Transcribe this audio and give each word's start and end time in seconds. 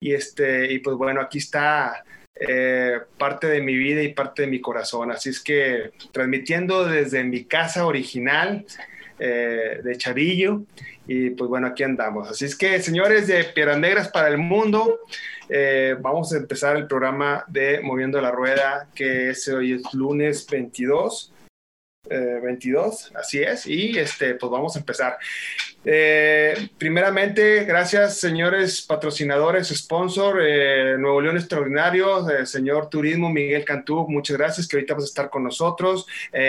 Y, 0.00 0.14
este, 0.14 0.72
y 0.72 0.78
pues 0.78 0.96
bueno, 0.96 1.20
aquí 1.20 1.38
está 1.38 2.02
eh, 2.34 2.98
parte 3.18 3.48
de 3.48 3.60
mi 3.60 3.76
vida 3.76 4.02
y 4.02 4.14
parte 4.14 4.42
de 4.42 4.48
mi 4.48 4.60
corazón. 4.60 5.10
Así 5.10 5.28
es 5.28 5.40
que 5.40 5.92
transmitiendo 6.10 6.86
desde 6.86 7.22
mi 7.22 7.44
casa 7.44 7.84
original 7.84 8.64
eh, 9.18 9.80
de 9.84 9.96
Chavillo. 9.96 10.62
Y 11.06 11.30
pues 11.30 11.50
bueno, 11.50 11.66
aquí 11.66 11.82
andamos. 11.82 12.30
Así 12.30 12.46
es 12.46 12.56
que, 12.56 12.80
señores 12.80 13.26
de 13.26 13.44
Piedras 13.44 13.78
Negras 13.78 14.08
para 14.08 14.28
el 14.28 14.38
Mundo, 14.38 15.00
eh, 15.48 15.96
vamos 16.00 16.32
a 16.32 16.38
empezar 16.38 16.76
el 16.76 16.86
programa 16.86 17.44
de 17.48 17.80
Moviendo 17.80 18.20
la 18.20 18.30
Rueda, 18.30 18.88
que 18.94 19.30
es, 19.30 19.46
hoy 19.48 19.72
es 19.74 19.92
lunes 19.92 20.46
22. 20.48 21.34
22, 22.08 23.12
así 23.14 23.40
es, 23.40 23.66
y 23.66 23.96
este, 23.96 24.34
pues 24.34 24.50
vamos 24.50 24.74
a 24.74 24.80
empezar. 24.80 25.18
Eh, 25.82 26.68
primeramente, 26.76 27.64
gracias, 27.64 28.18
señores 28.18 28.82
patrocinadores, 28.82 29.68
sponsor, 29.68 30.38
eh, 30.42 30.98
Nuevo 30.98 31.22
León 31.22 31.38
Extraordinario, 31.38 32.28
eh, 32.28 32.44
señor 32.44 32.90
Turismo 32.90 33.30
Miguel 33.30 33.64
Cantú, 33.64 34.06
muchas 34.06 34.36
gracias, 34.36 34.68
que 34.68 34.76
ahorita 34.76 34.92
vas 34.92 35.04
a 35.04 35.06
estar 35.06 35.30
con 35.30 35.42
nosotros. 35.42 36.06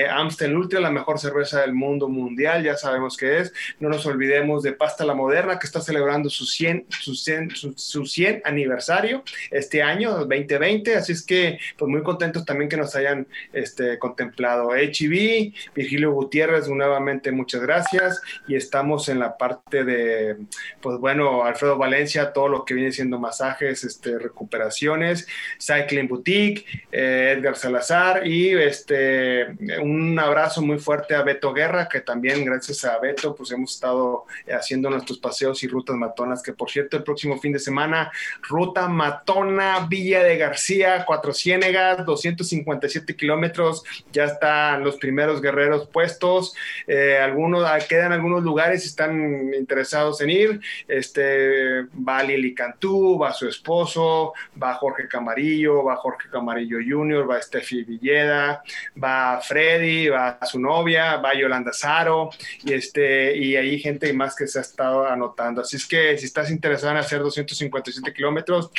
Amstel 0.09 0.55
Ultra, 0.55 0.81
la 0.81 0.91
mejor 0.91 1.17
cerveza 1.17 1.61
del 1.61 1.73
mundo 1.73 2.09
mundial, 2.09 2.63
ya 2.63 2.75
sabemos 2.75 3.15
que 3.15 3.39
es. 3.39 3.53
No 3.79 3.87
nos 3.87 4.05
olvidemos 4.05 4.63
de 4.63 4.73
Pasta 4.73 5.05
La 5.05 5.13
Moderna, 5.13 5.57
que 5.59 5.65
está 5.65 5.79
celebrando 5.79 6.29
su 6.29 6.45
100, 6.45 6.87
su 6.89 7.15
100, 7.15 7.51
su, 7.75 8.05
100 8.05 8.41
aniversario 8.43 9.23
este 9.49 9.81
año, 9.81 10.11
2020, 10.11 10.95
así 10.95 11.13
es 11.13 11.25
que, 11.25 11.57
pues 11.77 11.89
muy 11.89 12.03
contentos 12.03 12.43
también 12.43 12.69
que 12.69 12.77
nos 12.77 12.95
hayan 12.95 13.25
este, 13.53 13.97
contemplado. 13.97 14.71
HB, 14.71 15.53
Virgilio 15.73 16.11
Gutiérrez, 16.11 16.67
nuevamente 16.67 17.31
muchas 17.31 17.61
gracias, 17.61 18.21
y 18.47 18.55
estamos 18.55 19.07
en 19.07 19.20
la 19.21 19.37
parte 19.37 19.83
de, 19.83 20.37
pues 20.81 20.97
bueno, 20.97 21.45
Alfredo 21.45 21.77
Valencia, 21.77 22.33
todo 22.33 22.49
lo 22.49 22.65
que 22.65 22.73
viene 22.73 22.91
siendo 22.91 23.19
masajes, 23.19 23.83
este, 23.83 24.19
recuperaciones, 24.19 25.27
Cycling 25.59 26.07
Boutique, 26.07 26.65
eh, 26.91 27.35
Edgar 27.37 27.55
Salazar 27.55 28.27
y 28.27 28.49
este, 28.49 29.47
un 29.81 30.19
abrazo 30.19 30.61
muy 30.61 30.79
fuerte 30.79 31.15
a 31.15 31.23
Beto 31.23 31.53
Guerra, 31.53 31.87
que 31.87 32.01
también 32.01 32.43
gracias 32.43 32.83
a 32.83 32.99
Beto, 32.99 33.35
pues 33.35 33.51
hemos 33.51 33.73
estado 33.73 34.25
haciendo 34.51 34.89
nuestros 34.89 35.19
paseos 35.19 35.63
y 35.63 35.67
rutas 35.67 35.95
matonas, 35.95 36.43
que 36.43 36.53
por 36.53 36.69
cierto, 36.69 36.97
el 36.97 37.03
próximo 37.03 37.39
fin 37.39 37.53
de 37.53 37.59
semana, 37.59 38.11
ruta 38.41 38.87
matona 38.87 39.87
Villa 39.89 40.23
de 40.23 40.37
García, 40.37 41.05
Cuatro 41.05 41.33
Ciénegas, 41.33 42.05
257 42.05 43.15
kilómetros, 43.15 43.83
ya 44.11 44.25
están 44.25 44.83
los 44.83 44.97
primeros 44.97 45.41
guerreros 45.41 45.87
puestos, 45.87 46.55
eh, 46.87 47.17
algunos, 47.17 47.65
quedan 47.85 48.11
algunos 48.11 48.43
lugares, 48.43 48.85
están 48.85 49.10
interesados 49.57 50.21
en 50.21 50.29
ir, 50.29 50.61
este, 50.87 51.83
va 52.07 52.23
Lili 52.23 52.53
Cantú, 52.53 53.17
va 53.17 53.33
su 53.33 53.47
esposo, 53.47 54.33
va 54.61 54.75
Jorge 54.75 55.07
Camarillo, 55.07 55.83
va 55.83 55.95
Jorge 55.95 56.29
Camarillo 56.29 56.77
Jr., 56.77 57.29
va 57.29 57.41
Steffi 57.41 57.83
Villeda, 57.83 58.63
va 59.01 59.39
Freddy, 59.41 60.09
va 60.09 60.39
su 60.43 60.59
novia, 60.59 61.17
va 61.17 61.33
Yolanda 61.33 61.71
Zaro, 61.73 62.29
y, 62.63 62.73
este, 62.73 63.35
y 63.35 63.55
hay 63.55 63.79
gente 63.79 64.11
más 64.13 64.35
que 64.35 64.47
se 64.47 64.59
ha 64.59 64.61
estado 64.61 65.07
anotando. 65.07 65.61
Así 65.61 65.77
es 65.77 65.87
que 65.87 66.17
si 66.17 66.25
estás 66.25 66.51
interesado 66.51 66.91
en 66.91 66.97
hacer 66.97 67.19
257 67.19 68.13
kilómetros, 68.13 68.71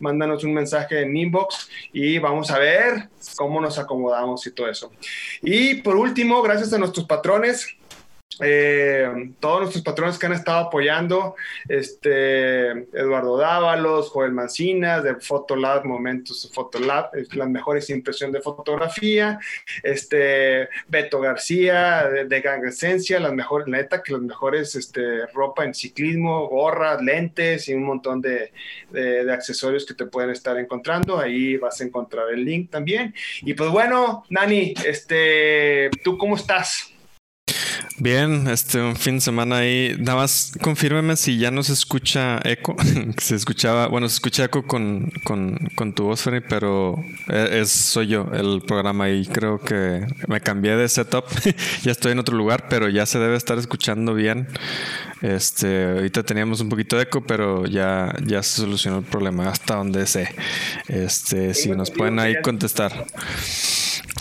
mándanos 0.00 0.44
un 0.44 0.54
mensaje 0.54 1.02
en 1.02 1.16
inbox 1.16 1.68
y 1.92 2.18
vamos 2.18 2.50
a 2.50 2.58
ver 2.58 3.08
cómo 3.36 3.60
nos 3.60 3.78
acomodamos 3.78 4.46
y 4.46 4.50
todo 4.52 4.68
eso. 4.68 4.90
Y 5.42 5.74
por 5.82 5.96
último, 5.96 6.42
gracias 6.42 6.72
a 6.72 6.78
nuestros 6.78 7.06
patrones, 7.06 7.76
eh, 8.42 9.32
todos 9.40 9.60
nuestros 9.60 9.84
patrones 9.84 10.18
que 10.18 10.26
han 10.26 10.32
estado 10.32 10.66
apoyando, 10.66 11.34
este, 11.68 12.70
Eduardo 12.70 13.36
Dávalos, 13.36 14.10
Joel 14.10 14.32
Mancinas, 14.32 15.02
de 15.04 15.16
Fotolab, 15.16 15.84
Momentos 15.84 16.50
Fotolab, 16.52 17.10
las 17.32 17.48
mejores 17.48 17.90
impresiones 17.90 18.34
de 18.34 18.40
fotografía, 18.40 19.38
este, 19.82 20.68
Beto 20.88 21.20
García, 21.20 22.08
de, 22.08 22.24
de 22.24 22.40
Gang 22.40 22.64
Esencia, 22.64 23.20
las 23.20 23.32
mejores, 23.32 23.68
neta, 23.68 24.02
que 24.02 24.12
las 24.12 24.22
mejores 24.22 24.74
este, 24.74 25.26
ropa 25.26 25.64
en 25.64 25.74
ciclismo, 25.74 26.48
gorras, 26.48 27.02
lentes 27.02 27.68
y 27.68 27.74
un 27.74 27.84
montón 27.84 28.20
de, 28.20 28.52
de, 28.90 29.30
accesorios 29.32 29.86
que 29.86 29.94
te 29.94 30.06
pueden 30.06 30.30
estar 30.30 30.56
encontrando. 30.58 31.18
Ahí 31.18 31.56
vas 31.56 31.80
a 31.80 31.84
encontrar 31.84 32.30
el 32.32 32.44
link 32.44 32.70
también. 32.70 33.14
Y 33.42 33.54
pues 33.54 33.70
bueno, 33.70 34.24
Nani, 34.28 34.74
este, 34.84 35.90
¿tú 36.02 36.18
cómo 36.18 36.36
estás? 36.36 36.89
Bien, 37.98 38.48
este 38.48 38.80
un 38.80 38.96
fin 38.96 39.16
de 39.16 39.20
semana 39.20 39.58
ahí. 39.58 39.94
Nada 39.98 40.16
más 40.16 40.52
confírmeme 40.62 41.16
si 41.16 41.36
ya 41.36 41.50
no 41.50 41.62
se 41.62 41.74
escucha 41.74 42.40
eco. 42.44 42.74
se 43.18 43.34
escuchaba, 43.34 43.88
bueno, 43.88 44.08
se 44.08 44.14
escucha 44.14 44.44
eco 44.44 44.66
con, 44.66 45.12
con, 45.24 45.92
tu 45.94 46.04
voz, 46.04 46.22
Freddy, 46.22 46.40
pero 46.48 46.96
e, 47.28 47.60
es, 47.60 47.70
soy 47.70 48.06
yo 48.06 48.26
el 48.32 48.62
programa 48.66 49.10
y 49.10 49.26
creo 49.26 49.60
que 49.60 50.06
me 50.28 50.40
cambié 50.40 50.76
de 50.76 50.88
setup. 50.88 51.26
ya 51.82 51.92
estoy 51.92 52.12
en 52.12 52.20
otro 52.20 52.36
lugar, 52.38 52.68
pero 52.70 52.88
ya 52.88 53.04
se 53.04 53.18
debe 53.18 53.36
estar 53.36 53.58
escuchando 53.58 54.14
bien. 54.14 54.48
Este, 55.20 55.84
ahorita 55.84 56.22
teníamos 56.22 56.62
un 56.62 56.70
poquito 56.70 56.96
de 56.96 57.02
eco, 57.02 57.20
pero 57.20 57.66
ya, 57.66 58.14
ya 58.24 58.42
se 58.42 58.62
solucionó 58.62 58.98
el 58.98 59.04
problema 59.04 59.50
hasta 59.50 59.76
donde 59.76 60.06
sé. 60.06 60.34
Este, 60.88 61.52
si 61.52 61.68
nos 61.68 61.90
pueden 61.90 62.18
ahí 62.18 62.40
contestar. 62.40 63.04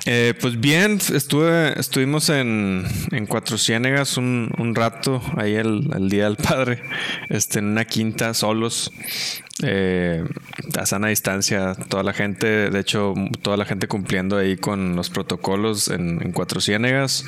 Eh, 0.05 0.33
pues 0.39 0.59
bien, 0.59 0.99
estuve, 1.13 1.77
estuvimos 1.79 2.29
en, 2.29 2.85
en 3.11 3.25
Cuatro 3.25 3.57
Ciénegas 3.57 4.17
un, 4.17 4.49
un 4.57 4.73
rato, 4.73 5.21
ahí 5.35 5.55
el, 5.55 5.89
el, 5.95 6.09
Día 6.09 6.25
del 6.25 6.37
Padre, 6.37 6.81
este, 7.29 7.59
en 7.59 7.65
una 7.65 7.85
quinta, 7.85 8.33
solos. 8.33 8.91
Eh, 9.63 10.23
a 10.79 10.85
sana 10.85 11.07
distancia, 11.09 11.75
toda 11.89 12.03
la 12.03 12.13
gente, 12.13 12.69
de 12.69 12.79
hecho, 12.79 13.13
toda 13.41 13.57
la 13.57 13.65
gente 13.65 13.87
cumpliendo 13.87 14.37
ahí 14.37 14.57
con 14.57 14.95
los 14.95 15.09
protocolos 15.09 15.89
en, 15.89 16.31
Cuatro 16.31 16.61
Ciénegas. 16.61 17.25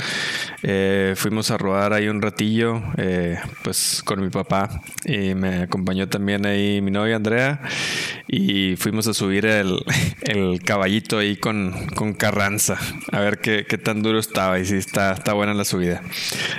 Eh, 0.63 1.13
fuimos 1.17 1.51
a 1.51 1.57
rodar 1.57 1.93
ahí 1.93 2.07
un 2.07 2.21
ratillo, 2.21 2.81
eh, 2.97 3.37
pues 3.63 4.01
con 4.05 4.21
mi 4.21 4.29
papá 4.29 4.69
y 5.05 5.33
me 5.33 5.63
acompañó 5.63 6.07
también 6.07 6.45
ahí 6.45 6.81
mi 6.81 6.91
novia 6.91 7.15
Andrea 7.15 7.61
y 8.27 8.75
fuimos 8.77 9.07
a 9.07 9.13
subir 9.13 9.45
el, 9.45 9.83
caballito 10.65 11.17
ahí 11.17 11.35
con, 11.35 11.87
con, 11.95 12.13
Carranza, 12.13 12.77
a 13.11 13.19
ver 13.19 13.39
qué, 13.39 13.65
qué, 13.67 13.77
tan 13.77 14.03
duro 14.03 14.19
estaba 14.19 14.59
y 14.59 14.65
si 14.65 14.75
está, 14.75 15.13
está 15.13 15.33
buena 15.33 15.53
la 15.53 15.65
subida. 15.65 16.01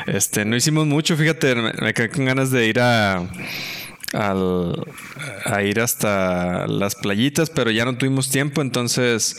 Este, 0.07 0.45
no 0.45 0.57
hicimos 0.57 0.87
mucho, 0.87 1.17
fíjate, 1.17 1.55
me 1.55 1.95
quedé 1.95 2.11
con 2.11 2.25
ganas 2.25 2.51
de 2.51 2.67
ir 2.67 2.81
a 2.81 3.23
al, 4.13 4.85
a 5.45 5.63
ir 5.63 5.81
hasta 5.81 6.67
las 6.67 6.95
playitas, 6.95 7.51
pero 7.51 7.71
ya 7.71 7.85
no 7.85 7.97
tuvimos 7.97 8.31
tiempo, 8.31 8.63
entonces 8.63 9.37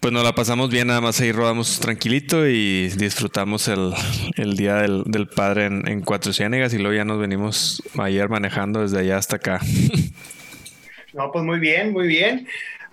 pues 0.00 0.12
nos 0.12 0.22
la 0.22 0.34
pasamos 0.34 0.70
bien, 0.70 0.88
nada 0.88 1.00
más 1.00 1.20
ahí 1.20 1.32
rodamos 1.32 1.80
tranquilito 1.80 2.46
y 2.46 2.88
disfrutamos 2.88 3.66
el, 3.68 3.92
el 4.36 4.56
Día 4.56 4.76
del, 4.76 5.02
del 5.04 5.26
Padre 5.26 5.66
en, 5.66 5.88
en, 5.88 6.02
Cuatro 6.02 6.32
Ciénegas 6.32 6.74
y 6.74 6.78
luego 6.78 6.94
ya 6.94 7.04
nos 7.04 7.18
venimos 7.18 7.82
ayer 7.98 8.28
manejando 8.28 8.82
desde 8.82 9.00
allá 9.00 9.16
hasta 9.16 9.36
acá. 9.36 9.60
No, 11.12 11.32
pues 11.32 11.46
muy 11.46 11.58
bien, 11.58 11.92
muy 11.92 12.08
bien 12.08 12.46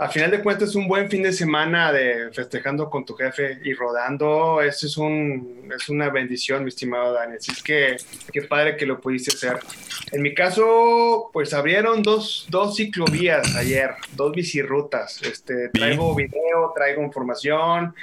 a 0.03 0.09
final 0.09 0.31
de 0.31 0.41
cuentas 0.41 0.69
es 0.69 0.75
un 0.75 0.85
buen 0.85 1.09
fin 1.09 1.23
de 1.23 1.31
semana 1.31 1.93
de 1.93 2.29
festejando 2.33 2.89
con 2.89 3.05
tu 3.05 3.13
jefe 3.13 3.59
y 3.63 3.73
rodando. 3.73 4.61
Eso 4.61 4.85
es, 4.85 4.97
un, 4.97 5.71
es 5.73 5.87
una 5.87 6.09
bendición, 6.09 6.63
mi 6.63 6.69
estimado 6.69 7.13
Daniel. 7.13 7.37
Así 7.39 7.53
es 7.53 7.63
que 7.63 7.95
qué 8.33 8.41
padre 8.41 8.75
que 8.75 8.85
lo 8.85 8.99
pudiste 8.99 9.33
hacer. 9.33 9.59
En 10.11 10.21
mi 10.21 10.33
caso, 10.33 11.29
pues 11.31 11.53
abrieron 11.53 12.03
dos, 12.03 12.45
dos 12.49 12.75
ciclovías 12.75 13.55
ayer, 13.55 13.91
dos 14.13 14.33
bicirrutas. 14.33 15.21
Este, 15.23 15.69
traigo 15.69 16.13
video, 16.13 16.73
traigo 16.75 17.01
información, 17.01 17.95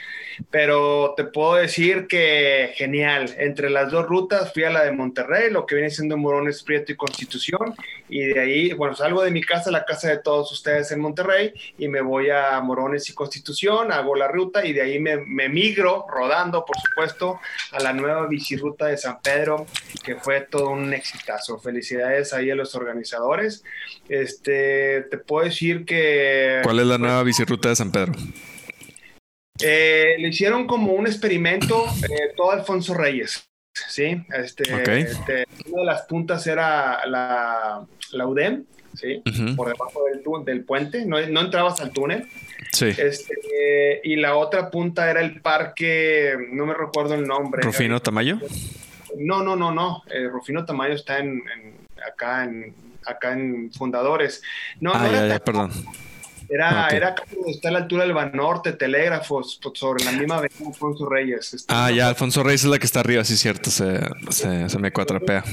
pero 0.50 1.12
te 1.18 1.24
puedo 1.24 1.56
decir 1.56 2.06
que 2.06 2.72
genial. 2.76 3.34
Entre 3.36 3.68
las 3.68 3.90
dos 3.90 4.06
rutas 4.06 4.54
fui 4.54 4.64
a 4.64 4.70
la 4.70 4.84
de 4.84 4.92
Monterrey, 4.92 5.50
lo 5.50 5.66
que 5.66 5.74
viene 5.74 5.90
siendo 5.90 6.16
Morones 6.16 6.62
Prieto 6.62 6.92
y 6.92 6.96
Constitución, 6.96 7.74
y 8.10 8.26
de 8.26 8.40
ahí, 8.40 8.72
bueno, 8.72 8.94
salgo 8.94 9.22
de 9.22 9.30
mi 9.30 9.40
casa, 9.40 9.70
la 9.70 9.84
casa 9.84 10.08
de 10.08 10.18
todos 10.18 10.50
ustedes 10.52 10.90
en 10.90 11.00
Monterrey, 11.00 11.52
y 11.78 11.88
me 11.88 12.00
voy 12.00 12.30
a 12.30 12.60
Morones 12.60 13.08
y 13.08 13.14
Constitución, 13.14 13.92
hago 13.92 14.16
la 14.16 14.28
ruta 14.28 14.66
y 14.66 14.72
de 14.72 14.82
ahí 14.82 14.98
me, 14.98 15.48
migro 15.48 16.06
rodando, 16.08 16.64
por 16.64 16.76
supuesto, 16.78 17.40
a 17.72 17.80
la 17.80 17.92
nueva 17.92 18.26
bicirruta 18.26 18.86
de 18.86 18.98
San 18.98 19.20
Pedro, 19.22 19.66
que 20.04 20.16
fue 20.16 20.40
todo 20.42 20.70
un 20.70 20.92
exitazo. 20.92 21.58
Felicidades 21.58 22.32
ahí 22.32 22.50
a 22.50 22.54
los 22.54 22.74
organizadores. 22.74 23.62
Este, 24.08 25.02
te 25.02 25.18
puedo 25.18 25.44
decir 25.44 25.84
que... 25.84 26.60
¿Cuál 26.62 26.80
es 26.80 26.86
la 26.86 26.98
nueva 26.98 27.22
bicirruta 27.22 27.68
de 27.68 27.76
San 27.76 27.92
Pedro? 27.92 28.12
Eh, 29.62 30.16
le 30.18 30.28
hicieron 30.28 30.66
como 30.66 30.92
un 30.92 31.06
experimento 31.06 31.84
eh, 32.08 32.32
todo 32.36 32.50
Alfonso 32.50 32.94
Reyes. 32.94 33.49
Sí, 33.88 34.24
este, 34.32 34.64
este, 34.98 35.46
una 35.66 35.80
de 35.80 35.86
las 35.86 36.02
puntas 36.02 36.46
era 36.46 37.06
la, 37.06 37.84
la 38.12 38.26
UDEM, 38.26 38.64
¿sí? 38.94 39.22
Por 39.56 39.68
debajo 39.68 40.04
del, 40.04 40.44
del 40.44 40.64
puente, 40.64 41.04
no, 41.04 41.24
no, 41.26 41.40
entrabas 41.40 41.80
al 41.80 41.90
túnel. 41.90 42.26
Sí. 42.72 42.86
Este, 42.86 44.00
y 44.04 44.16
la 44.16 44.36
otra 44.36 44.70
punta 44.70 45.10
era 45.10 45.20
el 45.20 45.40
parque, 45.40 46.34
no 46.52 46.66
me 46.66 46.74
recuerdo 46.74 47.14
el 47.14 47.26
nombre. 47.26 47.62
¿Rufino 47.62 48.00
Tamayo? 48.00 48.38
No, 49.18 49.42
no, 49.42 49.56
no, 49.56 49.72
no. 49.72 50.02
Eh, 50.10 50.28
Rufino 50.28 50.64
Tamayo 50.64 50.94
está 50.94 51.18
en, 51.18 51.42
acá 52.06 52.44
en, 52.44 52.74
acá 53.04 53.32
en 53.32 53.72
Fundadores. 53.72 54.42
No, 54.80 54.92
ah, 54.94 55.08
ya, 55.10 55.26
ya, 55.26 55.38
perdón. 55.40 55.70
Era, 56.50 56.88
era 56.88 57.14
está 57.46 57.68
a 57.68 57.72
la 57.72 57.78
altura 57.78 58.02
del 58.02 58.12
Banorte, 58.12 58.72
Telégrafos, 58.72 59.60
sobre 59.74 60.04
la 60.04 60.10
misma 60.10 60.38
avenida 60.38 60.66
Alfonso 60.66 61.08
Reyes. 61.08 61.54
Este, 61.54 61.72
ah, 61.72 61.92
ya, 61.92 62.08
Alfonso 62.08 62.42
Reyes 62.42 62.64
es 62.64 62.70
la 62.70 62.78
que 62.78 62.86
está 62.86 63.00
arriba, 63.00 63.22
sí, 63.22 63.36
cierto, 63.36 63.70
se, 63.70 64.00
se, 64.30 64.68
se 64.68 64.78
me 64.78 64.90
cuatrapea. 64.90 65.44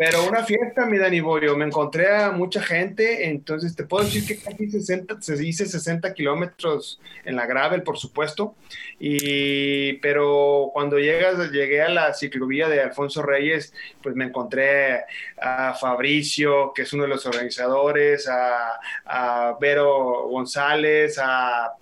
Pero 0.00 0.26
una 0.26 0.44
fiesta, 0.44 0.86
mi 0.86 0.96
Dani 0.96 1.20
me 1.20 1.66
encontré 1.66 2.08
a 2.08 2.30
mucha 2.30 2.62
gente, 2.62 3.28
entonces 3.28 3.76
te 3.76 3.84
puedo 3.84 4.06
decir 4.06 4.26
que 4.26 4.38
casi 4.38 4.70
60, 4.70 5.20
se 5.20 5.36
dice 5.36 5.66
60 5.66 6.14
kilómetros 6.14 6.98
en 7.26 7.36
la 7.36 7.44
gravel, 7.44 7.82
por 7.82 7.98
supuesto, 7.98 8.54
y, 8.98 9.92
pero 9.98 10.70
cuando 10.72 10.98
llegas, 10.98 11.50
llegué 11.50 11.82
a 11.82 11.90
la 11.90 12.14
ciclovía 12.14 12.66
de 12.66 12.80
Alfonso 12.80 13.20
Reyes, 13.20 13.74
pues 14.02 14.14
me 14.16 14.24
encontré 14.24 15.02
a 15.38 15.74
Fabricio, 15.74 16.72
que 16.74 16.80
es 16.82 16.92
uno 16.94 17.02
de 17.02 17.10
los 17.10 17.26
organizadores, 17.26 18.26
a, 18.26 18.80
a 19.04 19.58
Vero 19.60 20.28
González, 20.28 21.18
a 21.22 21.74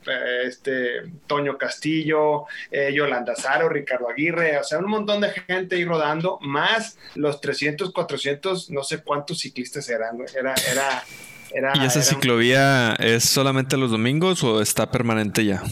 este, 0.44 1.02
Toño 1.28 1.56
Castillo, 1.56 2.46
eh, 2.72 2.92
Yolanda 2.92 3.36
Zaro, 3.36 3.68
Ricardo 3.68 4.08
Aguirre, 4.08 4.58
o 4.58 4.64
sea, 4.64 4.80
un 4.80 4.90
montón 4.90 5.20
de 5.20 5.30
gente 5.30 5.76
ahí 5.76 5.84
rodando, 5.84 6.40
más 6.40 6.98
los 7.14 7.40
300, 7.40 7.92
400, 8.08 8.70
no 8.70 8.82
sé 8.82 9.02
cuántos 9.02 9.40
ciclistas 9.40 9.88
eran, 9.88 10.16
era, 10.34 10.54
era, 10.70 11.04
era 11.52 11.72
¿Y 11.76 11.86
esa 11.86 12.02
ciclovía 12.02 12.94
es 12.94 13.24
solamente 13.24 13.76
los 13.76 13.90
domingos 13.90 14.42
o 14.42 14.62
está 14.62 14.90
permanente 14.90 15.44
ya? 15.44 15.62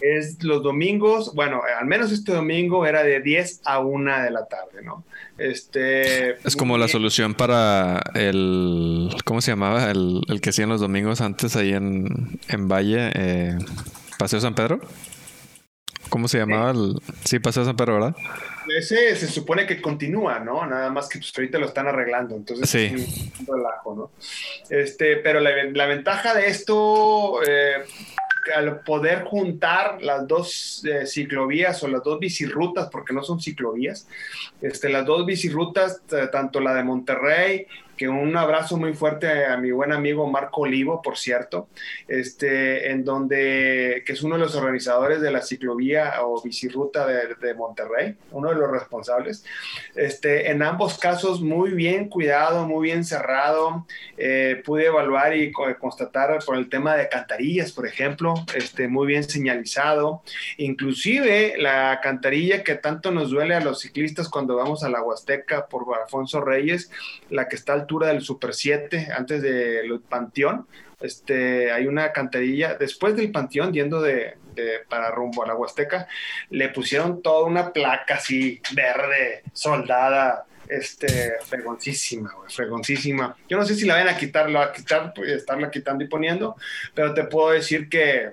Es 0.00 0.42
los 0.42 0.62
domingos, 0.62 1.34
bueno, 1.34 1.62
al 1.78 1.86
menos 1.86 2.12
este 2.12 2.32
domingo 2.32 2.86
era 2.86 3.02
de 3.02 3.20
10 3.20 3.62
a 3.64 3.80
1 3.80 4.22
de 4.22 4.30
la 4.30 4.46
tarde, 4.46 4.82
¿no? 4.82 5.04
Este, 5.38 6.32
es 6.46 6.56
como 6.56 6.78
la 6.78 6.88
solución 6.88 7.34
para 7.34 8.02
el, 8.14 9.10
¿cómo 9.24 9.40
se 9.40 9.52
llamaba? 9.52 9.90
El, 9.90 10.22
que 10.40 10.50
hacían 10.50 10.68
los 10.68 10.80
domingos 10.80 11.20
antes 11.20 11.54
ahí 11.56 11.72
en, 11.74 12.40
en 12.48 12.68
Valle, 12.68 13.10
eh, 13.14 13.58
Paseo 14.18 14.40
San 14.40 14.54
Pedro. 14.54 14.80
¿Cómo 16.08 16.26
se 16.26 16.38
llamaba? 16.38 16.70
El, 16.70 17.00
sí, 17.24 17.38
Paseo 17.38 17.64
San 17.64 17.76
Pedro, 17.76 17.94
¿verdad? 17.94 18.16
Ese 18.76 19.16
se 19.16 19.28
supone 19.28 19.66
que 19.66 19.80
continúa, 19.80 20.38
¿no? 20.38 20.64
Nada 20.66 20.90
más 20.90 21.08
que 21.08 21.18
pues, 21.18 21.32
ahorita 21.36 21.58
lo 21.58 21.66
están 21.66 21.88
arreglando, 21.88 22.36
entonces 22.36 22.74
es 22.74 23.30
un 23.40 23.46
relajo, 23.46 23.94
¿no? 23.94 24.10
Este, 24.70 25.16
pero 25.16 25.40
la, 25.40 25.86
ventaja 25.86 26.34
de 26.34 26.48
esto, 26.48 27.40
eh, 27.46 27.84
al 28.54 28.80
poder 28.80 29.24
juntar 29.24 30.02
las 30.02 30.26
dos 30.26 30.84
eh, 30.84 31.06
ciclovías 31.06 31.82
o 31.82 31.88
las 31.88 32.02
dos 32.02 32.18
bicirrutas, 32.18 32.88
porque 32.90 33.12
no 33.12 33.22
son 33.22 33.40
ciclovías, 33.40 34.06
este, 34.60 34.88
las 34.88 35.04
dos 35.04 35.26
bicirrutas, 35.26 36.02
tanto 36.32 36.60
la 36.60 36.74
de 36.74 36.84
Monterrey 36.84 37.66
que 37.98 38.08
un 38.08 38.34
abrazo 38.36 38.78
muy 38.78 38.94
fuerte 38.94 39.44
a 39.44 39.56
mi 39.58 39.72
buen 39.72 39.92
amigo 39.92 40.26
Marco 40.30 40.62
Olivo, 40.62 41.02
por 41.02 41.18
cierto, 41.18 41.68
este, 42.06 42.90
en 42.90 43.04
donde, 43.04 44.02
que 44.06 44.12
es 44.12 44.22
uno 44.22 44.36
de 44.36 44.42
los 44.42 44.54
organizadores 44.54 45.20
de 45.20 45.30
la 45.32 45.42
ciclovía 45.42 46.14
o 46.22 46.40
bicirruta 46.40 47.06
de, 47.06 47.34
de 47.34 47.54
Monterrey, 47.54 48.16
uno 48.30 48.50
de 48.50 48.54
los 48.54 48.70
responsables. 48.70 49.44
Este, 49.94 50.50
en 50.50 50.62
ambos 50.62 50.96
casos, 50.98 51.40
muy 51.40 51.72
bien 51.72 52.08
cuidado, 52.08 52.66
muy 52.66 52.88
bien 52.88 53.04
cerrado. 53.04 53.84
Eh, 54.16 54.62
pude 54.64 54.86
evaluar 54.86 55.36
y 55.36 55.50
constatar 55.52 56.38
por 56.44 56.56
el 56.56 56.68
tema 56.68 56.94
de 56.94 57.08
cantarillas, 57.08 57.72
por 57.72 57.86
ejemplo, 57.86 58.34
este, 58.54 58.86
muy 58.86 59.08
bien 59.08 59.24
señalizado. 59.24 60.22
Inclusive 60.56 61.56
la 61.58 61.98
cantarilla 62.00 62.62
que 62.62 62.76
tanto 62.76 63.10
nos 63.10 63.30
duele 63.30 63.56
a 63.56 63.60
los 63.60 63.80
ciclistas 63.80 64.28
cuando 64.28 64.54
vamos 64.54 64.84
a 64.84 64.88
la 64.88 65.02
Huasteca 65.02 65.66
por 65.66 65.84
Alfonso 66.00 66.40
Reyes, 66.40 66.92
la 67.30 67.48
que 67.48 67.56
está 67.56 67.72
al 67.72 67.87
del 67.88 68.20
Super 68.22 68.54
7, 68.54 69.08
antes 69.16 69.42
del 69.42 70.00
Panteón. 70.00 70.66
Este, 71.00 71.70
hay 71.70 71.86
una 71.86 72.12
canterilla, 72.12 72.74
después 72.74 73.16
del 73.16 73.30
Panteón, 73.30 73.72
yendo 73.72 74.02
de, 74.02 74.36
para 74.88 75.10
rumbo 75.10 75.44
a 75.44 75.46
la 75.46 75.54
Huasteca, 75.54 76.08
le 76.50 76.68
pusieron 76.70 77.22
toda 77.22 77.46
una 77.46 77.72
placa 77.72 78.16
así 78.16 78.60
verde, 78.74 79.42
soldada, 79.52 80.44
este, 80.68 81.34
fregoncísima, 81.44 82.30
fregoncísima. 82.48 83.36
Yo 83.48 83.56
no 83.56 83.64
sé 83.64 83.74
si 83.74 83.86
la 83.86 83.94
van 83.94 84.08
a 84.08 84.16
quitar, 84.16 84.54
a 84.56 84.72
quitar, 84.72 85.12
pues, 85.14 85.30
estarla 85.30 85.70
quitando 85.70 86.04
y 86.04 86.08
poniendo, 86.08 86.56
pero 86.94 87.14
te 87.14 87.24
puedo 87.24 87.50
decir 87.50 87.88
que 87.88 88.32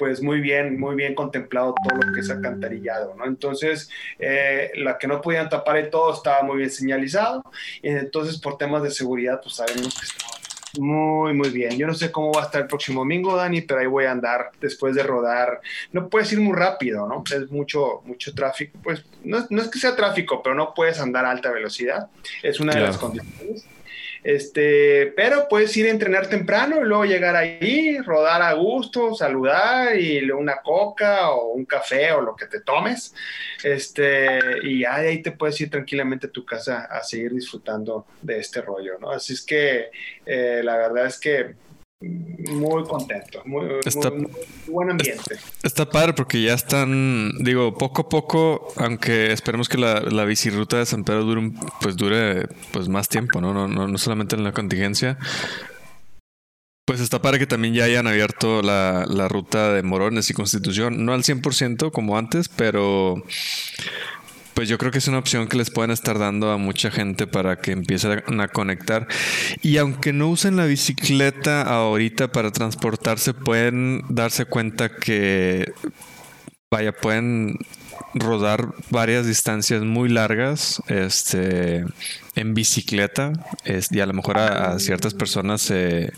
pues 0.00 0.22
muy 0.22 0.40
bien, 0.40 0.80
muy 0.80 0.96
bien 0.96 1.14
contemplado 1.14 1.74
todo 1.86 1.98
lo 2.00 2.14
que 2.14 2.20
es 2.20 2.30
acantarillado, 2.30 3.14
¿no? 3.16 3.26
Entonces, 3.26 3.90
eh, 4.18 4.70
la 4.76 4.96
que 4.96 5.06
no 5.06 5.20
podían 5.20 5.50
tapar 5.50 5.78
y 5.78 5.90
todo 5.90 6.14
estaba 6.14 6.42
muy 6.42 6.56
bien 6.56 6.70
señalizado, 6.70 7.44
y 7.82 7.90
entonces 7.90 8.38
por 8.40 8.56
temas 8.56 8.82
de 8.82 8.90
seguridad, 8.90 9.42
pues 9.42 9.56
sabemos 9.56 9.94
que 9.94 10.06
estaba 10.06 10.30
muy, 10.78 11.34
muy 11.34 11.50
bien. 11.50 11.76
Yo 11.76 11.86
no 11.86 11.92
sé 11.92 12.10
cómo 12.10 12.32
va 12.32 12.42
a 12.42 12.44
estar 12.46 12.62
el 12.62 12.66
próximo 12.66 13.00
domingo, 13.00 13.36
Dani, 13.36 13.60
pero 13.60 13.80
ahí 13.80 13.86
voy 13.86 14.06
a 14.06 14.12
andar 14.12 14.52
después 14.58 14.94
de 14.94 15.02
rodar. 15.02 15.60
No 15.92 16.08
puedes 16.08 16.32
ir 16.32 16.40
muy 16.40 16.56
rápido, 16.56 17.06
¿no? 17.06 17.22
Es 17.30 17.50
mucho, 17.50 18.00
mucho 18.06 18.32
tráfico. 18.34 18.78
Pues 18.82 19.04
no, 19.22 19.46
no 19.50 19.60
es 19.60 19.68
que 19.68 19.78
sea 19.78 19.96
tráfico, 19.96 20.42
pero 20.42 20.54
no 20.54 20.72
puedes 20.72 20.98
andar 20.98 21.26
a 21.26 21.30
alta 21.30 21.50
velocidad. 21.50 22.08
Es 22.42 22.58
una 22.58 22.72
de 22.72 22.80
las 22.80 22.96
condiciones. 22.96 23.66
Este, 24.22 25.12
pero 25.16 25.48
puedes 25.48 25.76
ir 25.76 25.86
a 25.86 25.90
entrenar 25.90 26.26
temprano 26.28 26.80
y 26.80 26.84
luego 26.84 27.04
llegar 27.04 27.36
ahí, 27.36 27.98
rodar 27.98 28.42
a 28.42 28.52
gusto, 28.52 29.14
saludar 29.14 29.98
y 29.98 30.30
una 30.30 30.56
coca 30.62 31.30
o 31.30 31.52
un 31.52 31.64
café 31.64 32.12
o 32.12 32.20
lo 32.20 32.36
que 32.36 32.46
te 32.46 32.60
tomes. 32.60 33.14
Este, 33.64 34.38
y 34.62 34.84
ahí 34.84 35.22
te 35.22 35.32
puedes 35.32 35.60
ir 35.60 35.70
tranquilamente 35.70 36.26
a 36.26 36.30
tu 36.30 36.44
casa 36.44 36.84
a 36.84 37.02
seguir 37.02 37.32
disfrutando 37.32 38.06
de 38.20 38.38
este 38.38 38.60
rollo, 38.60 38.98
¿no? 38.98 39.10
Así 39.10 39.32
es 39.32 39.42
que 39.42 39.90
eh, 40.26 40.60
la 40.62 40.76
verdad 40.76 41.06
es 41.06 41.18
que 41.18 41.54
muy 42.00 42.84
contento, 42.84 43.42
muy, 43.44 43.66
buen 44.66 44.90
ambiente. 44.90 45.36
Está, 45.62 45.88
padre 45.90 46.14
porque 46.14 46.40
ya 46.40 46.54
están, 46.54 47.32
digo, 47.40 47.76
poco 47.76 48.02
a 48.02 48.08
poco, 48.08 48.72
aunque 48.76 49.32
esperemos 49.32 49.68
que 49.68 49.76
la, 49.76 50.00
la 50.00 50.24
bicirruta 50.24 50.78
de 50.78 50.86
San 50.86 51.04
Pedro 51.04 51.24
dure, 51.24 51.52
pues 51.82 51.96
dure 51.96 52.48
pues 52.72 52.88
más 52.88 53.08
tiempo, 53.08 53.42
¿no? 53.42 53.52
No, 53.52 53.68
no, 53.68 53.86
no 53.86 53.98
solamente 53.98 54.34
en 54.34 54.44
la 54.44 54.52
contingencia. 54.52 55.18
Pues 56.86 57.00
está 57.00 57.20
padre 57.20 57.38
que 57.38 57.46
también 57.46 57.74
ya 57.74 57.84
hayan 57.84 58.06
abierto 58.06 58.62
la, 58.62 59.04
la 59.06 59.28
ruta 59.28 59.72
de 59.74 59.82
Morones 59.82 60.30
y 60.30 60.34
Constitución, 60.34 61.04
no 61.04 61.12
al 61.12 61.22
100% 61.22 61.92
como 61.92 62.16
antes, 62.16 62.48
pero 62.48 63.22
pues 64.60 64.68
yo 64.68 64.76
creo 64.76 64.92
que 64.92 64.98
es 64.98 65.08
una 65.08 65.16
opción 65.16 65.48
que 65.48 65.56
les 65.56 65.70
pueden 65.70 65.90
estar 65.90 66.18
dando 66.18 66.50
a 66.50 66.58
mucha 66.58 66.90
gente 66.90 67.26
para 67.26 67.56
que 67.56 67.72
empiecen 67.72 68.40
a 68.42 68.48
conectar. 68.48 69.08
Y 69.62 69.78
aunque 69.78 70.12
no 70.12 70.28
usen 70.28 70.56
la 70.56 70.66
bicicleta 70.66 71.62
ahorita 71.62 72.30
para 72.30 72.50
transportarse, 72.52 73.32
pueden 73.32 74.02
darse 74.10 74.44
cuenta 74.44 74.94
que, 74.94 75.72
vaya, 76.70 76.92
pueden 76.92 77.56
rodar 78.12 78.74
varias 78.90 79.24
distancias 79.24 79.80
muy 79.82 80.10
largas 80.10 80.82
este, 80.88 81.86
en 82.34 82.52
bicicleta. 82.52 83.32
Es, 83.64 83.90
y 83.90 84.00
a 84.00 84.04
lo 84.04 84.12
mejor 84.12 84.36
a 84.36 84.78
ciertas 84.78 85.14
personas 85.14 85.62
se 85.62 86.12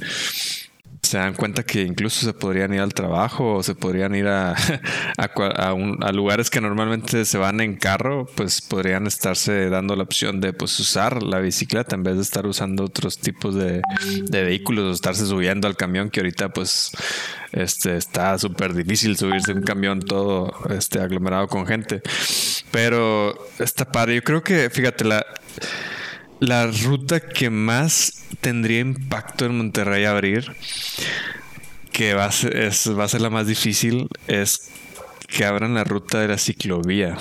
se 1.02 1.18
dan 1.18 1.34
cuenta 1.34 1.64
que 1.64 1.82
incluso 1.82 2.24
se 2.24 2.32
podrían 2.32 2.72
ir 2.72 2.80
al 2.80 2.94
trabajo 2.94 3.56
o 3.56 3.62
se 3.62 3.74
podrían 3.74 4.14
ir 4.14 4.28
a, 4.28 4.54
a, 5.18 6.12
lugares 6.12 6.48
que 6.48 6.60
normalmente 6.60 7.24
se 7.24 7.38
van 7.38 7.60
en 7.60 7.76
carro, 7.76 8.26
pues 8.36 8.62
podrían 8.62 9.06
estarse 9.06 9.68
dando 9.68 9.96
la 9.96 10.04
opción 10.04 10.40
de 10.40 10.52
pues 10.52 10.78
usar 10.78 11.22
la 11.22 11.40
bicicleta 11.40 11.96
en 11.96 12.04
vez 12.04 12.16
de 12.16 12.22
estar 12.22 12.46
usando 12.46 12.84
otros 12.84 13.18
tipos 13.18 13.54
de, 13.54 13.82
vehículos 14.30 14.84
o 14.84 14.92
estarse 14.92 15.26
subiendo 15.26 15.66
al 15.66 15.76
camión 15.76 16.08
que 16.08 16.20
ahorita 16.20 16.50
pues 16.50 16.92
este 17.50 17.96
está 17.96 18.38
súper 18.38 18.72
difícil 18.72 19.16
subirse 19.16 19.52
un 19.52 19.62
camión 19.62 20.00
todo 20.00 20.52
este 20.70 21.00
aglomerado 21.00 21.48
con 21.48 21.66
gente. 21.66 22.00
Pero 22.70 23.48
está 23.58 23.90
padre. 23.90 24.14
Yo 24.14 24.22
creo 24.22 24.42
que, 24.42 24.70
fíjate, 24.70 25.04
la 25.04 25.26
la 26.42 26.66
ruta 26.66 27.20
que 27.20 27.50
más 27.50 28.24
tendría 28.40 28.80
impacto 28.80 29.46
en 29.46 29.56
Monterrey 29.56 30.06
abrir, 30.06 30.52
que 31.92 32.14
va 32.14 32.24
a 32.24 32.32
ser, 32.32 33.20
la 33.20 33.30
más 33.30 33.46
difícil, 33.46 34.08
es 34.26 34.72
que 35.28 35.44
abran 35.44 35.74
la 35.74 35.84
ruta 35.84 36.20
de 36.20 36.26
la 36.26 36.38
ciclovía. 36.38 37.16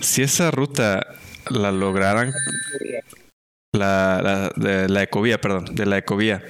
Si 0.00 0.22
esa 0.22 0.50
ruta 0.50 1.14
la 1.48 1.70
lograran, 1.70 2.32
la, 3.72 4.50
de 4.56 4.88
la 4.88 5.04
ecovía, 5.04 5.40
perdón, 5.40 5.66
de 5.76 5.86
la 5.86 5.98
ecovía, 5.98 6.42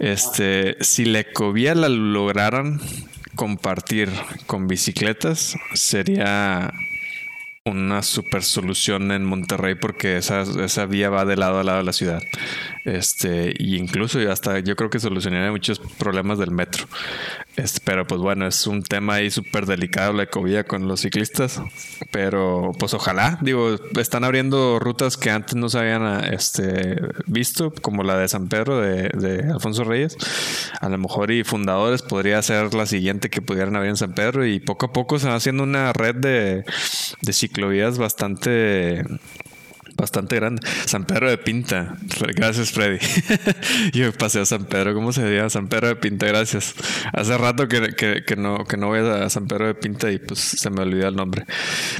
este, 0.00 0.78
si 0.80 1.04
la 1.04 1.20
ecovía 1.20 1.76
la 1.76 1.88
lograran 1.88 2.80
compartir 3.36 4.10
con 4.46 4.66
bicicletas, 4.66 5.54
sería 5.74 6.72
una 7.66 8.02
super 8.02 8.42
solución 8.42 9.12
en 9.12 9.24
Monterrey 9.24 9.74
porque 9.74 10.16
esa, 10.16 10.42
esa 10.42 10.86
vía 10.86 11.10
va 11.10 11.26
de 11.26 11.36
lado 11.36 11.60
a 11.60 11.64
lado 11.64 11.78
de 11.78 11.84
la 11.84 11.92
ciudad. 11.92 12.22
Este, 12.84 13.54
y 13.58 13.76
incluso 13.76 14.18
hasta 14.30 14.60
yo 14.60 14.76
creo 14.76 14.88
que 14.88 14.98
solucionaría 14.98 15.50
muchos 15.50 15.78
problemas 15.98 16.38
del 16.38 16.50
metro. 16.50 16.86
Pero 17.84 18.06
pues 18.06 18.20
bueno, 18.20 18.46
es 18.46 18.66
un 18.66 18.82
tema 18.82 19.14
ahí 19.14 19.30
súper 19.30 19.66
delicado 19.66 20.12
la 20.12 20.24
ecovía 20.24 20.64
con 20.64 20.88
los 20.88 21.00
ciclistas. 21.00 21.60
Pero 22.10 22.72
pues 22.78 22.94
ojalá, 22.94 23.38
digo, 23.40 23.76
están 23.98 24.24
abriendo 24.24 24.78
rutas 24.78 25.16
que 25.16 25.30
antes 25.30 25.56
no 25.56 25.68
se 25.68 25.78
habían 25.78 26.24
este, 26.32 27.00
visto, 27.26 27.72
como 27.82 28.02
la 28.02 28.16
de 28.16 28.28
San 28.28 28.48
Pedro 28.48 28.80
de, 28.80 29.50
Alfonso 29.52 29.84
Reyes. 29.84 30.16
A 30.80 30.88
lo 30.88 30.98
mejor 30.98 31.30
y 31.30 31.44
fundadores 31.44 32.02
podría 32.02 32.40
ser 32.42 32.74
la 32.74 32.86
siguiente 32.86 33.30
que 33.30 33.42
pudieran 33.42 33.76
abrir 33.76 33.90
en 33.90 33.96
San 33.96 34.14
Pedro 34.14 34.46
y 34.46 34.60
poco 34.60 34.86
a 34.86 34.92
poco 34.92 35.18
se 35.18 35.28
va 35.28 35.34
haciendo 35.34 35.62
una 35.62 35.92
red 35.92 36.16
de 36.16 36.64
ciclovías 37.32 37.98
bastante 37.98 39.04
bastante 40.00 40.36
grande. 40.36 40.66
San 40.86 41.04
Pedro 41.04 41.28
de 41.28 41.38
Pinta. 41.38 41.96
Gracias, 42.34 42.72
Freddy. 42.72 42.98
Yo 43.92 44.12
pasé 44.12 44.40
a 44.40 44.46
San 44.46 44.64
Pedro. 44.64 44.94
¿Cómo 44.94 45.12
se 45.12 45.22
llama? 45.22 45.50
San 45.50 45.68
Pedro 45.68 45.88
de 45.88 45.96
Pinta, 45.96 46.26
gracias. 46.26 46.74
Hace 47.12 47.36
rato 47.36 47.68
que, 47.68 47.94
que, 48.26 48.36
no, 48.36 48.64
que 48.64 48.76
no 48.76 48.88
voy 48.88 49.00
a 49.00 49.28
San 49.28 49.46
Pedro 49.46 49.66
de 49.66 49.74
Pinta 49.74 50.10
y 50.10 50.18
pues 50.18 50.40
se 50.40 50.70
me 50.70 50.80
olvidó 50.80 51.08
el 51.08 51.16
nombre. 51.16 51.44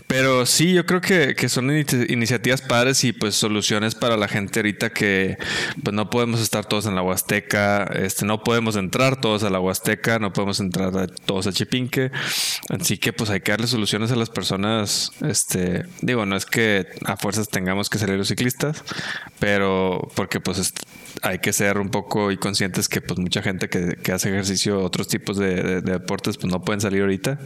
Pero 0.07 0.47
sí, 0.47 0.73
yo 0.73 0.87
creo 0.87 1.01
que, 1.01 1.35
que 1.35 1.49
son 1.49 1.71
iniciativas 1.71 2.63
padres 2.63 3.05
y 3.05 3.13
pues 3.13 3.35
soluciones 3.35 3.95
para 3.95 4.17
la 4.17 4.29
gente 4.29 4.61
ahorita 4.61 4.91
que 4.91 5.37
pues 5.83 5.95
no 5.95 6.11
podemos 6.11 6.41
estar 6.41 6.65
todos 6.65 6.87
en 6.87 6.95
la 6.95 7.03
Huasteca, 7.03 7.85
este, 7.85 8.25
no 8.25 8.43
podemos 8.43 8.77
entrar 8.77 9.21
todos 9.21 9.45
a 9.45 9.51
la 9.51 9.61
Huasteca, 9.61 10.19
no 10.19 10.33
podemos 10.33 10.61
entrar 10.61 11.11
todos 11.27 11.47
a 11.47 11.53
Chipinque. 11.53 12.11
Así 12.69 12.97
que 12.99 13.13
pues 13.13 13.31
hay 13.31 13.41
que 13.41 13.53
darle 13.53 13.67
soluciones 13.67 14.11
a 14.13 14.17
las 14.17 14.31
personas. 14.31 15.13
Este, 15.21 15.85
digo, 16.01 16.25
no 16.27 16.37
es 16.37 16.47
que 16.47 16.87
a 17.05 17.17
fuerzas 17.17 17.49
tengamos 17.49 17.90
que 17.91 17.99
salir 17.99 18.17
los 18.17 18.29
ciclistas, 18.29 18.83
pero 19.39 20.09
porque 20.15 20.41
pues 20.41 20.73
hay 21.23 21.39
que 21.41 21.53
ser 21.53 21.79
un 21.79 21.91
poco 21.91 22.31
y 22.31 22.37
conscientes 22.37 22.89
que 22.89 23.01
pues 23.01 23.19
mucha 23.19 23.43
gente 23.43 23.69
que, 23.69 24.13
hace 24.13 24.31
ejercicio, 24.31 24.83
otros 24.83 25.09
tipos 25.09 25.37
de, 25.37 25.83
deportes, 25.83 26.39
pues 26.39 26.53
no 26.53 26.63
pueden 26.63 26.81
salir 26.81 27.03
ahorita. 27.03 27.39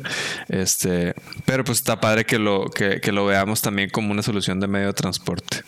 Este, 0.48 1.14
pero 1.44 1.64
pues 1.64 1.78
está 1.78 2.00
padre 2.00 2.24
que 2.24 2.38
lo, 2.38 2.70
que, 2.70 3.00
lo 3.12 3.26
veamos 3.26 3.62
también 3.62 3.90
como 3.90 4.12
una 4.12 4.22
solución 4.22 4.60
de 4.60 4.68
medio 4.68 4.88
de 4.88 4.92
transporte. 4.92 5.62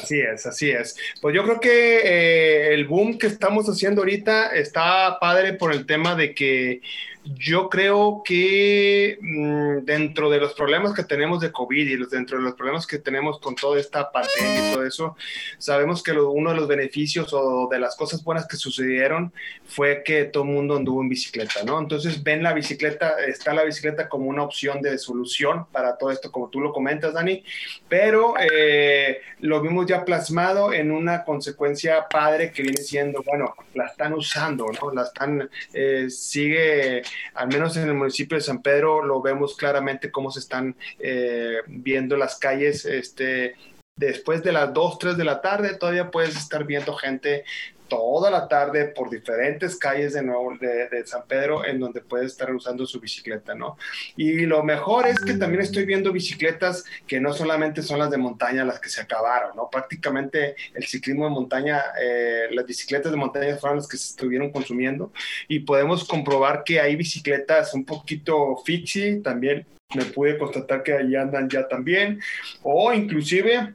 Así 0.00 0.20
es, 0.20 0.46
así 0.46 0.70
es. 0.70 0.96
Pues 1.20 1.34
yo 1.34 1.44
creo 1.44 1.60
que 1.60 2.00
eh, 2.04 2.74
el 2.74 2.86
boom 2.86 3.18
que 3.18 3.26
estamos 3.26 3.66
haciendo 3.68 4.02
ahorita 4.02 4.54
está 4.54 5.18
padre 5.20 5.54
por 5.54 5.72
el 5.72 5.86
tema 5.86 6.14
de 6.14 6.34
que 6.34 6.80
yo 7.24 7.68
creo 7.68 8.22
que 8.24 9.18
mm, 9.20 9.84
dentro 9.84 10.28
de 10.28 10.38
los 10.38 10.54
problemas 10.54 10.92
que 10.92 11.04
tenemos 11.04 11.40
de 11.40 11.52
COVID 11.52 11.86
y 11.86 11.96
dentro 12.10 12.38
de 12.38 12.44
los 12.44 12.54
problemas 12.54 12.86
que 12.86 12.98
tenemos 12.98 13.38
con 13.38 13.54
toda 13.54 13.78
esta 13.78 14.10
pandemia 14.10 14.70
y 14.70 14.72
todo 14.72 14.84
eso, 14.84 15.16
sabemos 15.58 16.02
que 16.02 16.12
uno 16.12 16.50
de 16.50 16.56
los 16.56 16.66
beneficios 16.66 17.32
o 17.32 17.68
de 17.70 17.78
las 17.78 17.94
cosas 17.96 18.24
buenas 18.24 18.46
que 18.48 18.56
sucedieron 18.56 19.32
fue 19.64 20.02
que 20.04 20.24
todo 20.24 20.42
el 20.42 20.50
mundo 20.50 20.76
anduvo 20.76 21.00
en 21.00 21.08
bicicleta, 21.08 21.62
¿no? 21.64 21.78
Entonces 21.78 22.22
ven 22.22 22.42
la 22.42 22.52
bicicleta, 22.54 23.14
está 23.24 23.54
la 23.54 23.64
bicicleta 23.64 24.08
como 24.08 24.26
una 24.26 24.42
opción 24.42 24.82
de 24.82 24.98
solución 24.98 25.66
para 25.70 25.96
todo 25.96 26.10
esto, 26.10 26.32
como 26.32 26.48
tú 26.48 26.60
lo 26.60 26.72
comentas, 26.72 27.14
Dani, 27.14 27.44
pero 27.88 28.34
eh, 28.38 29.20
lo 29.40 29.60
vimos 29.60 29.81
ya 29.86 30.04
plasmado 30.04 30.72
en 30.72 30.90
una 30.90 31.24
consecuencia 31.24 32.06
padre 32.08 32.52
que 32.52 32.62
viene 32.62 32.82
siendo, 32.82 33.22
bueno, 33.22 33.54
la 33.74 33.86
están 33.86 34.12
usando, 34.14 34.66
¿no? 34.80 34.92
La 34.92 35.02
están, 35.02 35.48
eh, 35.72 36.08
sigue 36.10 37.02
al 37.34 37.48
menos 37.48 37.76
en 37.76 37.88
el 37.88 37.94
municipio 37.94 38.36
de 38.36 38.42
San 38.42 38.62
Pedro 38.62 39.04
lo 39.04 39.20
vemos 39.22 39.56
claramente 39.56 40.10
cómo 40.10 40.30
se 40.30 40.40
están 40.40 40.76
eh, 40.98 41.58
viendo 41.66 42.16
las 42.16 42.36
calles 42.38 42.84
este, 42.84 43.54
después 43.96 44.42
de 44.42 44.52
las 44.52 44.72
2, 44.72 44.98
3 44.98 45.16
de 45.16 45.24
la 45.24 45.40
tarde, 45.40 45.74
todavía 45.74 46.10
puedes 46.10 46.36
estar 46.36 46.64
viendo 46.64 46.94
gente 46.94 47.44
toda 47.88 48.30
la 48.30 48.48
tarde 48.48 48.86
por 48.86 49.10
diferentes 49.10 49.76
calles 49.76 50.14
de, 50.14 50.22
nuevo, 50.22 50.56
de, 50.58 51.06
San 51.06 51.26
Pedro 51.26 51.64
en 51.64 51.78
donde 51.78 52.00
puede 52.00 52.26
estar 52.26 52.52
usando 52.54 52.86
su 52.86 53.00
bicicleta, 53.00 53.54
¿no? 53.54 53.76
Y 54.16 54.46
lo 54.46 54.62
mejor 54.62 55.06
es 55.06 55.20
que 55.20 55.34
también 55.34 55.62
estoy 55.62 55.84
viendo 55.84 56.12
bicicletas 56.12 56.84
que 57.06 57.20
no 57.20 57.32
solamente 57.32 57.82
son 57.82 57.98
las 57.98 58.10
de 58.10 58.16
montaña 58.16 58.64
las 58.64 58.80
que 58.80 58.88
se 58.88 59.00
acabaron, 59.00 59.56
¿no? 59.56 59.68
Prácticamente 59.70 60.56
el 60.74 60.86
ciclismo 60.86 61.24
de 61.24 61.30
montaña, 61.30 61.82
eh, 62.00 62.48
las 62.50 62.66
bicicletas 62.66 63.12
de 63.12 63.18
montaña 63.18 63.56
fueron 63.56 63.78
las 63.78 63.88
que 63.88 63.96
se 63.96 64.10
estuvieron 64.10 64.50
consumiendo 64.50 65.12
y 65.48 65.60
podemos 65.60 66.04
comprobar 66.04 66.64
que 66.64 66.80
hay 66.80 66.96
bicicletas 66.96 67.74
un 67.74 67.84
poquito 67.84 68.56
fixie 68.64 69.20
también. 69.20 69.66
Me 69.94 70.06
pude 70.06 70.38
constatar 70.38 70.82
que 70.82 70.94
ahí 70.94 71.14
andan 71.14 71.50
ya 71.50 71.68
también, 71.68 72.20
o 72.62 72.94
inclusive 72.94 73.74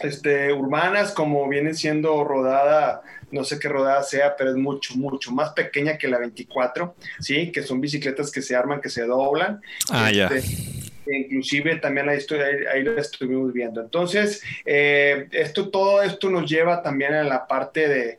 este, 0.00 0.52
urbanas 0.52 1.12
como 1.12 1.46
viene 1.48 1.74
siendo 1.74 2.24
rodada 2.24 3.02
no 3.32 3.44
sé 3.44 3.58
qué 3.58 3.68
rodada 3.68 4.02
sea, 4.02 4.36
pero 4.36 4.50
es 4.50 4.56
mucho, 4.56 4.94
mucho 4.94 5.32
más 5.32 5.52
pequeña 5.52 5.98
que 5.98 6.08
la 6.08 6.18
24, 6.18 6.94
¿sí? 7.18 7.50
Que 7.50 7.62
son 7.62 7.80
bicicletas 7.80 8.30
que 8.30 8.42
se 8.42 8.54
arman, 8.54 8.80
que 8.80 8.90
se 8.90 9.02
doblan. 9.04 9.60
Ah, 9.90 10.12
ya. 10.12 10.30
Inclusive 11.16 11.76
también 11.76 12.08
ahí, 12.08 12.82
lo 12.82 12.98
estuvimos 12.98 13.52
viendo. 13.52 13.80
Entonces, 13.80 14.42
eh, 14.64 15.28
esto, 15.32 15.70
todo 15.70 16.02
esto 16.02 16.30
nos 16.30 16.50
lleva 16.50 16.82
también 16.82 17.14
a 17.14 17.22
la 17.22 17.46
parte 17.46 17.88
de, 17.88 18.18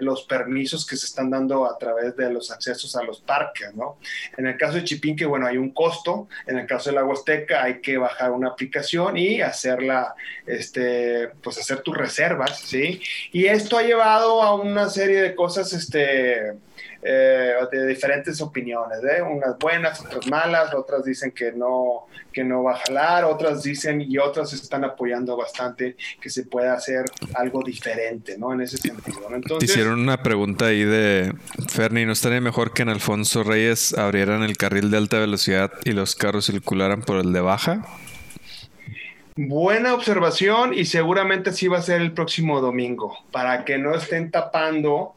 los 0.00 0.22
permisos 0.24 0.86
que 0.86 0.96
se 0.96 1.06
están 1.06 1.30
dando 1.30 1.66
a 1.66 1.78
través 1.78 2.16
de 2.16 2.30
los 2.30 2.50
accesos 2.50 2.96
a 2.96 3.02
los 3.02 3.20
parques, 3.20 3.74
¿no? 3.74 3.98
En 4.36 4.46
el 4.46 4.56
caso 4.56 4.74
de 4.74 4.84
Chipinque, 4.84 5.24
bueno, 5.24 5.46
hay 5.46 5.56
un 5.56 5.70
costo, 5.70 6.28
en 6.46 6.58
el 6.58 6.66
caso 6.66 6.90
de 6.90 6.96
la 6.96 7.04
Huasteca 7.04 7.62
hay 7.62 7.80
que 7.80 7.96
bajar 7.96 8.32
una 8.32 8.48
aplicación 8.48 9.16
y 9.16 9.40
hacerla, 9.40 10.14
este, 10.46 11.28
pues 11.42 11.58
hacer 11.58 11.80
tus 11.80 11.96
reservas, 11.96 12.60
¿sí? 12.60 13.00
Y 13.32 13.46
esto 13.46 13.78
ha 13.78 13.82
llevado 13.82 14.42
a 14.42 14.54
una 14.54 14.88
serie 14.88 15.20
de 15.20 15.34
cosas, 15.34 15.72
este, 15.72 16.52
eh, 17.04 17.54
de 17.70 17.86
diferentes 17.86 18.40
opiniones, 18.40 18.98
¿eh? 19.02 19.20
unas 19.22 19.58
buenas, 19.58 20.00
otras 20.00 20.24
malas, 20.28 20.72
otras 20.72 21.04
dicen 21.04 21.32
que 21.32 21.50
no, 21.50 22.06
que 22.32 22.44
no 22.44 22.62
va 22.62 22.74
a 22.74 22.78
jalar, 22.78 23.24
otras 23.24 23.64
dicen 23.64 24.00
y 24.00 24.18
otras 24.18 24.52
están 24.52 24.84
apoyando 24.84 25.36
bastante 25.36 25.96
que 26.20 26.30
se 26.30 26.44
pueda 26.44 26.74
hacer 26.74 27.04
algo 27.34 27.62
diferente, 27.64 28.38
¿no? 28.38 28.52
En 28.52 28.60
ese 28.60 28.76
sentido. 28.76 29.18
Entonces, 29.34 29.58
Te 29.58 29.64
hicieron 29.64 29.98
una 29.98 30.22
pregunta 30.22 30.66
ahí 30.66 30.84
de 30.84 31.34
Ferni, 31.68 32.06
¿no 32.06 32.12
estaría 32.12 32.40
mejor 32.40 32.72
que 32.72 32.82
en 32.82 32.90
Alfonso 32.90 33.42
Reyes 33.42 33.98
abrieran 33.98 34.44
el 34.44 34.56
carril 34.56 34.90
de 34.92 34.98
alta 34.98 35.18
velocidad 35.18 35.72
y 35.84 35.92
los 35.92 36.14
carros 36.14 36.46
circularan 36.46 37.02
por 37.02 37.16
el 37.16 37.32
de 37.32 37.40
baja? 37.40 37.84
Buena 39.34 39.94
observación 39.94 40.74
y 40.74 40.84
seguramente 40.84 41.52
sí 41.52 41.66
va 41.66 41.78
a 41.78 41.82
ser 41.82 42.00
el 42.00 42.12
próximo 42.12 42.60
domingo, 42.60 43.16
para 43.32 43.64
que 43.64 43.78
no 43.78 43.94
estén 43.94 44.30
tapando 44.30 45.14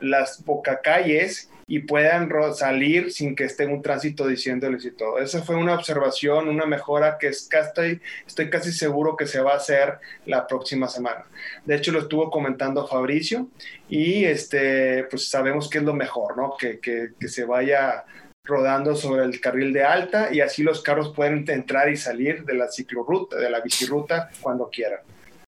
las 0.00 0.42
calles 0.82 1.50
y 1.66 1.80
puedan 1.80 2.30
salir 2.54 3.12
sin 3.12 3.36
que 3.36 3.44
esté 3.44 3.66
un 3.66 3.82
tránsito 3.82 4.26
diciéndoles 4.26 4.84
y 4.86 4.92
todo. 4.92 5.18
Esa 5.18 5.42
fue 5.42 5.54
una 5.56 5.74
observación, 5.74 6.48
una 6.48 6.64
mejora 6.64 7.18
que 7.18 7.28
estoy, 7.28 8.00
estoy 8.26 8.48
casi 8.48 8.72
seguro 8.72 9.16
que 9.16 9.26
se 9.26 9.40
va 9.40 9.52
a 9.52 9.56
hacer 9.56 9.98
la 10.24 10.46
próxima 10.46 10.88
semana. 10.88 11.26
De 11.66 11.76
hecho, 11.76 11.92
lo 11.92 12.00
estuvo 12.00 12.30
comentando 12.30 12.86
Fabricio 12.86 13.48
y 13.88 14.24
este, 14.24 15.04
pues 15.04 15.28
sabemos 15.28 15.68
que 15.68 15.78
es 15.78 15.84
lo 15.84 15.92
mejor, 15.92 16.38
¿no? 16.38 16.54
Que, 16.58 16.80
que, 16.80 17.10
que 17.20 17.28
se 17.28 17.44
vaya 17.44 18.06
rodando 18.44 18.96
sobre 18.96 19.24
el 19.24 19.38
carril 19.40 19.72
de 19.74 19.84
alta 19.84 20.30
y 20.32 20.40
así 20.40 20.62
los 20.62 20.80
carros 20.80 21.12
pueden 21.14 21.44
entrar 21.48 21.90
y 21.90 21.96
salir 21.96 22.44
de 22.44 22.54
la 22.54 22.68
ciclorruta, 22.68 23.36
de 23.36 23.50
la 23.50 23.60
bicirruta 23.60 24.30
cuando 24.40 24.70
quieran. 24.70 25.00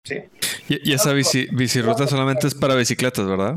¿Sí? 0.04 0.22
Y, 0.68 0.94
esa 0.94 1.12
bici, 1.12 1.48
bicirruta 1.52 2.06
solamente 2.06 2.46
es 2.46 2.54
para 2.54 2.74
bicicletas, 2.74 3.26
¿verdad? 3.26 3.56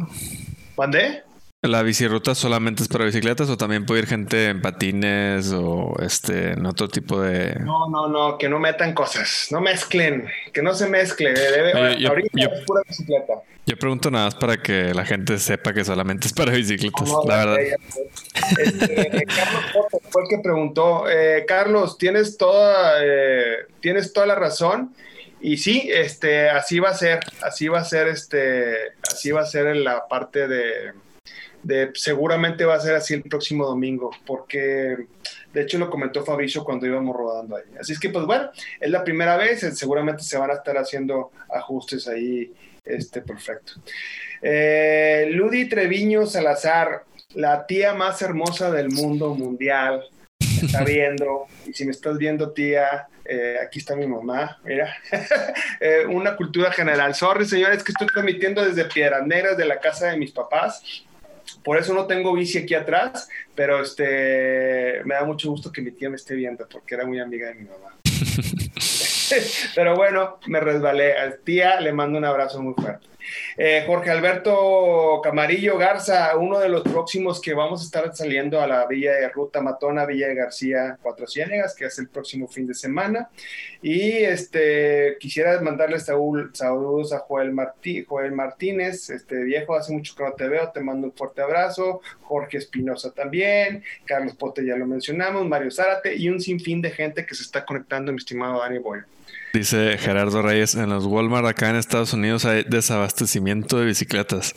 ¿Mandé? 0.78 1.24
¿La 1.64 1.84
bicirruta 1.84 2.34
solamente 2.34 2.82
es 2.82 2.90
para 2.90 3.06
bicicletas 3.06 3.48
o 3.48 3.56
también 3.56 3.86
puede 3.86 4.02
ir 4.02 4.08
gente 4.08 4.48
en 4.48 4.64
patines 4.64 5.52
o 5.54 5.94
este 6.02 6.54
en 6.54 6.66
otro 6.66 6.88
tipo 6.88 7.22
de...? 7.22 7.54
No, 7.60 7.88
no, 7.88 8.08
no, 8.08 8.38
que 8.40 8.50
no 8.50 8.58
metan 8.58 8.96
cosas, 8.96 9.48
no 9.52 9.62
mezclen, 9.62 10.28
que 10.54 10.64
no 10.64 10.74
se 10.74 10.90
mezcle. 10.90 11.34
Debe, 11.34 12.08
ahorita 12.08 12.30
es 12.34 12.66
pura 12.66 12.82
bicicleta. 12.88 13.34
Yo 13.68 13.78
pregunto 13.78 14.10
nada 14.10 14.26
más 14.26 14.36
para 14.36 14.58
que 14.58 14.92
la 14.96 15.06
gente 15.06 15.38
sepa 15.38 15.72
que 15.72 15.86
solamente 15.86 16.26
es 16.26 16.34
para 16.34 16.52
bicicletas, 16.52 17.08
la 17.28 17.46
verdad. 17.46 17.58
Este, 18.58 19.26
Carlos 19.28 20.02
fue 20.10 20.24
el 20.24 20.30
que 20.30 20.40
preguntó, 20.40 21.08
eh, 21.08 21.46
Carlos, 21.48 22.00
tienes 22.00 22.38
toda, 22.38 22.96
eh, 23.04 23.68
tienes 23.82 24.14
toda 24.14 24.26
la 24.26 24.34
razón. 24.34 24.96
Y 25.42 25.58
sí, 25.58 25.90
este, 25.92 26.50
así 26.50 26.80
va 26.80 26.90
a 26.90 26.94
ser, 26.94 27.20
así 27.42 27.68
va 27.68 27.80
a 27.80 27.84
ser, 27.84 28.08
este, 28.08 28.94
así 29.12 29.32
va 29.32 29.42
a 29.42 29.46
ser 29.46 29.68
en 29.68 29.84
la 29.84 30.08
parte 30.08 30.48
de, 30.48 30.94
de, 31.64 31.92
seguramente 31.96 32.66
va 32.66 32.76
a 32.76 32.80
ser 32.80 32.96
así 32.96 33.16
el 33.16 33.24
próximo 33.24 33.66
domingo, 33.66 34.12
porque 34.26 34.98
de 35.54 35.62
hecho 35.62 35.78
lo 35.78 35.90
comentó 35.90 36.24
Fabricio 36.24 36.64
cuando 36.64 36.86
íbamos 36.86 37.16
rodando 37.16 37.56
ahí. 37.56 37.64
Así 37.80 37.94
es 37.94 38.00
que, 38.00 38.10
pues 38.10 38.26
bueno, 38.26 38.52
es 38.80 38.90
la 38.90 39.04
primera 39.04 39.36
vez, 39.38 39.62
seguramente 39.78 40.24
se 40.24 40.38
van 40.38 40.52
a 40.52 40.56
estar 40.56 40.78
haciendo 40.78 41.32
ajustes 41.50 42.08
ahí, 42.08 42.52
este, 42.86 43.22
perfecto. 43.22 43.74
Eh, 44.42 45.28
Ludi 45.32 45.68
Treviño 45.68 46.26
Salazar, 46.26 47.04
la 47.34 47.66
tía 47.66 47.94
más 47.94 48.22
hermosa 48.22 48.72
del 48.72 48.90
mundo 48.90 49.34
mundial. 49.34 50.04
Está 50.62 50.84
viendo, 50.84 51.48
y 51.66 51.74
si 51.74 51.86
me 51.86 51.92
estás 51.92 52.18
viendo, 52.18 52.52
tía, 52.52 53.08
eh, 53.26 53.58
aquí 53.64 53.80
está 53.80 53.96
mi 53.96 54.08
mamá, 54.08 54.60
mira, 54.64 54.96
eh, 55.80 56.06
una 56.08 56.36
cultura 56.36 56.72
general. 56.72 57.16
Sorry, 57.16 57.46
señores, 57.46 57.84
que 57.84 57.92
estoy 57.92 58.08
transmitiendo 58.08 58.64
desde 58.64 58.86
Piedras 58.86 59.26
Negras 59.26 59.58
de 59.58 59.66
la 59.66 59.80
casa 59.80 60.08
de 60.08 60.18
mis 60.18 60.32
papás. 60.32 60.84
Por 61.64 61.78
eso 61.78 61.94
no 61.94 62.08
tengo 62.08 62.34
bici 62.34 62.60
aquí 62.60 62.74
atrás, 62.74 63.28
pero 63.56 63.82
este, 63.82 65.02
me 65.06 65.16
da 65.16 65.24
mucho 65.26 65.50
gusto 65.50 65.72
que 65.72 65.82
mi 65.82 65.92
tía 65.92 66.10
me 66.10 66.16
esté 66.16 66.34
viendo, 66.36 66.68
porque 66.68 66.96
era 66.96 67.06
muy 67.06 67.20
amiga 67.20 67.48
de 67.50 67.56
mi 67.56 67.66
mamá. 67.66 67.96
pero 69.76 69.96
bueno, 69.96 70.40
me 70.48 70.60
resbalé. 70.60 71.18
Al 71.18 71.40
tía 71.40 71.80
le 71.80 71.94
mando 71.94 72.18
un 72.18 72.26
abrazo 72.26 72.62
muy 72.62 72.74
fuerte. 72.74 73.08
Eh, 73.58 73.84
Jorge 73.86 74.10
Alberto 74.10 75.22
Camarillo 75.24 75.78
Garza, 75.78 76.36
uno 76.38 76.60
de 76.60 76.70
los 76.70 76.82
próximos 76.84 77.42
que 77.42 77.54
vamos 77.54 77.82
a 77.82 77.86
estar 77.86 78.16
saliendo 78.16 78.62
a 78.62 78.68
la 78.68 78.86
Villa 78.86 79.14
de 79.14 79.30
Ruta 79.30 79.62
Matona, 79.62 80.06
Villa 80.06 80.28
de 80.28 80.36
García 80.36 80.98
Cuatro 81.02 81.28
Ciénegas, 81.28 81.76
que 81.76 81.86
es 81.86 82.00
el 82.00 82.10
próximo 82.10 82.48
fin 82.48 82.68
de 82.68 82.74
semana. 82.74 83.30
Y 83.82 84.12
este, 84.12 85.18
quisiera 85.20 85.60
mandarles 85.62 86.06
saludos 86.06 87.12
a 87.12 87.20
Joel, 87.20 87.52
Martí, 87.52 88.06
Joel 88.08 88.32
Martínez, 88.32 89.10
este 89.10 89.44
viejo, 89.44 89.76
hace 89.76 89.94
mucho 89.94 90.16
que 90.16 90.24
no 90.24 90.34
te 90.34 90.48
veo, 90.48 90.70
te 90.72 90.82
mando 90.82 91.08
un 91.08 91.14
fuerte 91.14 91.42
abrazo. 91.42 92.02
Jorge 92.22 92.58
Espinosa 92.58 93.12
también, 93.12 93.84
Carlos 94.06 94.36
Pote 94.36 94.66
ya 94.66 94.76
lo 94.76 94.86
mencionamos, 94.86 95.46
Mario 95.48 95.72
Zárate 95.72 96.16
y 96.16 96.30
un 96.30 96.40
sinfín 96.40 96.82
de 96.82 96.92
gente 96.92 97.26
que 97.26 97.36
se 97.36 97.44
está 97.44 97.66
conectando, 97.66 98.12
mi 98.12 98.18
estimado 98.18 98.60
Dani 98.60 98.80
Boy. 98.80 99.02
Dice 99.54 99.98
Gerardo 99.98 100.42
Reyes, 100.42 100.76
en 100.76 100.90
los 100.90 101.06
Walmart 101.06 101.46
acá 101.46 101.70
en 101.70 101.76
Estados 101.76 102.14
Unidos 102.14 102.46
hay 102.46 102.64
desabastecimiento 102.64 103.80
de 103.80 103.86
bicicletas. 103.86 104.56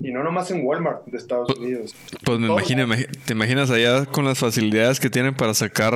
Y 0.00 0.12
no 0.12 0.22
nomás 0.22 0.50
en 0.50 0.64
Walmart 0.64 1.06
de 1.06 1.16
Estados 1.16 1.46
pues, 1.48 1.58
Unidos. 1.58 1.94
Pues 2.24 2.38
me 2.38 2.48
imagino, 2.48 2.86
te 3.24 3.32
imaginas 3.32 3.70
allá 3.70 4.06
con 4.06 4.24
las 4.24 4.38
facilidades 4.38 5.00
que 5.00 5.10
tienen 5.10 5.34
para 5.34 5.54
sacar 5.54 5.94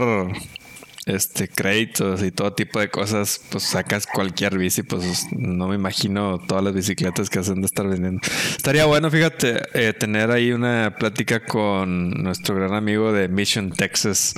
este 1.07 1.49
créditos 1.49 2.23
y 2.23 2.31
todo 2.31 2.53
tipo 2.53 2.79
de 2.79 2.89
cosas, 2.89 3.41
pues 3.51 3.65
sacas 3.65 4.07
cualquier 4.07 4.57
bici, 4.57 4.83
pues 4.83 5.27
no 5.33 5.67
me 5.67 5.75
imagino 5.75 6.39
todas 6.47 6.63
las 6.63 6.75
bicicletas 6.75 7.29
que 7.29 7.41
hacen 7.41 7.61
de 7.61 7.67
estar 7.67 7.89
vendiendo. 7.89 8.21
Estaría 8.57 8.85
bueno, 8.85 9.11
fíjate, 9.11 9.63
eh, 9.75 9.93
tener 9.93 10.31
ahí 10.31 10.53
una 10.53 10.95
plática 10.97 11.45
con 11.45 12.11
nuestro 12.11 12.55
gran 12.55 12.75
amigo 12.75 13.13
de 13.13 13.29
Mission 13.29 13.73
Texas. 13.73 14.35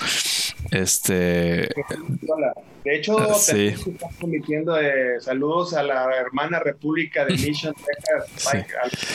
Este. 0.71 1.69
De 2.85 2.97
hecho, 2.97 3.17
uh, 3.17 3.35
sí. 3.35 3.69
estás 3.69 4.11
eh, 4.83 5.21
saludos 5.21 5.75
a 5.75 5.83
la 5.83 6.15
hermana 6.17 6.59
República 6.61 7.25
de 7.25 7.33
Mission 7.35 7.75
Texas. 8.37 9.07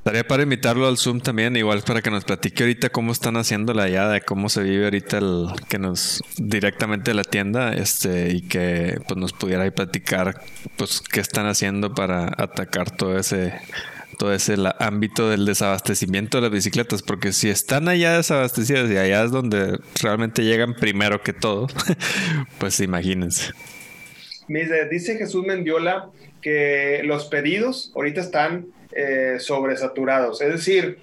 Estaría 0.00 0.26
para 0.26 0.44
invitarlo 0.44 0.88
al 0.88 0.96
Zoom 0.96 1.20
también, 1.20 1.56
igual 1.56 1.82
para 1.82 2.00
que 2.00 2.10
nos 2.10 2.24
platique 2.24 2.62
ahorita 2.62 2.88
cómo 2.88 3.12
están 3.12 3.36
haciendo 3.36 3.74
la 3.74 3.86
ya 3.86 4.08
de 4.08 4.22
cómo 4.22 4.48
se 4.48 4.62
vive 4.62 4.84
ahorita 4.84 5.18
el 5.18 5.48
que 5.68 5.78
nos 5.78 6.22
directamente 6.38 7.10
de 7.10 7.16
la 7.16 7.24
tienda, 7.24 7.74
este, 7.74 8.30
y 8.30 8.40
que 8.40 8.98
pues 9.06 9.20
nos 9.20 9.34
pudiera 9.34 9.64
ahí 9.64 9.70
platicar 9.70 10.40
pues 10.78 11.02
qué 11.02 11.20
están 11.20 11.46
haciendo 11.46 11.92
para 11.94 12.32
atacar 12.38 12.90
todo 12.90 13.18
ese 13.18 13.60
todo 14.20 14.34
ese 14.34 14.54
ámbito 14.80 15.30
del 15.30 15.46
desabastecimiento 15.46 16.36
de 16.36 16.42
las 16.42 16.50
bicicletas, 16.50 17.00
porque 17.00 17.32
si 17.32 17.48
están 17.48 17.88
allá 17.88 18.18
desabastecidas 18.18 18.90
y 18.90 18.98
allá 18.98 19.24
es 19.24 19.30
donde 19.30 19.78
realmente 20.02 20.44
llegan 20.44 20.74
primero 20.74 21.22
que 21.22 21.32
todo, 21.32 21.68
pues 22.58 22.80
imagínense. 22.80 23.52
Dice 24.46 25.16
Jesús 25.16 25.46
Mendiola 25.46 26.10
que 26.42 27.00
los 27.04 27.28
pedidos 27.28 27.92
ahorita 27.94 28.20
están 28.20 28.66
eh, 28.92 29.36
sobresaturados. 29.38 30.40
Es 30.40 30.48
decir, 30.48 30.98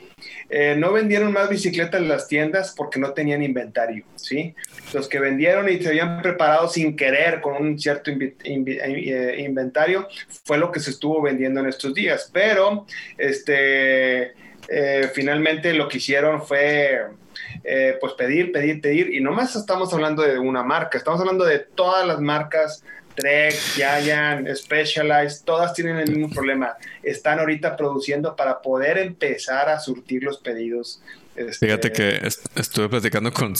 eh, 0.49 0.75
no 0.77 0.91
vendieron 0.91 1.31
más 1.31 1.49
bicicletas 1.49 2.01
en 2.01 2.09
las 2.09 2.27
tiendas 2.27 2.73
porque 2.75 2.99
no 2.99 3.13
tenían 3.13 3.41
inventario, 3.41 4.03
¿sí? 4.15 4.53
Los 4.93 5.07
que 5.07 5.21
vendieron 5.21 5.69
y 5.69 5.79
se 5.79 5.89
habían 5.89 6.21
preparado 6.21 6.67
sin 6.67 6.97
querer 6.97 7.39
con 7.39 7.55
un 7.55 7.79
cierto 7.79 8.11
eh, 8.11 9.35
inventario 9.39 10.07
fue 10.43 10.57
lo 10.57 10.69
que 10.69 10.81
se 10.81 10.89
estuvo 10.89 11.21
vendiendo 11.21 11.61
en 11.61 11.67
estos 11.67 11.93
días. 11.93 12.29
Pero, 12.33 12.85
este, 13.17 14.33
finalmente 15.13 15.73
lo 15.73 15.87
que 15.87 15.97
hicieron 15.97 16.41
fue... 16.41 17.05
pues 18.01 18.13
pedir, 18.13 18.51
pedir, 18.51 18.81
pedir, 18.81 19.13
y 19.13 19.21
no 19.21 19.31
más 19.31 19.55
estamos 19.55 19.93
hablando 19.93 20.23
de 20.23 20.37
una 20.39 20.63
marca, 20.63 20.97
estamos 20.97 21.21
hablando 21.21 21.45
de 21.45 21.59
todas 21.59 22.05
las 22.05 22.19
marcas 22.19 22.83
Trek, 23.17 23.55
Giant, 23.75 24.47
Specialized, 24.55 25.43
todas 25.43 25.73
tienen 25.73 25.97
el 25.97 26.11
mismo 26.11 26.29
problema. 26.29 26.77
Están 27.01 27.39
ahorita 27.39 27.75
produciendo 27.75 28.35
para 28.35 28.61
poder 28.61 28.99
empezar 28.99 29.69
a 29.69 29.79
surtir 29.79 30.23
los 30.23 30.37
pedidos 30.37 31.01
este, 31.37 31.67
Fíjate 31.67 31.91
que 31.91 32.27
estuve 32.55 32.89
platicando 32.89 33.31
con, 33.31 33.53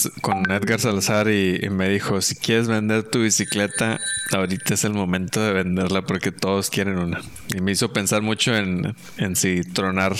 Edgar 0.50 0.80
Salazar 0.80 1.28
y, 1.28 1.68
me 1.70 1.88
dijo, 1.88 2.20
si 2.20 2.34
quieres 2.34 2.66
vender 2.66 3.04
tu 3.04 3.22
bicicleta, 3.22 4.00
ahorita 4.32 4.74
es 4.74 4.84
el 4.84 4.94
momento 4.94 5.40
de 5.40 5.52
venderla 5.52 6.02
porque 6.02 6.32
todos 6.32 6.70
quieren 6.70 6.98
una. 6.98 7.20
Y 7.54 7.60
me 7.60 7.70
hizo 7.72 7.92
pensar 7.92 8.22
mucho 8.22 8.56
en, 8.56 8.96
si 9.36 9.62
tronar 9.62 10.14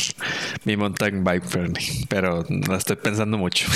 mi 0.64 0.76
mountain 0.76 1.24
bike, 1.24 1.44
pero 2.08 2.46
no 2.48 2.76
estoy 2.76 2.96
pensando 2.96 3.36
mucho. 3.38 3.66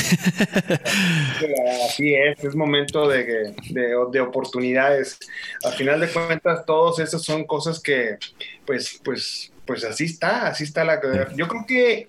Así 1.89 2.15
es, 2.15 2.43
es 2.45 2.55
momento 2.55 3.09
de, 3.09 3.53
de, 3.71 4.21
oportunidades. 4.21 5.19
Al 5.65 5.73
final 5.73 5.99
de 6.01 6.09
cuentas, 6.09 6.65
todos 6.67 7.01
esas 7.01 7.23
son 7.23 7.45
cosas 7.45 7.81
que, 7.81 8.17
pues, 8.65 9.01
pues, 9.03 9.51
pues 9.67 9.83
así 9.85 10.05
está, 10.05 10.47
así 10.47 10.63
está 10.63 10.85
la... 10.85 11.01
Yo 11.35 11.49
creo 11.49 11.65
que 11.67 12.07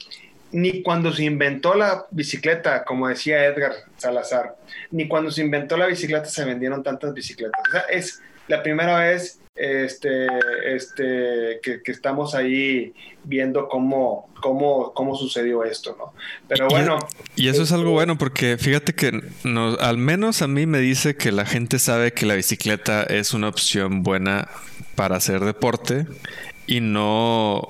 ni 0.54 0.84
cuando 0.84 1.12
se 1.12 1.26
inventó 1.26 1.74
la 1.74 2.06
bicicleta, 2.12 2.86
como 2.86 3.08
decía 3.08 3.44
Edgar 3.46 3.74
Salazar, 3.98 4.56
ni 4.92 5.08
cuando 5.08 5.32
se 5.32 5.42
inventó 5.42 5.76
la 5.78 5.88
bicicleta 5.88 6.26
se 6.26 6.46
vendieron 6.46 6.84
tantas 6.84 7.14
bicicletas. 7.14 7.60
O 7.68 7.72
sea, 7.72 7.82
es 7.82 8.22
la 8.48 8.62
primera 8.62 9.00
vez 9.00 9.40
este, 9.56 10.28
este, 10.66 11.60
que, 11.62 11.92
estamos 11.92 12.34
ahí 12.34 12.94
viendo 13.24 13.68
cómo, 13.68 14.30
cómo, 14.42 14.94
cómo 14.94 15.16
sucedió 15.16 15.64
esto, 15.64 15.96
¿no? 15.98 16.14
Pero 16.48 16.68
bueno. 16.70 17.00
Y, 17.36 17.50
eso 17.50 17.64
es 17.64 17.72
algo 17.72 17.86
este, 17.86 17.94
bueno 17.94 18.18
porque 18.18 18.58
fíjate 18.58 18.94
que 18.94 19.22
al 19.80 19.98
menos 19.98 20.42
a 20.42 20.48
mí 20.48 20.66
me 20.66 20.80
dice 20.80 21.16
que 21.16 21.32
la 21.32 21.46
gente 21.46 21.80
sabe 21.80 22.14
que 22.14 22.26
la 22.26 22.36
bicicleta 22.36 23.04
es 23.04 23.34
una 23.34 23.48
opción 23.48 24.04
buena 24.04 24.50
para 24.96 25.18
hacer 25.18 25.42
deporte 25.42 26.06
y 26.68 26.80
no 26.80 27.70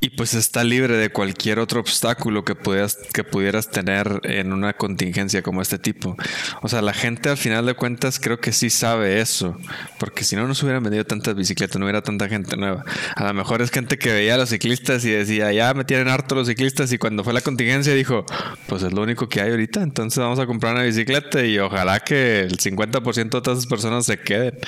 y 0.00 0.10
pues 0.10 0.32
está 0.32 0.64
libre 0.64 0.96
de 0.96 1.10
cualquier 1.10 1.58
otro 1.58 1.78
obstáculo 1.78 2.42
que 2.42 2.54
pudieras, 2.54 2.96
que 3.12 3.22
pudieras 3.22 3.70
tener 3.70 4.20
en 4.24 4.54
una 4.54 4.72
contingencia 4.72 5.42
como 5.42 5.60
este 5.60 5.78
tipo. 5.78 6.16
O 6.62 6.68
sea, 6.68 6.80
la 6.80 6.94
gente 6.94 7.28
al 7.28 7.36
final 7.36 7.66
de 7.66 7.74
cuentas 7.74 8.18
creo 8.18 8.40
que 8.40 8.52
sí 8.52 8.70
sabe 8.70 9.20
eso. 9.20 9.58
Porque 9.98 10.24
si 10.24 10.36
no, 10.36 10.48
no 10.48 10.54
se 10.54 10.64
hubieran 10.64 10.82
vendido 10.82 11.04
tantas 11.04 11.34
bicicletas, 11.34 11.78
no 11.78 11.84
hubiera 11.84 12.00
tanta 12.00 12.28
gente 12.28 12.56
nueva. 12.56 12.82
A 13.14 13.24
lo 13.24 13.34
mejor 13.34 13.60
es 13.60 13.70
gente 13.70 13.98
que 13.98 14.10
veía 14.10 14.36
a 14.36 14.38
los 14.38 14.48
ciclistas 14.48 15.04
y 15.04 15.10
decía, 15.10 15.52
ya 15.52 15.74
me 15.74 15.84
tienen 15.84 16.08
harto 16.08 16.34
los 16.34 16.48
ciclistas. 16.48 16.90
Y 16.92 16.98
cuando 16.98 17.22
fue 17.22 17.34
la 17.34 17.42
contingencia 17.42 17.92
dijo, 17.92 18.24
pues 18.68 18.82
es 18.82 18.94
lo 18.94 19.02
único 19.02 19.28
que 19.28 19.42
hay 19.42 19.50
ahorita. 19.50 19.82
Entonces 19.82 20.18
vamos 20.18 20.38
a 20.38 20.46
comprar 20.46 20.72
una 20.74 20.84
bicicleta 20.84 21.44
y 21.44 21.58
ojalá 21.58 22.00
que 22.00 22.40
el 22.40 22.56
50% 22.56 23.14
de 23.14 23.40
todas 23.42 23.58
esas 23.58 23.66
personas 23.66 24.06
se 24.06 24.18
queden. 24.18 24.58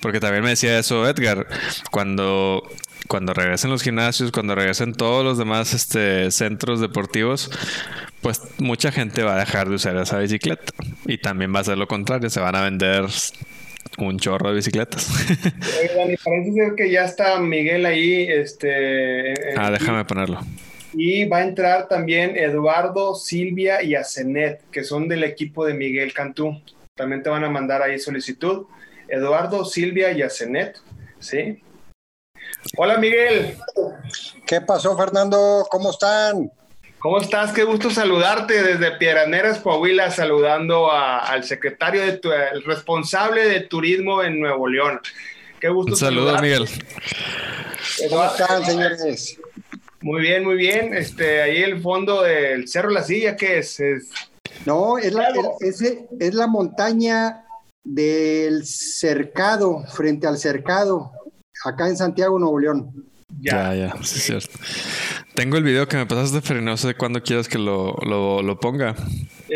Porque 0.00 0.18
también 0.18 0.42
me 0.42 0.50
decía 0.50 0.76
eso 0.80 1.08
Edgar. 1.08 1.46
Cuando 1.92 2.68
cuando 3.10 3.34
regresen 3.34 3.70
los 3.70 3.82
gimnasios, 3.82 4.30
cuando 4.30 4.54
regresen 4.54 4.94
todos 4.94 5.24
los 5.24 5.36
demás 5.36 5.74
este, 5.74 6.30
centros 6.30 6.80
deportivos, 6.80 7.50
pues 8.20 8.40
mucha 8.58 8.92
gente 8.92 9.24
va 9.24 9.34
a 9.34 9.40
dejar 9.40 9.68
de 9.68 9.74
usar 9.74 9.96
esa 9.96 10.18
bicicleta. 10.18 10.72
Y 11.06 11.18
también 11.18 11.52
va 11.52 11.58
a 11.58 11.64
ser 11.64 11.76
lo 11.76 11.88
contrario, 11.88 12.30
se 12.30 12.38
van 12.38 12.54
a 12.54 12.62
vender 12.62 13.06
un 13.98 14.16
chorro 14.20 14.50
de 14.50 14.54
bicicletas. 14.54 15.10
Oye, 16.04 16.18
parece 16.22 16.52
ser 16.52 16.74
que 16.76 16.88
ya 16.88 17.04
está 17.04 17.40
Miguel 17.40 17.84
ahí. 17.84 18.28
Este, 18.30 19.34
ah, 19.58 19.72
déjame 19.72 20.04
ponerlo. 20.04 20.38
Y 20.94 21.24
va 21.24 21.38
a 21.38 21.42
entrar 21.42 21.88
también 21.88 22.36
Eduardo, 22.36 23.16
Silvia 23.16 23.82
y 23.82 23.96
Asenet, 23.96 24.60
que 24.70 24.84
son 24.84 25.08
del 25.08 25.24
equipo 25.24 25.66
de 25.66 25.74
Miguel 25.74 26.12
Cantú. 26.12 26.62
También 26.94 27.24
te 27.24 27.30
van 27.30 27.42
a 27.42 27.50
mandar 27.50 27.82
ahí 27.82 27.98
solicitud. 27.98 28.66
Eduardo, 29.08 29.64
Silvia 29.64 30.12
y 30.12 30.22
Asenet, 30.22 30.78
¿sí? 31.18 31.60
Hola 32.76 32.98
Miguel. 32.98 33.56
¿Qué 34.46 34.60
pasó 34.60 34.96
Fernando? 34.96 35.66
¿Cómo 35.70 35.90
están? 35.90 36.50
¿Cómo 36.98 37.18
estás? 37.18 37.52
Qué 37.52 37.64
gusto 37.64 37.90
saludarte 37.90 38.62
desde 38.62 38.98
Piedras 38.98 39.58
Coahuila, 39.60 40.10
saludando 40.10 40.90
al 40.92 41.44
secretario, 41.44 42.02
de 42.02 42.20
el 42.52 42.62
responsable 42.64 43.48
de 43.48 43.60
turismo 43.60 44.22
en 44.22 44.38
Nuevo 44.38 44.68
León. 44.68 45.00
Qué 45.58 45.68
gusto. 45.68 45.92
Un 45.92 45.98
saludo, 45.98 46.38
Miguel. 46.40 46.68
¿Cómo 48.10 48.24
están, 48.24 48.64
señores? 48.64 49.38
Muy 50.02 50.20
bien, 50.20 50.44
muy 50.44 50.56
bien. 50.56 50.92
Este, 50.94 51.42
ahí 51.42 51.62
el 51.62 51.80
fondo 51.80 52.22
del 52.22 52.68
Cerro 52.68 52.90
La 52.90 53.02
Silla, 53.02 53.36
¿qué 53.36 53.58
es? 53.58 53.80
No, 54.66 54.98
es 54.98 55.12
la, 55.12 55.32
es 55.60 56.34
la 56.34 56.46
montaña 56.46 57.44
del 57.82 58.66
cercado, 58.66 59.84
frente 59.88 60.26
al 60.26 60.36
cercado 60.36 61.12
acá 61.64 61.88
en 61.88 61.96
Santiago, 61.96 62.38
Nuevo 62.38 62.58
León. 62.58 63.04
Ya, 63.40 63.74
ya, 63.74 63.94
sí 64.02 64.18
es 64.18 64.24
cierto. 64.24 64.58
Tengo 65.34 65.56
el 65.56 65.64
video 65.64 65.88
que 65.88 65.96
me 65.96 66.06
pasaste, 66.06 66.40
Fer, 66.40 66.62
no 66.62 66.76
sé 66.76 66.94
cuándo 66.94 67.22
quieras 67.22 67.48
que 67.48 67.58
lo, 67.58 67.94
lo, 68.02 68.60
ponga. 68.60 68.94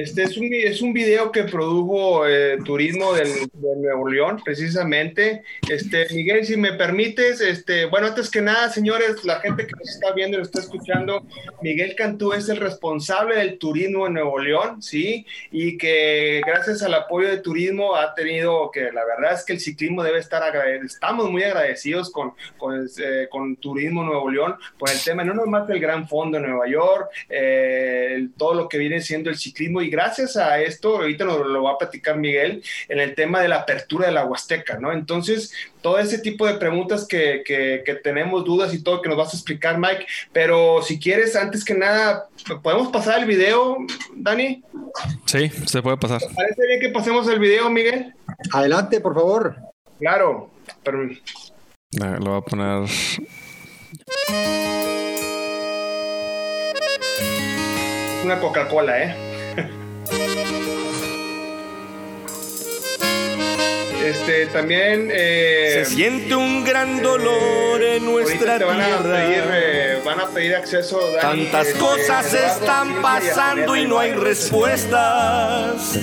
Este 0.05 0.25
es 0.25 0.37
un, 0.37 0.53
es 0.53 0.83
un 0.83 0.93
video 0.93 1.33
que 1.33 1.45
produjo 1.45 2.29
eh, 2.29 2.59
Turismo 2.63 3.15
del, 3.15 3.49
de 3.55 3.77
Nuevo 3.77 4.07
León, 4.07 4.39
precisamente. 4.45 5.45
Este, 5.67 6.07
Miguel, 6.15 6.45
si 6.45 6.59
me 6.59 6.75
permites, 6.75 7.41
este, 7.41 7.87
bueno, 7.87 8.09
antes 8.09 8.31
que 8.31 8.43
nada, 8.43 8.69
señores, 8.69 9.25
la 9.25 9.41
gente 9.41 9.67
que 9.67 9.73
nos 9.73 9.89
está 9.89 10.13
viendo 10.13 10.37
y 10.37 10.41
nos 10.41 10.49
está 10.49 10.61
escuchando, 10.61 11.27
Miguel 11.63 11.95
Cantú 11.97 12.35
es 12.35 12.51
el 12.51 12.59
responsable 12.59 13.37
del 13.37 13.57
turismo 13.57 14.07
en 14.07 14.13
Nuevo 14.13 14.39
León, 14.39 14.83
¿sí? 14.83 15.25
Y 15.51 15.79
que 15.79 16.43
gracias 16.47 16.83
al 16.83 16.93
apoyo 16.93 17.31
de 17.31 17.39
Turismo 17.39 17.97
ha 17.97 18.15
tenido 18.15 18.71
que, 18.71 18.93
la 18.93 19.07
verdad 19.07 19.33
es 19.33 19.43
que 19.43 19.55
el 19.55 19.61
ciclismo 19.61 20.03
debe 20.03 20.19
estar 20.19 20.43
agradecido, 20.43 20.85
estamos 20.85 21.31
muy 21.31 21.45
agradecidos 21.45 22.13
con, 22.13 22.35
con, 22.59 22.87
eh, 22.99 23.27
con 23.31 23.57
Turismo 23.57 24.05
Nuevo 24.05 24.29
León 24.29 24.57
por 24.79 24.91
el 24.91 25.03
tema, 25.03 25.25
no 25.25 25.33
nomás 25.33 25.67
del 25.67 25.81
Gran 25.81 26.07
Fondo 26.07 26.37
en 26.37 26.45
Nueva 26.45 26.69
York, 26.69 27.09
eh, 27.31 28.29
todo 28.37 28.53
lo 28.53 28.69
que 28.69 28.77
viene 28.77 29.01
siendo 29.01 29.31
el 29.31 29.37
ciclismo 29.37 29.81
y 29.81 29.94
gracias 29.95 30.37
a 30.37 30.61
esto, 30.61 30.97
ahorita 30.97 31.25
nos 31.25 31.47
lo 31.47 31.63
va 31.63 31.73
a 31.73 31.79
platicar 31.79 32.17
Miguel, 32.17 32.63
en 32.89 32.99
el 32.99 33.15
tema 33.15 33.41
de 33.41 33.49
la 33.49 33.57
apertura 33.59 34.07
de 34.07 34.13
la 34.13 34.25
Huasteca, 34.25 34.77
¿no? 34.79 34.93
Entonces, 34.93 35.53
todo 35.83 35.99
ese 35.99 36.19
tipo 36.19 36.47
de 36.47 36.55
preguntas 36.55 37.07
que, 37.07 37.43
que, 37.47 37.95
tenemos 38.03 38.45
dudas 38.45 38.75
y 38.75 38.83
todo 38.83 39.01
que 39.01 39.09
nos 39.09 39.17
vas 39.19 39.33
a 39.33 39.37
explicar, 39.37 39.79
Mike, 39.79 40.07
pero 40.33 40.83
si 40.83 40.99
quieres, 40.99 41.37
antes 41.37 41.65
que 41.65 41.75
nada, 41.75 42.27
¿podemos 42.63 42.89
pasar 42.89 43.21
el 43.21 43.27
video, 43.27 43.79
Dani? 44.17 44.65
Sí, 45.27 45.49
se 45.49 45.81
puede 45.81 45.97
pasar. 45.97 46.21
¿Parece 46.35 46.67
bien 46.67 46.81
que 46.81 46.89
pasemos 46.89 47.29
el 47.29 47.39
video, 47.39 47.71
Miguel? 47.71 48.13
Adelante, 48.53 49.01
por 49.01 49.15
favor. 49.15 49.57
Claro, 50.01 50.51
pero... 50.83 51.05
Lo 51.05 52.31
voy 52.31 52.39
a 52.39 52.41
poner... 52.41 52.89
Una 58.25 58.41
Coca-Cola, 58.41 59.03
¿eh? 59.03 59.34
Este, 64.05 64.47
también. 64.47 65.09
Eh, 65.13 65.83
Se 65.85 65.95
siente 65.95 66.35
un 66.35 66.63
gran 66.65 67.03
dolor 67.03 67.83
en 67.83 68.05
nuestra 68.05 68.59
van 68.59 68.77
tierra. 68.77 68.99
A 68.99 69.03
pedir, 69.27 69.45
eh, 69.53 69.99
van 70.05 70.21
a 70.21 70.27
pedir 70.29 70.55
acceso. 70.55 71.01
Dani, 71.13 71.45
Tantas 71.45 71.69
este, 71.69 71.79
cosas 71.81 72.35
están 72.35 73.01
pasando 73.01 73.77
y 73.77 73.87
no 73.87 73.99
hay 73.99 74.13
respuestas. 74.13 75.99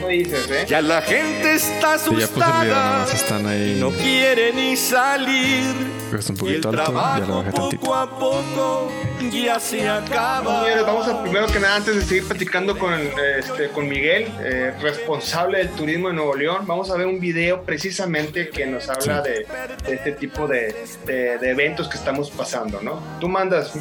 ¿Cómo 0.00 0.08
dices, 0.08 0.48
eh? 0.50 0.64
Ya 0.68 0.82
la 0.82 1.00
gente 1.02 1.54
está 1.54 1.98
Sí, 1.98 2.04
ya 2.04 2.10
puse 2.10 2.24
el 2.24 2.28
video, 2.28 2.38
nada 2.38 2.60
asustada. 2.60 2.98
más 3.00 3.14
están 3.14 3.46
ahí. 3.46 3.76
No 3.80 3.90
quiere 3.90 4.52
ni 4.52 4.76
salir. 4.76 5.95
Está 6.12 6.32
un 6.32 6.38
el 6.38 6.60
poquito 6.60 6.68
alto, 6.68 6.70
ya 6.70 6.88
lo 6.88 6.94
trabajo 6.94 7.36
bajé 7.38 7.52
tantito. 7.52 7.80
poco 7.82 7.94
a 7.94 8.18
poco 8.18 8.92
ya 9.32 9.58
se 9.60 9.88
acaba. 9.88 10.62
Señores, 10.64 10.86
vamos 10.86 11.08
a 11.08 11.22
primero 11.22 11.46
que 11.46 11.58
nada, 11.60 11.76
antes 11.76 11.94
de 11.96 12.02
seguir 12.02 12.26
platicando 12.26 12.78
con, 12.78 12.92
este, 13.38 13.68
con 13.70 13.88
Miguel, 13.88 14.32
eh, 14.40 14.74
responsable 14.80 15.58
del 15.58 15.70
turismo 15.70 16.08
de 16.08 16.14
Nuevo 16.14 16.34
León, 16.34 16.64
vamos 16.66 16.90
a 16.90 16.96
ver 16.96 17.06
un 17.06 17.18
video 17.20 17.62
precisamente 17.62 18.48
que 18.50 18.66
nos 18.66 18.88
habla 18.88 19.20
de, 19.22 19.46
de 19.84 19.94
este 19.94 20.12
tipo 20.12 20.46
de, 20.46 20.74
de- 21.06 21.38
de 21.38 21.50
eventos 21.50 21.88
que 21.88 21.96
estamos 21.96 22.30
pasando, 22.30 22.80
¿no? 22.82 23.00
Tú 23.20 23.28
mandas. 23.28 23.72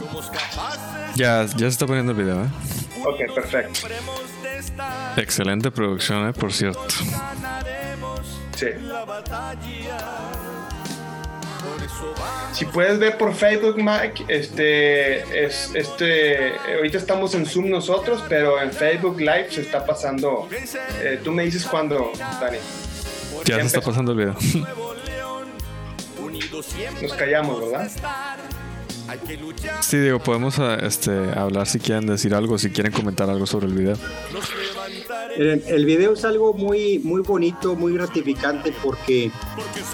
Ya, 1.16 1.46
ya 1.46 1.58
se 1.60 1.68
está 1.68 1.86
poniendo 1.86 2.12
el 2.12 2.18
video, 2.18 2.44
¿eh? 2.44 2.48
Ok, 3.06 3.34
perfecto. 3.36 3.88
Excelente 5.18 5.70
producción, 5.72 6.28
¿eh? 6.30 6.34
Por 6.34 6.52
cierto. 6.52 6.82
Sí. 8.56 8.68
Si 12.52 12.66
puedes 12.66 13.00
ver 13.00 13.18
por 13.18 13.34
Facebook, 13.34 13.76
Mike, 13.78 14.26
este, 14.28 15.46
es, 15.46 15.72
este, 15.76 16.54
ahorita 16.76 16.98
estamos 16.98 17.36
en 17.36 17.46
Zoom 17.46 17.70
nosotros, 17.70 18.24
pero 18.30 18.62
en 18.62 18.72
Facebook 18.72 19.20
Live 19.20 19.48
se 19.52 19.62
está 19.62 19.86
pasando. 19.86 20.48
eh, 21.02 21.20
tú 21.24 21.32
me 21.32 21.44
dices 21.44 21.66
cuándo, 21.66 22.12
Dani. 22.40 22.58
Ya 23.46 23.60
se 23.60 23.66
está 23.68 23.82
pasando 23.82 24.14
el 24.14 24.18
video. 24.18 24.36
Nos 27.02 27.14
callamos, 27.14 27.60
¿verdad? 27.72 27.92
Sí, 29.82 29.98
digo, 29.98 30.20
podemos 30.20 30.60
ah, 30.60 30.76
este, 30.76 31.12
hablar 31.36 31.68
si 31.68 31.80
quieren 31.80 32.08
decir 32.08 32.34
algo, 32.34 32.58
si 32.58 32.70
quieren 32.70 32.92
comentar 32.92 33.30
algo 33.30 33.46
sobre 33.46 33.68
el 33.68 33.74
video. 33.74 33.98
El 35.38 35.86
video 35.86 36.14
es 36.14 36.24
algo 36.24 36.54
muy, 36.54 37.00
muy 37.00 37.22
bonito, 37.22 37.76
muy 37.76 37.94
gratificante 37.94 38.74
porque 38.82 39.32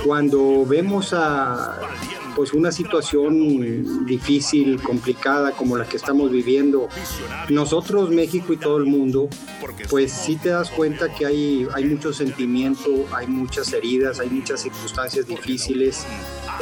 cuando 0.05 0.65
vemos 0.65 1.13
a 1.13 1.79
pues 2.35 2.53
una 2.53 2.71
situación 2.71 4.05
difícil, 4.05 4.81
complicada 4.81 5.51
como 5.51 5.77
la 5.77 5.85
que 5.85 5.97
estamos 5.97 6.31
viviendo, 6.31 6.87
nosotros, 7.49 8.09
México 8.09 8.53
y 8.53 8.57
todo 8.57 8.77
el 8.77 8.85
mundo, 8.85 9.29
pues 9.89 10.11
sí 10.11 10.37
te 10.37 10.49
das 10.49 10.69
cuenta 10.69 11.13
que 11.13 11.25
hay, 11.25 11.67
hay 11.73 11.85
mucho 11.85 12.13
sentimiento, 12.13 13.05
hay 13.11 13.27
muchas 13.27 13.73
heridas, 13.73 14.19
hay 14.19 14.29
muchas 14.29 14.61
circunstancias 14.61 15.27
difíciles, 15.27 16.05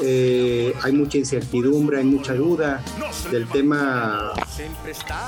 eh, 0.02 0.74
hay 0.82 0.92
mucha 0.92 1.18
incertidumbre, 1.18 1.98
hay 1.98 2.06
mucha 2.06 2.34
duda 2.34 2.84
del 3.32 3.48
tema 3.48 4.32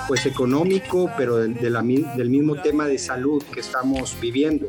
pues 0.08 0.26
económico, 0.26 1.10
pero 1.18 1.38
del 1.38 2.30
mismo 2.30 2.56
tema 2.62 2.88
de 2.88 2.98
salud 2.98 3.44
que 3.54 3.60
estamos 3.60 4.16
viviendo. 4.20 4.68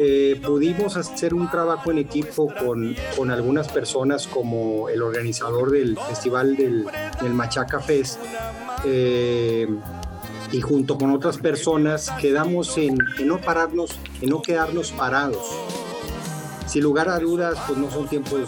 Eh, 0.00 0.40
pudimos 0.44 0.96
hacer 0.96 1.34
un 1.34 1.50
trabajo 1.50 1.90
en 1.90 1.98
equipo 1.98 2.52
con, 2.54 2.94
con 3.16 3.30
algunas 3.30 3.68
personas 3.68 4.26
como 4.28 4.88
el 4.88 5.02
organizador 5.02 5.72
del 5.72 5.98
festival 6.08 6.56
del, 6.56 6.86
del 7.20 7.34
Machaca 7.34 7.80
Fest 7.80 8.20
eh, 8.84 9.66
y 10.52 10.60
junto 10.60 10.96
con 10.96 11.10
otras 11.10 11.38
personas 11.38 12.10
quedamos 12.20 12.78
en, 12.78 12.98
en 13.18 13.26
no 13.26 13.38
pararnos, 13.38 13.98
en 14.20 14.30
no 14.30 14.42
quedarnos 14.42 14.92
parados. 14.92 15.44
Sin 16.66 16.82
lugar 16.82 17.08
a 17.08 17.18
dudas, 17.18 17.58
pues 17.66 17.78
no 17.78 17.90
son 17.90 18.06
tiempos 18.08 18.40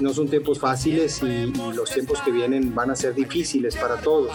no 0.00 0.12
son 0.12 0.28
tiempos 0.28 0.58
fáciles 0.58 1.22
y, 1.22 1.26
y 1.26 1.52
los 1.74 1.90
tiempos 1.90 2.20
que 2.20 2.30
vienen 2.30 2.74
van 2.74 2.90
a 2.90 2.96
ser 2.96 3.14
difíciles 3.14 3.76
para 3.76 3.96
todos. 3.96 4.32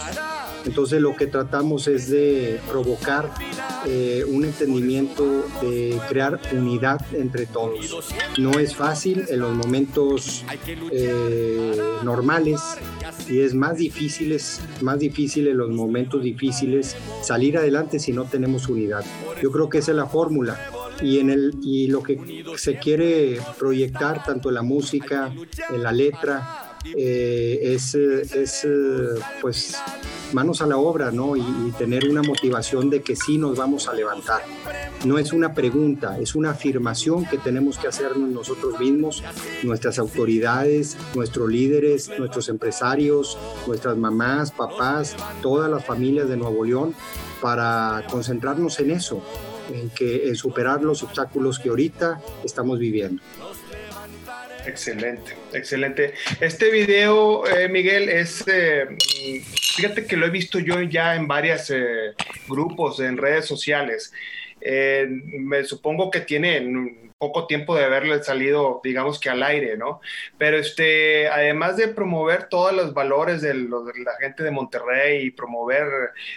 Entonces 0.64 1.00
lo 1.00 1.16
que 1.16 1.26
tratamos 1.26 1.88
es 1.88 2.08
de 2.08 2.60
provocar 2.68 3.30
eh, 3.86 4.24
un 4.28 4.44
entendimiento, 4.44 5.44
de 5.60 5.98
crear 6.08 6.40
unidad 6.52 7.00
entre 7.14 7.46
todos. 7.46 8.14
No 8.38 8.58
es 8.58 8.74
fácil 8.74 9.24
en 9.28 9.40
los 9.40 9.54
momentos 9.54 10.44
eh, 10.92 11.76
normales 12.04 12.60
y 13.28 13.40
es 13.40 13.54
más 13.54 13.76
difícil, 13.76 14.32
es 14.32 14.60
más 14.80 14.98
difícil 14.98 15.48
en 15.48 15.56
los 15.56 15.70
momentos 15.70 16.22
difíciles 16.22 16.96
salir 17.22 17.58
adelante 17.58 17.98
si 17.98 18.12
no 18.12 18.24
tenemos 18.24 18.68
unidad. 18.68 19.04
Yo 19.42 19.50
creo 19.50 19.68
que 19.68 19.78
esa 19.78 19.90
es 19.90 19.96
la 19.96 20.06
fórmula 20.06 20.58
y 21.02 21.18
en 21.18 21.30
el 21.30 21.54
y 21.62 21.88
lo 21.88 22.02
que 22.02 22.44
se 22.56 22.78
quiere 22.78 23.40
proyectar 23.58 24.24
tanto 24.24 24.48
en 24.48 24.54
la 24.54 24.62
música 24.62 25.32
en 25.70 25.82
la 25.82 25.92
letra 25.92 26.68
eh, 26.96 27.74
es, 27.74 27.94
eh, 27.94 28.22
es 28.22 28.64
eh, 28.64 28.68
pues 29.40 29.76
manos 30.32 30.62
a 30.62 30.66
la 30.66 30.78
obra 30.78 31.12
no 31.12 31.36
y, 31.36 31.40
y 31.40 31.72
tener 31.78 32.08
una 32.08 32.22
motivación 32.22 32.90
de 32.90 33.02
que 33.02 33.14
sí 33.14 33.38
nos 33.38 33.56
vamos 33.56 33.86
a 33.86 33.92
levantar. 33.92 34.42
No 35.04 35.18
es 35.18 35.32
una 35.32 35.54
pregunta 35.54 36.18
es 36.18 36.34
una 36.34 36.50
afirmación 36.50 37.24
que 37.26 37.38
tenemos 37.38 37.78
que 37.78 37.88
hacernos 37.88 38.30
nosotros 38.30 38.78
mismos 38.80 39.22
nuestras 39.62 39.98
autoridades 39.98 40.96
nuestros 41.14 41.50
líderes 41.50 42.10
nuestros 42.18 42.48
empresarios 42.48 43.36
nuestras 43.66 43.96
mamás 43.96 44.52
papás 44.52 45.16
todas 45.40 45.70
las 45.70 45.84
familias 45.84 46.28
de 46.28 46.36
Nuevo 46.36 46.64
León 46.64 46.94
para 47.40 48.04
concentrarnos 48.08 48.78
en 48.78 48.92
eso 48.92 49.22
en, 49.74 49.90
que, 49.90 50.28
en 50.28 50.36
superar 50.36 50.82
los 50.82 51.02
obstáculos 51.02 51.58
que 51.58 51.68
ahorita 51.68 52.20
estamos 52.44 52.78
viviendo. 52.78 53.22
Excelente, 54.66 55.34
excelente. 55.52 56.14
Este 56.40 56.70
video, 56.70 57.46
eh, 57.48 57.68
Miguel, 57.68 58.08
es, 58.08 58.44
eh, 58.46 58.86
fíjate 59.74 60.06
que 60.06 60.16
lo 60.16 60.26
he 60.26 60.30
visto 60.30 60.58
yo 60.60 60.80
ya 60.82 61.16
en 61.16 61.26
varios 61.26 61.68
eh, 61.70 62.14
grupos, 62.48 63.00
en 63.00 63.16
redes 63.16 63.46
sociales. 63.46 64.12
Eh, 64.64 65.08
me 65.08 65.64
supongo 65.64 66.10
que 66.10 66.20
tiene 66.20 66.60
poco 67.22 67.46
tiempo 67.46 67.76
de 67.76 67.84
haberle 67.84 68.20
salido, 68.24 68.80
digamos 68.82 69.20
que 69.20 69.30
al 69.30 69.44
aire, 69.44 69.76
¿no? 69.76 70.00
Pero 70.38 70.56
este, 70.56 71.28
además 71.28 71.76
de 71.76 71.86
promover 71.86 72.48
todos 72.48 72.72
los 72.74 72.92
valores 72.94 73.40
de, 73.42 73.54
la 73.54 74.16
gente 74.18 74.42
de 74.42 74.50
Monterrey 74.50 75.26
y 75.26 75.30
promover 75.30 75.86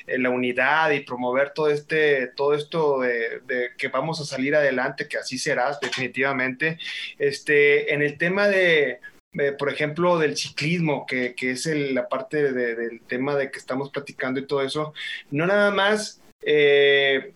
eh, 0.05 0.19
la 0.19 0.29
unidad 0.29 0.91
y 0.91 0.99
promover 0.99 1.49
todo 1.55 1.69
este, 1.69 2.27
todo 2.35 2.53
esto 2.53 2.99
de, 2.99 3.41
que 3.79 3.87
vamos 3.87 4.21
a 4.21 4.25
salir 4.25 4.55
adelante, 4.55 5.07
que 5.07 5.17
así 5.17 5.39
será 5.39 5.75
definitivamente, 5.81 6.77
este, 7.17 7.91
en 7.91 8.03
el 8.03 8.19
tema 8.19 8.47
de, 8.47 8.99
eh, 9.39 9.51
por 9.57 9.69
ejemplo, 9.69 10.19
del 10.19 10.37
ciclismo, 10.37 11.07
que, 11.07 11.33
es 11.39 11.65
la 11.65 12.07
parte 12.07 12.53
de- 12.53 12.75
del 12.75 13.01
tema 13.01 13.35
de 13.35 13.49
que 13.49 13.57
estamos 13.57 13.89
platicando 13.89 14.39
y 14.39 14.45
todo 14.45 14.61
eso, 14.61 14.93
no 15.31 15.47
nada 15.47 15.71
más 15.71 16.21
eh, 16.41 17.33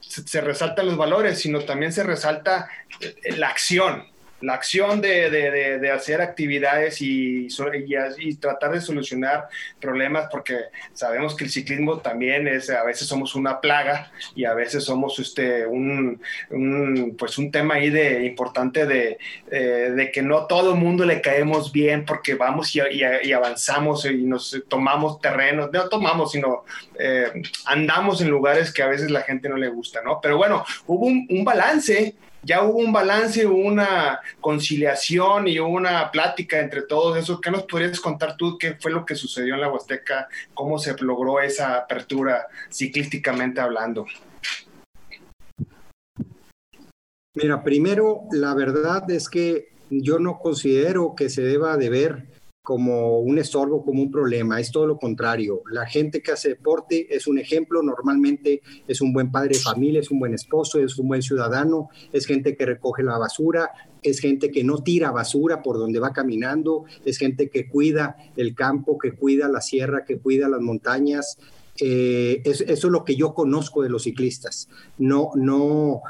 se, 0.00 0.26
se 0.26 0.40
resaltan 0.40 0.86
los 0.86 0.96
valores, 0.96 1.38
sino 1.38 1.60
también 1.60 1.92
se 1.92 2.02
resalta 2.02 2.68
eh, 3.00 3.36
la 3.36 3.48
acción. 3.48 4.11
La 4.42 4.54
acción 4.54 5.00
de, 5.00 5.30
de, 5.30 5.90
hacer 5.90 6.20
actividades 6.20 7.00
y, 7.00 7.46
y, 8.18 8.34
tratar 8.36 8.72
de 8.72 8.80
solucionar 8.80 9.48
problemas, 9.80 10.28
porque 10.30 10.56
sabemos 10.92 11.36
que 11.36 11.44
el 11.44 11.50
ciclismo 11.50 11.98
también 11.98 12.48
es, 12.48 12.68
a 12.70 12.82
veces 12.82 13.06
somos 13.06 13.34
una 13.34 13.60
plaga 13.60 14.10
y 14.34 14.44
a 14.44 14.54
veces 14.54 14.84
somos 14.84 15.18
este, 15.18 15.64
un, 15.66 16.20
pues 17.16 17.38
un 17.38 17.50
tema 17.50 17.74
ahí 17.74 17.90
de, 17.90 18.26
importante 18.26 18.84
de, 18.84 19.18
eh, 19.50 19.92
de 19.94 20.10
que 20.10 20.22
no 20.22 20.46
todo 20.46 20.74
el 20.74 20.80
mundo 20.80 21.04
le 21.04 21.20
caemos 21.20 21.70
bien 21.72 22.04
porque 22.04 22.34
vamos 22.34 22.74
y, 22.74 23.32
avanzamos 23.32 24.04
y 24.06 24.24
nos 24.24 24.60
tomamos 24.68 25.20
terrenos, 25.20 25.70
no 25.72 25.88
tomamos, 25.88 26.32
sino 26.32 26.64
eh, 26.98 27.30
andamos 27.66 28.20
en 28.20 28.28
lugares 28.28 28.72
que 28.72 28.82
a 28.82 28.88
veces 28.88 29.10
la 29.10 29.22
gente 29.22 29.48
no 29.48 29.56
le 29.56 29.68
gusta, 29.68 30.02
¿no? 30.02 30.20
Pero 30.20 30.36
bueno, 30.36 30.64
hubo 30.86 31.06
un 31.06 31.44
balance 31.44 32.16
ya 32.42 32.62
hubo 32.62 32.78
un 32.78 32.92
balance, 32.92 33.46
una 33.46 34.20
conciliación 34.40 35.46
y 35.48 35.58
una 35.58 36.10
plática 36.10 36.58
entre 36.58 36.82
todos 36.82 37.16
esos. 37.16 37.40
¿Qué 37.40 37.50
nos 37.50 37.64
podrías 37.64 38.00
contar 38.00 38.36
tú? 38.36 38.58
¿Qué 38.58 38.74
fue 38.74 38.90
lo 38.90 39.06
que 39.06 39.14
sucedió 39.14 39.54
en 39.54 39.60
la 39.60 39.70
Huasteca? 39.70 40.28
¿Cómo 40.52 40.78
se 40.78 40.94
logró 41.00 41.40
esa 41.40 41.76
apertura 41.76 42.48
ciclísticamente 42.70 43.60
hablando? 43.60 44.06
Mira, 47.34 47.62
primero, 47.62 48.24
la 48.32 48.54
verdad 48.54 49.10
es 49.10 49.28
que 49.28 49.72
yo 49.88 50.18
no 50.18 50.38
considero 50.38 51.14
que 51.16 51.30
se 51.30 51.42
deba 51.42 51.76
de 51.76 51.90
ver 51.90 52.31
como 52.62 53.18
un 53.18 53.38
estorbo, 53.38 53.84
como 53.84 54.02
un 54.02 54.10
problema, 54.10 54.60
es 54.60 54.70
todo 54.70 54.86
lo 54.86 54.96
contrario. 54.96 55.62
La 55.70 55.84
gente 55.84 56.22
que 56.22 56.30
hace 56.30 56.50
deporte 56.50 57.14
es 57.14 57.26
un 57.26 57.38
ejemplo, 57.38 57.82
normalmente 57.82 58.62
es 58.86 59.00
un 59.00 59.12
buen 59.12 59.32
padre 59.32 59.54
de 59.54 59.60
familia, 59.60 60.00
es 60.00 60.12
un 60.12 60.20
buen 60.20 60.32
esposo, 60.32 60.78
es 60.78 60.96
un 60.96 61.08
buen 61.08 61.22
ciudadano, 61.22 61.88
es 62.12 62.24
gente 62.24 62.56
que 62.56 62.64
recoge 62.64 63.02
la 63.02 63.18
basura, 63.18 63.72
es 64.00 64.20
gente 64.20 64.52
que 64.52 64.62
no 64.62 64.78
tira 64.78 65.10
basura 65.10 65.60
por 65.60 65.76
donde 65.76 65.98
va 65.98 66.12
caminando, 66.12 66.84
es 67.04 67.18
gente 67.18 67.50
que 67.50 67.68
cuida 67.68 68.16
el 68.36 68.54
campo, 68.54 68.96
que 68.96 69.12
cuida 69.12 69.48
la 69.48 69.60
sierra, 69.60 70.04
que 70.04 70.18
cuida 70.18 70.48
las 70.48 70.60
montañas. 70.60 71.38
Eh, 71.80 72.42
eso 72.44 72.64
es 72.68 72.84
lo 72.84 73.04
que 73.04 73.16
yo 73.16 73.34
conozco 73.34 73.82
de 73.82 73.88
los 73.88 74.04
ciclistas. 74.04 74.68
No, 74.98 75.30
no, 75.34 76.02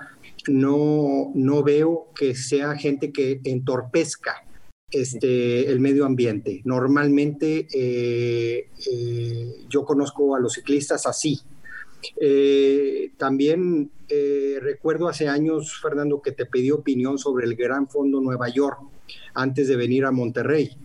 no, 0.49 1.33
no 1.35 1.63
veo 1.63 2.09
que 2.15 2.35
sea 2.35 2.77
gente 2.77 3.11
que 3.11 3.41
entorpezca 3.45 4.45
este, 4.93 5.71
el 5.71 5.81
medio 5.81 6.05
ambiente. 6.05 6.61
Normalmente 6.65 7.67
eh, 7.73 8.69
eh, 8.91 9.55
yo 9.69 9.85
conozco 9.85 10.37
a 10.37 10.41
los 10.41 10.53
ciclistas 10.53 11.07
así. 11.07 11.41
Eh, 12.21 13.13
también 13.17 13.91
recuerdo 14.61 15.09
hace 15.09 15.29
años, 15.29 15.81
Fernando, 15.81 16.21
que 16.21 16.33
te 16.33 16.45
pedí 16.45 16.71
opinión 16.71 17.17
sobre 17.19 17.47
el 17.47 17.57
Gran 17.57 17.89
Fondo 17.89 18.21
Nueva 18.21 18.51
York 18.51 18.79
antes 19.33 19.69
de 19.69 19.77
venir 19.77 20.05
a 20.05 20.11
Monterrey. 20.11 20.77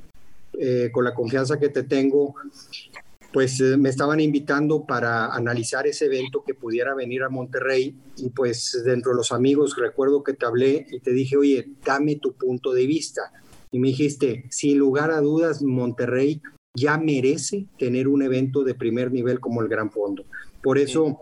con 0.93 1.03
la 1.03 1.13
confianza 1.13 1.59
que 1.59 1.67
te 1.69 1.83
tengo, 1.83 2.35
pues 3.33 3.59
me 3.59 3.89
estaban 3.89 4.21
invitando 4.21 4.85
para 4.85 5.35
analizar 5.35 5.85
ese 5.85 6.05
evento 6.05 6.43
que 6.47 6.53
pudiera 6.53 6.95
venir 6.95 7.23
a 7.23 7.29
Monterrey 7.29 7.93
y 8.15 8.29
pues 8.29 8.81
dentro 8.85 9.11
de 9.11 9.17
los 9.17 9.33
amigos 9.33 9.75
recuerdo 9.75 10.23
que 10.23 10.33
te 10.33 10.45
hablé 10.45 10.87
y 10.89 11.01
te 11.01 11.11
dije, 11.11 11.35
oye, 11.35 11.67
dame 11.85 12.15
tu 12.15 12.31
punto 12.33 12.71
de 12.71 12.87
vista 12.87 13.33
y 13.71 13.79
me 13.79 13.89
dijiste, 13.89 14.45
sin 14.49 14.77
lugar 14.77 15.11
a 15.11 15.21
dudas, 15.21 15.61
Monterrey 15.61 16.41
ya 16.75 16.97
merece 16.97 17.65
tener 17.77 18.07
un 18.07 18.21
evento 18.21 18.63
de 18.63 18.75
primer 18.75 19.11
nivel 19.11 19.39
como 19.39 19.61
el 19.61 19.67
Gran 19.67 19.91
Fondo. 19.91 20.25
Por 20.61 20.77
eso, 20.77 21.17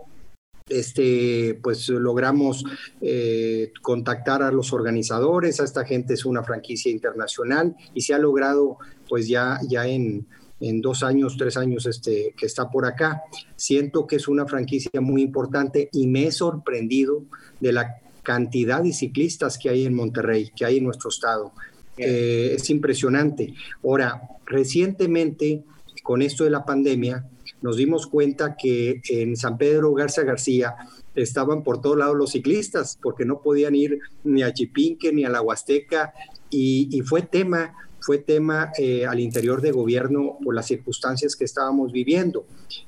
este, 0.68 1.60
pues 1.64 1.88
logramos 1.90 2.66
eh, 3.02 3.72
contactar 3.82 4.44
a 4.44 4.52
los 4.52 4.74
organizadores, 4.74 5.60
a 5.60 5.64
esta 5.64 5.86
gente 5.86 6.14
es 6.14 6.26
una 6.26 6.44
franquicia 6.44 6.92
internacional 6.92 7.76
y 7.94 8.02
se 8.02 8.14
ha 8.14 8.20
logrado, 8.20 8.78
pues 9.08 9.28
ya, 9.28 9.60
ya 9.68 9.88
en, 9.88 10.28
en 10.60 10.82
dos 10.82 11.04
años, 11.04 11.36
tres 11.38 11.58
años 11.58 11.86
este, 11.86 12.34
que 12.38 12.46
está 12.46 12.70
por 12.70 12.86
acá. 12.86 13.24
Siento 13.56 14.08
que 14.08 14.18
es 14.18 14.28
una 14.28 14.46
franquicia 14.46 15.02
muy 15.02 15.22
importante 15.22 15.90
y 15.92 16.08
me 16.08 16.28
he 16.28 16.32
sorprendido 16.32 17.24
de 17.60 17.72
la 17.72 18.02
cantidad 18.24 18.82
de 18.82 18.92
ciclistas 18.92 19.58
que 19.58 19.70
hay 19.70 19.86
en 19.86 19.94
Monterrey, 19.94 20.52
que 20.56 20.66
hay 20.66 20.78
en 20.78 20.84
nuestro 20.84 21.10
estado. 21.10 21.54
Eh, 21.98 22.54
es 22.56 22.70
impresionante. 22.70 23.54
Ahora, 23.84 24.22
recientemente, 24.46 25.64
con 26.04 26.22
esto 26.22 26.44
de 26.44 26.50
la 26.50 26.66
pandemia, 26.66 27.26
nos 27.62 27.78
dimos 27.78 28.08
cuenta 28.08 28.56
que 28.58 29.02
en 29.10 29.36
San 29.38 29.58
Pedro 29.58 29.94
Garza 29.94 30.24
García 30.24 30.76
estaban 31.16 31.64
por 31.64 31.82
todos 31.82 31.98
lados 31.98 32.18
los 32.18 32.32
ciclistas, 32.32 33.00
porque 33.02 33.26
no 33.26 33.42
podían 33.42 33.76
ir 33.76 34.00
ni 34.24 34.44
a 34.44 34.54
Chipinque 34.54 35.14
ni 35.14 35.24
a 35.26 35.30
la 35.30 35.42
Huasteca, 35.42 36.14
y, 36.50 37.02
fue 37.02 37.22
tema, 37.22 37.74
fue 38.00 38.18
tema 38.18 38.72
eh, 38.78 39.06
al 39.06 39.20
interior 39.20 39.62
de 39.62 39.72
gobierno 39.72 40.38
por 40.42 40.56
las 40.56 40.68
circunstancias 40.68 41.36
que 41.36 41.44
estábamos 41.44 41.92
viviendo. 41.92 42.46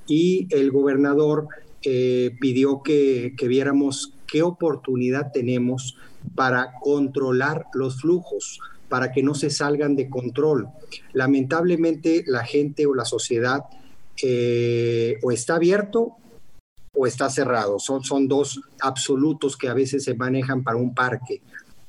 Y 0.07 0.47
el 0.51 0.71
gobernador 0.71 1.47
eh, 1.83 2.31
pidió 2.39 2.81
que, 2.81 3.33
que 3.37 3.47
viéramos 3.47 4.13
qué 4.25 4.41
oportunidad 4.41 5.31
tenemos 5.33 5.97
para 6.35 6.73
controlar 6.81 7.65
los 7.73 8.01
flujos 8.01 8.59
para 8.89 9.11
que 9.11 9.23
no 9.23 9.35
se 9.35 9.49
salgan 9.49 9.95
de 9.95 10.09
control. 10.09 10.67
Lamentablemente 11.13 12.23
la 12.27 12.43
gente 12.43 12.85
o 12.85 12.93
la 12.93 13.05
sociedad 13.05 13.65
eh, 14.23 15.17
o 15.21 15.31
está 15.31 15.55
abierto 15.55 16.15
o 16.93 17.05
está 17.05 17.29
cerrado. 17.29 17.79
Son, 17.79 18.03
son 18.03 18.27
dos 18.27 18.61
absolutos 18.79 19.55
que 19.55 19.67
a 19.67 19.73
veces 19.73 20.03
se 20.03 20.15
manejan 20.15 20.63
para 20.63 20.77
un 20.77 20.93
parque. 20.93 21.41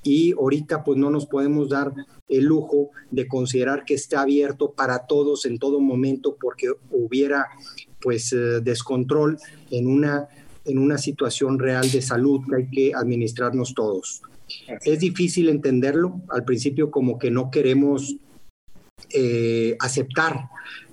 Y 0.03 0.33
ahorita 0.33 0.85
pues 0.85 0.99
no 0.99 1.11
nos 1.11 1.27
podemos 1.27 1.69
dar 1.69 1.93
el 2.29 2.45
lujo 2.45 2.91
de 3.11 3.27
considerar 3.27 3.85
que 3.85 3.95
está 3.95 4.21
abierto 4.21 4.73
para 4.73 5.07
todos 5.07 5.45
en 5.47 5.59
todo 5.59 5.81
momento 5.81 6.37
porque 6.41 6.71
hubiera 6.91 7.47
pues 8.01 8.33
eh, 8.33 8.61
descontrol 8.61 9.39
en 9.71 9.87
una, 9.87 10.29
en 10.65 10.79
una 10.79 10.99
situación 10.99 11.59
real 11.59 11.91
de 11.91 12.03
salud 12.03 12.43
que 12.49 12.57
hay 12.57 12.71
que 12.71 12.95
administrarnos 12.95 13.75
todos. 13.75 14.23
Es 14.85 15.01
difícil 15.01 15.49
entenderlo. 15.49 16.21
Al 16.29 16.45
principio 16.45 16.91
como 16.91 17.19
que 17.19 17.31
no 17.31 17.51
queremos 17.51 18.17
eh, 19.11 19.77
aceptar, 19.81 20.51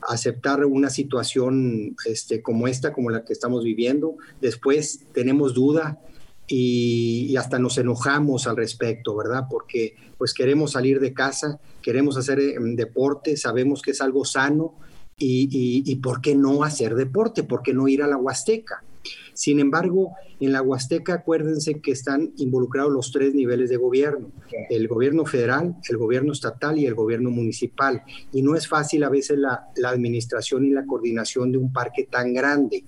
aceptar 0.08 0.64
una 0.66 0.90
situación 0.90 1.98
este, 2.06 2.42
como 2.42 2.68
esta, 2.68 2.94
como 2.94 3.10
la 3.10 3.26
que 3.26 3.34
estamos 3.34 3.64
viviendo. 3.64 4.16
Después 4.40 5.02
tenemos 5.14 5.54
duda 5.54 6.00
y, 6.48 7.36
hasta 7.38 7.60
nos 7.60 7.78
enojamos 7.78 8.48
al 8.48 8.56
respecto, 8.56 9.16
¿verdad? 9.16 9.46
Porque 9.50 9.96
pues 10.18 10.34
queremos 10.34 10.72
salir 10.74 11.00
de 11.00 11.14
casa, 11.14 11.60
queremos 11.82 12.16
hacer 12.18 12.40
em, 12.40 12.76
deporte, 12.76 13.36
sabemos 13.36 13.82
que 13.82 13.92
es 13.92 14.00
algo 14.00 14.24
sano 14.24 14.76
y, 15.18 15.84
y 15.86 15.96
¿por 15.98 16.22
qué 16.22 16.36
no 16.36 16.64
hacer 16.64 16.96
deporte? 16.96 17.44
¿Por 17.44 17.64
qué 17.64 17.74
no 17.74 17.88
ir 17.88 18.02
a 18.02 18.08
la 18.08 18.18
Huasteca? 18.18 18.85
Sin 19.34 19.60
embargo, 19.60 20.14
en 20.40 20.52
la 20.52 20.62
Huasteca, 20.62 21.16
acuérdense 21.16 21.82
que 21.82 21.92
están 21.92 22.34
involucrados 22.38 22.92
los 22.92 23.12
tres 23.12 23.34
niveles 23.34 23.70
de 23.70 23.78
gobierno, 23.78 24.32
el 24.70 24.88
gobierno 24.88 25.26
federal, 25.26 25.76
el 25.90 25.98
gobierno 25.98 26.34
estatal 26.34 26.80
y 26.80 26.86
el 26.86 26.96
gobierno 26.96 27.30
municipal. 27.30 28.04
Y 28.32 28.42
no 28.42 28.56
es 28.56 28.68
fácil 28.68 29.04
a 29.04 29.10
veces 29.10 29.38
la, 29.38 29.68
administración 29.86 30.66
y 30.66 30.72
la 30.72 30.86
coordinación 30.86 31.52
de 31.52 31.58
un 31.58 31.72
parque 31.72 32.08
tan 32.10 32.34
grande. 32.34 32.84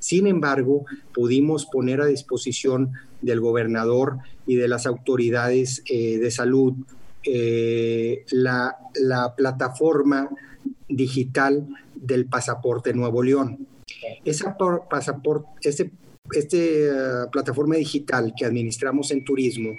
Sin 0.00 0.26
embargo, 0.26 0.86
pudimos 1.12 1.66
poner 1.66 2.00
a 2.00 2.06
disposición 2.06 2.92
del 3.22 3.40
gobernador 3.40 4.18
y 4.46 4.56
de 4.56 4.68
las 4.68 4.86
autoridades 4.86 5.82
eh, 5.88 6.18
de 6.18 6.30
salud 6.30 6.74
eh, 7.24 8.24
la, 8.30 8.76
plataforma 9.36 10.30
digital 10.88 11.68
del 11.94 12.26
pasaporte 12.26 12.94
Nuevo 12.94 13.22
León. 13.22 13.66
Esa 14.24 14.56
pasaporte, 14.88 15.48
este, 15.62 15.90
este 16.32 16.88
plataforma 17.32 17.76
digital 17.76 18.32
que 18.36 18.44
administramos 18.44 19.10
en 19.10 19.24
turismo, 19.24 19.76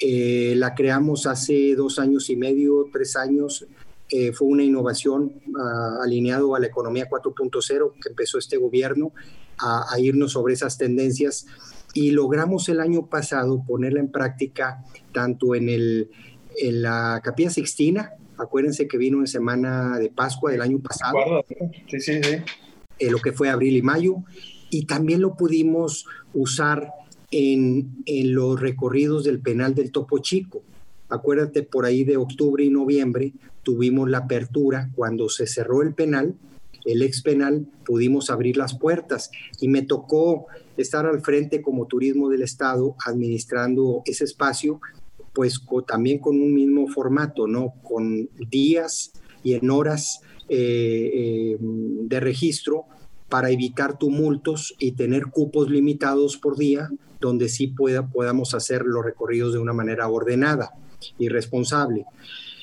eh, 0.00 0.54
la 0.56 0.74
creamos 0.74 1.26
hace 1.26 1.74
dos 1.74 1.98
años 1.98 2.28
y 2.30 2.36
medio, 2.36 2.88
tres 2.92 3.16
años. 3.16 3.66
Eh, 4.10 4.32
fue 4.32 4.48
una 4.48 4.62
innovación 4.62 5.40
uh, 5.46 6.02
alineado 6.02 6.54
a 6.54 6.60
la 6.60 6.66
economía 6.66 7.08
4.0 7.08 7.92
que 8.00 8.10
empezó 8.10 8.38
este 8.38 8.58
gobierno 8.58 9.12
a, 9.58 9.98
irnos 9.98 10.32
sobre 10.32 10.52
esas 10.52 10.76
tendencias 10.76 11.46
y 11.94 12.10
logramos 12.10 12.68
el 12.68 12.80
año 12.80 13.06
pasado 13.06 13.62
ponerla 13.66 14.00
en 14.00 14.10
práctica 14.10 14.84
tanto 15.12 15.54
en, 15.54 15.68
el, 15.68 16.10
en 16.58 16.82
la 16.82 17.20
Capilla 17.24 17.50
Sixtina, 17.50 18.12
acuérdense 18.36 18.86
que 18.88 18.98
vino 18.98 19.20
en 19.20 19.26
semana 19.26 19.98
de 19.98 20.10
Pascua 20.10 20.50
del 20.50 20.60
año 20.60 20.80
pasado. 20.80 21.44
Sí, 21.88 22.00
sí, 22.00 22.22
sí. 22.22 22.36
Eh, 22.98 23.10
lo 23.10 23.18
que 23.18 23.32
fue 23.32 23.48
abril 23.48 23.76
y 23.76 23.82
mayo, 23.82 24.16
y 24.70 24.86
también 24.86 25.20
lo 25.20 25.36
pudimos 25.36 26.06
usar 26.32 26.90
en, 27.30 27.96
en, 28.06 28.34
los 28.34 28.60
recorridos 28.60 29.24
del 29.24 29.40
penal 29.40 29.74
del 29.74 29.92
Topo 29.92 30.18
Chico. 30.18 30.62
Acuérdate, 31.08 31.62
por 31.62 31.84
ahí 31.84 32.04
de 32.04 32.16
octubre 32.16 32.64
y 32.64 32.70
noviembre 32.70 33.32
tuvimos 33.62 34.08
la 34.08 34.18
apertura, 34.18 34.90
cuando 34.94 35.28
se 35.28 35.46
cerró 35.46 35.82
el 35.82 35.94
penal, 35.94 36.34
el 36.84 37.02
ex 37.02 37.22
penal, 37.22 37.66
pudimos 37.84 38.30
abrir 38.30 38.56
las 38.56 38.78
puertas 38.78 39.30
y 39.60 39.68
me 39.68 39.82
tocó 39.82 40.46
estar 40.76 41.06
al 41.06 41.22
frente 41.22 41.62
como 41.62 41.86
turismo 41.86 42.28
del 42.28 42.42
Estado 42.42 42.94
administrando 43.06 44.02
ese 44.04 44.24
espacio 44.24 44.80
pues 45.34 45.60
también 45.86 46.20
con 46.20 46.40
un 46.40 46.54
mismo 46.54 46.86
formato, 46.86 47.46
¿no? 47.46 47.74
Con 47.82 48.30
días 48.48 49.12
y 49.42 49.54
en 49.54 49.68
horas 49.68 50.20
eh, 50.48 51.10
eh, 51.14 51.56
de 51.60 52.20
registro 52.20 52.84
para 53.28 53.50
evitar 53.50 53.98
tumultos 53.98 54.74
y 54.78 54.92
tener 54.92 55.26
cupos 55.26 55.70
limitados 55.70 56.36
por 56.36 56.56
día, 56.56 56.90
donde 57.20 57.48
sí 57.48 57.68
pueda, 57.68 58.06
podamos 58.06 58.54
hacer 58.54 58.82
los 58.82 59.04
recorridos 59.04 59.52
de 59.52 59.58
una 59.58 59.72
manera 59.72 60.08
ordenada 60.08 60.72
y 61.18 61.28
responsable. 61.28 62.04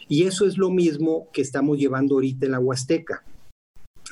Y 0.08 0.24
eso 0.24 0.46
es 0.46 0.58
lo 0.58 0.70
mismo 0.70 1.28
que 1.34 1.42
estamos 1.42 1.78
llevando 1.78 2.16
ahorita 2.16 2.46
en 2.46 2.52
la 2.52 2.60
Huasteca. 2.60 3.24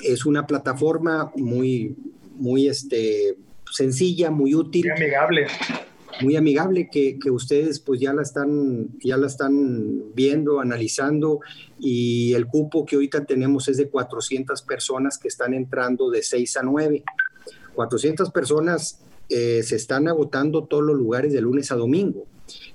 Es 0.04 0.26
una 0.26 0.48
plataforma 0.48 1.32
muy, 1.36 1.96
muy 2.36 2.68
este, 2.68 3.36
sencilla, 3.72 4.32
muy 4.32 4.56
útil. 4.56 4.86
Muy 4.86 5.04
amigable. 5.04 5.48
Muy 6.22 6.36
amigable 6.36 6.90
que, 6.92 7.18
que, 7.18 7.32
ustedes 7.32 7.80
pues 7.80 8.00
ya 8.00 8.14
la, 8.14 8.22
están, 8.22 8.90
ya 9.04 9.18
la 9.18 9.28
están 9.28 10.14
viendo, 10.14 10.60
analizando 10.60 11.40
y 11.80 12.34
el 12.34 12.48
cupo 12.48 12.86
que 12.86 12.96
ahorita 12.96 13.26
tenemos 13.26 13.68
es 13.68 13.78
de 13.78 13.90
400 13.90 14.62
personas 14.64 15.18
que 15.18 15.30
están 15.30 15.54
entrando 15.54 16.10
de 16.10 16.22
6 16.22 16.58
a 16.58 16.64
9. 16.64 17.04
400 17.74 18.32
personas 18.32 19.00
eh, 19.30 19.62
se 19.64 19.76
están 19.76 20.08
agotando 20.08 20.66
todos 20.66 20.84
los 20.84 20.98
lugares 20.98 21.32
de 21.32 21.42
lunes 21.42 21.72
a 21.72 21.76
domingo. 21.76 22.26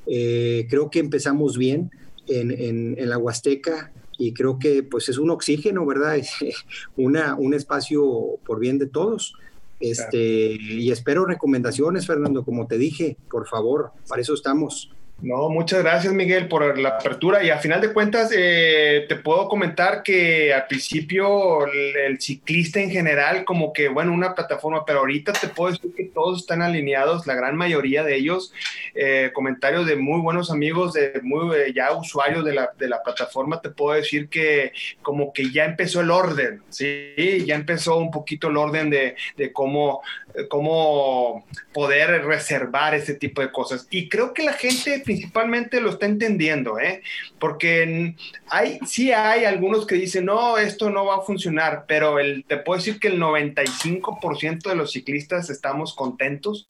Eh, 0.06 0.66
creo 0.70 0.90
que 0.90 1.00
empezamos 1.00 1.58
bien 1.58 1.90
en, 2.28 2.50
en, 2.50 2.94
en 2.98 3.10
la 3.10 3.18
Huasteca 3.18 3.92
y 4.18 4.32
creo 4.32 4.58
que 4.58 4.82
pues 4.82 5.08
es 5.08 5.18
un 5.18 5.30
oxígeno, 5.30 5.84
¿verdad? 5.86 6.16
Es 6.16 6.30
una, 6.96 7.34
un 7.34 7.54
espacio 7.54 8.38
por 8.46 8.60
bien 8.60 8.78
de 8.78 8.86
todos. 8.86 9.34
Este, 9.80 10.56
Y 10.60 10.90
espero 10.90 11.26
recomendaciones, 11.26 12.06
Fernando, 12.06 12.44
como 12.44 12.66
te 12.66 12.78
dije, 12.78 13.16
por 13.30 13.46
favor, 13.46 13.92
para 14.08 14.22
eso 14.22 14.34
estamos. 14.34 14.94
No, 15.22 15.48
muchas 15.48 15.82
gracias 15.82 16.12
Miguel 16.12 16.48
por 16.48 16.76
la 16.76 16.90
apertura. 16.90 17.42
Y 17.42 17.50
a 17.50 17.58
final 17.58 17.80
de 17.80 17.92
cuentas 17.92 18.30
eh, 18.36 19.06
te 19.08 19.16
puedo 19.16 19.48
comentar 19.48 20.02
que 20.02 20.52
al 20.52 20.66
principio 20.66 21.66
el, 21.66 22.20
ciclista 22.20 22.80
en 22.80 22.90
general 22.90 23.44
como 23.44 23.72
que 23.72 23.88
bueno 23.88 24.12
una 24.12 24.34
plataforma, 24.34 24.84
pero 24.84 25.00
ahorita 25.00 25.32
te 25.32 25.48
puedo 25.48 25.72
decir 25.72 25.94
que 25.96 26.04
todos 26.04 26.40
están 26.40 26.62
alineados, 26.62 27.26
la 27.26 27.34
gran 27.34 27.56
mayoría 27.56 28.02
de 28.02 28.16
ellos, 28.16 28.52
eh, 28.94 29.30
comentarios 29.32 29.86
de 29.86 29.96
muy 29.96 30.20
buenos 30.20 30.50
amigos, 30.50 30.92
de 30.92 31.20
muy 31.22 31.56
eh, 31.56 31.72
ya 31.74 31.92
usuarios 31.92 32.44
de 32.44 32.54
la, 32.54 32.70
de 32.76 32.88
la, 32.88 33.02
plataforma, 33.02 33.60
te 33.60 33.70
puedo 33.70 33.96
decir 33.96 34.28
que 34.28 34.72
como 35.02 35.32
que 35.32 35.50
ya 35.50 35.64
empezó 35.64 36.00
el 36.00 36.10
orden, 36.10 36.62
sí, 36.70 37.14
ya 37.46 37.54
empezó 37.54 37.96
un 37.98 38.10
poquito 38.10 38.48
el 38.48 38.56
orden 38.56 38.90
de, 38.90 39.14
de 39.36 39.52
cómo, 39.52 40.02
cómo 40.48 41.46
poder 41.72 42.24
reservar 42.24 42.94
ese 42.94 43.14
tipo 43.14 43.42
de 43.42 43.52
cosas. 43.52 43.86
Y 43.90 44.08
creo 44.08 44.32
que 44.32 44.42
la 44.42 44.54
gente 44.54 45.03
principalmente 45.04 45.80
lo 45.80 45.90
está 45.90 46.06
entendiendo, 46.06 46.78
¿eh? 46.78 47.02
porque 47.38 48.14
hay, 48.48 48.78
sí 48.86 49.12
hay 49.12 49.44
algunos 49.44 49.86
que 49.86 49.94
dicen, 49.96 50.24
no, 50.24 50.58
esto 50.58 50.90
no 50.90 51.06
va 51.06 51.16
a 51.16 51.20
funcionar, 51.22 51.84
pero 51.86 52.18
el, 52.18 52.44
te 52.44 52.56
puedo 52.56 52.78
decir 52.78 52.98
que 52.98 53.08
el 53.08 53.20
95% 53.20 54.68
de 54.68 54.76
los 54.76 54.92
ciclistas 54.92 55.50
estamos 55.50 55.94
contentos 55.94 56.66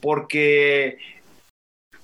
porque 0.00 0.98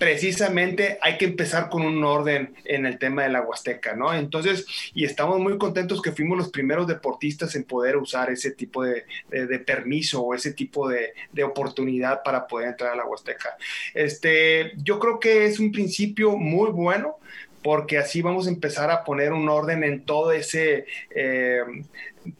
precisamente 0.01 0.97
hay 1.03 1.19
que 1.19 1.27
empezar 1.27 1.69
con 1.69 1.83
un 1.83 2.03
orden 2.05 2.55
en 2.65 2.87
el 2.87 2.99
tema 2.99 3.25
de 3.25 3.29
la 3.29 3.43
Huasteca, 3.43 3.95
¿no? 3.95 4.15
Entonces, 4.15 4.65
y 4.95 5.05
estamos 5.05 5.39
muy 5.39 5.59
contentos 5.59 6.01
que 6.01 6.13
fuimos 6.13 6.39
los 6.39 6.49
primeros 6.49 6.87
deportistas 6.87 7.55
en 7.55 7.65
poder 7.65 7.99
usar 7.99 8.31
ese 8.31 8.53
tipo 8.53 8.83
de, 8.83 9.05
permiso 9.67 10.23
o 10.23 10.35
ese 10.35 10.55
tipo 10.55 10.89
de, 10.89 11.13
oportunidad 11.45 12.23
para 12.23 12.47
poder 12.47 12.69
entrar 12.69 12.95
a 12.95 12.97
la 12.97 13.05
Huasteca. 13.05 13.59
Este, 13.93 14.73
yo 14.83 14.99
creo 14.99 15.21
que 15.21 15.45
es 15.45 15.61
un 15.61 15.71
principio 15.71 16.35
muy 16.35 16.71
bueno 16.71 17.19
porque 17.63 17.99
así 17.99 18.23
vamos 18.23 18.47
a 18.47 18.51
empezar 18.51 18.91
a 18.91 19.05
poner 19.05 19.35
un 19.35 19.51
orden 19.51 19.85
en 19.85 20.07
todo 20.07 20.33
ese 20.33 20.87
eh, 21.15 21.61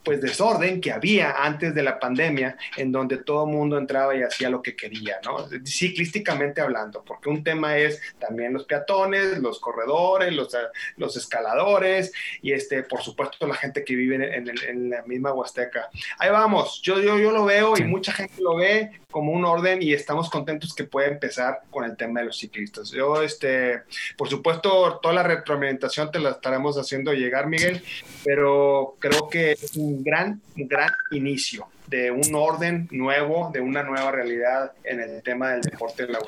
pues 0.03 0.21
desorden 0.21 0.81
que 0.81 0.93
había 0.93 1.33
antes 1.43 1.75
de 1.75 1.83
la 1.83 1.99
pandemia, 1.99 2.57
en 2.77 2.93
donde 2.93 3.19
todo 3.19 3.47
el 3.47 3.53
mundo 3.53 3.79
entraba 3.79 4.15
y 4.15 4.23
hacía 4.23 4.51
lo 4.51 4.63
que 4.63 4.77
quería, 4.77 5.17
¿no? 5.25 5.49
Ciclísticamente 5.65 6.61
hablando, 6.61 7.03
porque 7.05 7.29
un 7.29 7.43
tema 7.43 7.77
es 7.77 8.01
también 8.19 8.53
los 8.53 8.65
peatones, 8.65 9.39
los 9.39 9.59
corredores, 9.61 10.33
los, 10.33 10.57
los 10.97 11.17
escaladores 11.17 12.13
y, 12.43 12.53
este, 12.53 12.83
por 12.83 13.03
supuesto, 13.03 13.47
la 13.47 13.55
gente 13.55 13.85
que 13.85 13.95
vive 13.95 14.37
en, 14.37 14.91
la 14.91 15.03
misma 15.03 15.33
Huasteca. 15.33 15.89
Ahí 16.19 16.31
vamos, 16.31 16.81
yo, 16.83 17.01
yo, 17.01 17.19
yo 17.19 17.31
lo 17.31 17.45
veo 17.45 17.75
y 17.77 17.85
mucha 17.85 18.13
gente 18.13 18.43
lo 18.43 18.57
ve 18.57 19.01
como 19.11 19.33
un 19.33 19.45
orden 19.45 19.83
y 19.83 19.93
estamos 19.93 20.31
contentos 20.31 20.75
que 20.75 20.85
pueda 20.85 21.09
empezar 21.09 21.63
con 21.71 21.85
el 21.85 21.97
tema 21.97 22.21
de 22.21 22.27
los 22.27 22.39
ciclistas. 22.39 22.91
Yo, 22.91 23.23
este, 23.23 23.83
por 24.17 24.29
supuesto, 24.29 24.99
toda 25.03 25.15
la 25.15 25.23
retroalimentación 25.23 26.11
te 26.11 26.19
la 26.19 26.31
estaremos 26.31 26.77
haciendo 26.77 27.13
llegar, 27.13 27.47
Miguel, 27.47 27.83
pero 28.25 28.97
creo 28.99 29.29
que 29.29 29.57
un 29.77 30.03
gran, 30.03 30.41
gran 30.57 30.91
inicio 31.11 31.69
de 31.87 32.11
un 32.11 32.35
orden 32.35 32.89
nuevo, 32.91 33.51
de 33.53 33.61
una 33.61 33.83
nueva 33.83 34.13
realidad 34.13 34.73
en 34.85 35.01
el 35.01 35.23
tema 35.23 35.51
del 35.51 35.63
deporte 35.63 36.07
de 36.07 36.13
la 36.13 36.21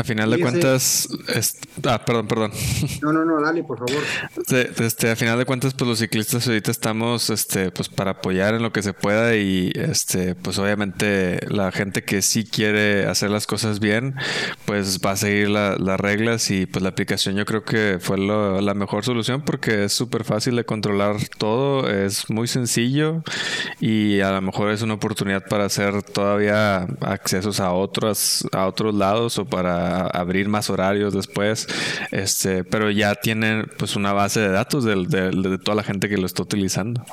A 0.00 0.04
final 0.04 0.30
de 0.30 0.40
cuentas, 0.40 1.08
ah, 1.84 2.02
perdón, 2.06 2.26
perdón. 2.26 2.52
No, 3.02 3.12
no, 3.12 3.22
no, 3.22 3.38
dale, 3.38 3.62
por 3.62 3.78
favor. 3.78 4.02
Este, 4.48 5.10
a 5.10 5.16
final 5.16 5.38
de 5.38 5.44
cuentas, 5.44 5.74
pues 5.74 5.86
los 5.86 5.98
ciclistas 5.98 6.46
ahorita 6.48 6.70
estamos, 6.70 7.28
este, 7.28 7.70
pues 7.70 7.90
para 7.90 8.12
apoyar 8.12 8.54
en 8.54 8.62
lo 8.62 8.72
que 8.72 8.82
se 8.82 8.94
pueda 8.94 9.36
y, 9.36 9.70
este, 9.74 10.34
pues 10.34 10.58
obviamente 10.58 11.40
la 11.48 11.70
gente 11.70 12.02
que 12.02 12.22
sí 12.22 12.44
quiere 12.44 13.06
hacer 13.08 13.28
las 13.28 13.46
cosas 13.46 13.78
bien, 13.78 14.14
pues 14.64 15.00
va 15.04 15.10
a 15.10 15.16
seguir 15.16 15.50
las 15.50 16.00
reglas 16.00 16.50
y 16.50 16.64
pues 16.64 16.82
la 16.82 16.88
aplicación 16.88 17.36
yo 17.36 17.44
creo 17.44 17.64
que 17.64 17.98
fue 18.00 18.16
la 18.16 18.72
mejor 18.72 19.04
solución 19.04 19.42
porque 19.42 19.84
es 19.84 19.92
súper 19.92 20.24
fácil 20.24 20.56
de 20.56 20.64
controlar 20.64 21.16
todo, 21.36 21.90
es 21.90 22.30
muy 22.30 22.48
sencillo 22.48 23.22
y 23.80 24.20
a 24.20 24.32
lo 24.32 24.40
mejor 24.40 24.70
es 24.70 24.80
una 24.80 24.94
oportunidad 24.94 25.44
para 25.46 25.66
hacer 25.66 26.02
todavía 26.02 26.86
accesos 27.02 27.60
a 27.60 27.72
otros, 27.72 28.48
a 28.52 28.66
otros 28.66 28.94
lados 28.94 29.38
o 29.38 29.44
para 29.44 29.89
abrir 29.98 30.48
más 30.48 30.70
horarios 30.70 31.14
después. 31.14 31.66
Este, 32.10 32.64
pero 32.64 32.90
ya 32.90 33.14
tienen 33.14 33.66
pues 33.78 33.96
una 33.96 34.12
base 34.12 34.40
de 34.40 34.48
datos 34.48 34.84
de, 34.84 34.96
de, 35.06 35.58
toda 35.58 35.74
la 35.74 35.82
gente 35.82 36.08
que 36.08 36.16
lo 36.16 36.26
está 36.26 36.42
utilizando. 36.42 37.04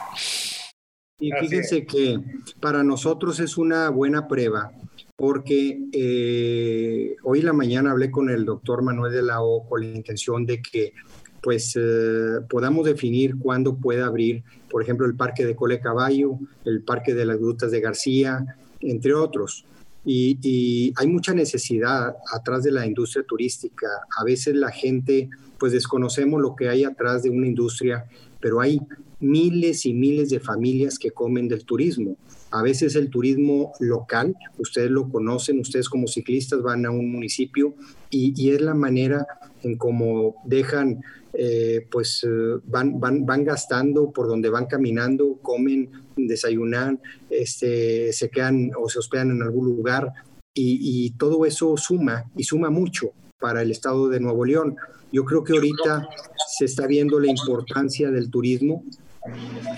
Y 1.20 1.32
fíjense 1.32 1.86
que 1.86 2.20
para 2.60 2.84
nosotros 2.84 3.40
es 3.40 3.58
una 3.58 3.90
buena 3.90 4.28
prueba 4.28 4.72
porque 5.18 5.80
eh, 5.92 7.16
hoy 7.24 7.40
en 7.40 7.46
la 7.46 7.54
mañana 7.54 7.92
hablé 7.92 8.12
con 8.12 8.30
el 8.30 8.46
doctor 8.46 8.84
Manuel 8.84 9.12
de 9.12 9.24
la 9.24 9.42
O 9.42 9.68
con 9.68 9.82
la 9.82 9.98
intención 9.98 10.46
de 10.46 10.62
que 10.62 10.94
pues 11.42 11.76
eh, 11.76 12.42
podamos 12.48 12.86
definir 12.86 13.38
cuándo 13.40 13.76
puede 13.76 14.04
abrir, 14.04 14.44
por 14.70 14.84
ejemplo, 14.84 15.06
el 15.06 15.16
Parque 15.16 15.46
de 15.46 15.56
Cole 15.56 15.80
Caballo, 15.80 16.38
el 16.66 16.84
Parque 16.84 17.14
de 17.14 17.26
las 17.26 17.38
Grutas 17.38 17.72
de 17.72 17.80
García, 17.80 18.58
entre 18.80 19.14
otros. 19.14 19.66
Y, 20.10 20.94
hay 20.96 21.08
mucha 21.08 21.34
necesidad 21.34 22.16
atrás 22.32 22.64
de 22.64 22.72
la 22.72 22.88
industria 22.88 23.26
turística. 23.28 23.88
A 24.18 24.24
veces 24.24 24.56
la 24.56 24.72
gente, 24.72 25.30
pues 25.60 25.74
desconocemos 25.74 26.42
lo 26.42 26.56
que 26.56 26.70
hay 26.70 26.86
atrás 26.86 27.24
de 27.24 27.30
una 27.30 27.46
industria, 27.46 28.06
pero 28.40 28.62
hay 28.62 28.80
miles 29.20 29.86
y 29.86 29.94
miles 29.94 30.30
de 30.30 30.40
familias 30.40 31.00
que 31.00 31.12
comen 31.12 31.48
del 31.48 31.66
turismo. 31.66 32.18
A 32.52 32.62
veces 32.62 32.96
el 32.96 33.10
turismo 33.10 33.74
local, 33.80 34.36
ustedes 34.58 34.90
lo 34.90 35.10
conocen, 35.10 35.60
ustedes 35.60 35.90
como 35.90 36.08
ciclistas 36.08 36.62
van 36.62 36.86
a 36.86 36.92
un 36.92 37.12
municipio 37.12 37.76
y, 38.10 38.34
y 38.42 38.52
es 38.52 38.62
la 38.62 38.74
manera 38.74 39.26
en 39.64 39.78
cómo 39.78 40.36
dejan 40.46 41.02
eh, 41.40 41.86
pues 41.92 42.24
eh, 42.24 42.60
van, 42.66 43.00
van, 43.00 43.24
van 43.24 43.44
gastando 43.44 44.12
por 44.12 44.28
donde 44.28 44.50
van 44.50 44.66
caminando, 44.66 45.38
comen, 45.44 45.92
desayunan, 46.16 47.00
este, 47.30 48.12
se 48.12 48.30
quedan 48.32 48.72
o 48.76 48.90
se 48.90 48.98
hospedan 48.98 49.30
en 49.30 49.44
algún 49.44 49.68
lugar 49.68 50.12
y, 50.56 51.12
todo 51.20 51.46
eso 51.46 51.78
suma 51.78 52.26
y 52.36 52.44
suma 52.44 52.72
mucho 52.72 53.12
para 53.40 53.62
el 53.62 53.70
estado 53.70 54.10
de 54.10 54.20
Nuevo 54.20 54.46
León. 54.46 54.78
Yo 55.12 55.26
creo 55.26 55.44
que 55.44 55.54
ahorita 55.54 56.10
se 56.48 56.66
está 56.66 56.88
viendo 56.88 57.20
la 57.20 57.28
importancia 57.28 58.10
del 58.10 58.32
turismo. 58.32 58.84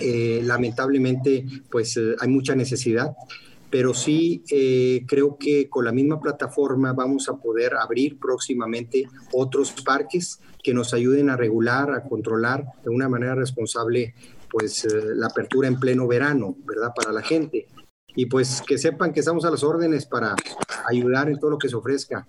Eh, 0.00 0.40
lamentablemente, 0.44 1.44
pues 1.70 1.98
hay 2.20 2.28
mucha 2.28 2.54
necesidad 2.54 3.14
pero 3.70 3.94
sí 3.94 4.42
eh, 4.50 5.04
creo 5.06 5.38
que 5.38 5.70
con 5.70 5.84
la 5.84 5.92
misma 5.92 6.20
plataforma 6.20 6.92
vamos 6.92 7.28
a 7.28 7.36
poder 7.36 7.74
abrir 7.76 8.18
próximamente 8.18 9.08
otros 9.32 9.72
parques 9.84 10.40
que 10.62 10.74
nos 10.74 10.92
ayuden 10.92 11.30
a 11.30 11.36
regular, 11.36 11.92
a 11.92 12.02
controlar 12.02 12.64
de 12.82 12.90
una 12.90 13.08
manera 13.08 13.34
responsable 13.36 14.14
pues 14.50 14.84
eh, 14.84 14.88
la 15.14 15.28
apertura 15.28 15.68
en 15.68 15.78
pleno 15.78 16.08
verano, 16.08 16.56
¿verdad? 16.64 16.92
Para 16.94 17.12
la 17.12 17.22
gente. 17.22 17.68
Y 18.16 18.26
pues 18.26 18.60
que 18.66 18.76
sepan 18.76 19.12
que 19.12 19.20
estamos 19.20 19.44
a 19.44 19.50
las 19.50 19.62
órdenes 19.62 20.04
para 20.04 20.34
ayudar 20.88 21.28
en 21.28 21.38
todo 21.38 21.50
lo 21.50 21.58
que 21.58 21.68
se 21.68 21.76
ofrezca. 21.76 22.26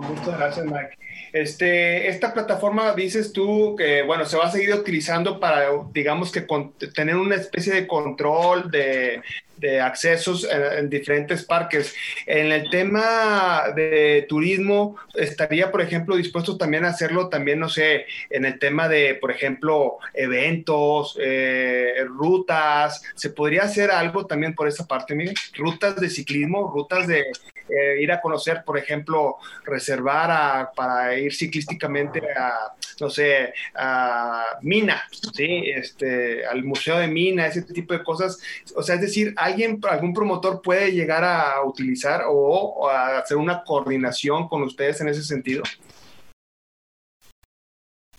Muchas 0.00 0.38
gracias, 0.38 0.64
Mike. 0.64 0.96
Este, 1.34 2.06
esta 2.06 2.32
plataforma 2.32 2.94
dices 2.94 3.32
tú 3.32 3.74
que, 3.76 4.02
bueno, 4.02 4.24
se 4.24 4.36
va 4.36 4.44
a 4.44 4.52
seguir 4.52 4.72
utilizando 4.72 5.40
para, 5.40 5.68
digamos 5.92 6.30
que 6.30 6.46
tener 6.94 7.16
una 7.16 7.34
especie 7.34 7.74
de 7.74 7.88
control 7.88 8.70
de, 8.70 9.20
de 9.56 9.80
accesos 9.80 10.46
en, 10.48 10.88
diferentes 10.88 11.44
parques. 11.44 11.92
En 12.26 12.52
el 12.52 12.70
tema 12.70 13.64
de 13.74 14.26
turismo, 14.28 14.96
estaría, 15.14 15.72
por 15.72 15.80
ejemplo, 15.80 16.14
dispuesto 16.14 16.56
también 16.56 16.84
a 16.84 16.90
hacerlo 16.90 17.28
también, 17.28 17.58
no 17.58 17.68
sé, 17.68 18.06
en 18.30 18.44
el 18.44 18.60
tema 18.60 18.88
de, 18.88 19.16
por 19.16 19.32
ejemplo, 19.32 19.98
eventos, 20.12 21.18
eh, 21.20 22.04
rutas. 22.06 23.02
¿Se 23.16 23.30
podría 23.30 23.64
hacer 23.64 23.90
algo 23.90 24.26
también 24.26 24.54
por 24.54 24.68
esa 24.68 24.86
parte, 24.86 25.16
Miguel? 25.16 25.34
Rutas 25.56 25.96
de 25.96 26.10
ciclismo, 26.10 26.70
rutas 26.72 27.08
de 27.08 27.24
eh, 27.68 28.00
ir 28.00 28.12
a 28.12 28.20
conocer, 28.20 28.62
por 28.64 28.76
ejemplo, 28.76 29.36
reservar 29.64 30.70
para 30.76 31.18
ir 31.18 31.34
ciclísticamente 31.34 32.20
a, 32.36 32.74
no 33.00 33.08
sé, 33.08 33.54
a 33.74 34.58
Mina, 34.60 35.02
¿sí? 35.32 35.64
Este, 35.74 36.44
al 36.46 36.62
Museo 36.64 36.98
de 36.98 37.08
Mina, 37.08 37.46
ese 37.46 37.62
tipo 37.62 37.94
de 37.94 38.04
cosas. 38.04 38.38
O 38.76 38.82
sea, 38.82 38.96
es 38.96 39.00
decir, 39.00 39.34
alguien, 39.36 39.80
algún 39.88 40.12
promotor 40.12 40.60
puede 40.62 40.92
llegar 40.92 41.24
a 41.24 41.62
utilizar 41.64 42.24
o, 42.28 42.88
a 42.88 43.18
hacer 43.18 43.36
una 43.36 43.64
coordinación 43.64 44.48
con 44.48 44.62
ustedes 44.62 45.00
en 45.00 45.08
ese 45.08 45.22
sentido. 45.22 45.62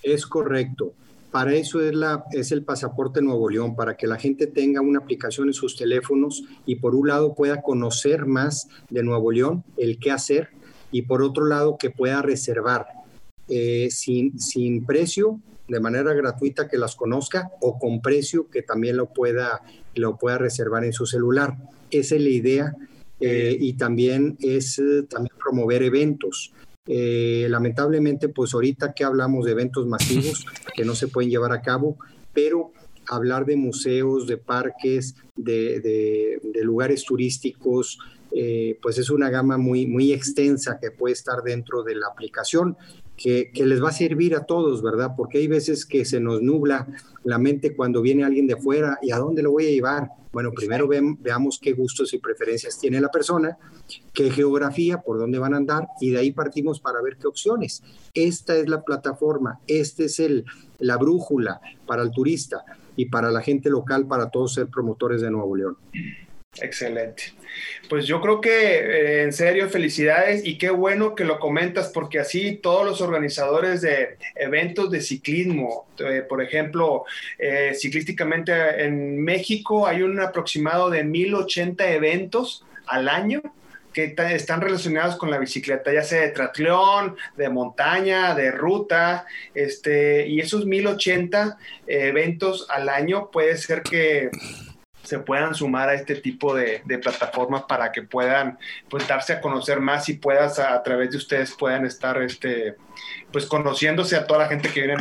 Es 0.01 0.25
correcto. 0.25 0.93
Para 1.35 1.53
eso 1.53 1.81
es, 1.81 1.93
la, 1.93 2.23
es 2.31 2.53
el 2.53 2.63
pasaporte 2.63 3.21
Nuevo 3.21 3.49
León, 3.49 3.75
para 3.75 3.97
que 3.97 4.07
la 4.07 4.17
gente 4.17 4.47
tenga 4.47 4.79
una 4.79 4.99
aplicación 4.99 5.49
en 5.49 5.53
sus 5.53 5.75
teléfonos 5.75 6.45
y 6.65 6.75
por 6.75 6.95
un 6.95 7.09
lado 7.09 7.35
pueda 7.35 7.61
conocer 7.61 8.25
más 8.25 8.69
de 8.89 9.03
Nuevo 9.03 9.33
León, 9.33 9.65
el 9.75 9.99
qué 9.99 10.11
hacer, 10.11 10.51
y 10.93 11.01
por 11.01 11.21
otro 11.21 11.45
lado 11.45 11.77
que 11.77 11.89
pueda 11.89 12.21
reservar 12.21 12.87
eh, 13.49 13.89
sin, 13.91 14.39
sin 14.39 14.85
precio, 14.85 15.41
de 15.67 15.81
manera 15.81 16.13
gratuita 16.13 16.69
que 16.69 16.77
las 16.77 16.95
conozca 16.95 17.51
o 17.59 17.77
con 17.79 18.01
precio 18.01 18.49
que 18.49 18.61
también 18.61 18.95
lo 18.95 19.07
pueda, 19.07 19.61
lo 19.93 20.15
pueda 20.15 20.37
reservar 20.37 20.85
en 20.85 20.93
su 20.93 21.05
celular. 21.05 21.57
Esa 21.91 22.15
es 22.15 22.21
la 22.21 22.29
idea 22.29 22.75
eh, 23.19 23.57
y 23.59 23.73
también 23.73 24.37
es 24.39 24.79
eh, 24.79 25.03
también 25.09 25.35
promover 25.37 25.83
eventos. 25.83 26.53
Eh, 26.87 27.47
lamentablemente, 27.49 28.29
pues 28.29 28.53
ahorita 28.53 28.93
que 28.93 29.03
hablamos 29.03 29.45
de 29.45 29.51
eventos 29.51 29.87
masivos 29.87 30.45
que 30.75 30.85
no 30.85 30.95
se 30.95 31.07
pueden 31.07 31.29
llevar 31.29 31.51
a 31.51 31.61
cabo, 31.61 31.97
pero 32.33 32.71
hablar 33.07 33.45
de 33.45 33.55
museos, 33.55 34.27
de 34.27 34.37
parques, 34.37 35.15
de, 35.35 36.39
lugares 36.63 37.05
turísticos, 37.05 37.99
eh, 38.31 38.77
pues 38.81 38.97
es 38.97 39.09
una 39.09 39.29
gama 39.29 39.57
muy, 39.57 39.85
muy 39.85 40.11
extensa 40.11 40.79
que 40.81 40.91
puede 40.91 41.13
estar 41.13 41.43
dentro 41.43 41.83
de 41.83 41.95
la 41.95 42.07
aplicación 42.07 42.75
que, 43.15 43.51
les 43.53 43.83
va 43.83 43.89
a 43.89 43.93
servir 43.93 44.35
a 44.35 44.45
todos, 44.45 44.81
¿verdad? 44.81 45.11
Porque 45.15 45.37
hay 45.39 45.47
veces 45.47 45.85
que 45.85 46.05
se 46.05 46.19
nos 46.19 46.41
nubla 46.41 46.87
la 47.23 47.37
mente 47.37 47.75
cuando 47.75 48.01
viene 48.01 48.23
alguien 48.23 48.47
de 48.47 48.57
fuera 48.57 48.99
y 49.01 49.11
a 49.11 49.17
dónde 49.17 49.41
lo 49.41 49.51
voy 49.51 49.67
a 49.67 49.71
llevar. 49.71 50.09
Bueno, 50.35 50.51
primero 50.51 50.85
veamos 50.89 51.59
qué 51.61 51.71
gustos 51.71 52.13
y 52.13 52.19
preferencias 52.19 52.77
tiene 52.77 52.99
la 52.99 53.07
persona, 53.07 53.57
qué 54.13 54.29
geografía, 54.29 54.97
por 54.97 55.17
dónde 55.17 55.39
van 55.39 55.53
a 55.53 55.57
andar 55.57 55.87
y 56.01 56.09
de 56.09 56.17
ahí 56.17 56.33
partimos 56.33 56.81
para 56.81 57.01
ver 57.01 57.15
qué 57.15 57.25
opciones. 57.25 57.81
Esta 58.13 58.53
es 58.53 58.67
la 58.67 58.83
plataforma, 58.83 59.61
esta 59.65 60.03
es 60.03 60.19
el, 60.19 60.43
la 60.79 60.97
brújula 60.97 61.61
para 61.87 62.01
el 62.01 62.11
turista 62.11 62.65
y 62.97 63.05
para 63.05 63.31
la 63.31 63.39
gente 63.39 63.69
local, 63.69 64.07
para 64.07 64.29
todos 64.29 64.55
ser 64.55 64.67
promotores 64.67 65.21
de 65.21 65.31
Nuevo 65.31 65.55
León. 65.55 65.77
Excelente. 66.61 67.33
Pues 67.89 68.05
yo 68.05 68.21
creo 68.21 68.41
que 68.41 68.49
eh, 68.49 69.23
en 69.23 69.33
serio 69.33 69.69
felicidades 69.69 70.45
y 70.45 70.57
qué 70.57 70.69
bueno 70.69 71.15
que 71.15 71.25
lo 71.25 71.39
comentas 71.39 71.89
porque 71.89 72.19
así 72.19 72.55
todos 72.55 72.85
los 72.85 73.01
organizadores 73.01 73.81
de 73.81 74.17
eventos 74.35 74.89
de 74.89 75.01
ciclismo, 75.01 75.87
eh, 75.99 76.23
por 76.27 76.41
ejemplo, 76.41 77.05
eh, 77.37 77.73
ciclísticamente 77.77 78.53
en 78.83 79.21
México 79.21 79.87
hay 79.87 80.01
un 80.01 80.19
aproximado 80.19 80.89
de 80.89 81.03
1080 81.03 81.91
eventos 81.91 82.65
al 82.87 83.09
año 83.09 83.41
que 83.93 84.13
están 84.33 84.59
relacionados 84.59 85.15
con 85.15 85.31
la 85.31 85.37
bicicleta, 85.37 85.93
ya 85.93 86.03
sea 86.03 86.19
de 86.19 86.31
tratlón, 86.31 87.15
de 87.37 87.47
montaña, 87.47 88.35
de 88.35 88.51
ruta, 88.51 89.25
este, 89.53 90.27
y 90.27 90.41
esos 90.41 90.65
1080 90.65 91.57
eventos 91.87 92.67
al 92.69 92.89
año 92.89 93.31
puede 93.31 93.55
ser 93.55 93.83
que 93.83 94.31
se 95.05 95.19
puedan 95.19 95.53
sumar 95.55 95.89
a 95.89 95.93
este 95.93 96.15
tipo 96.15 96.53
de, 96.53 96.81
plataformas 97.01 97.63
para 97.63 97.91
que 97.91 98.01
puedan 98.01 98.57
pues 98.89 99.07
darse 99.07 99.33
a 99.33 99.41
conocer 99.41 99.79
más 99.79 100.09
y 100.09 100.15
puedas 100.15 100.59
a, 100.59 100.81
través 100.81 101.11
de 101.11 101.17
ustedes 101.17 101.53
puedan 101.53 101.85
estar 101.85 102.21
este 102.21 102.75
pues 103.31 103.45
conociéndose 103.45 104.15
a 104.15 104.25
toda 104.25 104.41
la 104.41 104.47
gente 104.47 104.69
que 104.69 104.81
viene 104.81 104.95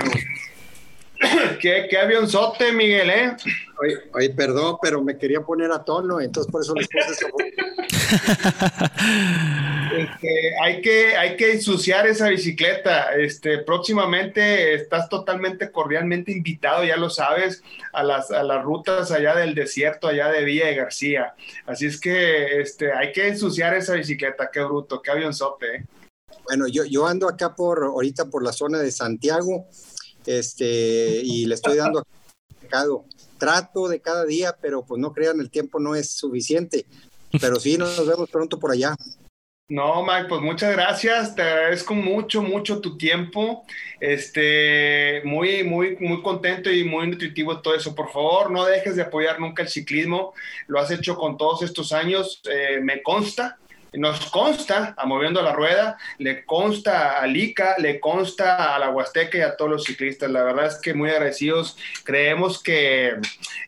¿Qué, 1.60 1.86
qué 1.88 1.98
avionzote, 1.98 2.72
Miguel, 2.72 3.10
¿eh? 3.10 3.36
Oye, 4.12 4.30
perdón, 4.30 4.76
pero 4.80 5.02
me 5.02 5.16
quería 5.16 5.40
poner 5.40 5.70
a 5.72 5.84
tono, 5.84 6.20
entonces 6.20 6.50
por 6.50 6.62
eso 6.62 6.74
les 6.74 6.88
puse 6.88 7.12
eso. 7.12 7.28
Este, 9.94 10.58
hay, 10.60 10.82
que, 10.82 11.16
hay 11.16 11.36
que 11.36 11.52
ensuciar 11.52 12.08
esa 12.08 12.28
bicicleta. 12.28 13.14
Este, 13.14 13.58
próximamente 13.58 14.74
estás 14.74 15.08
totalmente 15.08 15.70
cordialmente 15.70 16.32
invitado, 16.32 16.84
ya 16.84 16.96
lo 16.96 17.10
sabes, 17.10 17.62
a 17.92 18.02
las, 18.02 18.32
a 18.32 18.42
las 18.42 18.64
rutas 18.64 19.12
allá 19.12 19.36
del 19.36 19.54
desierto, 19.54 20.08
allá 20.08 20.30
de 20.30 20.42
Villa 20.42 20.66
de 20.66 20.74
García. 20.74 21.34
Así 21.66 21.86
es 21.86 22.00
que 22.00 22.60
este, 22.60 22.92
hay 22.92 23.12
que 23.12 23.28
ensuciar 23.28 23.74
esa 23.74 23.94
bicicleta. 23.94 24.50
Qué 24.52 24.64
bruto, 24.64 25.00
qué 25.00 25.12
avionzote. 25.12 25.76
¿eh? 25.76 25.84
Bueno, 26.44 26.66
yo, 26.66 26.84
yo 26.84 27.06
ando 27.06 27.28
acá 27.28 27.54
por 27.54 27.84
ahorita 27.84 28.24
por 28.26 28.42
la 28.42 28.52
zona 28.52 28.78
de 28.78 28.90
Santiago 28.90 29.68
este, 30.27 31.20
y 31.22 31.47
le 31.47 31.55
estoy 31.55 31.77
dando 31.77 32.05
trato 33.39 33.89
de 33.89 34.01
cada 34.01 34.25
día, 34.25 34.57
pero 34.61 34.85
pues 34.85 35.01
no 35.01 35.12
crean, 35.12 35.41
el 35.41 35.51
tiempo 35.51 35.79
no 35.79 35.95
es 35.95 36.11
suficiente. 36.11 36.87
Pero 37.41 37.59
sí, 37.59 37.77
nos 37.77 38.07
vemos 38.07 38.31
pronto 38.31 38.59
por 38.59 38.70
allá. 38.70 38.95
No, 39.68 40.05
Mike, 40.05 40.27
pues 40.29 40.43
muchas 40.43 40.72
gracias. 40.72 41.35
Te 41.35 41.43
agradezco 41.43 41.95
mucho, 41.95 42.43
mucho 42.43 42.81
tu 42.81 42.99
tiempo. 42.99 43.64
Este, 43.99 45.22
muy, 45.25 45.64
muy, 45.64 45.97
muy 45.97 46.22
contento 46.22 46.70
y 46.70 46.85
muy 46.85 47.09
nutritivo 47.09 47.61
todo 47.61 47.75
eso. 47.75 47.95
Por 47.95 48.12
favor, 48.12 48.51
no 48.51 48.66
dejes 48.66 48.95
de 48.95 49.03
apoyar 49.03 49.41
nunca 49.41 49.62
el 49.62 49.68
ciclismo. 49.68 50.35
Lo 50.66 50.79
has 50.79 50.91
hecho 50.91 51.16
con 51.16 51.39
todos 51.39 51.62
estos 51.62 51.93
años. 51.93 52.43
Eh, 52.45 52.81
me 52.83 53.03
consta 53.03 53.59
nos 53.97 54.30
consta 54.30 54.95
a 54.97 55.07
Moviendo 55.07 55.42
la 55.42 55.53
Rueda, 55.53 55.97
le 56.18 56.45
consta 56.45 57.20
a 57.20 57.26
Lica, 57.26 57.76
le 57.78 58.01
consta 58.01 58.74
a 58.74 58.78
la 58.78 58.90
Huasteca 58.90 59.38
y 59.38 59.40
a 59.42 59.57
todos 59.57 59.70
los 59.70 59.84
ciclistas. 59.84 60.30
La 60.30 60.42
verdad 60.42 60.66
es 60.66 60.76
que 60.76 60.95
muy 60.95 61.11
agradecidos. 61.11 61.76
Creemos 62.05 62.62
que 62.62 63.14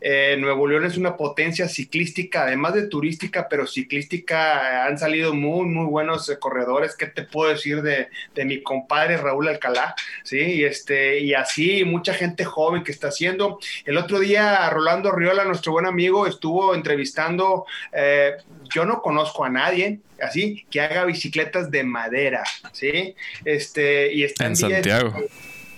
eh, 0.01 0.37
Nuevo 0.39 0.67
León 0.67 0.85
es 0.85 0.97
una 0.97 1.17
potencia 1.17 1.69
ciclística, 1.69 2.43
además 2.43 2.75
de 2.75 2.89
turística, 2.89 3.49
pero 3.49 3.67
ciclística. 3.67 4.87
Han 4.87 4.99
salido 4.99 5.35
muy, 5.35 5.67
muy 5.67 5.87
buenos 5.87 6.29
eh, 6.29 6.39
corredores. 6.39 6.97
¿Qué 6.97 7.07
te 7.07 7.23
puedo 7.23 7.51
decir 7.51 7.83
de, 7.83 8.09
de, 8.35 8.45
mi 8.45 8.63
compadre 8.63 9.17
Raúl 9.17 9.49
Alcalá? 9.49 9.95
Sí, 10.23 10.39
y, 10.39 10.65
este, 10.65 11.21
y 11.21 11.35
así 11.35 11.85
mucha 11.85 12.15
gente 12.15 12.45
joven 12.45 12.85
que 12.85 12.93
está 12.93 13.09
haciendo. 13.09 13.59
El 13.85 13.97
otro 13.97 14.19
día 14.19 14.69
Rolando 14.71 15.13
Riola, 15.13 15.45
nuestro 15.45 15.73
buen 15.73 15.87
amigo, 15.87 16.27
estuvo 16.27 16.75
entrevistando, 16.75 17.67
eh, 17.93 18.37
yo 18.75 18.85
no 18.85 19.03
conozco 19.03 19.45
a 19.45 19.51
nadie, 19.51 20.01
así, 20.21 20.67
que 20.71 20.81
haga 20.81 21.05
bicicletas 21.05 21.71
de 21.71 21.85
madera, 21.85 22.45
¿sí? 22.73 23.15
Este, 23.45 24.13
y 24.13 24.25
está 24.25 24.47
en, 24.47 24.57
Santiago. 24.57 25.15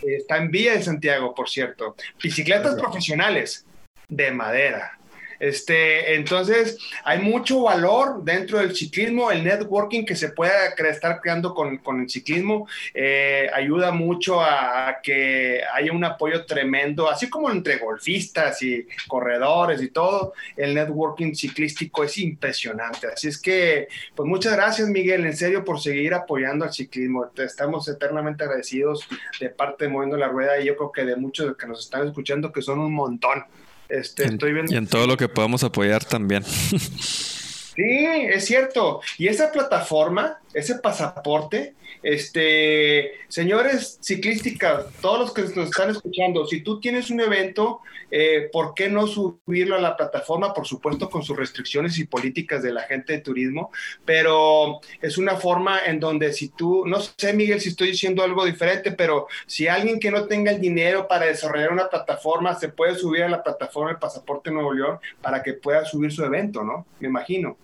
está 0.03 0.37
en 0.37 0.51
Villa 0.51 0.75
de 0.75 0.83
Santiago, 0.83 1.35
por 1.35 1.49
cierto. 1.49 1.97
Bicicletas 2.23 2.75
profesionales 2.75 3.67
de 4.09 4.31
madera. 4.31 4.99
Este, 5.39 6.15
entonces, 6.15 6.79
hay 7.05 7.21
mucho 7.21 7.63
valor 7.63 8.23
dentro 8.25 8.59
del 8.59 8.75
ciclismo, 8.75 9.31
el 9.31 9.45
networking 9.45 10.05
que 10.05 10.17
se 10.17 10.31
pueda 10.31 10.69
estar 10.69 11.21
creando 11.21 11.55
con, 11.55 11.81
el 12.01 12.09
ciclismo 12.11 12.69
eh, 12.95 13.49
ayuda 13.53 13.93
mucho 13.93 14.41
a, 14.41 14.99
que 15.03 15.61
haya 15.75 15.93
un 15.93 16.05
apoyo 16.05 16.45
tremendo, 16.45 17.09
así 17.09 17.29
como 17.29 17.51
entre 17.51 17.79
golfistas 17.79 18.63
y 18.63 18.87
corredores 19.07 19.83
y 19.83 19.89
todo, 19.91 20.33
el 20.57 20.75
networking 20.75 21.35
ciclístico 21.35 22.05
es 22.05 22.19
impresionante. 22.19 23.07
Así 23.09 23.29
es 23.29 23.41
que, 23.41 23.89
pues 24.15 24.29
muchas 24.29 24.55
gracias 24.55 24.89
Miguel, 24.89 25.25
en 25.27 25.37
serio, 25.37 25.65
por 25.65 25.81
seguir 25.81 26.15
apoyando 26.15 26.65
al 26.65 26.73
ciclismo. 26.73 27.31
Estamos 27.37 27.89
eternamente 27.89 28.45
agradecidos 28.45 29.09
de 29.41 29.51
parte 29.51 29.85
de 29.85 29.91
Moviendo 29.91 30.17
la 30.17 30.29
Rueda 30.29 30.61
y 30.61 30.67
yo 30.67 30.77
creo 30.77 30.93
que 30.93 31.05
de 31.05 31.17
muchos 31.17 31.57
que 31.57 31.67
nos 31.67 31.85
están 31.85 32.07
escuchando, 32.07 32.53
que 32.53 32.63
son 32.63 32.81
un 32.81 32.93
montón. 32.93 33.45
Este, 33.89 34.25
estoy 34.25 34.53
viendo... 34.53 34.73
Y 34.73 34.77
en 34.77 34.87
todo 34.87 35.07
lo 35.07 35.17
que 35.17 35.29
podamos 35.29 35.65
apoyar 35.65 36.05
también. 36.05 36.45
sí, 36.45 37.77
es 37.77 38.45
cierto. 38.45 39.01
Y 39.17 39.29
esa 39.29 39.51
plataforma 39.53 40.39
ese 40.55 40.77
pasaporte, 40.77 41.75
este, 42.03 43.13
señores 43.29 43.99
ciclísticas, 44.01 44.87
todos 45.01 45.21
los 45.21 45.35
que 45.35 45.43
nos 45.43 45.71
están 45.71 45.91
escuchando, 45.91 46.47
si 46.47 46.63
tú 46.63 46.81
tienes 46.81 47.11
un 47.11 47.21
evento, 47.21 47.81
eh, 48.11 48.49
¿por 48.53 48.75
qué 48.75 48.89
no 48.89 49.07
subirlo 49.07 49.77
a 49.77 49.81
la 49.81 49.97
plataforma? 49.97 50.55
Por 50.55 50.67
supuesto, 50.67 51.11
con 51.11 51.23
sus 51.23 51.37
restricciones 51.37 51.99
y 51.99 52.07
políticas 52.07 52.63
de 52.63 52.73
la 52.73 52.83
gente 52.83 53.15
de 53.15 53.21
turismo, 53.21 53.71
pero 54.05 54.81
es 55.03 55.19
una 55.19 55.37
forma 55.37 55.81
en 55.87 56.01
donde 56.01 56.33
si 56.33 56.49
tú, 56.49 56.85
no 56.87 57.01
sé, 57.01 57.33
Miguel, 57.33 57.61
si 57.61 57.71
estoy 57.71 57.89
diciendo 57.89 58.23
algo 58.23 58.45
diferente, 58.45 58.93
pero 58.93 59.27
si 59.47 59.69
alguien 59.69 60.01
que 60.01 60.11
no 60.11 60.25
tenga 60.25 60.51
el 60.51 60.61
dinero 60.61 61.07
para 61.07 61.27
desarrollar 61.27 61.73
una 61.73 61.89
plataforma, 61.89 62.55
se 62.55 62.69
puede 62.69 62.95
subir 62.95 63.25
a 63.25 63.29
la 63.29 63.43
plataforma 63.43 63.91
del 63.91 63.99
Pasaporte 63.99 64.51
Nuevo 64.51 64.73
León 64.73 64.99
para 65.21 65.43
que 65.43 65.55
pueda 65.55 65.85
subir 65.85 66.13
su 66.13 66.25
evento, 66.25 66.63
¿no? 66.63 66.87
Me 67.01 67.09
imagino. 67.09 67.57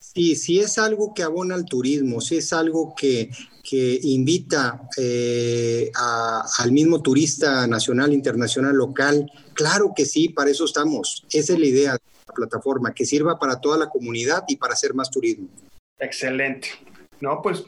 Sí, 0.00 0.36
si 0.36 0.60
es 0.60 0.78
algo 0.78 1.12
que 1.12 1.22
abona 1.22 1.54
al 1.54 1.64
turismo, 1.64 2.20
si 2.20 2.36
es 2.36 2.52
algo 2.52 2.94
que, 2.96 3.30
que 3.68 3.98
invita 4.02 4.88
eh, 4.96 5.90
al 5.94 6.72
mismo 6.72 7.02
turista 7.02 7.66
nacional, 7.66 8.12
internacional, 8.12 8.74
local, 8.74 9.30
claro 9.54 9.92
que 9.94 10.06
sí, 10.06 10.28
para 10.28 10.50
eso 10.50 10.64
estamos. 10.64 11.26
Esa 11.30 11.52
es 11.52 11.58
la 11.58 11.66
idea 11.66 11.92
de 11.92 12.00
la 12.26 12.34
plataforma, 12.34 12.94
que 12.94 13.04
sirva 13.04 13.38
para 13.38 13.60
toda 13.60 13.76
la 13.76 13.88
comunidad 13.88 14.44
y 14.48 14.56
para 14.56 14.74
hacer 14.74 14.94
más 14.94 15.10
turismo. 15.10 15.48
Excelente. 15.98 16.68
No, 17.20 17.42
pues 17.42 17.64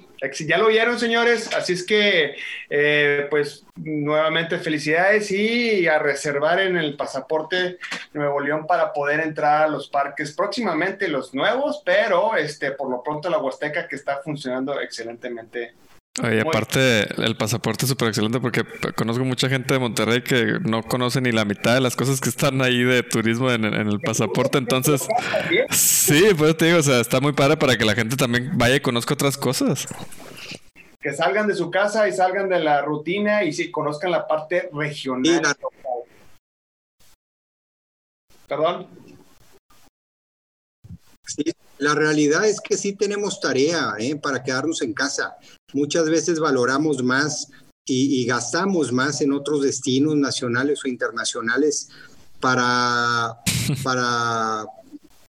ya 0.47 0.59
lo 0.59 0.69
vieron, 0.69 0.99
señores. 0.99 1.53
Así 1.55 1.73
es 1.73 1.85
que, 1.85 2.37
eh, 2.69 3.27
pues, 3.31 3.65
nuevamente 3.77 4.59
felicidades 4.59 5.31
y 5.31 5.87
a 5.87 5.99
reservar 5.99 6.61
en 6.61 6.77
el 6.77 6.97
pasaporte 6.97 7.79
Nuevo 8.13 8.41
León 8.41 8.67
para 8.67 8.93
poder 8.93 9.21
entrar 9.21 9.63
a 9.63 9.69
los 9.69 9.89
parques 9.89 10.33
próximamente, 10.33 11.09
los 11.09 11.35
nuevos, 11.35 11.83
pero 11.85 12.37
este, 12.37 12.73
por 12.73 12.91
lo 12.91 13.03
pronto 13.03 13.31
la 13.31 13.39
Huasteca 13.39 13.89
que 13.89 13.97
está 13.97 14.21
funcionando 14.23 14.81
excelentemente 14.81 15.75
y 16.19 16.41
aparte, 16.41 17.03
el 17.23 17.37
pasaporte 17.37 17.85
es 17.85 17.91
súper 17.91 18.09
excelente 18.09 18.41
porque 18.41 18.65
conozco 18.97 19.25
mucha 19.25 19.49
gente 19.49 19.75
de 19.75 19.81
Monterrey 19.81 20.23
que 20.23 20.59
no 20.61 20.83
conoce 20.83 21.21
ni 21.21 21.31
la 21.31 21.45
mitad 21.45 21.75
de 21.75 21.81
las 21.81 21.95
cosas 21.95 22.21
que 22.21 22.29
están 22.29 22.61
ahí 22.63 22.83
de 22.83 23.05
turismo 23.05 23.51
en, 23.51 23.65
el 23.65 24.01
pasaporte. 24.01 24.59
Entonces, 24.59 25.07
sí, 25.71 26.25
pues 26.37 26.57
te 26.57 26.67
digo, 26.67 26.79
o 26.79 26.83
sea, 26.83 27.01
está 27.01 27.21
muy 27.21 27.33
padre 27.33 27.57
para 27.57 27.79
que 27.79 27.85
la 27.85 27.95
gente 27.95 28.17
también 28.17 28.51
vaya 28.59 28.77
y 28.77 28.81
conozca 28.81 29.15
otras 29.15 29.39
cosas. 29.39 29.87
Que 31.01 31.13
salgan 31.13 31.47
de 31.47 31.55
su 31.55 31.71
casa 31.71 32.09
y 32.09 32.13
salgan 32.13 32.49
de 32.49 32.59
la 32.59 32.83
rutina 32.83 33.45
y 33.45 33.53
sí, 33.53 33.71
conozcan 33.71 34.11
la 34.11 34.27
parte 34.27 34.69
regional. 34.73 35.57
Perdón. 38.49 38.89
Sí, 41.25 41.45
la 41.81 41.95
realidad 41.95 42.47
es 42.47 42.61
que 42.61 42.77
sí 42.77 42.93
tenemos 42.93 43.41
tarea 43.41 43.95
¿eh? 43.99 44.15
para 44.15 44.43
quedarnos 44.43 44.83
en 44.83 44.93
casa. 44.93 45.37
Muchas 45.73 46.09
veces 46.11 46.39
valoramos 46.39 47.03
más 47.03 47.49
y, 47.87 48.25
gastamos 48.27 48.93
más 48.93 49.21
en 49.21 49.33
otros 49.33 49.63
destinos 49.63 50.15
nacionales 50.15 50.85
o 50.85 50.89
internacionales 50.89 51.89
para, 52.39 53.35
para 53.83 54.67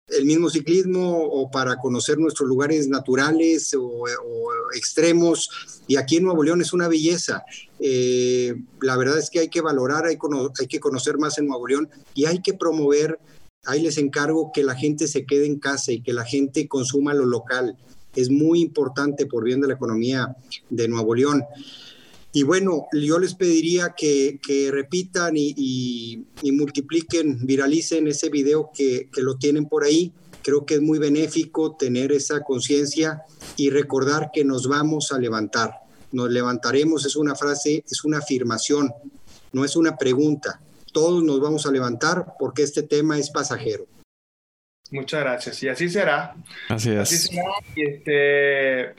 el 0.07 0.25
mismo 0.25 0.49
ciclismo 0.49 1.21
o 1.21 1.51
para 1.51 1.75
conocer 1.75 2.17
nuestros 2.17 2.47
lugares 2.47 2.87
naturales 2.87 3.75
o, 3.77 4.05
extremos. 4.73 5.49
Y 5.85 5.97
aquí 5.97 6.17
en 6.17 6.23
Nuevo 6.23 6.43
León 6.43 6.61
es 6.61 6.71
una 6.71 6.87
belleza. 6.87 7.43
Eh, 7.79 8.55
la 8.81 8.95
verdad 8.95 9.17
es 9.17 9.29
que 9.29 9.39
hay 9.39 9.49
que 9.49 9.61
valorar, 9.61 10.05
hay, 10.05 10.17
hay 10.59 10.67
que 10.67 10.79
conocer 10.79 11.17
más 11.17 11.37
en 11.37 11.47
Nuevo 11.47 11.67
León 11.67 11.89
y 12.13 12.25
hay 12.25 12.41
que 12.41 12.53
promover 12.53 13.19
ahí 13.65 13.81
les 13.81 13.97
encargo 13.97 14.51
que 14.53 14.63
la 14.63 14.75
gente 14.75 15.07
se 15.07 15.25
quede 15.25 15.45
en 15.45 15.59
casa 15.59 15.91
y 15.91 16.01
que 16.01 16.13
la 16.13 16.25
gente 16.25 16.67
consuma 16.67 17.13
lo 17.13 17.25
local. 17.25 17.77
Es 18.15 18.29
muy 18.29 18.61
importante 18.61 19.25
por 19.25 19.43
bien 19.43 19.61
de 19.61 19.67
la 19.67 19.73
economía 19.75 20.35
de 20.69 20.87
Nuevo 20.87 21.13
León. 21.13 21.43
Y 22.33 22.43
bueno, 22.43 22.87
yo 22.93 23.19
les 23.19 23.35
pediría 23.35 23.93
que, 23.95 24.39
repitan 24.71 25.33
y, 25.35 26.25
multipliquen, 26.43 27.45
viralicen 27.45 28.07
ese 28.07 28.29
video 28.29 28.71
que, 28.73 29.09
que 29.13 29.21
lo 29.21 29.37
tienen 29.37 29.65
por 29.65 29.83
ahí. 29.83 30.13
Creo 30.43 30.65
que 30.65 30.75
es 30.75 30.81
muy 30.81 30.97
benéfico 30.97 31.75
tener 31.75 32.11
esa 32.11 32.41
conciencia 32.41 33.23
y 33.57 33.69
recordar 33.69 34.29
que 34.33 34.45
nos 34.45 34.67
vamos 34.67 35.11
a 35.11 35.19
levantar. 35.19 35.71
Nos 36.11 36.31
levantaremos 36.31 37.05
es 37.05 37.17
una 37.17 37.35
frase, 37.35 37.83
es 37.89 38.05
una 38.05 38.19
afirmación, 38.19 38.93
no 39.51 39.65
es 39.65 39.75
una 39.75 39.97
pregunta 39.97 40.61
todos 40.93 41.23
nos 41.23 41.39
vamos 41.39 41.65
a 41.65 41.71
levantar 41.71 42.33
porque 42.39 42.63
este 42.63 42.83
tema 42.83 43.17
es 43.17 43.29
pasajero. 43.29 43.85
Muchas 44.91 45.21
gracias. 45.21 45.63
Y 45.63 45.69
así 45.69 45.89
será. 45.89 46.35
Así 46.69 46.91
es. 46.91 46.99
Así 46.99 47.17
será. 47.17 47.51
este, 47.75 48.95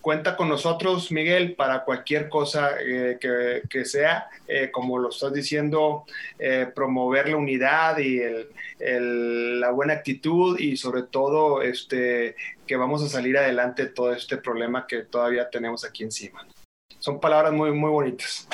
cuenta 0.00 0.36
con 0.36 0.48
nosotros, 0.48 1.12
Miguel, 1.12 1.54
para 1.54 1.84
cualquier 1.84 2.28
cosa 2.28 2.70
eh, 2.80 3.18
que, 3.68 3.84
sea, 3.84 4.28
eh, 4.46 4.70
como 4.70 4.98
lo 4.98 5.10
estás 5.10 5.32
diciendo, 5.32 6.04
eh, 6.38 6.66
promover 6.74 7.28
la 7.28 7.36
unidad 7.36 7.98
y 7.98 8.20
la 8.78 9.70
buena 9.70 9.94
actitud 9.94 10.58
y 10.58 10.76
sobre 10.76 11.02
todo 11.02 11.62
este, 11.62 12.36
que 12.66 12.76
vamos 12.76 13.02
a 13.02 13.08
salir 13.08 13.36
adelante 13.36 13.84
de 13.84 13.90
todo 13.90 14.12
este 14.12 14.38
problema 14.38 14.86
que 14.86 15.02
todavía 15.02 15.50
tenemos 15.50 15.84
aquí 15.84 16.04
encima. 16.04 16.46
Son 16.98 17.20
palabras 17.20 17.52
muy, 17.52 17.72
muy 17.72 17.90
bonitas. 17.90 18.48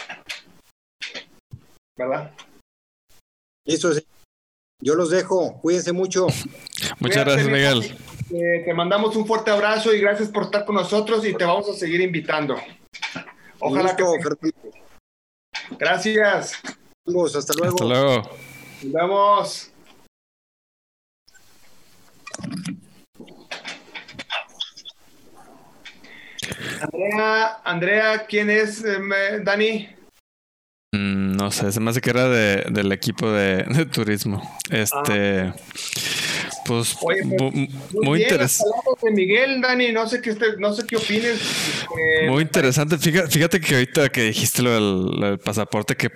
¿Verdad? 1.96 2.32
Eso 3.64 3.92
es. 3.92 4.06
Yo 4.80 4.94
los 4.94 5.10
dejo. 5.10 5.60
Cuídense 5.60 5.92
mucho. 5.92 6.26
Muchas 6.98 7.24
gracias, 7.24 7.46
Miguel. 7.46 7.96
Eh, 8.30 8.62
te 8.64 8.74
mandamos 8.74 9.16
un 9.16 9.26
fuerte 9.26 9.50
abrazo 9.50 9.94
y 9.94 10.00
gracias 10.00 10.28
por 10.28 10.44
estar 10.44 10.64
con 10.64 10.74
nosotros 10.74 11.24
y 11.26 11.34
te 11.34 11.44
vamos 11.44 11.68
a 11.68 11.74
seguir 11.74 12.00
invitando. 12.00 12.56
Ojalá 13.60 13.96
que. 13.96 14.04
Gracias. 15.78 16.52
hasta 16.54 17.54
luego. 17.54 17.74
Hasta 17.74 17.84
luego. 17.84 18.30
Nos 18.82 18.92
vemos. 18.92 19.70
Andrea, 26.82 27.60
Andrea, 27.64 28.26
¿quién 28.26 28.50
es 28.50 28.84
eh, 28.84 29.40
Dani? 29.42 29.88
No 31.44 31.50
sé, 31.50 31.70
se 31.72 31.78
me 31.78 31.90
hace 31.90 32.00
que 32.00 32.08
era 32.08 32.26
de, 32.26 32.64
del 32.70 32.90
equipo 32.90 33.30
de, 33.30 33.64
turismo. 33.92 34.40
Este. 34.70 35.40
Ah. 35.40 35.54
Pues, 36.64 36.96
pues, 36.98 37.26
muy, 37.92 38.22
interesante. 38.22 39.10
Miguel, 39.12 39.60
Dani, 39.60 39.92
no 39.92 40.08
sé 40.08 40.22
qué, 40.22 40.34
no 40.58 40.72
sé 40.72 40.86
qué 40.86 40.96
opines. 40.96 41.38
Este, 41.38 42.30
muy 42.30 42.40
interesante. 42.44 42.96
Fíjate, 42.96 43.60
que 43.60 43.74
ahorita 43.74 44.08
que 44.08 44.22
dijiste 44.22 44.62
lo 44.62 45.10
del, 45.20 45.38
pasaporte, 45.38 45.96
que 45.96 46.10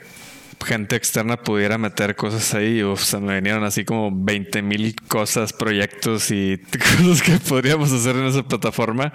gente 0.64 0.96
externa 0.96 1.36
pudiera 1.36 1.76
meter 1.76 2.16
cosas 2.16 2.54
ahí, 2.54 2.82
uf, 2.82 3.04
se 3.04 3.18
me 3.18 3.34
vinieron 3.34 3.64
así 3.64 3.84
como 3.84 4.10
20 4.10 4.62
mil 4.62 4.96
cosas, 5.08 5.52
proyectos 5.52 6.30
y 6.30 6.58
cosas 6.96 7.20
que 7.20 7.32
podríamos 7.46 7.92
hacer 7.92 8.16
en 8.16 8.24
esa 8.24 8.44
plataforma. 8.44 9.12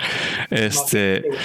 Este. 0.52 1.24
No, 1.28 1.38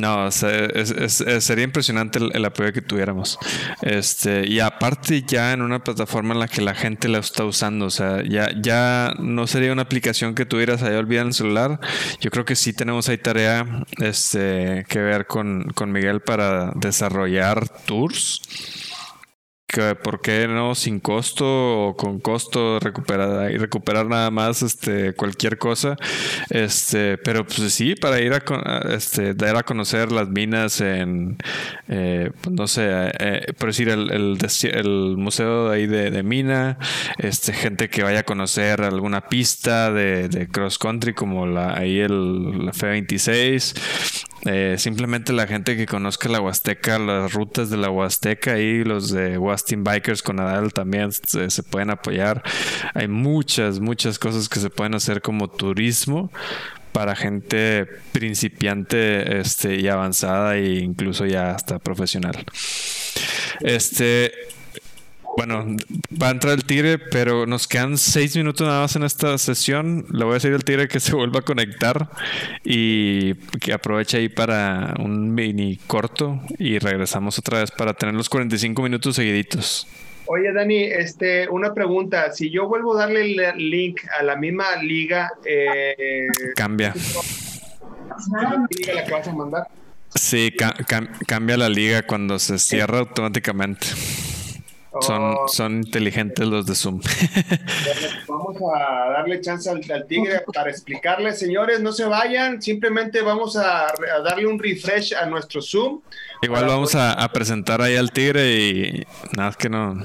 sería 0.00 1.64
impresionante 1.64 2.18
el, 2.18 2.44
apoyo 2.44 2.72
que 2.72 2.82
tuviéramos. 2.82 3.38
Este, 3.82 4.46
y 4.46 4.60
aparte 4.60 5.22
ya 5.22 5.52
en 5.52 5.62
una 5.62 5.82
plataforma 5.82 6.34
en 6.34 6.40
la 6.40 6.48
que 6.48 6.60
la 6.60 6.74
gente 6.74 7.08
la 7.08 7.18
está 7.18 7.44
usando, 7.44 7.86
o 7.86 7.90
sea, 7.90 8.22
ya, 8.22 8.50
ya 8.60 9.14
no 9.18 9.46
sería 9.46 9.72
una 9.72 9.82
aplicación 9.82 10.34
que 10.34 10.44
tuvieras 10.44 10.82
ahí 10.82 10.94
olvidada 10.94 11.22
en 11.22 11.28
el 11.28 11.34
celular. 11.34 11.80
Yo 12.20 12.30
creo 12.30 12.44
que 12.44 12.56
sí 12.56 12.72
tenemos 12.72 13.08
ahí 13.08 13.18
tarea 13.18 13.84
este, 13.98 14.84
que 14.88 14.98
ver 14.98 15.26
con, 15.26 15.64
con 15.74 15.90
Miguel 15.92 16.20
para 16.20 16.72
desarrollar 16.74 17.68
tours 17.86 18.42
por 20.02 20.20
qué 20.20 20.46
no 20.48 20.74
sin 20.74 21.00
costo 21.00 21.88
o 21.88 21.96
con 21.96 22.20
costo 22.20 22.78
recuperar 22.78 23.50
y 23.50 23.58
recuperar 23.58 24.06
nada 24.06 24.30
más 24.30 24.62
este 24.62 25.14
cualquier 25.14 25.58
cosa. 25.58 25.96
Este 26.50 27.18
pero 27.18 27.44
pues 27.44 27.72
sí 27.72 27.94
para 27.94 28.20
ir 28.20 28.32
a 28.32 28.42
este 28.94 29.34
dar 29.34 29.56
a 29.56 29.62
conocer 29.64 30.12
las 30.12 30.28
minas 30.28 30.80
en 30.80 31.36
eh, 31.88 32.30
pues, 32.40 32.54
no 32.54 32.66
sé 32.66 32.86
eh, 33.18 33.52
por 33.58 33.68
decir 33.68 33.88
el, 33.88 34.10
el, 34.10 35.16
museo 35.16 35.70
ahí 35.70 35.86
de, 35.86 36.22
mina 36.22 36.78
este 37.18 37.52
gente 37.52 37.88
que 37.88 38.02
vaya 38.02 38.20
a 38.20 38.22
conocer 38.22 38.82
alguna 38.82 39.28
pista 39.28 39.92
de, 39.92 40.48
cross 40.50 40.78
country 40.78 41.12
como 41.12 41.46
la 41.46 41.76
ahí 41.76 41.98
el 41.98 42.66
la 42.66 42.72
F26 42.72 43.74
eh, 44.46 44.76
simplemente 44.78 45.32
la 45.32 45.46
gente 45.46 45.76
que 45.76 45.86
conozca 45.86 46.28
la 46.28 46.40
Huasteca, 46.40 46.98
las 46.98 47.32
rutas 47.32 47.68
de 47.68 47.76
la 47.76 47.90
Huasteca 47.90 48.58
y 48.58 48.84
los 48.84 49.10
de 49.10 49.38
Wastin 49.38 49.82
Bikers 49.82 50.22
con 50.22 50.36
Nadal 50.36 50.72
también 50.72 51.10
se, 51.12 51.62
pueden 51.62 51.90
apoyar. 51.90 52.42
Hay 52.94 53.08
muchas, 53.08 53.80
muchas 53.80 54.18
cosas 54.18 54.48
que 54.48 54.60
se 54.60 54.70
pueden 54.70 54.94
hacer 54.94 55.20
como 55.20 55.48
turismo 55.48 56.30
para 56.92 57.16
gente 57.16 57.86
principiante 58.12 59.40
este, 59.40 59.76
y 59.76 59.88
avanzada 59.88 60.56
e 60.56 60.78
incluso 60.78 61.26
ya 61.26 61.50
hasta 61.50 61.78
profesional. 61.78 62.44
Este, 63.60 64.32
Bueno, 65.36 65.66
va 66.20 66.28
a 66.28 66.30
entrar 66.30 66.54
el 66.54 66.64
tigre, 66.64 66.98
pero 66.98 67.44
nos 67.44 67.68
quedan 67.68 67.98
seis 67.98 68.34
minutos 68.36 68.66
nada 68.66 68.80
más 68.80 68.96
en 68.96 69.02
esta 69.02 69.36
sesión. 69.36 70.06
Le 70.10 70.24
voy 70.24 70.32
a 70.32 70.34
decir 70.34 70.54
al 70.54 70.64
tigre 70.64 70.88
que 70.88 70.98
se 71.00 71.14
vuelva 71.14 71.40
a 71.40 71.42
conectar 71.42 72.08
y 72.64 73.34
que 73.60 73.74
aproveche 73.74 74.16
ahí 74.16 74.28
para 74.30 74.94
un 74.98 75.34
mini 75.34 75.76
corto 75.86 76.40
y 76.58 76.78
regresamos 76.78 77.38
otra 77.38 77.60
vez 77.60 77.70
para 77.70 77.92
tener 77.92 78.14
los 78.14 78.30
45 78.30 78.82
minutos 78.82 79.16
seguiditos. 79.16 79.86
Oye, 80.24 80.52
Dani, 80.52 80.84
este, 80.84 81.48
una 81.48 81.74
pregunta. 81.74 82.32
Si 82.32 82.50
yo 82.50 82.66
vuelvo 82.66 82.96
a 82.96 83.00
darle 83.00 83.50
el 83.50 83.70
link 83.70 84.00
a 84.18 84.22
la 84.22 84.36
misma 84.36 84.76
liga, 84.82 85.30
eh, 85.44 86.26
cambia. 86.56 86.94
liga 88.70 88.94
la 88.94 89.04
que 89.04 89.12
vas 89.12 89.28
a 89.28 89.32
mandar? 89.32 89.68
Sí, 90.14 90.52
cambia 91.26 91.56
la 91.58 91.68
liga 91.68 92.02
cuando 92.04 92.38
se 92.38 92.58
cierra 92.58 93.00
automáticamente. 93.00 93.86
Son, 95.00 95.34
oh. 95.34 95.48
son 95.48 95.76
inteligentes 95.78 96.46
los 96.46 96.66
de 96.66 96.74
Zoom. 96.74 97.00
vamos 98.28 98.56
a 98.74 99.10
darle 99.10 99.40
chance 99.40 99.68
al, 99.68 100.06
tigre 100.06 100.42
para 100.52 100.70
explicarle, 100.70 101.32
señores, 101.32 101.80
no 101.80 101.92
se 101.92 102.04
vayan, 102.04 102.62
simplemente 102.62 103.22
vamos 103.22 103.56
a, 103.56 103.92
darle 104.24 104.46
un 104.46 104.58
refresh 104.58 105.14
a 105.14 105.26
nuestro 105.26 105.60
Zoom. 105.60 106.00
Igual 106.42 106.66
vamos 106.66 106.94
a, 106.94 107.26
presentar 107.32 107.82
ahí 107.82 107.96
al 107.96 108.12
tigre 108.12 108.58
y 108.58 109.06
nada 109.36 109.52
que 109.52 109.68
no. 109.68 110.02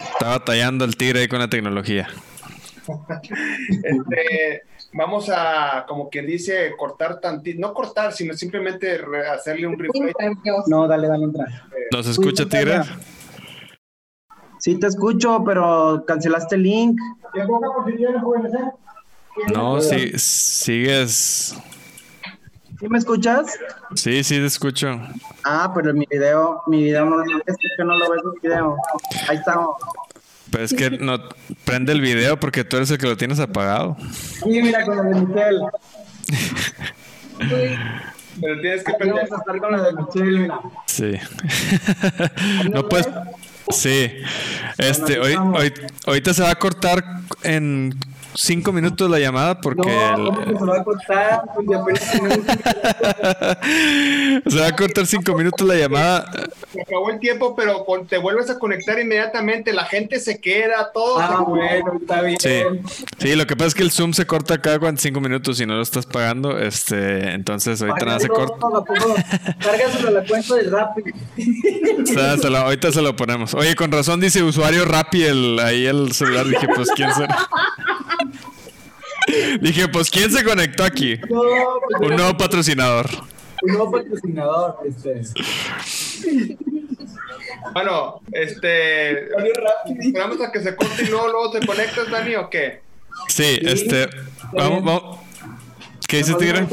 Está 0.00 0.28
batallando 0.28 0.84
el 0.84 0.96
tigre 0.96 1.20
ahí 1.20 1.28
con 1.28 1.40
la 1.40 1.48
tecnología. 1.48 2.08
este, 3.82 4.62
vamos 4.92 5.28
a, 5.30 5.84
como 5.88 6.08
quien 6.08 6.26
dice, 6.26 6.72
cortar 6.76 7.20
tantito, 7.20 7.60
no 7.60 7.74
cortar, 7.74 8.12
sino 8.12 8.34
simplemente 8.34 9.00
hacerle 9.30 9.66
un 9.66 9.78
refresh. 9.78 10.14
No, 10.66 10.86
dale, 10.86 11.08
dale 11.08 11.24
entrar. 11.24 11.48
¿Nos 11.90 12.06
escucha, 12.06 12.46
tigre? 12.46 12.80
Sí 14.58 14.78
te 14.78 14.86
escucho, 14.86 15.42
pero 15.44 16.04
cancelaste 16.06 16.56
el 16.56 16.62
link. 16.62 17.00
No, 19.54 19.80
sí, 19.80 20.12
sigues. 20.16 21.56
¿Sí 22.78 22.88
me 22.88 22.98
escuchas? 22.98 23.58
Sí, 23.94 24.22
sí 24.22 24.36
te 24.36 24.46
escucho. 24.46 25.00
Ah, 25.44 25.72
pero 25.74 25.92
mi 25.92 26.06
video, 26.08 26.62
mi 26.66 26.84
video 26.84 27.04
no, 27.04 27.22
es 27.22 27.56
que 27.76 27.84
no 27.84 27.96
lo 27.96 28.10
ves 28.10 28.20
mi 28.24 28.48
video. 28.48 28.76
Ahí 29.28 29.36
estamos. 29.36 29.76
Pero 30.50 30.64
es 30.64 30.72
que 30.72 30.90
no 30.90 31.18
prende 31.64 31.92
el 31.92 32.00
video 32.00 32.38
porque 32.38 32.64
tú 32.64 32.76
eres 32.76 32.90
el 32.90 32.98
que 32.98 33.06
lo 33.06 33.16
tienes 33.16 33.40
apagado. 33.40 33.96
Sí, 34.42 34.62
mira 34.62 34.84
con 34.84 34.96
lo 34.96 35.02
de 35.02 35.14
Michelle. 35.26 35.60
pero 38.40 38.60
tienes 38.60 38.84
que 38.84 38.94
prender. 38.94 39.28
con 39.28 39.72
lo 39.72 39.82
de 39.82 39.92
Michelle, 39.92 40.52
Sí. 40.86 41.14
no 42.72 42.88
puedes 42.88 43.08
Sí. 43.70 44.10
Este, 44.78 45.18
hoy, 45.18 45.36
hoy, 45.36 45.72
ahorita 46.06 46.34
se 46.34 46.42
va 46.42 46.50
a 46.50 46.54
cortar 46.58 47.04
en 47.42 47.94
cinco 48.34 48.72
minutos 48.72 49.10
la 49.10 49.18
llamada 49.18 49.60
porque. 49.60 49.90
No, 50.16 50.58
se 50.58 50.64
va 50.64 50.78
a 50.78 50.84
cortar? 50.84 51.42
Se 54.48 54.60
va 54.60 54.68
a 54.68 54.76
cortar 54.76 55.06
cinco 55.06 55.34
minutos 55.34 55.66
la 55.66 55.74
llamada. 55.74 56.30
Se 56.72 56.82
acabó 56.82 57.10
el 57.10 57.18
tiempo, 57.18 57.54
pero 57.56 57.84
te 58.08 58.18
vuelves 58.18 58.50
a 58.50 58.58
conectar 58.58 58.98
inmediatamente. 58.98 59.72
La 59.72 59.84
gente 59.84 60.20
se 60.20 60.40
queda, 60.40 60.90
todo. 60.92 61.18
Ah, 61.18 61.44
bueno, 61.46 61.94
está 62.00 62.22
bien. 62.22 62.38
Sí. 62.40 62.62
sí, 63.18 63.34
lo 63.34 63.46
que 63.46 63.56
pasa 63.56 63.68
es 63.68 63.74
que 63.74 63.82
el 63.82 63.90
Zoom 63.90 64.12
se 64.12 64.26
corta 64.26 64.60
cada 64.60 64.78
45 64.78 65.20
minutos 65.20 65.60
y 65.60 65.66
no 65.66 65.74
lo 65.74 65.82
estás 65.82 66.06
pagando. 66.06 66.58
Este, 66.58 67.32
entonces 67.32 67.82
ahorita 67.82 68.06
nada 68.06 68.20
se 68.20 68.28
corta. 68.28 68.54
Cárgaselo 69.60 70.08
a 70.08 70.10
la 70.12 70.24
cuenta 70.24 70.54
del 70.54 70.70
Rappi. 70.70 71.02
ahorita 72.56 72.92
se 72.92 73.02
lo 73.02 73.16
ponemos. 73.16 73.54
Oye, 73.54 73.74
con 73.74 73.90
razón 73.90 74.20
dice 74.20 74.42
usuario 74.42 74.84
Rappi 74.84 75.24
el, 75.24 75.58
ahí 75.58 75.86
el 75.86 76.12
celular. 76.12 76.46
Dije, 76.46 76.68
pues 76.74 76.90
quién 76.94 77.12
será. 77.14 77.48
Dije, 79.60 79.88
pues 79.88 80.10
¿quién 80.10 80.30
se 80.30 80.44
conectó 80.44 80.84
aquí? 80.84 81.18
Un 81.28 82.16
nuevo 82.16 82.36
patrocinador. 82.36 83.06
Un 83.62 83.72
nuevo 83.72 83.90
patrocinador, 83.90 84.76
este. 84.86 85.22
Bueno, 87.74 88.20
este. 88.32 89.28
Esperamos 90.00 90.40
a 90.40 90.52
que 90.52 90.60
se 90.60 90.76
corte 90.76 91.02
y 91.02 91.06
luego, 91.06 91.28
luego 91.28 91.50
te 91.50 91.66
conectas, 91.66 92.10
Dani, 92.10 92.36
o 92.36 92.48
qué? 92.48 92.80
Sí, 93.28 93.58
este. 93.62 94.08
Vamos, 94.52 94.84
vamos. 94.84 95.18
¿Qué 96.06 96.18
dice 96.18 96.34
Tigre? 96.34 96.66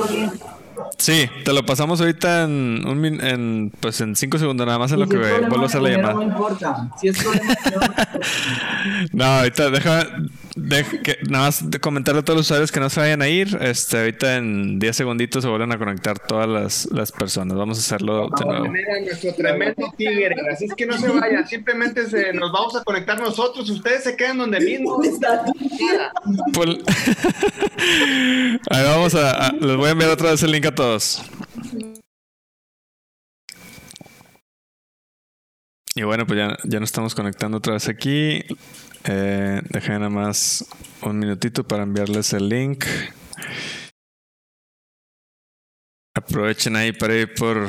Sí, 0.97 1.29
te 1.43 1.53
lo 1.53 1.65
pasamos 1.65 1.99
ahorita 1.99 2.43
en 2.43 2.83
un 2.87 3.05
en 3.05 3.71
pues 3.79 3.99
en 4.01 4.15
cinco 4.15 4.37
segundos 4.37 4.65
nada 4.65 4.79
más 4.79 4.91
en 4.91 4.99
lo 4.99 5.07
que 5.07 5.17
vuelvo 5.17 5.63
a 5.63 5.65
hacer 5.65 5.81
la 5.81 5.89
llamada. 5.89 6.13
No 6.13 6.23
importa. 6.23 6.89
Si 6.99 7.07
es 7.09 7.21
problema, 7.21 7.55
no, 9.11 9.25
ahorita 9.25 9.69
deja, 9.69 10.07
que, 10.55 11.17
nada 11.29 11.45
más 11.45 11.69
de 11.69 11.79
comentarle 11.79 12.21
a 12.21 12.23
todos 12.23 12.37
los 12.37 12.45
usuarios 12.45 12.71
que 12.71 12.79
no 12.79 12.89
se 12.89 13.01
vayan 13.01 13.21
a 13.21 13.27
ir. 13.27 13.57
Este, 13.59 13.97
ahorita 13.97 14.37
en 14.37 14.79
10 14.79 14.95
segunditos 14.95 15.43
se 15.43 15.49
vuelven 15.49 15.71
a 15.73 15.77
conectar 15.77 16.17
todas 16.17 16.47
las, 16.47 16.87
las 16.91 17.11
personas. 17.11 17.57
Vamos 17.57 17.77
a 17.77 17.81
hacerlo 17.81 18.29
de 18.29 18.45
nuevo. 18.45 18.67
nuestro 19.03 19.33
tremendo 19.33 19.93
tigre. 19.97 20.35
Así 20.51 20.65
es 20.65 20.73
que 20.73 20.85
no 20.85 20.97
se 20.97 21.09
vayan. 21.09 21.45
Simplemente 21.45 22.09
se, 22.09 22.31
nos 22.33 22.51
vamos 22.51 22.75
a 22.75 22.83
conectar 22.83 23.19
nosotros. 23.19 23.69
Ustedes 23.69 24.03
se 24.03 24.15
quedan 24.15 24.37
donde 24.37 24.59
mismo. 24.59 25.01
Pues, 26.53 26.69
ahí 28.69 28.83
vamos 28.83 29.15
a, 29.15 29.47
a, 29.47 29.51
Les 29.51 29.75
voy 29.75 29.87
a 29.87 29.91
enviar 29.91 30.09
otra 30.11 30.31
vez 30.31 30.43
el 30.43 30.51
link 30.51 30.65
a 30.65 30.73
todos. 30.73 31.21
Y 35.95 36.03
bueno, 36.03 36.25
pues 36.25 36.37
ya, 36.37 36.57
ya 36.63 36.79
nos 36.79 36.89
estamos 36.89 37.15
conectando 37.15 37.57
otra 37.57 37.73
vez 37.73 37.87
aquí. 37.87 38.43
Eh, 39.07 39.61
dejen 39.69 39.99
nada 39.99 40.09
más 40.09 40.65
un 41.01 41.19
minutito 41.19 41.63
para 41.63 41.83
enviarles 41.83 42.33
el 42.33 42.49
link. 42.49 42.85
Aprovechen 46.15 46.75
ahí 46.75 46.91
para 46.91 47.15
ir 47.15 47.33
por, 47.35 47.67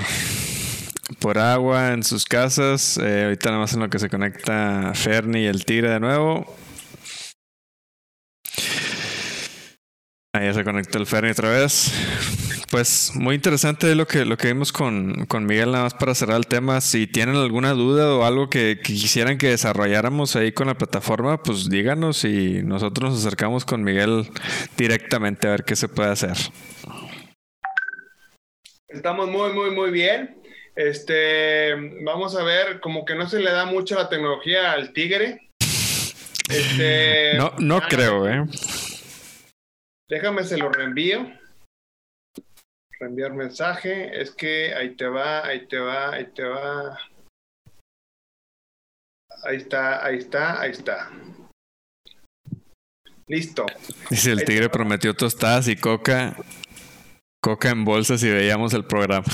por 1.19 1.39
agua 1.39 1.93
en 1.93 2.03
sus 2.03 2.25
casas. 2.25 2.97
Eh, 2.99 3.25
ahorita 3.25 3.51
nada 3.51 3.61
más 3.61 3.75
en 3.75 3.81
lo 3.81 3.91
que 3.91 3.99
se 3.99 4.09
conecta 4.09 4.93
Fernie 4.95 5.43
y 5.43 5.47
el 5.47 5.65
Tigre 5.65 5.91
de 5.91 6.01
nuevo. 6.01 6.57
Ya 10.47 10.55
se 10.55 10.65
conectó 10.65 10.99
el 10.99 11.07
Fernie 11.07 11.33
otra 11.33 11.51
vez. 11.51 11.93
Pues 12.71 13.13
muy 13.15 13.35
interesante 13.37 13.95
lo 13.95 14.07
que, 14.07 14.25
lo 14.25 14.37
que 14.37 14.49
vimos 14.49 14.73
con, 14.73 15.27
con, 15.27 15.47
Miguel, 15.47 15.71
nada 15.73 15.85
más 15.85 15.95
para 15.95 16.15
cerrar 16.15 16.37
el 16.37 16.47
tema. 16.47 16.81
Si 16.81 17.07
tienen 17.07 17.37
alguna 17.37 17.73
duda 17.73 18.15
o 18.15 18.25
algo 18.25 18.51
que, 18.51 18.81
quisieran 18.83 19.39
que 19.39 19.51
desarrolláramos 19.51 20.35
ahí 20.37 20.53
con 20.53 20.67
la 20.67 20.75
plataforma, 20.75 21.43
pues 21.43 21.69
díganos 21.69 22.25
y 22.25 22.63
nosotros 22.63 23.11
nos 23.11 23.21
acercamos 23.21 23.65
con 23.65 23.85
Miguel 23.85 24.29
directamente 24.77 25.47
a 25.47 25.53
ver 25.53 25.65
qué 25.65 25.77
se 25.77 25.89
puede 25.89 26.11
hacer. 26.11 26.37
Estamos 28.89 29.29
muy, 29.29 29.53
muy, 29.53 29.71
muy 29.71 29.91
bien. 29.91 30.37
Este, 30.75 31.75
vamos 32.05 32.37
a 32.37 32.43
ver, 32.43 32.81
como 32.81 33.05
que 33.05 33.15
no 33.15 33.29
se 33.29 33.41
le 33.41 33.51
da 33.51 33.65
mucho 33.65 33.95
la 33.95 34.09
tecnología 34.09 34.73
al 34.73 34.93
tigre. 34.93 35.51
Este, 36.49 37.35
no, 37.39 37.53
no 37.59 37.81
creo, 37.81 38.29
¿eh? 38.29 38.45
Déjame 40.09 40.45
se 40.45 40.57
lo 40.57 40.71
reenvío 40.71 41.27
reenviar 42.99 43.35
mensaje, 43.35 44.21
es 44.21 44.31
que 44.31 44.75
ahí 44.75 44.97
te 44.97 45.07
va, 45.07 45.47
ahí 45.47 45.67
te 45.67 45.79
va, 45.79 46.15
ahí 46.15 46.27
te 46.35 46.45
va. 46.45 46.99
Ahí 49.45 49.57
está, 49.57 50.05
ahí 50.05 50.19
está, 50.19 50.61
ahí 50.61 50.71
está. 50.71 51.11
Listo. 53.29 53.67
Dice 54.09 54.33
el 54.33 54.45
tigre 54.45 54.69
prometió 54.69 55.15
tostadas 55.15 55.69
y 55.69 55.77
coca. 55.77 56.37
Coca 57.43 57.71
en 57.71 57.85
bolsas 57.85 58.23
y 58.23 58.31
veíamos 58.31 58.73
el 58.73 58.85
programa. 58.85 59.27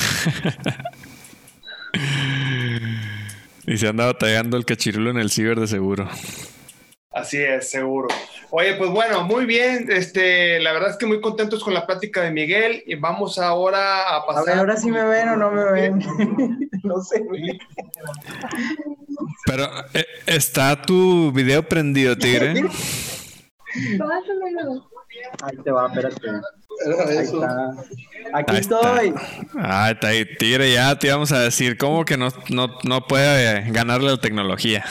y 3.67 3.79
se 3.79 3.89
anda 3.89 4.07
batallando 4.07 4.57
el 4.57 4.65
cachirulo 4.65 5.11
en 5.11 5.19
el 5.19 5.31
ciber 5.31 5.61
de 5.61 5.67
seguro. 5.67 6.09
Así 7.13 7.37
es, 7.39 7.71
seguro. 7.71 8.09
Oye, 8.51 8.75
pues 8.75 8.91
bueno, 8.91 9.25
muy 9.25 9.45
bien. 9.45 9.87
Este, 9.91 10.61
la 10.61 10.73
verdad 10.73 10.91
es 10.91 10.97
que 10.97 11.07
muy 11.07 11.21
contentos 11.21 11.63
con 11.63 11.75
la 11.75 11.87
plática 11.87 12.23
de 12.23 12.31
Miguel 12.31 12.83
y 12.87 12.95
vamos 12.95 13.39
ahora 13.39 14.17
a 14.17 14.27
pasar. 14.27 14.59
ahora 14.59 14.77
sí 14.77 14.91
me 14.91 15.05
ven 15.05 15.29
o 15.29 15.37
no 15.37 15.51
me 15.51 15.65
ven. 15.73 15.99
no 16.83 17.03
sé. 17.03 17.23
Pero 19.47 19.69
eh, 19.95 20.07
está 20.27 20.81
tu 20.81 21.33
video 21.33 21.63
prendido, 21.63 22.17
Tigre. 22.17 22.55
Ahí 25.43 25.57
te 25.63 25.71
va, 25.71 25.89
espérate. 25.89 26.29
Ahí 27.07 27.17
está. 27.19 27.71
Aquí 28.33 28.57
estoy. 28.57 29.15
Ah, 29.59 29.91
está 29.91 30.09
ahí, 30.09 30.25
Tigre, 30.37 30.73
ya 30.73 30.99
te 30.99 31.09
íbamos 31.09 31.33
a 31.33 31.41
decir, 31.41 31.77
¿cómo 31.77 32.05
que 32.05 32.17
no, 32.17 32.29
no, 32.51 32.79
no 32.83 33.07
puede 33.07 33.71
ganarle 33.71 34.11
la 34.11 34.17
tecnología? 34.17 34.85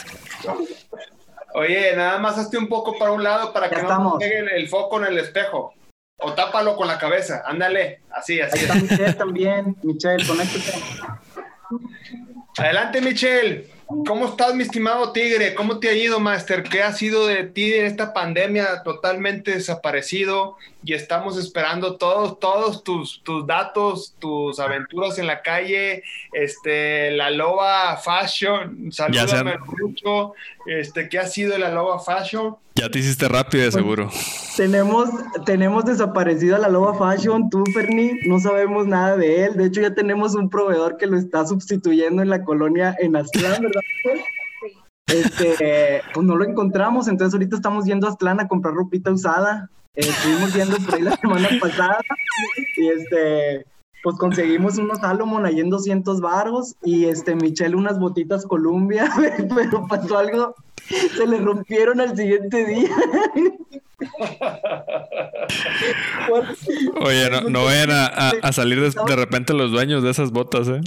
Oye, 1.53 1.95
nada 1.95 2.17
más 2.19 2.37
hazte 2.37 2.57
un 2.57 2.67
poco 2.67 2.97
para 2.97 3.11
un 3.11 3.23
lado 3.23 3.51
para 3.53 3.69
que 3.69 3.81
no 3.81 4.17
pegue 4.17 4.55
el 4.55 4.69
foco 4.69 4.99
en 4.99 5.07
el 5.07 5.17
espejo. 5.19 5.73
O 6.17 6.33
tápalo 6.33 6.75
con 6.75 6.87
la 6.87 6.97
cabeza. 6.99 7.41
Ándale, 7.45 8.01
así, 8.11 8.39
así. 8.39 8.59
está 8.59 8.75
Michelle 8.75 9.13
también. 9.13 9.75
Michelle, 9.81 10.25
conéctate. 10.25 10.73
Adelante, 12.57 13.01
Michelle. 13.01 13.67
¿Cómo 14.05 14.27
estás, 14.27 14.53
mi 14.55 14.63
estimado 14.63 15.11
Tigre? 15.11 15.53
¿Cómo 15.53 15.79
te 15.79 15.89
ha 15.89 15.93
ido, 15.93 16.19
Master? 16.19 16.63
¿Qué 16.63 16.81
ha 16.81 16.93
sido 16.93 17.27
de 17.27 17.43
ti 17.43 17.73
en 17.73 17.85
esta 17.85 18.13
pandemia 18.13 18.83
totalmente 18.83 19.51
desaparecido? 19.51 20.57
Y 20.83 20.93
estamos 20.93 21.37
esperando 21.37 21.97
todos, 21.97 22.39
todos 22.39 22.83
tus, 22.83 23.21
tus 23.23 23.45
datos, 23.45 24.15
tus 24.17 24.59
aventuras 24.59 25.19
en 25.19 25.27
la 25.27 25.43
calle, 25.43 26.03
este, 26.33 27.11
la 27.11 27.29
Loba 27.29 27.97
Fashion, 27.97 28.91
salúdame 28.91 29.59
mucho, 29.79 30.33
este, 30.65 31.07
¿qué 31.07 31.19
ha 31.19 31.27
sido 31.27 31.55
la 31.59 31.69
Loba 31.69 31.99
Fashion? 31.99 32.55
Ya 32.73 32.89
te 32.89 32.97
hiciste 32.97 33.27
rápido, 33.27 33.65
de 33.65 33.71
seguro. 33.71 34.09
tenemos, 34.57 35.09
tenemos 35.45 35.85
desaparecido 35.85 36.55
a 36.55 36.59
la 36.59 36.69
Loba 36.69 36.95
Fashion, 36.95 37.49
tú, 37.51 37.63
Ferni, 37.73 38.13
no 38.25 38.39
sabemos 38.39 38.87
nada 38.87 39.17
de 39.17 39.45
él. 39.45 39.57
De 39.57 39.65
hecho, 39.65 39.81
ya 39.81 39.93
tenemos 39.93 40.33
un 40.33 40.49
proveedor 40.49 40.97
que 40.97 41.05
lo 41.05 41.17
está 41.17 41.45
sustituyendo 41.45 42.23
en 42.23 42.29
la 42.29 42.43
colonia 42.43 42.95
en 42.99 43.15
Aztlán, 43.15 43.61
¿verdad? 43.61 43.81
Este, 45.07 46.01
pues 46.13 46.25
no 46.25 46.37
lo 46.37 46.45
encontramos, 46.45 47.09
entonces 47.09 47.33
ahorita 47.33 47.57
estamos 47.57 47.83
yendo 47.83 48.07
a 48.07 48.11
Aztlán 48.11 48.39
a 48.39 48.47
comprar 48.47 48.73
ropita 48.73 49.11
usada. 49.11 49.69
Estuvimos 49.93 50.53
viendo 50.53 50.77
por 50.77 50.95
ahí 50.95 51.01
la 51.01 51.17
semana 51.17 51.49
pasada 51.59 51.99
y 52.77 52.87
este, 52.87 53.65
pues 54.03 54.17
conseguimos 54.17 54.77
unos 54.77 54.99
Salomon 54.99 55.45
ahí 55.45 55.59
en 55.59 55.69
200 55.69 56.21
baros 56.21 56.75
y 56.83 57.05
este 57.05 57.35
Michelle 57.35 57.75
unas 57.75 57.99
botitas 57.99 58.45
Columbia, 58.45 59.11
pero 59.55 59.87
pasó 59.87 60.17
algo, 60.17 60.55
se 61.15 61.27
le 61.27 61.37
rompieron 61.37 62.01
al 62.01 62.15
siguiente 62.15 62.65
día. 62.65 62.89
Oye, 67.01 67.29
no, 67.29 67.41
no 67.49 67.65
vayan 67.65 67.91
a, 67.91 68.51
salir 68.51 68.81
de, 68.81 69.15
repente 69.15 69.53
los 69.53 69.71
dueños 69.71 70.01
de 70.01 70.09
esas 70.09 70.31
botas, 70.31 70.67
¿eh? 70.67 70.81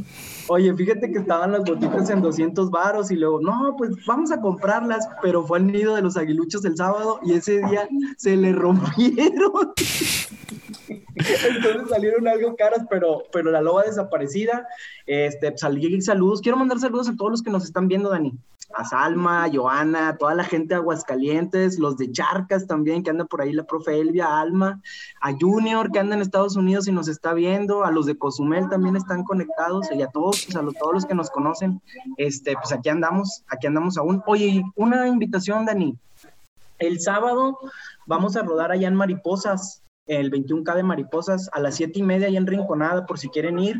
Oye, 0.49 0.75
fíjate 0.75 1.11
que 1.13 1.19
estaban 1.19 1.53
las 1.53 1.63
botitas 1.63 2.11
en 2.11 2.21
200 2.21 2.71
varos 2.71 3.11
y 3.11 3.17
luego, 3.17 3.41
no, 3.41 3.77
pues 3.79 3.93
vamos 4.07 4.33
a 4.33 4.41
comprarlas, 4.41 5.09
pero 5.23 5.45
fue 5.45 5.59
al 5.59 5.69
nido 5.69 5.95
de 5.95 6.03
los 6.03 6.17
aguiluchos 6.17 6.65
el 6.65 6.77
sábado 6.77 7.21
y 7.25 7.35
ese 7.35 7.61
día 7.69 7.89
se 8.17 8.37
le 8.37 8.53
rompieron. 8.53 9.73
Entonces 11.49 11.89
salieron 11.89 12.27
algo 12.27 12.57
caras, 12.57 12.87
pero, 12.91 13.25
pero 13.33 13.51
la 13.51 13.61
loba 13.61 13.85
desaparecida. 13.85 14.67
Este, 15.07 15.57
salí 15.57 16.01
saludos. 16.03 16.41
Quiero 16.41 16.59
mandar 16.59 16.81
saludos 16.81 17.09
a 17.09 17.17
todos 17.17 17.31
los 17.31 17.43
que 17.43 17.51
nos 17.51 17.65
están 17.65 17.87
viendo, 17.87 18.11
Dani. 18.11 18.33
A 18.75 18.85
Salma, 18.85 19.45
a 19.45 19.51
Joana, 19.53 20.17
toda 20.17 20.35
la 20.35 20.43
gente 20.43 20.75
de 20.75 20.81
Aguascalientes, 20.81 21.79
los 21.79 21.97
de 21.97 22.11
Charcas 22.11 22.67
también, 22.67 23.05
que 23.05 23.11
anda 23.11 23.25
por 23.25 23.41
ahí, 23.41 23.53
la 23.53 23.63
profe 23.63 24.01
Elvia, 24.01 24.41
Alma, 24.41 24.81
a 25.21 25.33
Junior, 25.33 25.93
que 25.93 26.01
anda 26.01 26.17
en 26.17 26.23
Estados 26.23 26.57
Unidos 26.57 26.89
y 26.89 26.93
nos 26.93 27.07
está 27.07 27.35
viendo, 27.35 27.85
a 27.85 27.93
los 27.93 28.07
de 28.07 28.19
Cozumel 28.19 28.69
también 28.69 28.97
están 28.97 29.23
conectados, 29.23 29.87
y 29.93 30.03
a 30.03 30.09
todos, 30.09 30.47
pues, 30.47 30.57
a 30.57 30.67
todos 30.81 30.95
los 30.95 31.07
que 31.07 31.15
nos 31.15 31.31
conocen, 31.31 31.81
este, 32.17 32.55
pues 32.55 32.73
aquí 32.73 32.89
andamos, 32.89 33.45
aquí 33.49 33.69
andamos 33.69 33.97
aún. 33.97 34.23
Oye, 34.27 34.65
una 34.75 35.07
invitación, 35.07 35.67
Dani. 35.67 35.97
El 36.79 37.01
sábado 37.01 37.59
vamos 38.07 38.35
a 38.35 38.43
rodar 38.43 38.73
allá 38.73 38.89
en 38.89 38.97
Mariposas, 38.97 39.84
el 40.07 40.31
21K 40.31 40.75
de 40.75 40.83
Mariposas 40.83 41.49
a 41.53 41.61
las 41.61 41.77
7 41.77 41.99
y 41.99 42.03
media 42.03 42.27
ahí 42.27 42.37
en 42.37 42.47
Rinconada, 42.47 43.07
por 43.07 43.19
si 43.19 43.29
quieren 43.29 43.59
ir. 43.59 43.77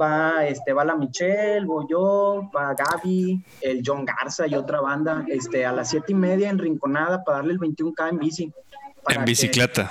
Va, 0.00 0.44
este, 0.46 0.72
va 0.72 0.84
la 0.84 0.96
Michelle, 0.96 1.64
voy 1.64 1.86
yo, 1.88 2.50
va 2.54 2.74
Gaby, 2.74 3.42
el 3.60 3.82
John 3.86 4.04
Garza 4.04 4.46
y 4.46 4.54
otra 4.54 4.80
banda, 4.80 5.24
este, 5.28 5.64
a 5.64 5.72
las 5.72 5.90
7 5.90 6.06
y 6.08 6.14
media 6.14 6.50
en 6.50 6.58
Rinconada 6.58 7.22
para 7.24 7.38
darle 7.38 7.54
el 7.54 7.60
21K 7.60 8.10
en 8.10 8.18
bici. 8.18 8.52
En 9.08 9.24
bicicleta. 9.24 9.88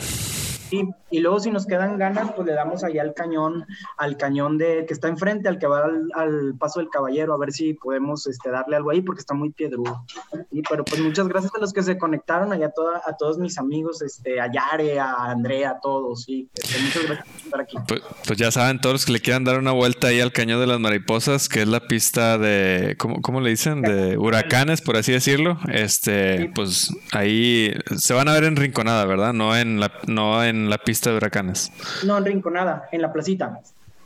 Y, 0.72 1.20
luego 1.20 1.40
si 1.40 1.52
nos 1.52 1.66
quedan 1.66 1.98
ganas, 1.98 2.32
pues 2.34 2.46
le 2.46 2.54
damos 2.54 2.84
allá 2.84 3.02
al 3.02 3.14
cañón, 3.14 3.66
al 3.98 4.18
cañón 4.18 4.58
de 4.58 4.86
que 4.86 4.94
está 4.94 5.08
enfrente, 5.08 5.48
al 5.48 5.60
que 5.60 5.68
va 5.68 5.86
al, 6.14 6.56
paso 6.58 6.80
del 6.80 6.90
caballero, 6.90 7.34
a 7.34 7.38
ver 7.38 7.52
si 7.52 7.74
podemos 7.74 8.28
este, 8.28 8.50
darle 8.50 8.76
algo 8.76 8.92
ahí, 8.92 9.02
porque 9.02 9.22
está 9.22 9.34
muy 9.34 9.52
piedrudo. 9.52 10.04
Y, 10.52 10.62
pero 10.64 10.84
pues 10.84 11.02
muchas 11.02 11.28
gracias 11.28 11.54
a 11.56 11.60
los 11.60 11.74
que 11.74 11.84
se 11.84 11.98
conectaron, 11.98 12.52
allá 12.52 12.70
toda, 12.70 13.02
a 13.06 13.16
todos 13.16 13.38
mis 13.38 13.58
amigos, 13.58 14.02
este, 14.02 14.42
a 14.42 14.52
Yare, 14.52 15.00
a 15.00 15.32
Andrea, 15.32 15.72
a 15.72 15.80
todos, 15.80 16.24
sí. 16.24 16.50
Este, 16.56 16.82
muchas 16.82 17.06
gracias 17.06 17.28
por 17.28 17.44
estar 17.46 17.62
aquí. 17.62 17.78
Pues, 17.88 18.02
pues, 18.28 18.40
ya 18.40 18.52
saben, 18.52 18.82
todos 18.82 18.94
los 18.94 19.06
que 19.06 19.14
le 19.14 19.22
quieran 19.22 19.44
dar 19.44 19.60
una 19.60 19.72
vuelta 19.72 20.08
ahí 20.08 20.20
al 20.20 20.32
cañón 20.32 20.60
de 20.60 20.68
las 20.68 20.80
mariposas, 20.80 21.48
que 21.48 21.62
es 21.62 21.68
la 21.68 21.82
pista 21.82 22.38
de, 22.38 22.96
¿cómo, 22.98 23.22
cómo 23.22 23.42
le 23.42 23.50
dicen? 23.50 23.82
De 23.82 24.18
huracanes, 24.18 24.82
por 24.82 24.98
así 24.98 25.12
decirlo. 25.12 25.58
Este, 25.72 26.52
pues 26.54 26.90
ahí 27.12 27.74
se 27.98 28.14
van 28.14 28.28
a 28.28 28.34
ver 28.34 28.46
en 28.46 28.56
Rinconada, 28.56 29.06
¿verdad? 29.06 29.34
No 29.34 29.56
en 29.56 29.80
la, 29.80 29.92
no 30.08 30.44
en 30.44 30.55
la 30.70 30.78
pista 30.78 31.10
de 31.10 31.18
huracanes. 31.18 31.72
No, 32.06 32.18
en 32.18 32.26
Rinconada, 32.26 32.88
en 32.92 33.02
la 33.02 33.12
placita. 33.12 33.60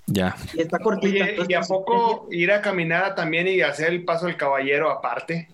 Ya. 0.07 0.35
Y 0.53 0.61
está 0.61 0.79
cortita. 0.79 1.25
¿Y 1.47 1.53
a 1.53 1.61
poco 1.61 2.27
ir 2.31 2.51
a 2.51 2.61
caminar 2.61 3.15
también 3.15 3.47
y 3.47 3.61
hacer 3.61 3.89
el 3.89 4.05
paso 4.05 4.25
del 4.25 4.37
caballero 4.37 4.89
aparte? 4.89 5.49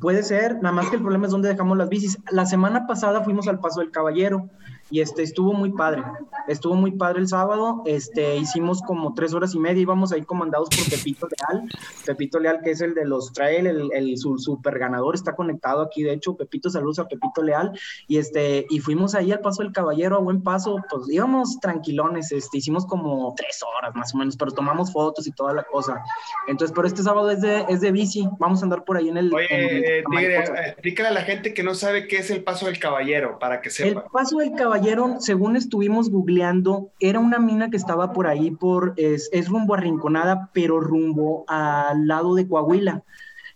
Puede 0.00 0.22
ser, 0.22 0.56
nada 0.56 0.72
más 0.72 0.90
que 0.90 0.96
el 0.96 1.02
problema 1.02 1.26
es 1.26 1.32
dónde 1.32 1.48
dejamos 1.48 1.78
las 1.78 1.88
bicis. 1.88 2.18
La 2.30 2.46
semana 2.46 2.86
pasada 2.86 3.22
fuimos 3.22 3.48
al 3.48 3.60
paso 3.60 3.80
del 3.80 3.90
caballero 3.90 4.48
y 4.94 5.00
este 5.00 5.24
estuvo 5.24 5.52
muy 5.54 5.72
padre. 5.72 6.04
Estuvo 6.46 6.76
muy 6.76 6.92
padre 6.92 7.18
el 7.18 7.26
sábado. 7.26 7.82
Este 7.84 8.36
hicimos 8.36 8.80
como 8.80 9.12
tres 9.12 9.34
horas 9.34 9.52
y 9.52 9.58
media. 9.58 9.82
Íbamos 9.82 10.12
ahí 10.12 10.22
comandados 10.22 10.68
por 10.68 10.88
Pepito 10.88 11.26
Leal. 11.26 11.68
Pepito 12.06 12.38
Leal, 12.38 12.60
que 12.62 12.70
es 12.70 12.80
el 12.80 12.94
de 12.94 13.04
los 13.04 13.32
trail, 13.32 13.66
el, 13.66 13.90
el 13.92 14.16
super 14.16 14.78
ganador, 14.78 15.16
está 15.16 15.34
conectado 15.34 15.82
aquí. 15.82 16.04
De 16.04 16.12
hecho, 16.12 16.36
Pepito, 16.36 16.70
saludos 16.70 17.00
a 17.00 17.08
Pepito 17.08 17.42
Leal. 17.42 17.76
Y 18.06 18.18
este, 18.18 18.66
y 18.70 18.78
fuimos 18.78 19.16
ahí 19.16 19.32
al 19.32 19.40
paso 19.40 19.64
del 19.64 19.72
caballero 19.72 20.14
a 20.14 20.20
buen 20.20 20.44
paso. 20.44 20.76
Pues 20.88 21.10
íbamos 21.10 21.58
tranquilones. 21.58 22.30
Este, 22.30 22.58
hicimos 22.58 22.86
como 22.86 23.34
tres 23.36 23.58
horas 23.64 23.96
más 23.96 24.14
o 24.14 24.18
menos, 24.18 24.36
pero 24.36 24.52
tomamos 24.52 24.92
fotos 24.92 25.26
y 25.26 25.32
toda 25.32 25.54
la 25.54 25.64
cosa. 25.64 26.04
Entonces, 26.46 26.72
pero 26.72 26.86
este 26.86 27.02
sábado 27.02 27.32
es 27.32 27.40
de, 27.40 27.64
es 27.68 27.80
de 27.80 27.90
bici. 27.90 28.28
Vamos 28.38 28.60
a 28.62 28.66
andar 28.66 28.84
por 28.84 28.96
ahí 28.96 29.08
en 29.08 29.16
el. 29.16 29.34
Oye, 29.34 30.04
Tigre, 30.08 30.38
explícale 30.68 31.08
a 31.08 31.12
la 31.12 31.22
gente 31.22 31.52
que 31.52 31.64
no 31.64 31.74
sabe 31.74 32.06
qué 32.06 32.18
es 32.18 32.30
el 32.30 32.44
paso 32.44 32.66
del 32.66 32.78
caballero, 32.78 33.40
para 33.40 33.60
que 33.60 33.70
sepa. 33.70 34.02
El 34.02 34.06
paso 34.12 34.38
del 34.38 34.52
caballero 34.52 34.83
según 35.18 35.56
estuvimos 35.56 36.10
googleando, 36.10 36.90
era 37.00 37.18
una 37.18 37.38
mina 37.38 37.70
que 37.70 37.76
estaba 37.76 38.12
por 38.12 38.26
ahí, 38.26 38.50
por, 38.50 38.94
es, 38.96 39.30
rumbo 39.48 39.74
a 39.74 39.78
Rinconada, 39.78 40.50
pero 40.52 40.80
rumbo 40.80 41.44
al 41.48 42.06
lado 42.06 42.34
de 42.34 42.48
Coahuila. 42.48 43.02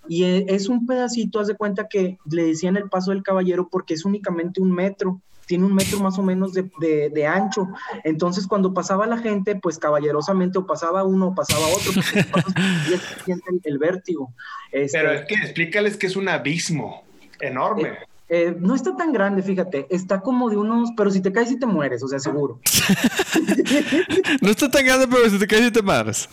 Y 0.09 0.25
e, 0.25 0.47
es 0.49 0.69
un 0.69 0.87
pedacito, 0.87 1.41
haz 1.41 1.49
de 1.49 1.57
cuenta 1.57 1.89
que 1.89 2.19
le 2.31 2.45
decían 2.45 2.77
el 2.77 2.89
paso 2.89 3.11
del 3.11 3.23
caballero 3.23 3.69
porque 3.69 3.95
es 3.95 4.05
únicamente 4.05 4.61
un 4.61 4.73
metro, 4.73 5.21
tiene 5.47 5.65
un 5.65 5.75
metro 5.75 5.99
más 6.01 6.19
o 6.19 6.23
menos 6.23 6.53
de, 6.53 7.27
ancho. 7.27 7.69
Entonces, 8.05 8.47
cuando 8.47 8.75
pasaba 8.75 9.07
la 9.07 9.19
gente, 9.19 9.57
pues 9.57 9.79
caballerosamente 9.79 10.59
o 10.59 10.67
pasaba 10.67 11.05
uno 11.05 11.29
o 11.29 11.35
pasaba 11.35 11.67
otro, 11.69 11.93
y 11.93 13.25
siente 13.25 13.51
el, 13.51 13.61
el, 13.65 13.79
vértigo. 13.79 14.35
Este, 14.71 14.99
pero 14.99 15.13
es 15.13 15.27
que 15.27 15.35
explícales 15.35 15.97
que 15.97 16.07
es 16.07 16.17
un 16.17 16.29
abismo 16.29 17.03
enorme. 17.41 17.89
Eh, 17.89 17.99
eh, 18.31 18.55
no 18.59 18.75
está 18.75 18.95
tan 18.95 19.13
grande, 19.13 19.43
fíjate. 19.43 19.87
Está 19.91 20.21
como 20.21 20.51
de 20.51 20.57
unos. 20.57 20.91
Pero 20.97 21.11
si 21.11 21.21
te 21.21 21.33
caes, 21.33 21.51
y 21.51 21.59
te 21.59 21.67
mueres, 21.67 22.03
o 22.03 22.09
sea, 22.09 22.19
seguro. 22.19 22.61
no 24.43 24.51
está 24.51 24.71
tan 24.71 24.85
grande, 24.85 25.07
pero 25.09 25.31
si 25.31 25.39
te 25.39 25.47
caes, 25.47 25.69
y 25.69 25.71
te 25.71 25.83
mueres. 25.83 26.29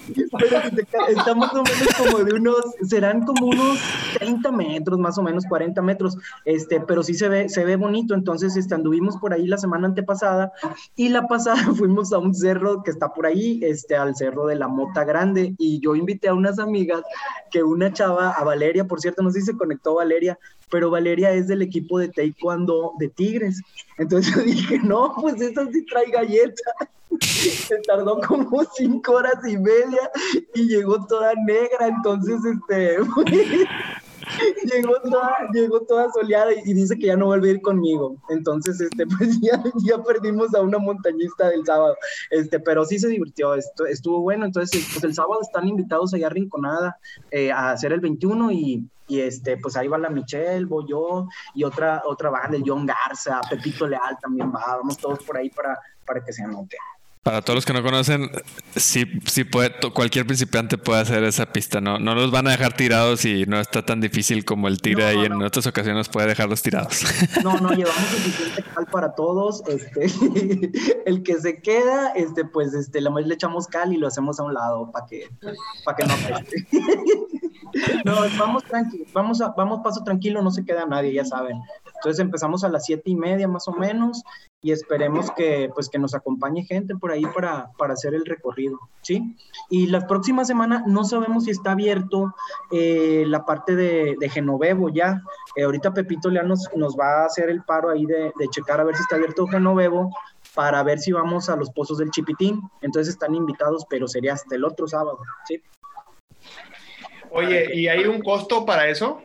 está 1.09 1.35
más 1.35 1.53
o 1.53 1.63
menos 1.63 1.87
como 1.97 2.23
de 2.23 2.33
unos. 2.33 2.65
Serán 2.81 3.23
como 3.25 3.47
unos 3.47 3.79
30 4.19 4.51
metros, 4.51 4.99
más 4.99 5.17
o 5.17 5.23
menos 5.23 5.45
40 5.45 5.81
metros. 5.81 6.17
Este, 6.43 6.81
pero 6.81 7.01
sí 7.01 7.13
se 7.13 7.29
ve, 7.29 7.47
se 7.47 7.63
ve 7.63 7.77
bonito. 7.77 8.13
Entonces, 8.13 8.57
este, 8.57 8.75
anduvimos 8.75 9.15
por 9.17 9.33
ahí 9.33 9.47
la 9.47 9.57
semana 9.57 9.87
antepasada. 9.87 10.51
Y 10.97 11.09
la 11.09 11.27
pasada 11.27 11.55
fuimos 11.77 12.11
a 12.11 12.17
un 12.17 12.35
cerro 12.35 12.83
que 12.83 12.91
está 12.91 13.13
por 13.13 13.25
ahí, 13.25 13.61
este, 13.63 13.95
al 13.95 14.15
cerro 14.15 14.47
de 14.47 14.55
la 14.55 14.67
Mota 14.67 15.05
Grande. 15.05 15.55
Y 15.57 15.79
yo 15.79 15.95
invité 15.95 16.27
a 16.27 16.33
unas 16.33 16.59
amigas 16.59 17.03
que 17.51 17.63
una 17.63 17.93
chava, 17.93 18.31
a 18.31 18.43
Valeria, 18.43 18.85
por 18.85 18.99
cierto, 18.99 19.23
no 19.23 19.31
sé 19.31 19.39
si 19.39 19.45
se 19.47 19.57
conectó 19.57 19.95
Valeria, 19.95 20.37
pero 20.75 20.89
Valeria 20.89 21.31
es 21.31 21.47
del 21.47 21.61
equipo 21.61 21.99
de 21.99 22.09
taekwondo 22.09 22.95
de 22.99 23.07
Tigres. 23.07 23.61
Entonces 23.97 24.35
yo 24.35 24.41
dije, 24.41 24.77
no, 24.79 25.15
pues 25.21 25.39
esa 25.39 25.65
sí 25.71 25.85
trae 25.85 26.11
galleta. 26.11 26.71
Se 27.21 27.77
tardó 27.87 28.19
como 28.19 28.61
cinco 28.75 29.13
horas 29.13 29.35
y 29.47 29.57
media 29.57 30.11
y 30.53 30.67
llegó 30.67 31.07
toda 31.07 31.31
negra, 31.45 31.87
entonces 31.87 32.41
este 32.43 32.97
llegó 34.63 34.99
toda, 35.01 35.35
llegó 35.53 35.81
toda 35.81 36.11
soleada 36.11 36.51
y, 36.53 36.73
dice 36.73 36.97
que 36.97 37.07
ya 37.07 37.15
no 37.15 37.27
vuelve 37.27 37.49
a 37.49 37.51
ir 37.53 37.61
conmigo. 37.61 38.17
Entonces, 38.29 38.79
este, 38.81 39.05
pues 39.17 39.39
ya, 39.41 39.63
ya 39.83 40.01
perdimos 40.03 40.53
a 40.55 40.61
una 40.61 40.77
montañista 40.77 41.49
del 41.49 41.65
sábado. 41.65 41.95
Este, 42.29 42.59
pero 42.59 42.85
sí 42.85 42.99
se 42.99 43.07
divirtió, 43.07 43.53
esto, 43.55 43.85
estuvo 43.85 44.21
bueno. 44.21 44.45
Entonces, 44.45 44.87
pues 44.91 45.03
el 45.03 45.13
sábado 45.13 45.41
están 45.41 45.67
invitados 45.67 46.13
allá 46.13 46.27
a 46.27 46.31
Rinconada 46.31 46.97
eh, 47.31 47.51
a 47.51 47.71
hacer 47.71 47.93
el 47.93 48.01
21 48.01 48.51
y 48.51 48.89
y 49.07 49.19
este, 49.19 49.57
pues 49.57 49.77
ahí 49.77 49.87
va 49.87 49.97
la 49.97 50.09
Michelle, 50.09 50.65
voy 50.65 50.85
yo, 50.89 51.27
y 51.53 51.63
otra, 51.63 52.01
otra 52.05 52.29
banda, 52.31 52.57
el 52.57 52.63
John 52.65 52.85
Garza, 52.85 53.39
Pepito 53.47 53.87
Leal 53.87 54.17
también 54.19 54.51
va, 54.51 54.77
vamos 54.77 54.97
todos 54.97 55.23
por 55.23 55.37
ahí 55.37 55.49
para, 55.49 55.79
para 56.05 56.23
que 56.23 56.33
se 56.33 56.43
anote. 56.43 56.77
Para 57.25 57.41
todos 57.41 57.55
los 57.55 57.65
que 57.65 57.73
no 57.73 57.81
conocen, 57.81 58.29
sí, 58.75 59.03
sí 59.25 59.45
puede, 59.45 59.73
cualquier 59.95 60.27
principiante 60.27 60.77
puede 60.77 61.01
hacer 61.01 61.23
esa 61.23 61.47
pista, 61.47 61.81
¿no? 61.81 61.97
No 61.97 62.13
los 62.13 62.29
van 62.29 62.45
a 62.45 62.51
dejar 62.51 62.73
tirados 62.73 63.25
y 63.25 63.47
no 63.47 63.59
está 63.59 63.83
tan 63.83 63.99
difícil 63.99 64.45
como 64.45 64.67
el 64.67 64.79
tira 64.79 65.11
y 65.11 65.25
en 65.25 65.41
otras 65.41 65.65
ocasiones 65.65 66.07
puede 66.07 66.27
dejarlos 66.27 66.61
tirados. 66.61 67.01
No, 67.43 67.59
no, 67.59 67.71
llevamos 67.71 68.03
suficiente 68.09 68.63
cal 68.75 68.85
para 68.91 69.15
todos. 69.15 69.63
Este, 69.67 70.05
el 71.07 71.23
que 71.23 71.39
se 71.39 71.63
queda, 71.63 72.11
este, 72.11 72.45
pues 72.45 72.75
este, 72.75 73.01
le 73.01 73.33
echamos 73.33 73.65
cal 73.65 73.91
y 73.91 73.97
lo 73.97 74.05
hacemos 74.05 74.39
a 74.39 74.43
un 74.43 74.53
lado 74.53 74.91
para 74.91 75.07
que, 75.07 75.27
para 75.83 75.97
que 75.97 76.05
no 76.05 76.13
no, 78.05 78.15
vamos 78.37 78.63
tranquilo, 78.65 79.05
vamos, 79.13 79.41
a, 79.41 79.47
vamos 79.49 79.81
paso 79.83 80.03
tranquilo, 80.03 80.43
no 80.43 80.51
se 80.51 80.63
queda 80.63 80.85
nadie, 80.85 81.11
ya 81.11 81.25
saben. 81.25 81.59
Entonces 81.95 82.19
empezamos 82.19 82.63
a 82.63 82.69
las 82.69 82.85
siete 82.85 83.09
y 83.09 83.15
media 83.15 83.47
más 83.47 83.67
o 83.67 83.71
menos 83.71 84.21
y 84.65 84.71
esperemos 84.71 85.29
que, 85.29 85.69
pues, 85.75 85.89
que 85.89 85.99
nos 85.99 86.15
acompañe 86.15 86.63
gente 86.63 86.95
por 86.95 87.11
ahí 87.11 87.23
para, 87.35 87.69
para 87.77 87.93
hacer 87.93 88.15
el 88.15 88.25
recorrido, 88.25 88.79
¿sí? 89.03 89.37
Y 89.69 89.85
la 89.85 90.07
próxima 90.07 90.43
semana 90.43 90.83
no 90.87 91.03
sabemos 91.03 91.43
si 91.43 91.51
está 91.51 91.73
abierto 91.73 92.33
eh, 92.71 93.25
la 93.27 93.45
parte 93.45 93.75
de, 93.75 94.17
Genovevo 94.27 94.89
ya. 94.89 95.21
Eh, 95.55 95.65
ahorita 95.65 95.93
Pepito 95.93 96.31
León 96.31 96.47
nos, 96.47 96.67
nos 96.75 96.97
va 96.97 97.21
a 97.21 97.25
hacer 97.27 97.51
el 97.51 97.61
paro 97.63 97.91
ahí 97.91 98.07
de, 98.07 98.33
de 98.39 98.47
checar 98.49 98.81
a 98.81 98.85
ver 98.85 98.95
si 98.95 99.03
está 99.03 99.17
abierto 99.17 99.45
Genovevo 99.45 100.09
para 100.55 100.81
ver 100.81 100.97
si 100.97 101.11
vamos 101.11 101.47
a 101.47 101.55
los 101.55 101.69
pozos 101.69 101.99
del 101.99 102.09
Chipitín. 102.09 102.59
Entonces 102.81 103.13
están 103.13 103.35
invitados, 103.35 103.85
pero 103.87 104.07
sería 104.07 104.33
hasta 104.33 104.55
el 104.55 104.65
otro 104.65 104.87
sábado, 104.87 105.19
¿sí? 105.47 105.61
Oye, 107.29 107.69
¿y 107.71 107.87
hay 107.87 108.05
un 108.05 108.19
costo 108.19 108.65
para 108.65 108.89
eso? 108.89 109.21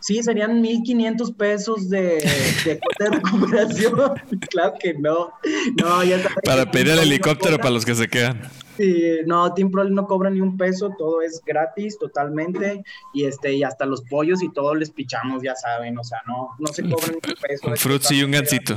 Sí, 0.00 0.22
serían 0.22 0.62
1.500 0.62 1.36
pesos 1.36 1.88
de, 1.88 2.18
de, 2.64 2.80
de 2.98 3.10
recuperación. 3.10 4.14
claro 4.50 4.74
que 4.80 4.94
no. 4.94 5.32
no 5.80 6.04
ya 6.04 6.18
para 6.44 6.70
pedir 6.70 6.90
el 6.90 7.00
helicóptero 7.00 7.52
no 7.52 7.58
para 7.58 7.70
los 7.70 7.84
que 7.84 7.94
se 7.94 8.08
quedan. 8.08 8.40
Sí, 8.78 9.18
no, 9.26 9.52
Team 9.54 9.72
Pro 9.72 9.84
no 9.84 10.06
cobra 10.06 10.30
ni 10.30 10.40
un 10.40 10.56
peso, 10.56 10.94
todo 10.96 11.20
es 11.20 11.42
gratis 11.44 11.98
totalmente. 11.98 12.84
Y 13.12 13.24
este, 13.24 13.52
y 13.52 13.64
hasta 13.64 13.86
los 13.86 14.02
pollos 14.02 14.40
y 14.40 14.52
todo 14.52 14.74
les 14.76 14.90
pichamos, 14.90 15.42
ya 15.42 15.56
saben. 15.56 15.98
O 15.98 16.04
sea, 16.04 16.20
no, 16.26 16.50
no 16.58 16.68
se 16.68 16.82
cobra 16.82 17.08
ni 17.08 17.14
un 17.14 17.20
peso. 17.20 17.68
Un 17.68 17.76
frutzi 17.76 18.20
y 18.20 18.22
un 18.22 18.30
gansito. 18.30 18.76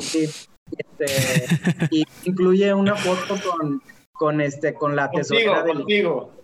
Sí, 0.00 0.28
este, 0.76 1.46
y 1.90 2.04
incluye 2.24 2.72
una 2.72 2.96
foto 2.96 3.34
con, 3.50 3.82
con, 4.12 4.40
este, 4.40 4.72
con 4.72 4.96
la 4.96 5.10
tesorera 5.10 5.62
del. 5.62 5.78
Contigo. 5.78 6.37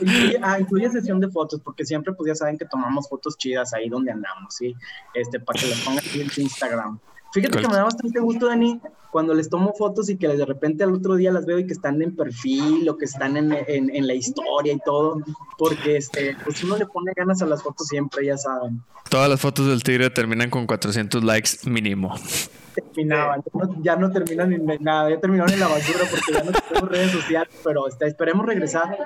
Incluye, 0.00 0.38
ah, 0.42 0.58
incluye 0.60 0.90
sesión 0.90 1.20
de 1.20 1.28
fotos, 1.28 1.60
porque 1.60 1.84
siempre 1.84 2.12
pues 2.14 2.28
ya 2.28 2.34
saben 2.34 2.58
que 2.58 2.66
tomamos 2.66 3.08
fotos 3.08 3.36
chidas 3.36 3.72
ahí 3.74 3.88
donde 3.88 4.12
andamos, 4.12 4.54
¿sí? 4.54 4.74
Este, 5.14 5.40
para 5.40 5.60
que 5.60 5.66
las 5.68 5.80
pongan 5.80 6.04
en 6.14 6.30
Instagram. 6.36 6.98
Fíjate 7.40 7.60
que 7.60 7.68
me 7.68 7.74
da 7.74 7.84
bastante 7.84 8.18
gusto, 8.18 8.46
Dani, 8.46 8.80
cuando 9.10 9.34
les 9.34 9.50
tomo 9.50 9.74
fotos 9.74 10.08
y 10.08 10.16
que 10.16 10.26
de 10.28 10.44
repente 10.44 10.84
al 10.84 10.94
otro 10.94 11.16
día 11.16 11.30
las 11.30 11.44
veo 11.44 11.58
y 11.58 11.66
que 11.66 11.74
están 11.74 12.00
en 12.00 12.16
perfil 12.16 12.88
o 12.88 12.96
que 12.96 13.04
están 13.04 13.36
en, 13.36 13.52
en, 13.52 13.94
en 13.94 14.06
la 14.06 14.14
historia 14.14 14.72
y 14.72 14.78
todo, 14.84 15.20
porque 15.58 15.98
este, 15.98 16.36
pues 16.44 16.64
uno 16.64 16.76
le 16.78 16.86
pone 16.86 17.12
ganas 17.14 17.42
a 17.42 17.46
las 17.46 17.62
fotos 17.62 17.88
siempre, 17.88 18.24
ya 18.26 18.38
saben. 18.38 18.80
Todas 19.10 19.28
las 19.28 19.40
fotos 19.40 19.66
del 19.66 19.82
tigre 19.82 20.10
terminan 20.10 20.50
con 20.50 20.66
400 20.66 21.22
likes 21.22 21.50
mínimo 21.64 22.14
terminaban, 22.76 23.42
ya 23.42 23.50
no, 23.54 23.82
ya 23.82 23.96
no 23.96 24.10
terminan 24.10 24.52
en 24.52 24.66
nada, 24.80 25.10
ya 25.10 25.20
terminaron 25.20 25.52
en 25.52 25.60
la 25.60 25.68
basura 25.68 26.00
porque 26.10 26.32
ya 26.32 26.44
no 26.44 26.52
tenemos 26.52 26.90
redes 26.90 27.10
sociales, 27.10 27.54
pero 27.64 27.88
este, 27.88 28.06
esperemos 28.06 28.46
regresar. 28.46 28.96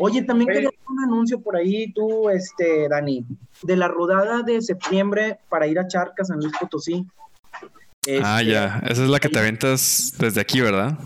Oye, 0.00 0.22
también 0.22 0.48
quería 0.48 0.68
hacer 0.68 0.80
un 0.88 1.04
anuncio 1.04 1.40
por 1.40 1.56
ahí, 1.56 1.92
tú, 1.92 2.28
este, 2.30 2.88
Dani, 2.88 3.24
de 3.62 3.76
la 3.76 3.88
rodada 3.88 4.42
de 4.42 4.60
septiembre 4.60 5.38
para 5.48 5.66
ir 5.66 5.78
a 5.78 5.86
Charcas, 5.86 6.28
San 6.28 6.38
Luis 6.38 6.52
Potosí. 6.58 7.06
Este, 8.06 8.20
ah, 8.24 8.40
ya, 8.40 8.80
esa 8.88 9.02
es 9.02 9.08
la 9.08 9.18
que 9.18 9.28
te 9.28 9.38
aventas 9.38 10.12
desde 10.16 10.40
aquí, 10.40 10.60
¿verdad? 10.60 10.96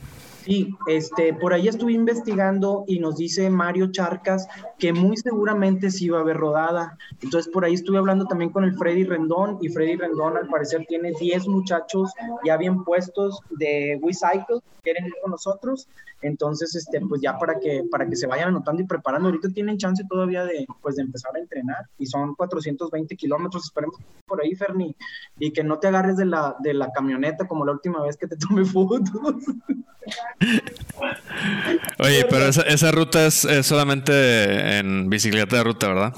Sí, 0.44 0.74
este, 0.86 1.34
por 1.34 1.52
ahí 1.52 1.68
estuve 1.68 1.92
investigando 1.92 2.84
y 2.86 2.98
nos 2.98 3.16
dice 3.16 3.50
Mario 3.50 3.92
Charcas 3.92 4.48
que 4.78 4.92
muy 4.92 5.16
seguramente 5.18 5.90
sí 5.90 6.08
va 6.08 6.18
a 6.18 6.22
haber 6.22 6.38
rodada. 6.38 6.96
Entonces 7.20 7.52
por 7.52 7.64
ahí 7.64 7.74
estuve 7.74 7.98
hablando 7.98 8.24
también 8.24 8.50
con 8.50 8.64
el 8.64 8.74
Freddy 8.74 9.04
Rendón 9.04 9.58
y 9.60 9.68
Freddy 9.68 9.96
Rendón 9.96 10.38
al 10.38 10.48
parecer 10.48 10.86
tiene 10.88 11.12
10 11.18 11.46
muchachos 11.48 12.12
ya 12.44 12.56
bien 12.56 12.84
puestos 12.84 13.40
de 13.50 13.98
WeCycle, 14.02 14.60
quieren 14.82 15.06
ir 15.06 15.14
con 15.22 15.32
nosotros. 15.32 15.88
Entonces, 16.22 16.74
este, 16.74 17.00
pues 17.00 17.20
ya 17.22 17.38
para 17.38 17.58
que, 17.58 17.84
para 17.90 18.06
que 18.06 18.16
se 18.16 18.26
vayan 18.26 18.48
anotando 18.48 18.82
y 18.82 18.86
preparando, 18.86 19.28
ahorita 19.28 19.48
tienen 19.48 19.78
chance 19.78 20.04
todavía 20.08 20.44
de, 20.44 20.66
pues, 20.82 20.96
de 20.96 21.02
empezar 21.02 21.34
a 21.34 21.38
entrenar 21.38 21.88
y 21.98 22.06
son 22.06 22.34
420 22.34 23.16
kilómetros, 23.16 23.64
esperemos 23.64 23.96
por 24.26 24.42
ahí, 24.42 24.54
Ferni, 24.54 24.94
y 25.38 25.52
que 25.52 25.64
no 25.64 25.78
te 25.78 25.88
agarres 25.88 26.16
de 26.16 26.26
la, 26.26 26.56
de 26.60 26.74
la 26.74 26.90
camioneta 26.92 27.48
como 27.48 27.64
la 27.64 27.72
última 27.72 28.02
vez 28.02 28.16
que 28.16 28.26
te 28.26 28.36
tomé 28.36 28.64
fotos. 28.66 29.10
Oye, 31.98 32.24
pero 32.28 32.46
esa, 32.46 32.62
esa 32.62 32.90
ruta 32.90 33.26
es, 33.26 33.44
es, 33.44 33.66
solamente 33.66 34.78
en 34.78 35.10
bicicleta 35.10 35.56
de 35.56 35.64
ruta, 35.64 35.88
¿verdad? 35.88 36.14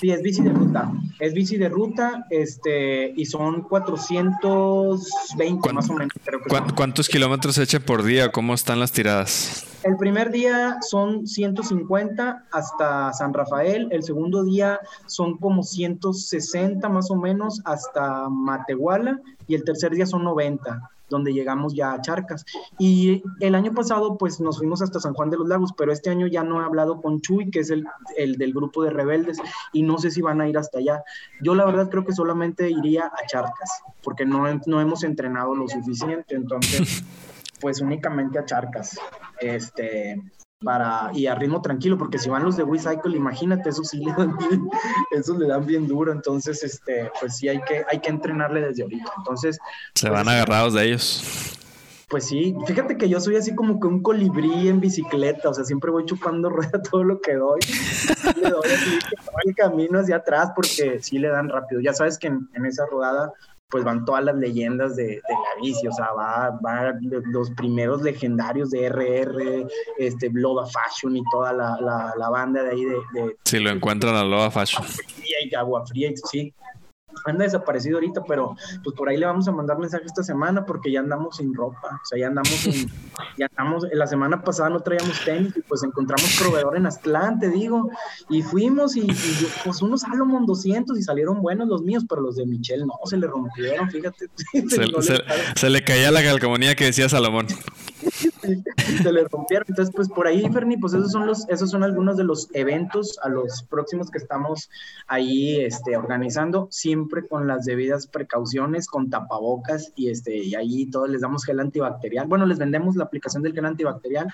Sí, 0.00 0.10
es 0.10 0.22
bici 0.22 0.42
de 0.42 0.50
ruta. 0.50 0.90
Es 1.18 1.32
bici 1.32 1.56
de 1.56 1.70
ruta, 1.70 2.26
este, 2.28 3.14
y 3.16 3.24
son 3.24 3.62
420 3.62 5.72
más 5.72 5.88
o 5.88 5.94
menos. 5.94 6.12
Creo 6.22 6.42
que 6.42 6.50
¿cu 6.50 6.56
¿Cuántos 6.74 7.08
kilómetros 7.08 7.54
se 7.54 7.62
echa 7.62 7.80
por 7.80 8.02
día? 8.02 8.30
¿Cómo 8.30 8.52
están 8.52 8.78
las 8.78 8.92
tiradas? 8.92 9.64
El 9.84 9.96
primer 9.96 10.30
día 10.30 10.76
son 10.82 11.26
150 11.26 12.44
hasta 12.52 13.14
San 13.14 13.32
Rafael, 13.32 13.88
el 13.90 14.02
segundo 14.02 14.44
día 14.44 14.80
son 15.06 15.38
como 15.38 15.62
160 15.62 16.86
más 16.90 17.10
o 17.10 17.16
menos 17.16 17.62
hasta 17.64 18.28
Matehuala 18.28 19.18
y 19.48 19.54
el 19.54 19.64
tercer 19.64 19.92
día 19.92 20.04
son 20.04 20.24
90 20.24 20.90
donde 21.08 21.32
llegamos 21.32 21.74
ya 21.74 21.92
a 21.92 22.00
Charcas. 22.00 22.44
Y 22.78 23.22
el 23.40 23.54
año 23.54 23.72
pasado, 23.72 24.16
pues 24.18 24.40
nos 24.40 24.58
fuimos 24.58 24.82
hasta 24.82 25.00
San 25.00 25.14
Juan 25.14 25.30
de 25.30 25.38
los 25.38 25.48
Lagos, 25.48 25.72
pero 25.76 25.92
este 25.92 26.10
año 26.10 26.26
ya 26.26 26.42
no 26.42 26.60
he 26.60 26.64
hablado 26.64 27.00
con 27.00 27.20
Chuy, 27.20 27.50
que 27.50 27.60
es 27.60 27.70
el, 27.70 27.86
el 28.16 28.36
del 28.36 28.52
grupo 28.52 28.82
de 28.84 28.90
rebeldes, 28.90 29.38
y 29.72 29.82
no 29.82 29.98
sé 29.98 30.10
si 30.10 30.22
van 30.22 30.40
a 30.40 30.48
ir 30.48 30.58
hasta 30.58 30.78
allá. 30.78 31.02
Yo 31.42 31.54
la 31.54 31.64
verdad 31.64 31.88
creo 31.90 32.04
que 32.04 32.12
solamente 32.12 32.70
iría 32.70 33.06
a 33.06 33.26
Charcas, 33.26 33.70
porque 34.02 34.24
no, 34.24 34.44
no 34.66 34.80
hemos 34.80 35.04
entrenado 35.04 35.54
lo 35.54 35.68
suficiente, 35.68 36.34
entonces, 36.34 37.04
pues 37.60 37.80
únicamente 37.80 38.38
a 38.38 38.44
Charcas. 38.44 38.98
Este, 39.40 40.20
para 40.64 41.10
y 41.12 41.26
a 41.26 41.34
ritmo 41.34 41.60
tranquilo, 41.60 41.98
porque 41.98 42.18
si 42.18 42.28
van 42.28 42.44
los 42.44 42.56
de 42.56 42.64
WeCycle, 42.64 43.16
imagínate, 43.16 43.68
eso 43.68 43.84
sí 43.84 43.98
le 43.98 44.12
dan 44.12 44.36
bien, 44.36 44.68
eso 45.10 45.38
le 45.38 45.48
dan 45.48 45.66
bien 45.66 45.86
duro, 45.86 46.12
entonces 46.12 46.62
este, 46.62 47.10
pues 47.20 47.36
sí 47.36 47.48
hay 47.48 47.60
que, 47.62 47.84
hay 47.90 48.00
que 48.00 48.10
entrenarle 48.10 48.60
desde 48.62 48.82
ahorita. 48.82 49.12
Entonces, 49.18 49.58
se 49.94 50.08
pues, 50.08 50.12
van 50.12 50.28
agarrados 50.28 50.74
de 50.74 50.84
ellos. 50.84 51.52
Pues 52.08 52.26
sí, 52.26 52.54
fíjate 52.66 52.96
que 52.96 53.08
yo 53.08 53.20
soy 53.20 53.34
así 53.34 53.54
como 53.54 53.80
que 53.80 53.88
un 53.88 54.00
colibrí 54.00 54.68
en 54.68 54.80
bicicleta, 54.80 55.50
o 55.50 55.54
sea, 55.54 55.64
siempre 55.64 55.90
voy 55.90 56.04
chupando 56.06 56.48
rueda 56.50 56.80
todo 56.80 57.04
lo 57.04 57.20
que 57.20 57.34
doy. 57.34 57.60
Le 58.36 58.50
doy 58.50 58.70
así 58.72 58.98
el 59.44 59.54
camino 59.54 59.98
hacia 59.98 60.16
atrás 60.16 60.52
porque 60.54 61.00
sí 61.02 61.18
le 61.18 61.28
dan 61.28 61.48
rápido. 61.48 61.80
Ya 61.80 61.92
sabes 61.92 62.16
que 62.16 62.28
en, 62.28 62.48
en 62.54 62.64
esa 62.64 62.86
rodada 62.86 63.32
pues 63.68 63.84
van 63.84 64.04
todas 64.04 64.24
las 64.24 64.36
leyendas 64.36 64.94
de, 64.96 65.06
de 65.06 65.20
la 65.28 65.60
bici, 65.60 65.86
o 65.88 65.92
sea, 65.92 66.12
va, 66.12 66.58
va, 66.64 66.94
los 67.24 67.50
primeros 67.50 68.02
legendarios 68.02 68.70
de 68.70 68.88
RR, 68.88 69.66
este, 69.98 70.30
Loba 70.32 70.66
Fashion 70.66 71.16
y 71.16 71.22
toda 71.30 71.52
la, 71.52 71.76
la, 71.80 72.14
la 72.16 72.28
banda 72.30 72.62
de 72.62 72.70
ahí 72.70 72.84
de, 72.84 72.96
de... 73.12 73.36
Si 73.44 73.58
lo 73.58 73.70
encuentran 73.70 74.14
a 74.14 74.24
Loba 74.24 74.50
Fashion. 74.50 74.86
Y 75.24 75.54
Agua 75.54 75.84
Fría, 75.86 76.10
sí. 76.30 76.54
Anda 77.24 77.44
desaparecido 77.44 77.96
ahorita, 77.96 78.22
pero 78.26 78.56
pues 78.84 78.94
por 78.96 79.08
ahí 79.08 79.16
le 79.16 79.26
vamos 79.26 79.48
a 79.48 79.52
mandar 79.52 79.78
mensaje 79.78 80.04
esta 80.06 80.22
semana 80.22 80.64
porque 80.64 80.92
ya 80.92 81.00
andamos 81.00 81.36
sin 81.36 81.54
ropa, 81.54 82.00
o 82.02 82.06
sea, 82.06 82.18
ya 82.18 82.28
andamos 82.28 82.66
en, 82.66 82.72
ya 83.38 83.48
andamos, 83.56 83.84
la 83.92 84.06
semana 84.06 84.42
pasada 84.42 84.70
no 84.70 84.80
traíamos 84.80 85.24
tenis 85.24 85.56
y 85.56 85.62
pues 85.62 85.82
encontramos 85.82 86.36
proveedor 86.40 86.76
en 86.76 86.86
Aztlán, 86.86 87.38
te 87.38 87.48
digo, 87.48 87.90
y 88.28 88.42
fuimos 88.42 88.96
y, 88.96 89.02
y 89.02 89.48
pues 89.64 89.82
unos 89.82 90.02
Salomon 90.02 90.46
200 90.46 90.98
y 90.98 91.02
salieron 91.02 91.40
buenos 91.40 91.68
los 91.68 91.82
míos, 91.82 92.04
pero 92.08 92.20
los 92.20 92.36
de 92.36 92.46
Michelle 92.46 92.84
no, 92.86 92.94
se 93.04 93.16
le 93.16 93.26
rompieron, 93.26 93.90
fíjate. 93.90 94.26
Se, 94.56 94.68
se, 94.68 94.86
le, 94.86 95.24
se 95.54 95.70
le 95.70 95.84
caía 95.84 96.10
la 96.10 96.22
calcomanía 96.22 96.74
que 96.74 96.86
decía 96.86 97.08
Salomón. 97.08 97.46
se 99.02 99.12
le 99.12 99.24
rompieron. 99.24 99.66
Entonces, 99.68 99.94
pues 99.94 100.08
por 100.08 100.26
ahí, 100.26 100.48
Ferni, 100.50 100.76
pues 100.76 100.94
esos 100.94 101.12
son 101.12 101.26
los, 101.26 101.48
esos 101.48 101.70
son 101.70 101.82
algunos 101.82 102.16
de 102.16 102.24
los 102.24 102.48
eventos 102.52 103.18
a 103.22 103.28
los 103.28 103.62
próximos 103.64 104.10
que 104.10 104.18
estamos 104.18 104.70
ahí 105.06 105.60
este, 105.60 105.96
organizando, 105.96 106.68
siempre 106.70 107.26
con 107.26 107.46
las 107.46 107.64
debidas 107.64 108.06
precauciones, 108.06 108.86
con 108.86 109.10
tapabocas 109.10 109.92
y 109.96 110.10
este, 110.10 110.36
y 110.36 110.54
ahí 110.54 110.86
todos 110.86 111.08
les 111.08 111.20
damos 111.20 111.44
gel 111.44 111.60
antibacterial. 111.60 112.26
Bueno, 112.26 112.46
les 112.46 112.58
vendemos 112.58 112.96
la 112.96 113.04
aplicación 113.04 113.42
del 113.42 113.54
gel 113.54 113.66
antibacterial 113.66 114.32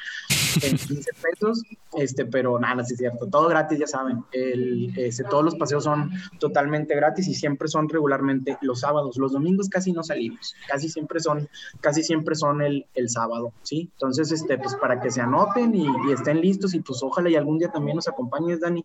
en 0.62 0.76
15 0.76 1.10
pesos, 1.22 1.62
este, 1.94 2.26
pero 2.26 2.58
nada, 2.58 2.84
sí 2.84 2.94
es 2.94 2.98
cierto, 2.98 3.26
todo 3.26 3.48
gratis, 3.48 3.78
ya 3.78 3.86
saben. 3.86 4.24
El, 4.32 4.92
este, 4.98 5.24
todos 5.24 5.44
los 5.44 5.56
paseos 5.56 5.84
son 5.84 6.10
totalmente 6.38 6.94
gratis 6.94 7.28
y 7.28 7.34
siempre 7.34 7.68
son 7.68 7.88
regularmente 7.88 8.58
los 8.60 8.80
sábados. 8.80 9.16
Los 9.16 9.32
domingos 9.32 9.68
casi 9.68 9.92
no 9.92 10.02
salimos, 10.02 10.54
casi 10.68 10.88
siempre 10.88 11.20
son, 11.20 11.48
casi 11.80 12.02
siempre 12.02 12.34
son 12.34 12.62
el, 12.62 12.86
el 12.94 13.08
sábado, 13.08 13.52
¿sí? 13.62 13.90
Entonces, 14.02 14.32
este, 14.32 14.58
pues 14.58 14.74
para 14.74 15.00
que 15.00 15.12
se 15.12 15.20
anoten 15.20 15.72
y, 15.76 15.86
y, 15.86 16.12
estén 16.12 16.40
listos 16.40 16.74
y 16.74 16.80
pues 16.80 17.00
ojalá 17.04 17.30
y 17.30 17.36
algún 17.36 17.56
día 17.56 17.70
también 17.70 17.94
nos 17.94 18.08
acompañes, 18.08 18.58
Dani. 18.58 18.84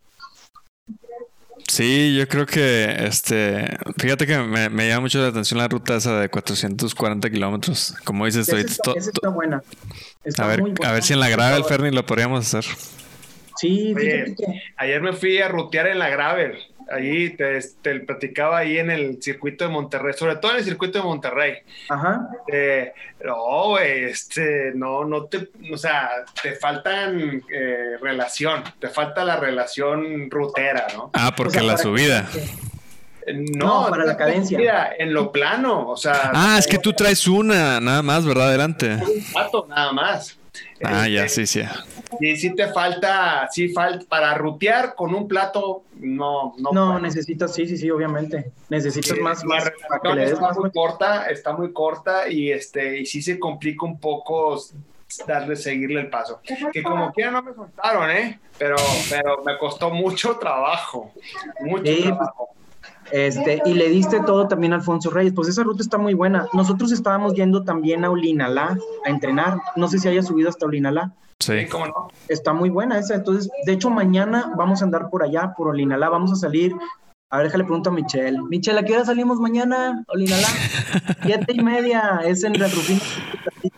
Sí, 1.67 2.15
yo 2.15 2.27
creo 2.27 2.45
que, 2.45 2.95
este, 3.03 3.79
fíjate 3.97 4.27
que 4.27 4.37
me, 4.37 4.69
me 4.69 4.87
llama 4.87 5.01
mucho 5.01 5.19
la 5.19 5.29
atención 5.29 5.57
la 5.57 5.67
ruta 5.67 5.95
esa 5.95 6.19
de 6.19 6.29
440 6.29 7.31
kilómetros. 7.31 7.95
Como 8.03 8.27
dices, 8.27 8.47
esa 8.47 8.59
está, 8.59 9.29
buena. 9.29 9.63
Está 10.23 10.45
a 10.45 10.47
ver, 10.49 10.61
muy 10.61 10.71
buena. 10.73 10.91
a 10.91 10.93
ver 10.93 11.01
si 11.01 11.13
en 11.13 11.19
la 11.19 11.29
grave 11.29 11.57
el 11.57 11.63
Ferni 11.63 11.89
lo 11.89 12.05
podríamos 12.05 12.45
hacer. 12.45 12.71
Sí, 13.55 13.95
Oye, 13.95 14.11
fíjate 14.11 14.35
que... 14.35 14.61
ayer 14.77 15.01
me 15.01 15.13
fui 15.13 15.39
a 15.39 15.47
rutear 15.47 15.87
en 15.87 15.97
la 15.97 16.09
gravel. 16.09 16.59
Ahí 16.89 17.31
te, 17.31 17.59
te 17.81 17.99
platicaba 18.01 18.59
ahí 18.59 18.77
en 18.77 18.89
el 18.91 19.21
circuito 19.21 19.65
de 19.65 19.71
Monterrey, 19.71 20.13
sobre 20.13 20.37
todo 20.37 20.51
en 20.51 20.57
el 20.57 20.63
circuito 20.63 20.99
de 20.99 21.03
Monterrey. 21.05 21.53
Ajá. 21.89 22.27
Eh, 22.51 22.93
no, 23.23 23.69
güey, 23.69 24.05
este, 24.05 24.71
no, 24.75 25.03
no 25.05 25.25
te, 25.25 25.49
o 25.71 25.77
sea, 25.77 26.09
te 26.41 26.55
faltan 26.55 27.43
eh, 27.51 27.97
relación, 28.01 28.63
te 28.79 28.87
falta 28.89 29.25
la 29.25 29.37
relación 29.37 30.29
rutera, 30.29 30.87
¿no? 30.95 31.09
Ah, 31.13 31.33
porque 31.35 31.57
O 31.57 31.61
sea, 31.61 31.71
la 31.71 31.77
subida. 31.77 32.27
No, 33.33 33.83
No, 33.83 33.89
para 33.89 34.05
la 34.05 34.15
cadencia. 34.15 34.57
Mira, 34.57 34.91
en 34.97 35.13
lo 35.13 35.31
plano, 35.33 35.89
o 35.89 35.97
sea, 35.97 36.31
Ah, 36.33 36.55
es 36.57 36.65
que 36.65 36.77
tú 36.77 36.93
traes 36.93 37.27
una, 37.27 37.81
nada 37.81 38.01
más, 38.01 38.25
¿verdad? 38.25 38.47
Adelante. 38.47 38.95
un 38.95 39.33
pato 39.33 39.65
nada 39.67 39.91
más. 39.91 40.36
Ah, 40.83 41.07
ya, 41.07 41.25
Este, 41.25 41.45
sí, 41.47 41.61
sí. 41.63 41.67
Y 42.19 42.35
sí 42.37 42.55
te 42.55 42.67
falta, 42.67 43.47
sí 43.51 43.69
falta, 43.69 44.05
para 44.07 44.33
rutear 44.35 44.95
con 44.95 45.13
un 45.13 45.27
plato, 45.27 45.83
no, 45.95 46.53
no. 46.57 46.71
No, 46.71 46.99
necesitas, 46.99 47.53
sí, 47.53 47.67
sí, 47.67 47.77
sí, 47.77 47.89
obviamente. 47.89 48.51
Necesitas 48.69 49.15
Sí, 49.17 49.21
más, 49.21 49.43
la 49.43 49.47
más 49.55 49.71
relación 50.03 50.33
está 50.35 50.47
más. 50.47 50.57
muy 50.57 50.71
corta, 50.71 51.25
está 51.29 51.53
muy 51.53 51.73
corta 51.73 52.29
y 52.29 52.51
este, 52.51 52.99
y 52.99 53.05
sí 53.05 53.21
se 53.21 53.37
complica 53.39 53.85
un 53.85 53.99
poco 53.99 54.57
darle, 55.25 55.55
seguirle 55.55 56.01
el 56.01 56.09
paso. 56.09 56.39
Que 56.71 56.83
como 56.83 57.11
quiera 57.13 57.31
no 57.31 57.41
me 57.41 57.53
soltaron, 57.53 58.09
¿eh? 58.11 58.39
Pero, 58.57 58.75
pero 59.09 59.43
me 59.45 59.57
costó 59.57 59.89
mucho 59.89 60.37
trabajo, 60.37 61.11
mucho 61.61 61.85
Sí, 61.85 61.95
pues, 62.03 62.05
trabajo. 62.15 62.49
Este, 63.11 63.61
y 63.65 63.73
le 63.73 63.89
diste 63.89 64.19
todo 64.21 64.47
también 64.47 64.73
a 64.73 64.77
Alfonso 64.77 65.09
Reyes. 65.09 65.33
Pues 65.33 65.47
esa 65.47 65.63
ruta 65.63 65.81
está 65.81 65.97
muy 65.97 66.13
buena. 66.13 66.47
Nosotros 66.53 66.91
estábamos 66.91 67.33
yendo 67.33 67.63
también 67.63 68.03
a 68.05 68.09
Olinalá 68.09 68.77
a 69.05 69.09
entrenar. 69.09 69.59
No 69.75 69.87
sé 69.87 69.99
si 69.99 70.07
haya 70.07 70.23
subido 70.23 70.49
hasta 70.49 70.65
Olinalá. 70.65 71.13
Sí, 71.39 71.67
cómo 71.71 71.87
no. 71.87 72.07
Está 72.27 72.53
muy 72.53 72.69
buena 72.69 72.97
esa. 72.97 73.15
Entonces, 73.15 73.49
de 73.65 73.73
hecho, 73.73 73.89
mañana 73.89 74.51
vamos 74.57 74.81
a 74.81 74.85
andar 74.85 75.09
por 75.09 75.23
allá, 75.23 75.53
por 75.55 75.67
Olinalá. 75.67 76.09
Vamos 76.09 76.31
a 76.31 76.35
salir. 76.35 76.73
A 77.29 77.37
ver, 77.37 77.47
déjale 77.47 77.65
pregunto 77.65 77.89
a 77.89 77.93
Michelle. 77.93 78.41
Michelle, 78.43 78.79
¿a 78.79 78.83
qué 78.83 78.93
hora 78.93 79.05
salimos 79.05 79.39
mañana? 79.39 80.03
Olinalá. 80.07 80.47
Siete 81.23 81.53
y 81.53 81.61
media. 81.61 82.21
Es 82.23 82.43
en 82.43 82.59
la 82.59 82.67
Rufino 82.67 83.01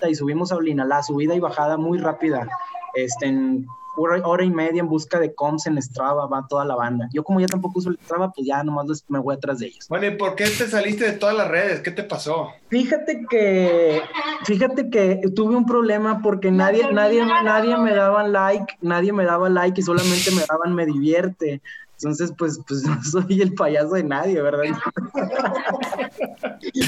y 0.08 0.16
subimos 0.16 0.52
a 0.52 0.56
Olinalá. 0.56 1.04
Subida 1.04 1.36
y 1.36 1.40
bajada 1.40 1.78
muy 1.78 1.98
rápida. 1.98 2.48
Este, 2.94 3.28
en 3.28 3.68
hora, 4.00 4.22
hora 4.26 4.43
y 4.43 4.50
media 4.50 4.80
en 4.80 4.88
busca 4.88 5.20
de 5.20 5.34
comps 5.34 5.68
en 5.68 5.82
Strava. 5.82 6.28
Va 6.28 6.45
toda 6.47 6.66
la 6.66 6.76
banda. 6.76 7.10
Yo, 7.14 7.24
como 7.24 7.39
ya 7.39 7.47
tampoco 7.47 7.80
uso 7.80 7.89
el 7.89 8.00
Strava, 8.04 8.32
pues 8.32 8.47
ya 8.47 8.64
nomás 8.64 9.06
me 9.08 9.20
voy 9.20 9.36
atrás 9.36 9.60
de 9.60 9.68
ellos. 9.68 9.88
Bueno, 9.89 10.08
¿y 10.08 10.12
por 10.12 10.36
qué 10.36 10.45
te 10.45 10.68
saliste 10.68 11.06
de 11.06 11.18
todas 11.18 11.36
las 11.36 11.47
redes? 11.47 11.82
¿Qué 11.82 11.91
te 11.91 12.04
pasó? 12.04 12.50
Fíjate 12.70 13.26
que, 13.30 14.02
fíjate 14.45 14.89
que 14.89 15.22
tuve 15.36 15.56
un 15.56 15.66
problema 15.66 16.22
porque 16.22 16.52
nadie, 16.52 16.91
nadie, 16.91 17.26
nadie 17.26 17.78
me 17.78 17.93
daba 17.93 18.28
like, 18.28 18.78
nadie 18.82 19.14
me 19.14 19.26
daba 19.26 19.50
like 19.50 19.80
y 19.80 19.84
solamente 19.84 20.32
me 20.32 20.43
daban 20.47 20.76
me 20.76 20.86
divierte. 20.86 21.62
Entonces, 22.02 22.34
pues, 22.38 22.60
pues 22.68 22.84
no 22.86 23.04
soy 23.04 23.41
el 23.41 23.54
payaso 23.54 23.89
de 23.95 24.04
nadie, 24.04 24.41
¿verdad? 24.41 24.64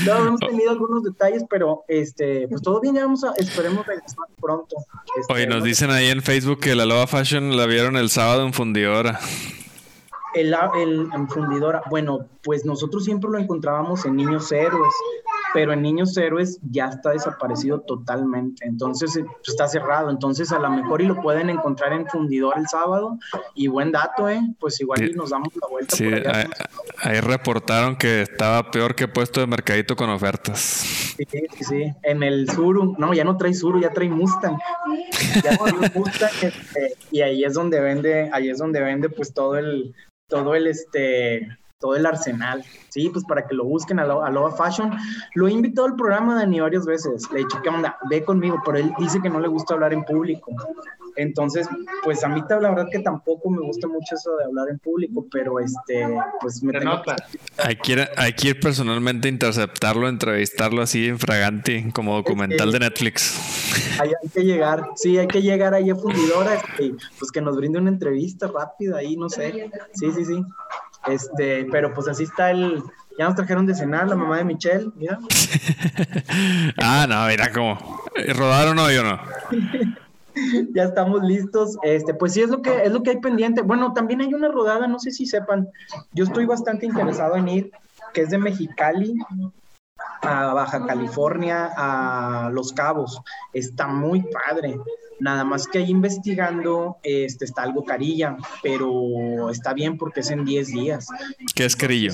No, 0.05 0.27
hemos 0.27 0.39
tenido 0.39 0.71
algunos 0.71 1.03
detalles, 1.03 1.43
pero 1.49 1.83
este, 1.87 2.47
pues 2.47 2.61
todo 2.61 2.79
bien, 2.81 2.95
ya 2.95 3.03
vamos 3.03 3.23
a, 3.23 3.33
esperemos 3.37 3.85
regresar 3.85 4.25
pronto. 4.39 4.75
Este, 5.19 5.33
Oye, 5.33 5.47
nos 5.47 5.59
no- 5.59 5.65
dicen 5.65 5.91
ahí 5.91 6.07
en 6.07 6.21
Facebook 6.21 6.59
que 6.59 6.75
la 6.75 6.85
Loba 6.85 7.07
Fashion 7.07 7.55
la 7.55 7.65
vieron 7.65 7.95
el 7.97 8.09
sábado 8.09 8.45
en 8.45 8.53
fundidora. 8.53 9.19
El, 10.33 10.55
el, 10.77 11.09
en 11.13 11.29
fundidora, 11.29 11.83
bueno, 11.89 12.25
pues 12.41 12.65
nosotros 12.65 13.03
siempre 13.03 13.29
lo 13.29 13.37
encontrábamos 13.37 14.05
en 14.05 14.15
Niños 14.15 14.51
Héroes, 14.51 14.93
pero 15.53 15.73
en 15.73 15.81
Niños 15.81 16.15
Héroes 16.17 16.59
ya 16.69 16.87
está 16.87 17.11
desaparecido 17.11 17.81
totalmente, 17.81 18.65
entonces 18.65 19.15
eh, 19.17 19.23
pues, 19.23 19.49
está 19.49 19.67
cerrado, 19.67 20.09
entonces 20.09 20.51
a 20.51 20.59
lo 20.59 20.69
mejor 20.69 21.01
y 21.01 21.05
lo 21.05 21.21
pueden 21.21 21.49
encontrar 21.49 21.93
en 21.93 22.07
fundidora 22.07 22.59
el 22.59 22.67
sábado, 22.67 23.17
y 23.55 23.67
buen 23.67 23.91
dato, 23.91 24.29
¿eh? 24.29 24.41
Pues 24.59 24.79
igual 24.81 25.09
y 25.09 25.13
nos 25.13 25.29
damos 25.31 25.49
la 25.55 25.67
vuelta 25.67 25.95
Sí, 25.95 26.05
por 26.05 26.13
allá. 26.15 26.31
ahí, 26.39 26.45
ahí 27.03 27.19
reportaron 27.21 27.95
que 27.95 28.21
estaba 28.21 28.71
peor 28.71 28.95
que 28.95 29.07
puesto 29.07 29.39
de 29.39 29.47
mercadito 29.47 29.95
con 29.95 30.09
ofertas. 30.09 30.59
Sí, 30.59 31.25
sí, 31.29 31.63
sí, 31.63 31.93
en 32.03 32.23
el 32.23 32.49
Suru, 32.49 32.95
no, 32.97 33.13
ya 33.13 33.23
no 33.23 33.37
trae 33.37 33.53
Suru, 33.53 33.79
ya 33.81 33.91
trae 33.91 34.09
Mustang, 34.09 34.57
ya 35.43 35.57
trae 35.57 35.91
Mustang, 35.95 36.29
este, 36.41 36.95
y 37.11 37.21
ahí 37.21 37.43
es 37.43 37.53
donde 37.53 37.79
vende, 37.79 38.29
ahí 38.33 38.49
es 38.49 38.57
donde 38.57 38.81
vende 38.81 39.09
pues 39.09 39.33
todo 39.33 39.57
el, 39.57 39.93
todo 40.27 40.55
el, 40.55 40.67
este, 40.67 41.47
todo 41.81 41.95
el 41.97 42.05
arsenal, 42.05 42.63
sí, 42.89 43.09
pues 43.09 43.25
para 43.25 43.45
que 43.47 43.53
lo 43.55 43.65
busquen 43.65 43.99
a, 43.99 44.05
Lo- 44.05 44.23
a 44.23 44.29
Loba 44.29 44.51
Fashion, 44.51 44.91
lo 45.35 45.47
he 45.47 45.51
invitado 45.51 45.87
al 45.87 45.95
programa, 45.95 46.35
Dani, 46.35 46.59
varias 46.61 46.85
veces, 46.85 47.27
le 47.33 47.39
he 47.39 47.43
dicho, 47.43 47.59
¿qué 47.61 47.69
onda? 47.69 47.97
Ve 48.09 48.23
conmigo, 48.23 48.61
pero 48.63 48.77
él 48.77 48.93
dice 48.99 49.19
que 49.21 49.29
no 49.29 49.39
le 49.41 49.47
gusta 49.49 49.73
hablar 49.73 49.91
en 49.91 50.03
público, 50.05 50.51
entonces, 51.17 51.67
pues 52.03 52.23
a 52.23 52.29
mí 52.29 52.41
la 52.49 52.69
verdad 52.69 52.87
que 52.89 52.99
tampoco 52.99 53.49
me 53.49 53.59
gusta 53.61 53.85
mucho 53.87 54.15
eso 54.15 54.37
de 54.37 54.45
hablar 54.45 54.69
en 54.69 54.79
público, 54.79 55.25
pero 55.29 55.59
este, 55.59 56.07
pues 56.39 56.63
me 56.63 56.71
tengo 56.71 56.85
nota. 56.95 57.15
Hay 57.57 57.75
que, 57.75 57.91
ir, 57.93 58.07
hay 58.15 58.33
que 58.33 58.49
ir 58.49 58.59
personalmente 58.61 59.27
a 59.27 59.31
interceptarlo, 59.31 60.07
entrevistarlo 60.07 60.81
así 60.81 61.07
en 61.09 61.19
fragante, 61.19 61.91
como 61.93 62.15
documental 62.15 62.71
de 62.71 62.79
Netflix. 62.79 63.99
Ahí 63.99 64.09
hay 64.23 64.29
que 64.29 64.41
llegar, 64.43 64.85
sí, 64.95 65.17
hay 65.17 65.27
que 65.27 65.41
llegar 65.41 65.73
ahí 65.73 65.89
a 65.89 65.95
Fundidora, 65.95 66.55
este, 66.55 66.93
pues 67.19 67.31
que 67.31 67.41
nos 67.41 67.57
brinde 67.57 67.79
una 67.79 67.89
entrevista 67.89 68.47
rápida 68.47 68.97
ahí, 68.97 69.17
no 69.17 69.29
sé. 69.29 69.69
Sí, 69.93 70.11
sí, 70.11 70.23
sí. 70.25 70.43
Este, 71.07 71.67
pero 71.71 71.93
pues 71.93 72.07
así 72.07 72.23
está 72.23 72.51
el. 72.51 72.83
Ya 73.17 73.25
nos 73.25 73.35
trajeron 73.35 73.65
de 73.65 73.75
cenar 73.75 74.07
la 74.07 74.15
mamá 74.15 74.37
de 74.37 74.45
Michelle, 74.45 74.89
mira. 74.95 75.19
ah, 76.77 77.05
no, 77.09 77.27
mira 77.27 77.51
cómo. 77.51 77.77
¿Rodaron 78.35 78.79
hoy 78.79 78.97
o 78.97 79.03
no? 79.03 79.19
Ya 80.73 80.83
estamos 80.83 81.21
listos. 81.23 81.77
Este, 81.83 82.13
pues 82.13 82.31
sí 82.33 82.41
es 82.41 82.49
lo 82.49 82.61
que 82.61 82.85
es 82.85 82.91
lo 82.93 83.03
que 83.03 83.09
hay 83.09 83.17
pendiente. 83.17 83.61
Bueno, 83.63 83.93
también 83.93 84.21
hay 84.21 84.33
una 84.33 84.47
rodada, 84.47 84.87
no 84.87 84.97
sé 84.97 85.11
si 85.11 85.25
sepan. 85.25 85.67
Yo 86.13 86.23
estoy 86.23 86.45
bastante 86.45 86.85
interesado 86.85 87.35
en 87.35 87.49
ir, 87.49 87.71
que 88.13 88.21
es 88.21 88.29
de 88.29 88.37
Mexicali 88.37 89.13
a 90.21 90.53
Baja 90.53 90.85
California, 90.85 91.71
a 91.75 92.49
Los 92.51 92.73
Cabos. 92.73 93.21
Está 93.53 93.87
muy 93.87 94.23
padre. 94.23 94.79
Nada 95.21 95.43
más 95.43 95.67
que 95.67 95.77
ahí 95.77 95.91
investigando, 95.91 96.97
este, 97.03 97.45
está 97.45 97.61
algo 97.61 97.85
carilla, 97.85 98.37
pero 98.63 99.51
está 99.51 99.71
bien 99.71 99.95
porque 99.95 100.21
es 100.21 100.31
en 100.31 100.45
10 100.45 100.67
días. 100.67 101.07
¿Qué 101.53 101.65
es 101.65 101.75
Carillo? 101.75 102.13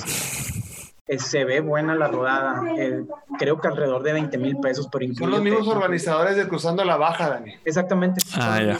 Eh, 1.06 1.18
se 1.18 1.44
ve 1.44 1.60
buena 1.60 1.94
la 1.94 2.08
rodada. 2.08 2.62
eh, 2.76 3.02
creo 3.38 3.58
que 3.58 3.68
alrededor 3.68 4.02
de 4.02 4.12
20 4.12 4.36
mil 4.36 4.58
pesos, 4.58 4.90
pero 4.92 5.10
Son 5.14 5.30
los 5.30 5.40
mismos 5.42 5.66
organizadores 5.68 6.36
de 6.36 6.46
Cruzando 6.48 6.84
la 6.84 6.98
Baja, 6.98 7.30
Dani. 7.30 7.54
Exactamente. 7.64 8.20
Ah, 8.34 8.60
ya. 8.62 8.78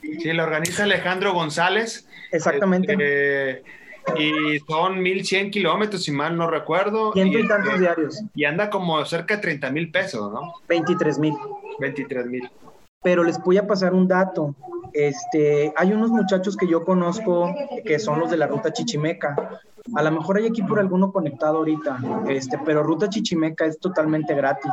Sí, 0.00 0.32
la 0.32 0.44
organiza 0.44 0.84
Alejandro 0.84 1.34
González. 1.34 2.06
Exactamente. 2.30 2.92
Este, 2.92 3.64
y 4.16 4.60
son 4.68 5.02
1100 5.02 5.50
kilómetros, 5.50 6.04
si 6.04 6.12
mal 6.12 6.36
no 6.36 6.48
recuerdo. 6.48 7.12
Ciento 7.12 7.38
y 7.38 7.42
y, 7.42 7.48
tantos 7.48 7.70
este, 7.70 7.80
diarios. 7.80 8.22
y 8.36 8.44
anda 8.44 8.70
como 8.70 9.04
cerca 9.04 9.34
de 9.34 9.42
30 9.42 9.70
mil 9.72 9.90
pesos, 9.90 10.32
¿no? 10.32 10.54
23 10.68 11.18
mil. 11.18 11.34
23 11.80 12.26
mil. 12.26 12.48
Pero 13.08 13.24
les 13.24 13.42
voy 13.42 13.56
a 13.56 13.66
pasar 13.66 13.94
un 13.94 14.06
dato. 14.06 14.54
Este, 14.92 15.72
hay 15.78 15.94
unos 15.94 16.10
muchachos 16.10 16.58
que 16.58 16.68
yo 16.68 16.84
conozco 16.84 17.54
que 17.86 17.98
son 17.98 18.20
los 18.20 18.30
de 18.30 18.36
la 18.36 18.46
ruta 18.46 18.70
Chichimeca. 18.70 19.62
A 19.94 20.02
lo 20.02 20.10
mejor 20.10 20.36
hay 20.36 20.46
aquí 20.46 20.62
por 20.62 20.78
alguno 20.78 21.10
conectado 21.10 21.56
ahorita, 21.56 22.00
este, 22.28 22.58
pero 22.66 22.82
ruta 22.82 23.08
Chichimeca 23.08 23.64
es 23.64 23.80
totalmente 23.80 24.34
gratis. 24.34 24.72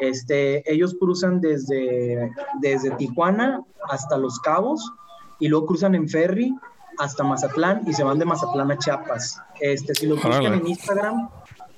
Este, 0.00 0.70
ellos 0.70 0.94
cruzan 1.00 1.40
desde, 1.40 2.30
desde 2.60 2.90
Tijuana 2.90 3.62
hasta 3.88 4.18
Los 4.18 4.38
Cabos 4.40 4.92
y 5.38 5.48
luego 5.48 5.64
cruzan 5.64 5.94
en 5.94 6.10
ferry 6.10 6.54
hasta 6.98 7.24
Mazatlán 7.24 7.84
y 7.86 7.94
se 7.94 8.04
van 8.04 8.18
de 8.18 8.26
Mazatlán 8.26 8.70
a 8.70 8.76
Chiapas. 8.76 9.40
Este, 9.62 9.94
si 9.94 10.06
los 10.08 10.22
buscan 10.22 10.52
en 10.52 10.66
Instagram, 10.66 11.30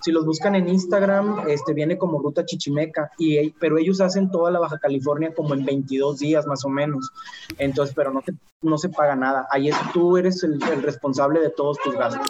si 0.04 0.12
los 0.12 0.26
buscan 0.26 0.54
en 0.54 0.68
Instagram, 0.68 1.48
este 1.48 1.72
viene 1.72 1.96
como 1.96 2.20
ruta 2.20 2.44
Chichimeca, 2.44 3.10
y, 3.16 3.50
pero 3.52 3.78
ellos 3.78 4.02
hacen 4.02 4.30
toda 4.30 4.50
la 4.50 4.58
Baja 4.58 4.78
California 4.78 5.32
como 5.34 5.54
en 5.54 5.64
22 5.64 6.18
días 6.18 6.46
más 6.46 6.62
o 6.66 6.68
menos. 6.68 7.10
Entonces, 7.56 7.94
pero 7.96 8.12
no, 8.12 8.20
te, 8.20 8.34
no 8.60 8.76
se 8.76 8.90
paga 8.90 9.16
nada. 9.16 9.46
Ahí 9.50 9.68
es, 9.68 9.76
tú 9.94 10.18
eres 10.18 10.42
el, 10.42 10.62
el 10.70 10.82
responsable 10.82 11.40
de 11.40 11.48
todos 11.48 11.78
tus 11.82 11.94
gastos. 11.94 12.26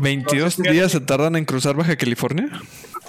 ¿22 0.00 0.68
días 0.72 0.90
se 0.90 1.00
tardan 1.00 1.36
en 1.36 1.44
cruzar 1.44 1.76
Baja 1.76 1.94
California? 1.94 2.50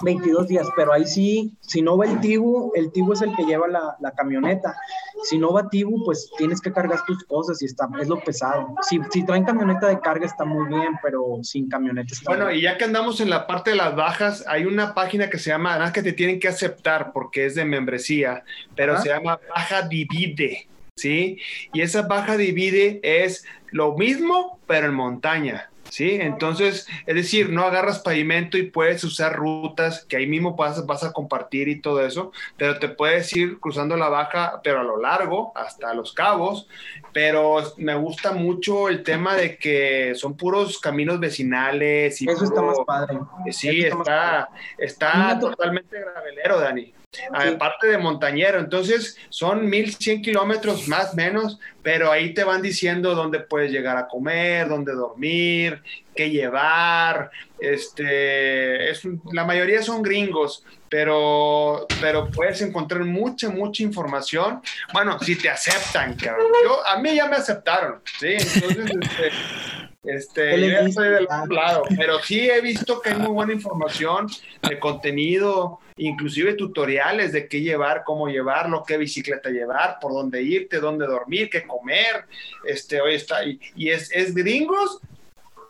22 0.01 0.47
días, 0.47 0.67
pero 0.75 0.93
ahí 0.93 1.05
sí, 1.05 1.53
si 1.61 1.81
no 1.81 1.97
va 1.97 2.05
el 2.05 2.19
Tibu, 2.19 2.71
el 2.75 2.91
Tibu 2.91 3.13
es 3.13 3.21
el 3.21 3.35
que 3.35 3.45
lleva 3.45 3.67
la, 3.67 3.95
la 3.99 4.11
camioneta. 4.11 4.75
Si 5.23 5.37
no 5.37 5.53
va 5.53 5.69
Tibu, 5.69 6.03
pues 6.05 6.29
tienes 6.37 6.61
que 6.61 6.71
cargar 6.71 7.03
tus 7.05 7.23
cosas 7.23 7.61
y 7.61 7.65
está, 7.65 7.87
es 7.99 8.07
lo 8.07 8.19
pesado. 8.19 8.75
Si, 8.81 8.99
si 9.11 9.25
traen 9.25 9.45
camioneta 9.45 9.87
de 9.87 9.99
carga 9.99 10.25
está 10.25 10.45
muy 10.45 10.67
bien, 10.67 10.93
pero 11.01 11.39
sin 11.43 11.69
camioneta 11.69 12.13
está 12.13 12.31
Bueno, 12.31 12.45
muy 12.45 12.55
y 12.55 12.61
ya 12.61 12.77
que 12.77 12.85
andamos 12.85 13.19
en 13.21 13.29
la 13.29 13.47
parte 13.47 13.71
de 13.71 13.77
las 13.77 13.95
bajas, 13.95 14.43
hay 14.47 14.65
una 14.65 14.93
página 14.93 15.29
que 15.29 15.39
se 15.39 15.49
llama, 15.49 15.71
además 15.71 15.91
que 15.91 16.03
te 16.03 16.13
tienen 16.13 16.39
que 16.39 16.47
aceptar 16.47 17.11
porque 17.13 17.45
es 17.45 17.55
de 17.55 17.65
membresía, 17.65 18.43
pero 18.75 18.93
Ajá. 18.93 19.01
se 19.01 19.09
llama 19.09 19.39
Baja 19.49 19.83
Divide, 19.83 20.67
¿sí? 20.95 21.37
Y 21.73 21.81
esa 21.81 22.03
Baja 22.03 22.37
Divide 22.37 22.99
es 23.03 23.45
lo 23.71 23.95
mismo, 23.95 24.59
pero 24.67 24.87
en 24.87 24.93
montaña. 24.93 25.69
¿Sí? 25.89 26.17
Entonces, 26.19 26.88
es 27.05 27.15
decir, 27.15 27.49
no 27.49 27.63
agarras 27.63 27.99
pavimento 27.99 28.57
y 28.57 28.69
puedes 28.69 29.03
usar 29.03 29.36
rutas 29.36 30.05
que 30.05 30.17
ahí 30.17 30.27
mismo 30.27 30.55
vas, 30.55 30.86
vas 30.86 31.03
a 31.03 31.13
compartir 31.13 31.67
y 31.67 31.81
todo 31.81 32.05
eso, 32.05 32.31
pero 32.57 32.79
te 32.79 32.89
puedes 32.89 33.36
ir 33.36 33.59
cruzando 33.59 33.95
la 33.97 34.09
baja, 34.09 34.61
pero 34.63 34.79
a 34.79 34.83
lo 34.83 34.99
largo, 34.99 35.51
hasta 35.55 35.93
los 35.93 36.13
cabos, 36.13 36.67
pero 37.13 37.63
me 37.77 37.95
gusta 37.95 38.31
mucho 38.31 38.89
el 38.89 39.03
tema 39.03 39.36
de 39.36 39.57
que 39.57 40.13
son 40.15 40.36
puros 40.36 40.79
caminos 40.79 41.19
vecinales. 41.19 42.21
Y 42.21 42.29
eso 42.29 42.45
está 42.45 42.61
más 42.61 42.77
padre. 42.86 43.19
Sí, 43.51 43.81
está, 43.81 44.49
está, 44.77 45.39
totalmente 45.39 45.99
gravelero, 45.99 46.59
Dani. 46.59 46.93
Aparte 47.31 47.87
de 47.87 47.97
montañero, 47.97 48.59
entonces 48.59 49.17
son 49.29 49.69
1100 49.69 50.21
kilómetros 50.21 50.87
más 50.87 51.15
menos, 51.15 51.59
pero 51.81 52.11
ahí 52.11 52.33
te 52.33 52.43
van 52.43 52.61
diciendo 52.61 53.15
dónde 53.15 53.39
puedes 53.39 53.71
llegar 53.71 53.97
a 53.97 54.07
comer, 54.07 54.67
dónde 54.67 54.93
dormir, 54.93 55.81
qué 56.15 56.29
llevar. 56.29 57.31
Este, 57.59 58.89
es, 58.89 59.01
la 59.31 59.45
mayoría 59.45 59.81
son 59.81 60.01
gringos, 60.01 60.63
pero, 60.89 61.85
pero 62.01 62.29
puedes 62.31 62.61
encontrar 62.61 63.03
mucha, 63.03 63.49
mucha 63.49 63.83
información. 63.83 64.61
Bueno, 64.93 65.19
si 65.19 65.35
te 65.35 65.49
aceptan, 65.49 66.15
cabrón. 66.15 66.47
Yo, 66.63 66.85
a 66.87 66.99
mí 66.99 67.15
ya 67.15 67.27
me 67.27 67.37
aceptaron, 67.37 68.01
¿sí? 68.19 68.33
Entonces, 68.37 68.85
este, 69.01 69.31
este, 70.07 70.59
yo 70.59 70.67
ya 70.67 70.91
soy 70.91 71.09
del 71.09 71.25
otro 71.25 71.55
lado, 71.55 71.83
pero 71.97 72.19
sí 72.19 72.49
he 72.49 72.61
visto 72.61 73.01
que 73.01 73.09
hay 73.09 73.17
muy 73.17 73.31
buena 73.31 73.53
información 73.53 74.27
de 74.67 74.79
contenido, 74.79 75.79
inclusive 75.97 76.53
tutoriales 76.53 77.31
de 77.31 77.47
qué 77.47 77.61
llevar, 77.61 78.03
cómo 78.05 78.27
llevarlo, 78.27 78.83
qué 78.85 78.97
bicicleta 78.97 79.49
llevar, 79.49 79.97
por 79.99 80.13
dónde 80.13 80.41
irte, 80.41 80.79
dónde 80.79 81.05
dormir, 81.07 81.49
qué 81.49 81.65
comer. 81.65 82.25
Este, 82.65 83.01
hoy 83.01 83.15
está, 83.15 83.43
y, 83.45 83.59
y 83.75 83.89
es, 83.89 84.11
es 84.11 84.33
gringos 84.33 84.99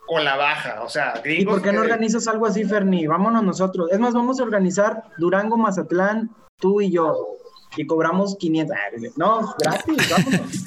con 0.06 0.24
la 0.24 0.36
baja, 0.36 0.82
o 0.82 0.88
sea, 0.88 1.20
gringos. 1.22 1.42
¿Y 1.42 1.46
por 1.46 1.62
qué 1.62 1.72
no 1.72 1.80
organizas 1.82 2.28
algo 2.28 2.46
así, 2.46 2.64
Ferni? 2.64 3.06
Vámonos 3.06 3.42
nosotros. 3.42 3.90
Es 3.90 3.98
más, 3.98 4.14
vamos 4.14 4.38
a 4.40 4.44
organizar 4.44 5.02
Durango, 5.18 5.56
Mazatlán, 5.56 6.30
tú 6.58 6.80
y 6.80 6.92
yo 6.92 7.36
y 7.76 7.86
cobramos 7.86 8.36
500. 8.36 8.76
No, 9.16 9.54
gratis, 9.58 10.10
vámonos. 10.10 10.64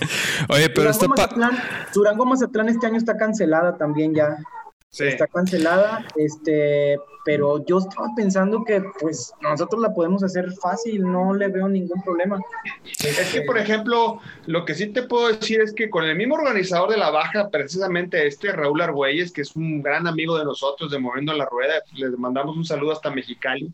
Oye, 0.49 0.69
pero 0.69 0.91
Durango, 0.91 1.07
Mazatlán, 1.15 1.57
Durango 1.93 2.25
Mazatlán 2.25 2.69
este 2.69 2.87
año 2.87 2.97
está 2.97 3.17
cancelada 3.17 3.77
también 3.77 4.13
ya. 4.13 4.37
Sí. 4.89 5.05
Está 5.05 5.27
cancelada, 5.27 6.05
este, 6.15 6.97
pero 7.29 7.63
yo 7.63 7.77
estaba 7.77 8.07
pensando 8.15 8.63
que 8.65 8.81
pues 8.99 9.31
nosotros 9.39 9.79
la 9.83 9.93
podemos 9.93 10.23
hacer 10.23 10.51
fácil, 10.53 11.03
no 11.03 11.31
le 11.31 11.47
veo 11.47 11.69
ningún 11.69 12.01
problema. 12.01 12.39
Es 12.97 13.31
que, 13.31 13.43
por 13.43 13.59
ejemplo, 13.59 14.19
lo 14.47 14.65
que 14.65 14.73
sí 14.73 14.87
te 14.87 15.03
puedo 15.03 15.27
decir 15.27 15.61
es 15.61 15.71
que 15.71 15.91
con 15.91 16.05
el 16.05 16.15
mismo 16.15 16.33
organizador 16.33 16.89
de 16.89 16.97
la 16.97 17.11
baja, 17.11 17.49
precisamente 17.49 18.25
este, 18.25 18.51
Raúl 18.51 18.81
Argüelles, 18.81 19.31
que 19.31 19.41
es 19.41 19.55
un 19.55 19.83
gran 19.83 20.07
amigo 20.07 20.39
de 20.39 20.43
nosotros 20.43 20.89
de 20.89 20.97
Moviendo 20.97 21.31
la 21.33 21.45
Rueda, 21.45 21.83
les 21.93 22.17
mandamos 22.17 22.57
un 22.57 22.65
saludo 22.65 22.93
hasta 22.93 23.11
Mexicali, 23.11 23.71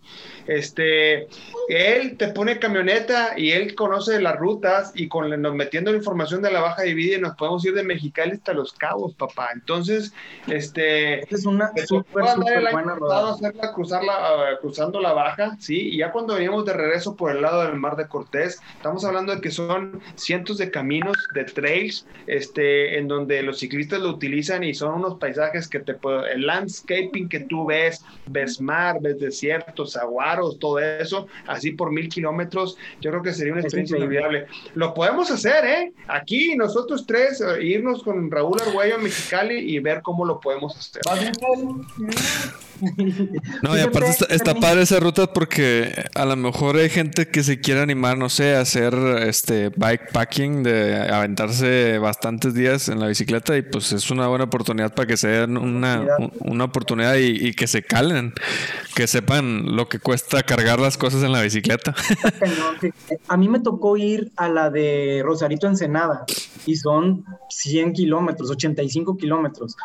este, 0.48 1.30
él 1.70 2.18
te 2.18 2.28
pone 2.34 2.60
camioneta 2.60 3.40
y 3.40 3.52
él 3.52 3.74
conoce 3.74 4.22
las 4.22 4.36
rutas 4.36 4.92
y 4.96 5.08
con 5.08 5.30
nos 5.42 5.56
metiendo 5.56 5.92
la 5.92 5.98
información 5.98 6.42
de 6.42 6.52
la 6.52 6.60
baja 6.60 6.82
divide 6.82 7.20
nos 7.20 7.38
podemos 7.38 7.64
ir 7.64 7.74
de 7.74 7.84
Mexicali 7.84 8.34
hasta 8.34 8.52
Los 8.52 8.74
Cabos, 8.74 9.14
papá. 9.14 9.48
Entonces, 9.54 10.12
este... 10.48 11.22
Es 11.34 11.46
una 11.46 11.72
súper, 11.88 12.28
súper 12.28 12.72
buena 12.74 12.96
rodada 12.96 13.45
hacerla 13.46 13.74
cruzarla, 13.74 14.14
uh, 14.14 14.62
cruzando 14.62 15.00
la 15.00 15.14
baja, 15.14 15.58
¿sí? 15.60 15.90
Y 15.90 15.98
ya 15.98 16.12
cuando 16.12 16.36
veníamos 16.36 16.66
de 16.66 16.74
regreso 16.74 17.16
por 17.16 17.32
el 17.32 17.42
lado 17.42 17.64
del 17.64 17.76
Mar 17.76 17.96
de 17.96 18.08
Cortés, 18.08 18.62
estamos 18.76 19.06
hablando 19.06 19.36
de 19.36 19.42
que 19.42 19.52
son 19.52 20.02
cientos 20.16 20.58
de 20.58 20.72
caminos, 20.72 21.16
de 21.34 21.46
trails, 21.46 22.08
este, 22.28 22.98
en 22.98 23.08
donde 23.08 23.42
los 23.44 23.60
ciclistas 23.60 24.02
lo 24.02 24.10
utilizan 24.10 24.64
y 24.64 24.74
son 24.74 24.96
unos 24.96 25.16
paisajes 25.16 25.68
que 25.68 25.80
te 25.80 25.96
el 26.32 26.46
landscaping 26.46 27.30
que 27.30 27.42
tú 27.42 27.66
ves, 27.66 28.04
ves 28.28 28.62
mar, 28.62 28.98
ves 29.02 29.20
desiertos, 29.20 29.96
aguaros, 29.96 30.60
todo 30.60 30.80
eso, 30.80 31.28
así 31.48 31.72
por 31.72 31.92
mil 31.92 32.10
kilómetros, 32.10 32.78
yo 33.02 33.12
creo 33.12 33.24
que 33.24 33.34
sería 33.34 33.54
una 33.54 33.62
experiencia 33.62 33.98
inolvidable. 33.98 34.48
Lo 34.74 34.94
podemos 34.94 35.32
hacer, 35.32 35.66
¿eh? 35.66 35.94
Aquí 36.08 36.56
nosotros 36.56 37.06
tres, 37.06 37.42
uh, 37.42 37.60
irnos 37.62 38.04
con 38.04 38.30
Raúl 38.30 38.60
Arguello 38.62 38.96
a 38.96 39.00
Mexicali 39.00 39.56
y 39.56 39.80
ver 39.80 40.02
cómo 40.02 40.26
lo 40.26 40.40
podemos 40.40 40.76
hacer. 40.78 41.02
No, 43.62 43.78
y 43.78 43.82
aparte 43.82 44.10
está, 44.10 44.26
está, 44.26 44.56
padre 44.56 44.84
esa 44.84 45.00
ruta 45.00 45.32
porque 45.32 46.06
a 46.14 46.26
lo 46.26 46.36
mejor 46.36 46.78
hay 46.78 46.90
gente 46.90 47.28
que 47.28 47.44
se 47.44 47.60
quiere 47.60 47.82
animar, 47.82 48.18
no 48.18 48.30
sé, 48.30 48.56
a 48.56 48.62
hacer 48.62 48.94
este 49.28 49.70
bikepacking, 49.70 50.64
de 50.64 51.10
aventarse 51.10 51.98
bastantes 52.00 52.54
días 52.54 52.90
en 52.90 53.00
la 53.00 53.08
bicicleta 53.08 53.58
y 53.58 53.62
pues 53.62 53.92
es 53.92 54.10
una 54.12 54.28
buena 54.28 54.46
oportunidad 54.46 54.94
para 54.94 55.08
que 55.08 55.18
se 55.18 55.28
den 55.28 55.58
una, 55.58 56.06
una 56.40 56.64
oportunidad 56.66 57.16
y, 57.16 57.48
y, 57.48 57.54
que 57.54 57.68
se 57.68 57.84
calen, 57.84 58.34
que 58.96 59.08
sepan 59.08 59.76
lo 59.76 59.90
que 59.90 60.00
cuesta 60.00 60.44
cargar 60.44 60.80
las 60.80 60.98
cosas 60.98 61.24
en 61.24 61.32
la 61.32 61.42
bicicleta. 61.42 61.94
A 63.28 63.38
mí 63.38 63.50
me 63.50 63.60
tocó 63.60 63.98
ir 63.98 64.32
a 64.36 64.50
la 64.50 64.70
de 64.70 65.22
Rosarito 65.24 65.68
Ensenada 65.68 66.26
y 66.66 66.76
son 66.76 67.26
100 67.50 67.94
kilómetros, 67.94 68.50
85 68.52 69.18
kilómetros 69.18 69.76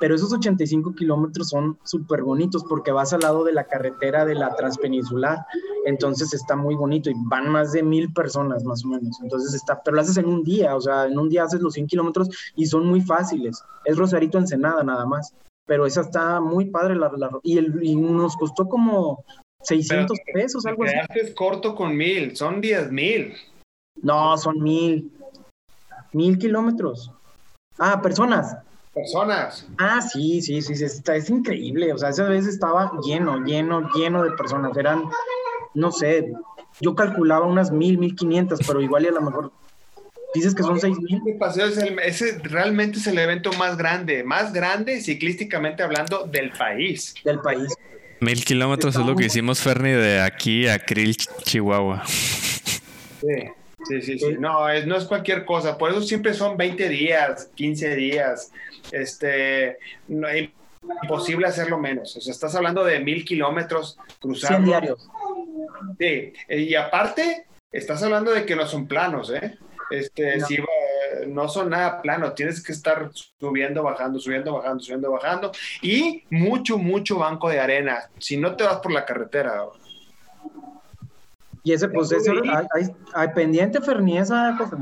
pero 0.00 0.14
esos 0.14 0.32
85 0.32 0.94
kilómetros 0.94 1.50
son 1.50 1.78
súper 1.84 2.22
bonitos 2.22 2.64
porque 2.64 2.90
vas 2.90 3.12
al 3.12 3.20
lado 3.20 3.44
de 3.44 3.52
la 3.52 3.64
carretera 3.64 4.24
de 4.24 4.34
la 4.34 4.56
transpeninsular, 4.56 5.44
entonces 5.84 6.32
está 6.32 6.56
muy 6.56 6.74
bonito 6.74 7.10
y 7.10 7.14
van 7.26 7.50
más 7.50 7.72
de 7.72 7.82
mil 7.82 8.10
personas 8.12 8.64
más 8.64 8.82
o 8.84 8.88
menos, 8.88 9.20
entonces 9.22 9.54
está, 9.54 9.80
pero 9.82 9.94
lo 9.94 10.00
haces 10.00 10.16
en 10.16 10.26
un 10.26 10.42
día, 10.42 10.74
o 10.74 10.80
sea, 10.80 11.04
en 11.04 11.18
un 11.18 11.28
día 11.28 11.44
haces 11.44 11.60
los 11.60 11.74
100 11.74 11.86
kilómetros 11.86 12.28
y 12.56 12.66
son 12.66 12.86
muy 12.86 13.02
fáciles, 13.02 13.62
es 13.84 13.96
Rosarito 13.98 14.38
Ensenada 14.38 14.82
nada 14.82 15.04
más, 15.04 15.34
pero 15.66 15.84
esa 15.84 16.00
está 16.00 16.40
muy 16.40 16.70
padre 16.70 16.96
la, 16.96 17.12
la 17.16 17.30
y, 17.42 17.58
el, 17.58 17.84
y 17.84 17.94
nos 17.94 18.36
costó 18.38 18.66
como 18.68 19.22
600 19.62 20.18
pero, 20.24 20.34
pesos, 20.42 20.64
algo 20.64 20.84
así. 20.84 20.94
Es 21.14 21.34
corto 21.34 21.74
con 21.74 21.94
mil, 21.94 22.34
son 22.34 22.62
10 22.62 22.90
mil. 22.90 23.34
No, 24.02 24.36
son 24.38 24.62
mil. 24.62 25.12
Mil 26.12 26.38
kilómetros. 26.38 27.12
Ah, 27.78 28.00
personas 28.00 28.56
personas. 28.94 29.66
Ah, 29.78 30.00
sí, 30.00 30.42
sí, 30.42 30.62
sí, 30.62 30.72
está, 30.84 31.16
es 31.16 31.30
increíble. 31.30 31.92
O 31.92 31.98
sea, 31.98 32.10
esa 32.10 32.24
vez 32.24 32.46
estaba 32.46 32.92
lleno, 33.02 33.44
lleno, 33.44 33.88
lleno 33.94 34.22
de 34.22 34.32
personas. 34.32 34.76
Eran, 34.76 35.04
no 35.74 35.92
sé, 35.92 36.32
yo 36.80 36.94
calculaba 36.94 37.46
unas 37.46 37.70
mil, 37.70 37.98
mil 37.98 38.14
quinientas, 38.14 38.60
pero 38.66 38.80
igual 38.80 39.04
y 39.04 39.08
a 39.08 39.12
lo 39.12 39.22
mejor 39.22 39.52
dices 40.34 40.54
que 40.54 40.62
son 40.62 40.80
seis 40.80 40.98
mil. 40.98 41.22
Ese 42.02 42.38
realmente 42.42 42.98
es 42.98 43.06
el 43.06 43.18
evento 43.18 43.52
más 43.54 43.76
grande, 43.76 44.24
más 44.24 44.52
grande 44.52 45.00
ciclísticamente 45.00 45.82
hablando 45.82 46.26
del 46.26 46.50
país. 46.52 47.14
Del 47.24 47.40
país. 47.40 47.72
Mil 48.20 48.44
kilómetros 48.44 48.96
es 48.96 49.06
lo 49.06 49.16
que 49.16 49.26
hicimos, 49.26 49.60
Fernie, 49.60 49.96
de 49.96 50.20
aquí 50.20 50.68
a 50.68 50.78
Krill, 50.78 51.16
Chihuahua. 51.16 52.04
Sí. 52.06 53.50
Sí, 53.88 54.02
sí, 54.02 54.18
sí. 54.18 54.36
No, 54.38 54.68
es, 54.68 54.86
no 54.86 54.96
es 54.96 55.04
cualquier 55.04 55.44
cosa. 55.44 55.78
Por 55.78 55.90
eso 55.90 56.02
siempre 56.02 56.34
son 56.34 56.56
20 56.56 56.88
días, 56.88 57.50
15 57.54 57.96
días. 57.96 58.52
Este, 58.92 59.78
no, 60.08 60.28
es 60.28 60.50
imposible 61.02 61.46
hacerlo 61.46 61.78
menos. 61.78 62.16
O 62.16 62.20
sea, 62.20 62.32
estás 62.32 62.54
hablando 62.54 62.84
de 62.84 63.00
mil 63.00 63.24
kilómetros 63.24 63.98
cruzando. 64.20 64.56
100 64.56 64.64
diarios. 64.64 65.08
Sí, 65.98 66.32
y 66.48 66.74
aparte, 66.74 67.46
estás 67.72 68.02
hablando 68.02 68.32
de 68.32 68.44
que 68.44 68.56
no 68.56 68.66
son 68.66 68.86
planos, 68.86 69.30
¿eh? 69.30 69.58
Este, 69.90 70.36
no. 70.36 70.46
Si, 70.46 70.58
no 71.26 71.48
son 71.48 71.70
nada 71.70 72.00
planos, 72.02 72.34
tienes 72.34 72.62
que 72.62 72.72
estar 72.72 73.10
subiendo, 73.38 73.82
bajando, 73.82 74.18
subiendo, 74.18 74.54
bajando, 74.54 74.82
subiendo, 74.82 75.10
bajando. 75.10 75.52
Y 75.82 76.24
mucho, 76.30 76.78
mucho 76.78 77.18
banco 77.18 77.48
de 77.48 77.60
arena. 77.60 78.10
Si 78.18 78.36
no 78.36 78.56
te 78.56 78.64
vas 78.64 78.78
por 78.78 78.92
la 78.92 79.04
carretera. 79.04 79.64
Y 81.62 81.72
ese, 81.72 81.88
pues, 81.88 82.10
eso, 82.12 82.32
hay, 82.32 82.66
hay, 82.74 82.90
hay, 83.12 83.28
pendiente, 83.34 83.80
Ferni, 83.80 84.18
esa 84.18 84.54
cosa. 84.56 84.78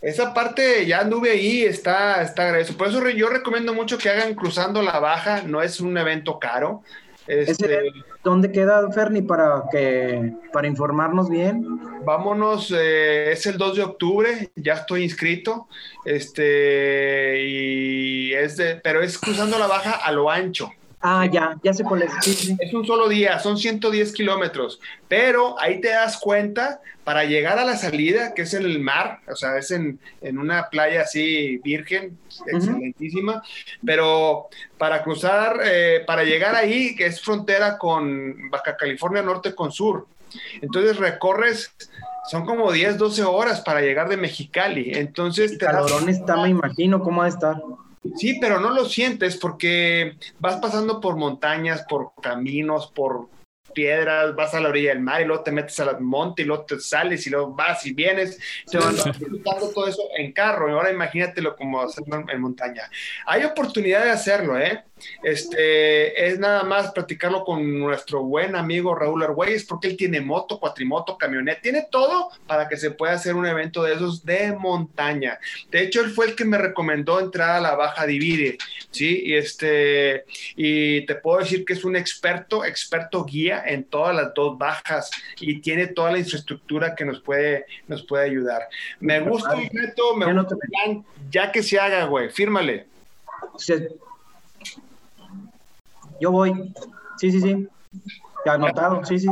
Esa 0.00 0.34
parte 0.34 0.84
ya 0.84 1.00
anduve 1.00 1.30
ahí, 1.30 1.62
está, 1.62 2.20
está 2.20 2.42
agradecido. 2.42 2.76
Por 2.76 2.88
eso 2.88 3.08
yo 3.08 3.28
recomiendo 3.28 3.72
mucho 3.72 3.96
que 3.96 4.10
hagan 4.10 4.34
Cruzando 4.34 4.82
la 4.82 4.98
Baja, 4.98 5.42
no 5.42 5.62
es 5.62 5.80
un 5.80 5.96
evento 5.96 6.38
caro. 6.38 6.82
Este, 7.26 7.90
¿Dónde 8.22 8.52
queda 8.52 8.90
Ferni 8.92 9.22
para 9.22 9.64
que 9.72 10.34
para 10.52 10.68
informarnos 10.68 11.30
bien? 11.30 11.80
Vámonos, 12.04 12.70
eh, 12.76 13.32
es 13.32 13.46
el 13.46 13.56
2 13.56 13.76
de 13.76 13.82
octubre, 13.82 14.50
ya 14.56 14.74
estoy 14.74 15.04
inscrito, 15.04 15.68
este 16.04 17.46
y 17.46 18.34
es 18.34 18.58
de, 18.58 18.76
pero 18.76 19.00
es 19.00 19.16
cruzando 19.16 19.58
la 19.58 19.66
baja 19.66 19.92
a 19.92 20.12
lo 20.12 20.30
ancho. 20.30 20.70
Ah, 21.06 21.26
ya, 21.30 21.54
ya 21.62 21.74
sé 21.74 21.84
cuál 21.84 22.00
es. 22.00 22.12
Sí, 22.22 22.32
sí. 22.32 22.56
Es 22.58 22.72
un 22.72 22.86
solo 22.86 23.10
día, 23.10 23.38
son 23.38 23.58
110 23.58 24.14
kilómetros, 24.14 24.80
pero 25.06 25.54
ahí 25.60 25.78
te 25.78 25.88
das 25.88 26.16
cuenta, 26.16 26.80
para 27.04 27.24
llegar 27.24 27.58
a 27.58 27.66
la 27.66 27.76
salida, 27.76 28.32
que 28.32 28.42
es 28.42 28.54
en 28.54 28.64
el 28.64 28.80
mar, 28.80 29.20
o 29.30 29.36
sea, 29.36 29.58
es 29.58 29.70
en, 29.70 29.98
en 30.22 30.38
una 30.38 30.70
playa 30.70 31.02
así 31.02 31.58
virgen, 31.58 32.16
excelentísima, 32.46 33.34
uh 33.34 33.36
-huh. 33.36 33.78
pero 33.84 34.48
para 34.78 35.02
cruzar, 35.02 35.60
eh, 35.62 36.02
para 36.06 36.24
llegar 36.24 36.54
ahí, 36.54 36.96
que 36.96 37.04
es 37.04 37.20
frontera 37.20 37.76
con 37.76 38.48
Baja 38.50 38.74
California 38.74 39.20
Norte 39.20 39.54
con 39.54 39.70
Sur, 39.70 40.06
entonces 40.62 40.96
recorres 40.96 41.74
son 42.30 42.46
como 42.46 42.72
10, 42.72 42.96
12 42.96 43.24
horas 43.24 43.60
para 43.60 43.82
llegar 43.82 44.08
de 44.08 44.16
Mexicali. 44.16 44.92
Entonces, 44.94 45.52
el 45.52 45.58
calorón 45.58 46.08
está, 46.08 46.36
me 46.38 46.48
imagino, 46.48 47.02
¿cómo 47.02 47.20
va 47.20 47.26
a 47.26 47.28
estar? 47.28 47.56
Sí, 48.16 48.38
pero 48.40 48.60
no 48.60 48.70
lo 48.70 48.84
sientes 48.84 49.36
porque 49.36 50.16
vas 50.38 50.56
pasando 50.56 51.00
por 51.00 51.16
montañas, 51.16 51.84
por 51.88 52.12
caminos, 52.20 52.88
por 52.94 53.28
piedras, 53.74 54.34
vas 54.34 54.54
a 54.54 54.60
la 54.60 54.68
orilla 54.70 54.90
del 54.90 55.00
mar 55.00 55.20
y 55.20 55.24
luego 55.24 55.42
te 55.42 55.52
metes 55.52 55.78
al 55.80 56.00
monte 56.00 56.42
y 56.42 56.44
luego 56.46 56.64
te 56.64 56.80
sales 56.80 57.26
y 57.26 57.30
luego 57.30 57.52
vas 57.52 57.84
y 57.86 57.92
vienes, 57.92 58.38
te 58.70 58.78
van 58.78 58.94
disfrutando 58.94 59.70
todo 59.70 59.86
eso 59.86 60.02
en 60.16 60.32
carro. 60.32 60.68
Y 60.68 60.72
ahora 60.72 60.90
imagínatelo 60.90 61.56
como 61.56 61.82
hacerlo 61.82 62.24
en 62.28 62.40
montaña. 62.40 62.88
Hay 63.26 63.44
oportunidad 63.44 64.04
de 64.04 64.10
hacerlo, 64.10 64.58
¿eh? 64.58 64.82
Este, 65.22 66.26
es 66.26 66.38
nada 66.38 66.62
más 66.62 66.92
practicarlo 66.92 67.44
con 67.44 67.78
nuestro 67.78 68.22
buen 68.22 68.56
amigo 68.56 68.94
Raúl 68.94 69.22
Argüelles, 69.22 69.64
porque 69.64 69.88
él 69.88 69.96
tiene 69.96 70.20
moto, 70.20 70.58
cuatrimoto, 70.58 71.18
camioneta, 71.18 71.60
tiene 71.60 71.86
todo 71.90 72.30
para 72.46 72.68
que 72.68 72.76
se 72.76 72.90
pueda 72.90 73.14
hacer 73.14 73.34
un 73.34 73.46
evento 73.46 73.82
de 73.82 73.94
esos 73.94 74.24
de 74.24 74.52
montaña. 74.52 75.38
De 75.70 75.82
hecho, 75.82 76.00
él 76.00 76.10
fue 76.10 76.26
el 76.26 76.36
que 76.36 76.44
me 76.44 76.58
recomendó 76.58 77.20
entrar 77.20 77.50
a 77.50 77.60
la 77.60 77.74
Baja 77.74 78.06
Divide, 78.06 78.58
¿sí? 78.90 79.22
Y, 79.24 79.34
este, 79.34 80.24
y 80.56 81.04
te 81.06 81.16
puedo 81.16 81.40
decir 81.40 81.64
que 81.64 81.72
es 81.72 81.84
un 81.84 81.96
experto, 81.96 82.64
experto 82.64 83.24
guía 83.24 83.63
en 83.66 83.84
todas 83.84 84.14
las 84.14 84.34
dos 84.34 84.58
bajas 84.58 85.10
y 85.40 85.60
tiene 85.60 85.88
toda 85.88 86.12
la 86.12 86.18
infraestructura 86.18 86.94
que 86.94 87.04
nos 87.04 87.20
puede, 87.20 87.66
nos 87.88 88.02
puede 88.04 88.24
ayudar. 88.24 88.62
Me 89.00 89.20
gusta 89.20 89.54
el 89.54 89.68
reto, 89.68 90.14
me 90.16 90.32
gusta 90.32 90.54
el 90.54 90.70
plan, 90.70 91.04
ya 91.30 91.52
que 91.52 91.62
se 91.62 91.78
haga, 91.78 92.04
güey, 92.04 92.30
fírmale. 92.30 92.86
Yo 96.20 96.30
voy. 96.30 96.72
Sí, 97.18 97.30
sí, 97.30 97.40
sí. 97.40 97.68
Ya 98.46 98.54
anotado, 98.54 99.04
sí, 99.04 99.18
sí. 99.18 99.28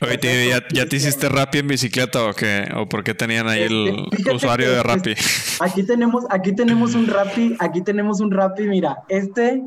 Oye, 0.00 0.18
tío, 0.18 0.30
¿ya, 0.48 0.62
¿ya, 0.72 0.86
te 0.86 0.96
hiciste 0.96 1.28
Rappi 1.28 1.58
en 1.58 1.68
bicicleta 1.68 2.24
o 2.24 2.32
qué? 2.32 2.68
¿O 2.76 2.88
por 2.88 3.04
qué 3.04 3.14
tenían 3.14 3.48
ahí 3.48 3.62
el 3.62 4.06
Fíjate 4.10 4.36
usuario 4.36 4.70
de 4.70 4.82
Rappi? 4.82 5.14
Aquí 5.60 5.84
tenemos, 5.84 6.24
aquí 6.30 6.54
tenemos 6.54 6.94
un 6.94 7.06
Rappi, 7.06 7.56
aquí 7.58 7.82
tenemos 7.82 8.20
un 8.20 8.30
Rappi, 8.30 8.64
mira, 8.64 8.98
este, 9.08 9.62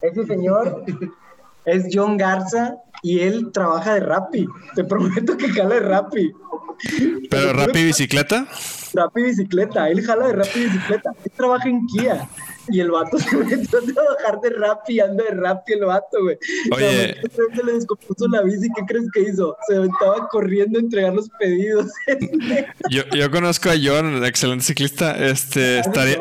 este 0.00 0.26
señor 0.26 0.84
es 1.64 1.86
John 1.92 2.16
Garza 2.16 2.76
y 3.02 3.20
él 3.20 3.50
trabaja 3.52 3.94
de 3.94 4.00
Rappi. 4.00 4.46
Te 4.74 4.84
prometo 4.84 5.36
que 5.36 5.48
jala 5.50 5.74
de 5.76 5.80
Rappi. 5.80 6.32
¿Pero 7.30 7.52
Rappi 7.52 7.84
bicicleta? 7.84 8.46
Rappi 8.94 9.22
bicicleta, 9.22 9.88
él 9.88 10.02
jala 10.02 10.28
de 10.28 10.32
Rappi 10.34 10.60
bicicleta. 10.60 11.10
Él 11.24 11.32
trabaja 11.36 11.68
en 11.68 11.86
Kia. 11.86 12.28
Y 12.68 12.80
el 12.80 12.90
vato 12.90 13.18
se 13.18 13.36
metió 13.36 13.78
a 13.78 13.82
trabajar 13.82 14.40
de 14.40 14.50
rap 14.50 14.88
y 14.88 15.00
anda 15.00 15.24
de 15.24 15.30
rap 15.30 15.62
el 15.68 15.84
vato, 15.84 16.22
güey. 16.22 16.38
Oye. 16.72 17.16
Se 17.54 17.64
le 17.64 17.72
descompuso 17.72 18.28
la 18.28 18.42
bici, 18.42 18.68
¿qué 18.74 18.82
crees 18.86 19.06
que 19.12 19.20
hizo? 19.20 19.56
Se 19.68 19.82
estaba 19.82 20.28
corriendo 20.28 20.78
a 20.78 20.82
entregar 20.82 21.14
los 21.14 21.28
pedidos. 21.38 21.86
yo, 22.90 23.02
yo 23.14 23.30
conozco 23.30 23.70
a 23.70 23.74
John, 23.82 24.24
excelente 24.24 24.64
ciclista. 24.64 25.16
Este, 25.16 25.80
estaría... 25.80 26.18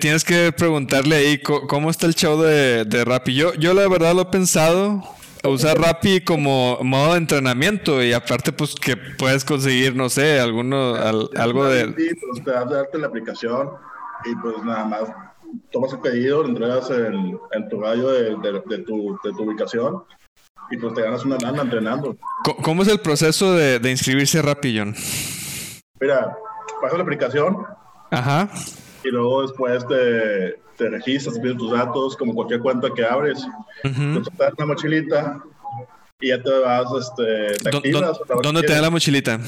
tienes 0.00 0.24
que 0.24 0.52
preguntarle 0.52 1.16
ahí 1.16 1.38
cómo 1.38 1.90
está 1.90 2.06
el 2.06 2.14
show 2.14 2.40
de, 2.40 2.84
de 2.84 3.04
rap. 3.04 3.28
yo, 3.28 3.54
yo 3.54 3.74
la 3.74 3.88
verdad 3.88 4.14
lo 4.14 4.22
he 4.22 4.26
pensado 4.26 5.02
usar 5.48 5.78
Rappi 5.78 6.22
como 6.22 6.78
modo 6.82 7.12
de 7.12 7.18
entrenamiento 7.18 8.02
y 8.02 8.12
aparte 8.12 8.52
pues 8.52 8.74
que 8.74 8.96
puedes 8.96 9.44
conseguir, 9.44 9.94
no 9.94 10.08
sé, 10.08 10.40
alguno, 10.40 10.94
algo 10.94 11.66
de... 11.66 11.94
Darte 12.44 12.98
la 12.98 13.06
aplicación 13.06 13.70
y 14.24 14.34
pues 14.36 14.62
nada 14.64 14.84
más 14.84 15.12
tomas 15.70 15.92
el 15.92 16.00
pedido, 16.00 16.42
lo 16.42 16.48
entregas 16.48 16.90
en, 16.90 17.38
en 17.52 17.68
tu 17.68 17.80
radio 17.80 18.08
de, 18.08 18.36
de, 18.36 18.78
tu, 18.78 19.18
de, 19.22 19.32
tu, 19.32 19.42
ubicación 19.42 20.02
y 20.70 20.76
pues 20.76 20.94
te 20.94 21.02
ganas 21.02 21.24
una 21.24 21.36
lana 21.38 21.62
entrenando. 21.62 22.16
¿Cómo 22.62 22.82
es 22.82 22.88
el 22.88 23.00
proceso 23.00 23.54
de, 23.54 23.78
de 23.78 23.90
inscribirse 23.90 24.38
a 24.38 24.42
John? 24.42 24.94
Mira, 26.00 26.36
pasas 26.80 26.98
la 26.98 27.04
aplicación. 27.04 27.64
Ajá. 28.10 28.48
Y 29.02 29.08
luego 29.08 29.42
después 29.42 29.86
te, 29.86 30.58
te 30.76 30.88
registras, 30.88 31.38
pides 31.38 31.58
tus 31.58 31.72
datos, 31.72 32.16
como 32.16 32.34
cualquier 32.34 32.60
cuenta 32.60 32.88
que 32.94 33.04
abres. 33.04 33.44
Uh 33.84 33.88
-huh. 33.88 34.24
te 34.24 34.44
das 34.44 34.54
la 34.56 34.66
mochilita 34.66 35.42
y 36.20 36.28
ya 36.28 36.42
te 36.42 36.58
vas, 36.58 36.86
este, 37.00 37.58
te 37.62 37.76
activas, 37.76 38.18
¿Dónde 38.42 38.62
te 38.62 38.72
da 38.72 38.80
la 38.80 38.90
mochilita? 38.90 39.38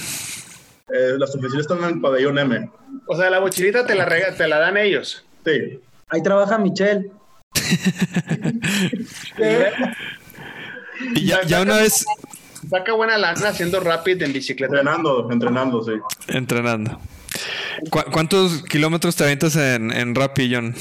Eh, 0.92 1.16
las 1.18 1.34
oficinas 1.34 1.62
están 1.62 1.78
en 1.78 1.96
el 1.96 2.00
pabellón 2.00 2.38
M. 2.38 2.70
O 3.06 3.16
sea, 3.16 3.28
la 3.28 3.40
mochilita 3.40 3.84
te 3.84 3.96
la, 3.96 4.06
te 4.06 4.46
la 4.46 4.60
dan 4.60 4.76
ellos. 4.76 5.24
Sí. 5.44 5.80
Ahí 6.08 6.22
trabaja 6.22 6.58
Michelle. 6.58 7.10
y 11.16 11.26
ya, 11.26 11.42
ya, 11.42 11.62
una 11.62 11.78
vez. 11.78 12.04
Saca 12.70 12.92
buena 12.92 13.18
lana 13.18 13.48
haciendo 13.48 13.80
rápido 13.80 14.24
en 14.24 14.32
bicicleta. 14.32 14.76
Entrenando, 14.76 15.28
entrenando, 15.30 15.82
sí. 15.82 15.94
Entrenando. 16.28 17.00
¿Cu 17.90 17.98
¿Cuántos 18.12 18.62
kilómetros 18.62 19.16
te 19.16 19.24
aventas 19.24 19.56
en, 19.56 19.90
en 19.90 20.14
Rappi, 20.14 20.54
John? 20.54 20.72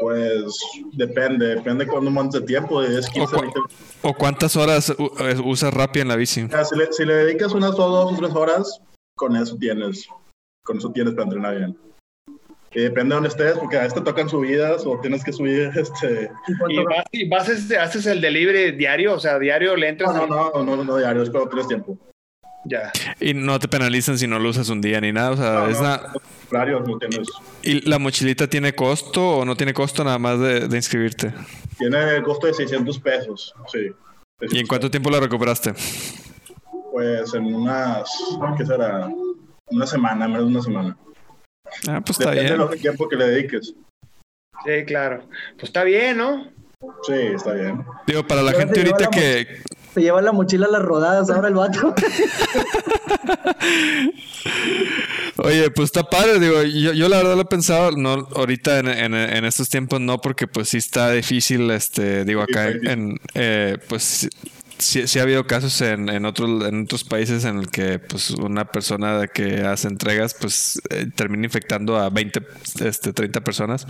Pues 0.00 0.58
depende, 0.92 1.56
depende 1.56 1.86
cuándo 1.86 2.10
mandes 2.10 2.40
de 2.40 2.46
tiempo. 2.46 2.82
Es 2.82 3.10
15, 3.10 3.36
o, 3.36 3.38
cu 3.38 3.52
¿O 4.02 4.14
cuántas 4.14 4.56
horas 4.56 4.94
usas 5.44 5.74
Rappi 5.74 6.00
en 6.00 6.08
la 6.08 6.16
bici? 6.16 6.48
Ya, 6.48 6.64
si, 6.64 6.74
le, 6.76 6.90
si, 6.92 7.04
le, 7.04 7.14
dedicas 7.14 7.52
unas 7.52 7.76
dos 7.76 8.12
o 8.12 8.16
tres 8.16 8.34
horas, 8.34 8.80
con 9.14 9.36
eso 9.36 9.56
tienes, 9.56 10.08
con 10.62 10.78
eso 10.78 10.90
tienes 10.92 11.14
para 11.14 11.24
entrenar 11.24 11.56
bien. 11.56 11.78
Y 12.72 12.80
depende 12.80 13.10
de 13.10 13.14
dónde 13.14 13.28
estés, 13.28 13.56
porque 13.56 13.76
a 13.76 13.82
veces 13.82 13.94
te 13.94 14.00
tocan 14.00 14.28
subidas 14.28 14.84
o 14.84 14.98
tienes 15.00 15.22
que 15.22 15.32
subir 15.32 15.70
este. 15.76 16.30
¿Y 16.68 16.78
vas, 16.82 17.04
y 17.12 17.28
vas 17.28 17.48
este, 17.48 17.78
haces 17.78 18.06
el 18.06 18.20
delivery 18.20 18.72
diario? 18.72 19.14
O 19.14 19.20
sea, 19.20 19.38
diario 19.38 19.76
le 19.76 19.90
entras. 19.90 20.14
No, 20.14 20.26
no, 20.26 20.50
no, 20.52 20.76
no, 20.76 20.84
no, 20.84 20.96
diario, 20.96 21.22
es 21.22 21.30
cuando 21.30 21.48
tienes 21.50 21.68
tiempo. 21.68 21.96
Ya. 22.66 22.90
Y 23.20 23.34
no 23.34 23.58
te 23.58 23.68
penalizan 23.68 24.18
si 24.18 24.26
no 24.26 24.38
lo 24.38 24.48
usas 24.48 24.70
un 24.70 24.80
día 24.80 24.98
ni 25.00 25.12
nada, 25.12 25.30
o 25.32 25.36
sea, 25.36 25.52
no, 25.52 25.68
es 25.68 25.76
no, 25.76 25.82
nada. 25.82 26.12
Claro, 26.48 26.80
no 26.80 26.98
tienes. 26.98 27.28
¿Y 27.62 27.88
la 27.88 27.98
mochilita 27.98 28.48
tiene 28.48 28.74
costo 28.74 29.38
o 29.38 29.44
no 29.44 29.54
tiene 29.54 29.74
costo 29.74 30.02
nada 30.02 30.18
más 30.18 30.40
de, 30.40 30.66
de 30.66 30.76
inscribirte? 30.76 31.32
Tiene 31.78 32.22
costo 32.22 32.46
de 32.46 32.54
600 32.54 32.98
pesos, 33.00 33.54
sí. 33.70 33.90
¿Y 34.50 34.58
en 34.58 34.66
cuánto 34.66 34.90
tiempo 34.90 35.10
la 35.10 35.20
recuperaste? 35.20 35.74
Pues 36.94 37.34
en 37.34 37.52
unas, 37.52 38.08
¿qué 38.56 38.64
será? 38.64 39.10
Una 39.66 39.84
semana, 39.84 40.28
menos 40.28 40.44
de 40.44 40.50
una 40.52 40.62
semana. 40.62 40.96
Ah, 41.88 42.00
pues 42.00 42.20
está 42.20 42.30
Depende 42.30 42.56
bien. 42.56 42.70
del 42.70 42.80
tiempo 42.80 43.08
que 43.08 43.16
le 43.16 43.26
dediques. 43.26 43.74
Sí, 44.64 44.84
claro. 44.86 45.26
Pues 45.54 45.64
está 45.64 45.82
bien, 45.82 46.18
¿no? 46.18 46.52
Sí, 47.02 47.14
está 47.34 47.54
bien. 47.54 47.84
Digo, 48.06 48.24
para 48.24 48.42
la 48.42 48.52
Pero 48.52 48.60
gente 48.60 48.78
ahorita 48.78 49.04
la 49.06 49.10
que... 49.10 49.60
Se 49.92 50.02
lleva 50.02 50.22
la 50.22 50.30
mochila 50.30 50.66
a 50.66 50.70
las 50.70 50.82
rodadas 50.82 51.28
ahora 51.30 51.48
el 51.48 51.54
vato. 51.54 51.92
Oye, 55.38 55.72
pues 55.72 55.86
está 55.86 56.04
padre, 56.04 56.38
digo, 56.38 56.62
yo, 56.62 56.92
yo 56.92 57.08
la 57.08 57.16
verdad 57.16 57.34
lo 57.34 57.40
he 57.40 57.46
pensado, 57.46 57.90
no, 57.90 58.28
ahorita 58.36 58.78
en, 58.78 58.86
en, 58.86 59.14
en, 59.14 59.44
estos 59.44 59.68
tiempos 59.68 60.00
no, 60.00 60.18
porque 60.18 60.46
pues 60.46 60.68
sí 60.68 60.76
está 60.76 61.10
difícil, 61.10 61.72
este, 61.72 62.24
digo, 62.24 62.42
acá 62.42 62.68
en, 62.68 62.86
en 62.86 63.16
eh, 63.34 63.78
pues 63.88 64.28
sí, 64.84 65.06
sí, 65.06 65.18
ha 65.18 65.22
habido 65.22 65.46
casos 65.46 65.80
en, 65.80 66.08
en, 66.08 66.24
otros, 66.24 66.66
en 66.66 66.84
otros 66.84 67.04
países 67.04 67.44
en 67.44 67.58
el 67.58 67.70
que 67.70 67.98
pues 67.98 68.30
una 68.30 68.64
persona 68.64 69.26
que 69.26 69.62
hace 69.62 69.88
entregas 69.88 70.34
pues 70.34 70.80
eh, 70.90 71.06
termina 71.14 71.44
infectando 71.44 71.96
a 71.96 72.10
20, 72.10 72.42
este, 72.84 73.12
30 73.12 73.42
personas. 73.42 73.86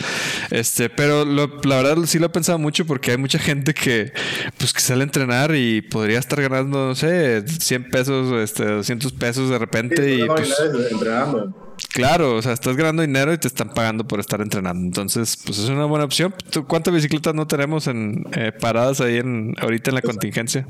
Este, 0.50 0.90
pero 0.90 1.24
lo, 1.24 1.60
la 1.64 1.76
verdad 1.82 1.96
sí 2.06 2.18
lo 2.18 2.26
he 2.26 2.30
pensado 2.30 2.58
mucho 2.58 2.86
porque 2.86 3.12
hay 3.12 3.16
mucha 3.16 3.38
gente 3.38 3.74
que 3.74 4.12
pues 4.58 4.72
que 4.72 4.80
sale 4.80 5.02
a 5.02 5.04
entrenar 5.04 5.54
y 5.54 5.82
podría 5.82 6.18
estar 6.18 6.40
ganando, 6.40 6.88
no 6.88 6.94
sé, 6.94 7.44
100 7.46 7.90
pesos, 7.90 8.42
este, 8.42 8.64
200 8.64 9.12
pesos 9.12 9.50
de 9.50 9.58
repente 9.58 10.04
Sí, 10.04 10.22
y 10.22 10.26
pues... 10.26 10.54
entrenando. 10.90 11.63
Claro, 11.94 12.34
o 12.34 12.42
sea, 12.42 12.52
estás 12.52 12.76
ganando 12.76 13.02
dinero 13.02 13.32
y 13.32 13.38
te 13.38 13.46
están 13.46 13.68
pagando 13.68 14.02
por 14.02 14.18
estar 14.18 14.40
entrenando. 14.40 14.84
Entonces, 14.84 15.40
pues 15.46 15.60
es 15.60 15.68
una 15.68 15.84
buena 15.84 16.04
opción. 16.04 16.34
¿Tú, 16.50 16.66
¿Cuántas 16.66 16.92
bicicletas 16.92 17.36
no 17.36 17.46
tenemos 17.46 17.86
en 17.86 18.26
eh, 18.32 18.50
paradas 18.50 19.00
ahí 19.00 19.18
en 19.18 19.54
ahorita 19.60 19.90
en 19.90 19.94
la 19.94 20.00
Exacto. 20.00 20.08
contingencia? 20.08 20.66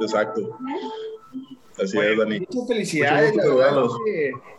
Exacto. 0.00 0.58
Así 1.78 1.94
Bueno, 1.94 2.12
es, 2.12 2.18
Dani. 2.18 2.40
Muchas 2.40 2.68
felicidades. 2.68 3.34
Mucho 3.34 3.52
gusto 3.52 3.98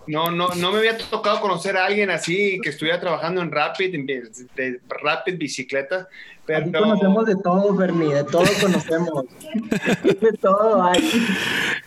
No, 0.05 0.29
no, 0.29 0.49
no 0.53 0.71
me 0.71 0.77
había 0.77 0.99
tocado 0.99 1.41
conocer 1.41 1.77
a 1.77 1.85
alguien 1.87 2.11
así 2.11 2.59
que 2.61 2.69
estuviera 2.69 2.99
trabajando 2.99 3.41
en 3.41 3.51
Rapid, 3.51 3.95
en 3.95 4.05
de, 4.05 4.81
Rapid 4.87 5.39
bicicleta. 5.39 6.07
Pero 6.45 6.59
Aquí 6.59 6.71
conocemos 6.73 7.25
de 7.25 7.37
todo, 7.37 7.75
Ferni, 7.75 8.13
de 8.13 8.23
todo 8.25 8.45
conocemos. 8.61 9.25
de 10.03 10.37
todo 10.39 10.83
hay. 10.83 11.09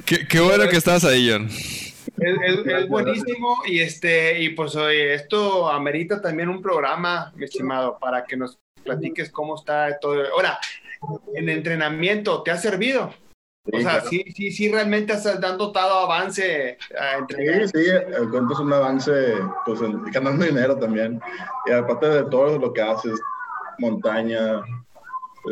Qué, 0.05 0.27
qué 0.27 0.41
bueno 0.41 0.69
que 0.69 0.79
estás 0.79 1.05
ahí, 1.05 1.31
John. 1.31 1.49
Es, 2.19 2.37
es, 2.43 2.67
es, 2.67 2.89
buenísimo 2.89 3.57
y 3.67 3.81
este 3.81 4.41
y 4.41 4.51
pues 4.51 4.75
oye, 4.77 5.15
esto 5.15 5.69
amerita 5.69 6.21
también 6.21 6.49
un 6.49 6.63
programa, 6.63 7.33
mi 7.37 7.45
estimado, 7.45 7.99
para 7.99 8.25
que 8.25 8.37
nos 8.37 8.59
platiques 8.83 9.31
cómo 9.31 9.57
está 9.57 9.99
todo. 9.99 10.23
Ahora, 10.33 10.59
en 11.35 11.49
entrenamiento, 11.49 12.43
¿te 12.43 12.51
ha 12.51 12.57
servido? 12.57 13.13
Sí, 13.67 13.73
o 13.75 13.81
sea, 13.81 13.91
claro. 13.91 14.09
sí, 14.09 14.25
sí, 14.35 14.51
sí, 14.53 14.71
realmente 14.71 15.13
has 15.13 15.27
han 15.27 15.59
dotado 15.59 15.99
avance 15.99 16.79
a 16.99 17.19
entrenar. 17.19 17.69
Sí, 17.69 17.85
sí, 17.85 17.91
encuentras 18.23 18.61
un 18.61 18.73
avance, 18.73 19.35
pues 19.65 19.81
ganando 20.13 20.45
dinero 20.45 20.79
también. 20.79 21.21
Y 21.67 21.73
aparte 21.73 22.09
de 22.09 22.25
todo 22.31 22.59
lo 22.59 22.73
que 22.73 22.81
haces, 22.81 23.21
montaña, 23.79 24.61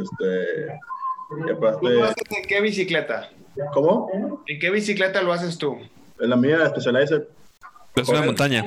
este, 0.00 0.78
y 1.30 1.54
¿Tú 1.80 1.88
lo 1.88 2.04
haces 2.04 2.24
en 2.30 2.44
qué 2.46 2.60
bicicleta? 2.60 3.30
¿cómo? 3.72 4.10
¿En 4.46 4.58
qué 4.58 4.70
bicicleta 4.70 5.22
lo 5.22 5.32
haces 5.32 5.58
tú? 5.58 5.78
En 6.20 6.30
la 6.30 6.36
mía, 6.36 6.68
Specialized, 6.68 7.22
Es 7.96 8.08
una 8.08 8.22
montaña. 8.22 8.64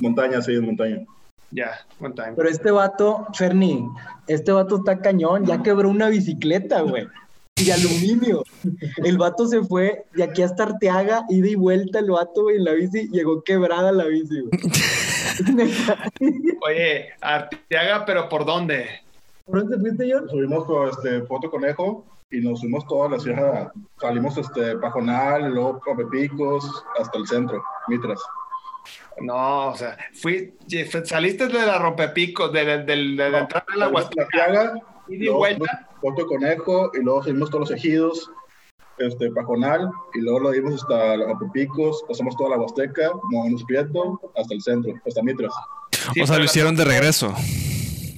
montaña, 0.00 0.42
sí, 0.42 0.58
montaña. 0.58 1.04
Ya, 1.50 1.72
one 1.98 2.14
time. 2.14 2.32
Pero 2.36 2.48
este 2.48 2.70
vato, 2.70 3.26
Ferni, 3.34 3.84
este 4.28 4.52
vato 4.52 4.76
está 4.76 5.00
cañón, 5.00 5.46
ya 5.46 5.62
quebró 5.62 5.88
una 5.88 6.08
bicicleta, 6.08 6.82
güey. 6.82 7.08
De 7.56 7.72
aluminio. 7.72 8.42
El 9.04 9.18
vato 9.18 9.46
se 9.46 9.62
fue 9.62 10.04
de 10.14 10.22
aquí 10.22 10.42
hasta 10.42 10.62
Arteaga, 10.62 11.26
ida 11.28 11.48
y 11.48 11.56
vuelta 11.56 11.98
el 11.98 12.10
vato, 12.10 12.44
güey, 12.44 12.56
en 12.56 12.64
la 12.64 12.72
bici, 12.72 13.08
llegó 13.10 13.42
quebrada 13.42 13.92
la 13.92 14.04
bici, 14.04 14.40
güey. 14.40 14.50
Oye, 16.66 17.06
Arteaga, 17.20 18.04
pero 18.06 18.28
¿por 18.28 18.46
dónde? 18.46 18.86
¿Por 19.44 19.60
dónde 19.60 19.78
fuiste 19.78 20.08
yo? 20.08 20.26
Subimos 20.28 20.64
con 20.64 20.88
este 20.88 21.20
Puerto 21.20 21.50
Conejo 21.50 22.04
y 22.30 22.40
nos 22.40 22.60
fuimos 22.60 22.86
toda 22.86 23.10
la 23.10 23.18
sierra. 23.18 23.72
Salimos 24.00 24.36
este 24.38 24.76
Pajonal, 24.78 25.50
luego 25.52 25.80
Picos, 26.10 26.84
hasta 26.98 27.18
el 27.18 27.26
centro, 27.26 27.62
Mitras. 27.88 28.20
No, 29.20 29.68
o 29.68 29.76
sea, 29.76 29.98
fui, 30.14 30.54
saliste 31.04 31.48
de 31.48 31.66
la 31.66 31.78
rompepicos, 31.78 32.52
de, 32.52 32.64
de, 32.64 32.78
de, 32.84 32.96
de 32.96 33.30
la 33.30 33.40
entrada 33.40 33.66
de 33.70 33.78
la 33.78 33.88
Huasteca, 33.88 34.74
y 35.08 35.18
de 35.18 35.30
vuelta. 35.30 35.88
Puerto 36.00 36.26
Conejo 36.26 36.90
y 36.94 37.02
luego 37.02 37.22
subimos 37.22 37.50
todos 37.50 37.68
los 37.68 37.78
ejidos, 37.78 38.30
este, 38.96 39.30
Pajonal, 39.32 39.90
y 40.14 40.20
luego 40.20 40.40
lo 40.40 40.50
dimos 40.52 40.74
hasta 40.74 41.16
Picos, 41.52 42.02
pasamos 42.08 42.34
toda 42.36 42.50
la 42.50 42.56
Huasteca, 42.58 43.10
Monos 43.24 43.64
Prieto, 43.64 44.18
hasta 44.36 44.54
el 44.54 44.62
centro, 44.62 44.94
hasta 45.06 45.22
Mitras. 45.22 45.52
Sí, 46.14 46.22
o 46.22 46.26
sea, 46.26 46.38
lo 46.38 46.44
hicieron 46.44 46.74
de 46.76 46.84
regreso. 46.84 47.34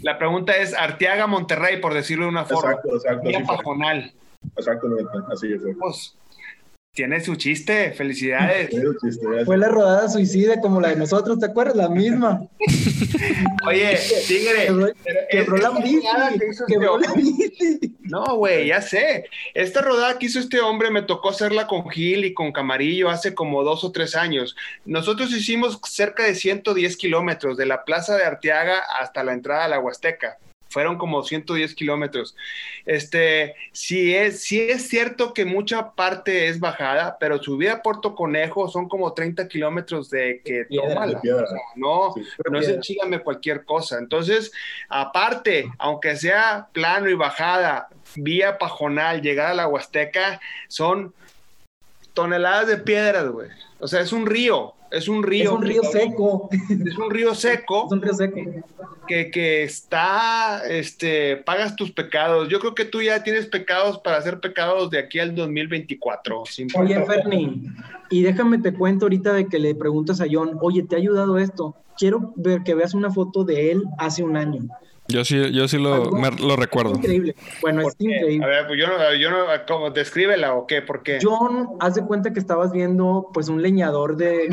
La 0.03 0.19
pregunta 0.19 0.57
es 0.57 0.75
Arteaga, 0.75 1.27
Monterrey, 1.27 1.81
por 1.81 1.95
decirlo 1.95 2.25
de 2.25 2.31
una 2.31 2.45
forma. 2.45 2.73
Exacto, 2.73 2.97
exacto. 2.97 3.31
Pajonal. 3.47 4.13
Exactamente, 4.57 5.11
así 5.33 5.57
fue. 5.59 5.75
Pues, 5.75 6.17
tiene 6.95 7.23
su 7.23 7.37
chiste, 7.37 7.93
felicidades. 7.93 8.69
Fue 9.47 9.57
la 9.57 9.69
rodada 9.69 10.11
suicida 10.11 10.61
como 10.61 10.79
la 10.79 10.89
de 10.89 10.97
nosotros, 10.97 11.39
¿te 11.39 11.47
acuerdas? 11.47 11.75
La 11.75 11.89
misma. 11.89 12.47
Oye, 13.67 13.99
Tigre, 14.29 14.67
Quebró, 14.67 14.89
pero 15.03 15.21
quebró 15.31 15.57
la 15.57 15.71
bici, 15.81 16.07
rodada 16.07 16.31
que 16.33 16.47
hizo 16.51 16.65
este 16.65 16.73
quebró 16.75 16.99
la 16.99 17.13
bici. 17.15 17.97
No, 18.01 18.37
güey, 18.37 18.67
ya 18.67 18.83
sé. 18.83 19.25
Esta 19.55 19.81
rodada 19.81 20.19
que 20.19 20.27
hizo 20.27 20.39
este 20.39 20.61
hombre 20.61 20.91
me 20.91 21.01
tocó 21.01 21.31
hacerla 21.31 21.67
con 21.67 21.89
Gil 21.89 22.27
y 22.27 22.35
con 22.35 22.53
Camarillo 22.53 23.09
hace 23.09 23.35
como 23.35 23.65
dos 23.65 23.85
o 23.85 23.93
tres 23.93 24.15
años. 24.15 24.55
Nosotros 24.85 25.33
hicimos 25.33 25.81
cerca 25.89 26.25
de 26.25 26.35
110 26.35 26.99
kilómetros 26.99 27.57
de 27.57 27.65
la 27.65 27.85
plaza 27.85 28.19
de 28.19 28.25
Arteaga 28.25 28.83
hasta 29.01 29.25
la 29.25 29.33
entrada 29.33 29.65
a 29.65 29.69
la 29.69 29.81
Huasteca. 29.81 30.37
Fueron 30.73 30.97
como 30.99 31.23
110 31.23 31.75
kilómetros. 31.75 32.35
Este, 32.87 33.55
sí 33.73 34.15
es, 34.15 34.43
sí 34.43 34.61
es 34.61 34.89
cierto 34.89 35.35
que 35.35 35.45
mucha 35.45 35.93
parte 35.93 36.49
es 36.49 36.59
bajada, 36.59 37.17
pero 37.21 37.43
subir 37.43 37.71
a 37.71 37.83
Puerto 37.83 38.15
Conejo 38.15 38.69
son 38.69 38.89
como 38.89 39.13
30 39.13 39.47
kilómetros 39.49 40.11
de 40.11 40.41
que 40.45 40.65
tómala. 40.75 41.15
de 41.15 41.21
piedra. 41.21 41.47
No, 41.77 42.15
Sí. 42.15 42.23
no 42.51 42.59
es 42.59 42.69
enchígame 42.69 43.21
cualquier 43.21 43.65
cosa. 43.65 43.99
Entonces, 43.99 44.51
aparte, 44.89 45.71
aunque 45.79 46.17
sea 46.17 46.69
plano 46.73 47.09
y 47.09 47.15
bajada, 47.15 47.89
vía 48.17 48.59
pajonal, 48.59 49.23
llegar 49.23 49.49
a 49.49 49.55
la 49.55 49.69
Huasteca, 49.69 50.41
son 50.69 51.15
toneladas 52.15 52.69
de 52.69 52.79
piedras, 52.79 53.29
güey. 53.31 53.49
O 53.79 53.89
sea, 53.89 54.01
es 54.01 54.13
un 54.13 54.27
río, 54.27 54.75
es 54.93 55.09
un 55.09 55.23
río. 55.23 55.45
Es 55.45 55.51
un 55.51 55.63
río 55.63 55.83
seco. 55.83 56.49
Es 56.53 56.99
un 56.99 57.11
río 57.11 57.35
seco 57.35 57.87
Es 57.87 57.93
un 57.93 58.03
río 58.03 58.15
seco. 58.15 58.41
que, 59.09 59.31
que 59.31 59.63
está, 59.65 60.63
este, 60.69 61.39
pagas 61.39 61.75
tus 61.77 61.91
pecados. 61.91 62.49
Yo 62.49 62.61
creo 62.61 62.75
que 62.75 62.85
tú 62.85 63.01
ya 63.03 63.23
tienes 63.23 63.47
pecados 63.47 63.99
para 63.99 64.19
hacer 64.19 64.39
pecados 64.39 64.91
de 64.91 64.99
aquí 64.99 65.19
al 65.19 65.35
2024. 65.35 66.45
sin 66.47 66.69
Oye, 66.77 66.95
problema. 66.95 67.07
Ferni, 67.07 67.63
y 68.11 68.23
déjame 68.23 68.59
te 68.59 68.75
cuento 68.75 69.07
ahorita 69.07 69.33
de 69.33 69.47
que 69.49 69.59
le 69.59 69.75
preguntas 69.75 70.21
a 70.21 70.27
John, 70.31 70.59
oye, 70.61 70.83
¿te 70.83 70.97
ha 70.97 70.99
ayudado 70.99 71.39
esto? 71.39 71.75
Quiero 71.97 72.33
ver 72.37 72.63
que 72.63 72.75
veas 72.75 72.93
una 72.93 73.11
foto 73.11 73.45
de 73.45 73.73
él 73.73 73.85
hace 73.99 74.23
un 74.23 74.37
año. 74.37 74.69
Yo 75.13 75.25
sí, 75.25 75.53
yo 75.53 75.69
sí 75.69 75.79
lo, 75.79 76.11
me- 76.13 76.31
lo 76.31 76.57
recuerdo. 76.57 76.95
Increíble. 76.97 77.35
Bueno, 77.61 77.83
¿Por 77.83 77.91
es 77.93 77.97
qué? 77.99 78.05
increíble. 78.05 78.45
A 78.45 78.49
ver, 78.49 78.67
pues 78.67 78.81
yo 78.81 78.87
no, 78.89 79.15
yo 79.15 79.31
no, 79.31 79.37
¿cómo? 79.69 79.91
Descríbela 79.91 80.55
o 80.55 80.67
qué, 80.67 80.83
¿por 80.83 81.03
qué? 81.03 81.19
John, 81.23 81.69
haz 81.81 81.95
de 81.95 82.05
cuenta 82.05 82.33
que 82.33 82.39
estabas 82.41 82.73
viendo 82.73 83.29
pues 83.35 83.49
un 83.49 83.61
leñador 83.63 84.17
de, 84.17 84.49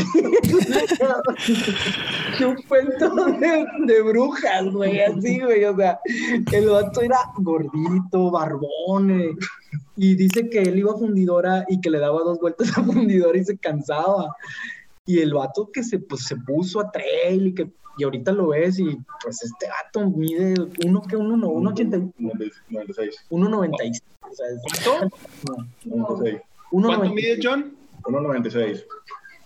de 2.39 2.45
un 2.45 2.55
cuento 2.67 3.15
de, 3.39 3.65
de 3.85 4.01
brujas, 4.01 4.65
güey, 4.71 4.99
así, 5.01 5.39
güey, 5.39 5.63
o 5.65 5.75
sea, 5.75 5.99
el 6.51 6.69
vato 6.69 7.01
era 7.01 7.17
gordito, 7.37 8.31
barbón, 8.31 9.11
eh, 9.21 9.31
y 9.95 10.15
dice 10.15 10.49
que 10.49 10.61
él 10.61 10.79
iba 10.79 10.91
a 10.93 10.97
fundidora 10.97 11.65
y 11.67 11.79
que 11.81 11.89
le 11.89 11.99
daba 11.99 12.19
dos 12.21 12.39
vueltas 12.39 12.77
a 12.77 12.83
fundidora 12.83 13.37
y 13.37 13.43
se 13.45 13.57
cansaba. 13.57 14.35
Y 15.05 15.19
el 15.21 15.33
vato 15.33 15.69
que 15.73 15.83
se, 15.83 15.97
pues, 15.99 16.23
se 16.25 16.35
puso 16.35 16.79
a 16.79 16.91
trail 16.91 17.47
y 17.47 17.53
que 17.55 17.67
y 17.99 18.03
ahorita 18.03 18.31
lo 18.31 18.47
ves 18.47 18.79
y 18.79 18.97
pues 19.23 19.43
este 19.43 19.67
vato 19.67 20.09
mide 20.09 20.55
uno 20.85 21.01
que 21.01 21.15
uno 21.17 21.37
no, 21.37 21.49
uno 21.49 21.69
ochenta 21.71 21.97
y- 21.97 22.11
96. 22.17 23.15
uno 23.29 23.49
noventa 23.49 23.83
y- 23.85 23.91
o 23.91 24.33
sea, 24.33 24.45
¿Cuánto? 24.83 25.15
no, 25.85 25.95
96. 25.95 26.41
uno 26.71 26.87
¿Cuánto 26.87 27.05
noventa 27.05 27.05
y- 27.07 27.23
mide 27.23 27.39
John? 27.43 27.75
1.96. 28.03 28.85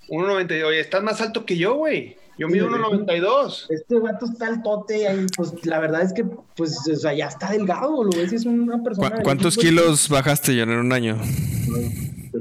1.90. 0.09 0.63
Oye, 0.67 0.79
estás 0.79 1.01
más 1.03 1.19
alto 1.21 1.45
que 1.45 1.57
yo, 1.57 1.75
güey. 1.75 2.17
Yo 2.37 2.47
mido 2.47 2.67
Sí, 2.67 2.73
1.92. 2.75 3.65
Este 3.69 3.99
vato 3.99 4.25
está 4.25 4.47
al 4.47 4.61
tote 4.63 5.03
y 5.13 5.27
pues 5.35 5.65
la 5.65 5.79
verdad 5.79 6.01
es 6.01 6.13
que 6.13 6.23
pues 6.55 6.77
o 6.91 6.95
sea, 6.95 7.13
ya 7.13 7.27
está 7.27 7.51
delgado, 7.51 8.03
lo 8.03 8.09
ves 8.11 8.33
es 8.33 8.45
una 8.45 8.77
¿Cu- 8.77 8.83
persona. 8.83 9.21
¿Cuántos 9.23 9.55
kilos 9.57 10.09
bajaste, 10.09 10.57
John, 10.59 10.71
en 10.71 10.79
un 10.79 10.93
año? 10.93 11.17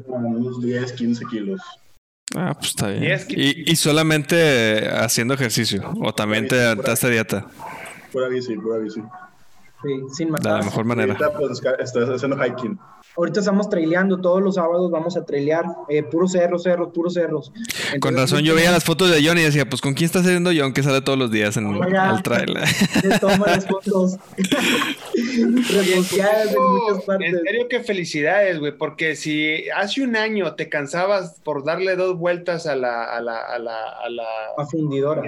Unos 0.07 0.61
10, 0.63 0.93
15 0.93 1.25
kilos. 1.31 1.61
Ah, 2.35 2.55
pues 2.55 2.71
está 2.71 2.89
bien. 2.89 3.03
Y 3.05 3.07
es 3.11 3.25
que- 3.25 3.35
Y, 3.41 3.65
y 3.73 3.77
solamente 3.77 4.89
haciendo 4.89 5.35
ejercicio. 5.35 5.93
O 6.01 6.15
también 6.15 6.49
te 6.49 6.65
aventaste 6.65 7.11
dieta. 7.11 7.47
Pura 8.13 8.29
bici, 8.29 8.55
pura 8.57 8.79
bici. 8.79 9.01
Sí, 9.83 9.89
sin 10.15 10.27
De 10.29 10.33
matar. 10.33 10.59
la 10.61 10.65
mejor 10.65 10.85
manera. 10.85 11.13
Ahorita 11.15 11.39
pues 11.39 11.61
estás 11.81 12.09
haciendo 12.09 12.37
hiking. 12.43 12.79
Ahorita 13.17 13.41
estamos 13.41 13.69
traileando, 13.69 14.21
todos 14.21 14.43
los 14.43 14.55
sábados 14.55 14.91
vamos 14.91 15.17
a 15.17 15.25
trailear, 15.25 15.65
eh, 15.89 16.03
puros 16.03 16.33
cerros, 16.33 16.63
cerros, 16.63 16.89
puros 16.95 17.15
cerros. 17.15 17.53
Entonces, 17.55 18.01
Con 18.01 18.17
razón, 18.17 18.41
yo 18.43 18.55
veía 18.55 18.71
las 18.71 18.85
fotos 18.85 19.11
de 19.11 19.23
John 19.27 19.37
y 19.39 19.43
decía, 19.43 19.69
pues 19.69 19.81
¿con 19.83 19.95
quién 19.95 20.07
está 20.07 20.23
saliendo 20.23 20.51
John 20.57 20.73
que 20.73 20.83
sale 20.83 21.03
todos 21.03 21.19
los 21.19 21.31
días 21.31 21.57
en 21.57 21.67
el 21.75 22.23
trailer? 22.23 22.65
Le 23.05 23.19
toma 23.19 23.47
las 23.49 23.67
fotos 23.67 24.17
reposteadas 25.71 26.53
en 26.55 26.63
muchas 26.63 26.99
En 27.01 27.07
partes. 27.07 27.41
serio 27.45 27.69
que 27.69 27.81
felicidades, 27.81 28.59
güey, 28.59 28.77
porque 28.77 29.17
si 29.17 29.69
hace 29.71 30.03
un 30.03 30.17
año 30.17 30.55
te 30.55 30.69
cansabas 30.69 31.41
por 31.45 31.65
darle 31.65 31.97
dos 31.97 32.19
vueltas 32.19 32.67
a 32.67 32.77
la, 32.77 33.05
a 33.05 33.21
la, 33.21 33.39
a 33.39 33.59
la, 33.59 33.77
a 34.05 34.09
la 34.09 34.25
A 34.57 34.67
fundidora. 34.67 35.23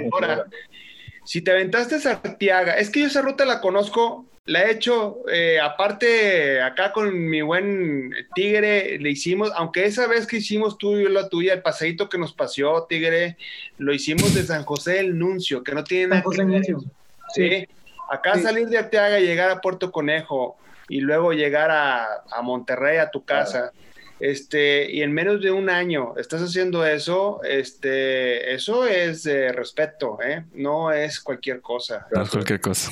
Si 1.24 1.40
te 1.42 1.50
aventaste 1.50 1.96
esa 1.96 2.12
Arteaga, 2.22 2.74
es 2.74 2.90
que 2.90 3.00
yo 3.00 3.06
esa 3.06 3.22
ruta 3.22 3.44
la 3.44 3.60
conozco, 3.60 4.26
la 4.46 4.64
he 4.64 4.72
hecho, 4.72 5.18
eh, 5.32 5.58
aparte 5.58 6.60
acá 6.60 6.92
con 6.92 7.28
mi 7.28 7.40
buen 7.40 8.10
Tigre, 8.34 8.98
le 8.98 9.10
hicimos, 9.10 9.50
aunque 9.56 9.86
esa 9.86 10.06
vez 10.06 10.26
que 10.26 10.36
hicimos 10.36 10.76
tú 10.76 10.98
y 10.98 11.04
yo 11.04 11.08
la 11.08 11.28
tuya, 11.28 11.54
el 11.54 11.62
paseíto 11.62 12.08
que 12.08 12.18
nos 12.18 12.34
paseó, 12.34 12.84
Tigre, 12.84 13.36
lo 13.78 13.94
hicimos 13.94 14.34
de 14.34 14.42
San 14.42 14.64
José 14.64 14.94
del 14.94 15.18
Nuncio, 15.18 15.62
que 15.64 15.72
no 15.72 15.82
tiene 15.82 16.08
nada 16.08 16.16
San 16.22 16.24
José 16.24 16.38
que 16.38 16.44
ver. 16.44 16.54
Nuncio. 16.54 16.90
Sí. 17.34 17.66
Acá 18.10 18.34
Sí. 18.34 18.42
salir 18.42 18.68
de 18.68 18.76
Arteaga, 18.78 19.18
llegar 19.18 19.50
a 19.50 19.60
Puerto 19.62 19.90
Conejo 19.90 20.58
y 20.90 21.00
luego 21.00 21.32
llegar 21.32 21.70
a, 21.70 22.22
a 22.30 22.42
Monterrey, 22.42 22.98
a 22.98 23.10
tu 23.10 23.24
casa. 23.24 23.72
Este, 24.20 24.90
y 24.90 25.02
en 25.02 25.12
menos 25.12 25.42
de 25.42 25.50
un 25.50 25.68
año 25.68 26.14
estás 26.16 26.40
haciendo 26.42 26.86
eso, 26.86 27.42
este, 27.42 28.54
eso 28.54 28.86
es 28.86 29.24
de 29.24 29.52
respeto, 29.52 30.18
¿eh? 30.22 30.44
No 30.54 30.92
es 30.92 31.20
cualquier 31.20 31.60
cosa. 31.60 32.06
No 32.12 32.22
es 32.22 32.30
cualquier 32.30 32.60
cosa. 32.60 32.90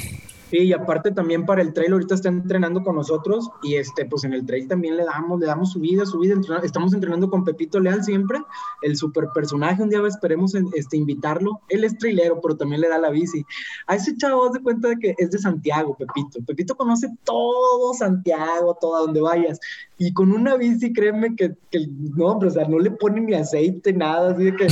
Sí, 0.53 0.59
y 0.65 0.73
aparte 0.75 1.13
también 1.13 1.47
para 1.47 1.63
el 1.63 1.73
trail 1.73 1.95
ahorita 1.95 2.15
está 2.15 2.29
entrenando 2.29 2.83
con 2.83 2.95
nosotros 2.97 3.49
y 3.63 3.77
este 3.77 4.05
pues 4.05 4.25
en 4.25 4.35
el 4.35 4.45
trail 4.45 4.69
también 4.69 4.99
le 4.99 5.05
damos 5.07 5.41
le 5.41 5.47
damos 5.47 5.73
subida, 5.73 6.05
subida, 6.05 6.35
entrena- 6.35 6.61
estamos 6.63 6.93
entrenando 6.93 7.31
con 7.31 7.43
Pepito 7.43 7.81
Leal 7.81 8.05
siempre, 8.05 8.39
el 8.83 8.99
super 8.99 9.29
personaje, 9.35 9.83
un 9.83 9.89
día 9.89 10.07
esperemos 10.07 10.55
este 10.75 10.99
invitarlo. 10.99 11.63
Él 11.71 11.85
es 11.85 11.97
trailero, 11.97 12.39
pero 12.43 12.55
también 12.55 12.83
le 12.83 12.91
da 12.91 12.99
la 12.99 13.09
bici. 13.09 13.43
A 13.87 13.95
ese 13.95 14.15
chavo 14.19 14.51
de 14.51 14.61
cuenta 14.61 14.89
de 14.89 14.99
que 14.99 15.15
es 15.17 15.31
de 15.31 15.39
Santiago, 15.39 15.97
Pepito. 15.97 16.45
Pepito 16.47 16.77
conoce 16.77 17.09
todo 17.25 17.95
Santiago, 17.95 18.77
todo 18.79 19.07
donde 19.07 19.23
vayas. 19.23 19.59
Y 19.97 20.13
con 20.13 20.33
una 20.33 20.57
bici, 20.57 20.93
créeme 20.93 21.35
que, 21.35 21.55
que 21.71 21.87
no, 22.15 22.27
hombre, 22.27 22.49
o 22.49 22.53
sea, 22.53 22.69
no 22.69 22.79
le 22.79 22.91
ponen 22.91 23.25
ni 23.25 23.33
aceite, 23.35 23.95
nada, 23.95 24.33
así 24.33 24.45
de 24.45 24.55
que 24.57 24.67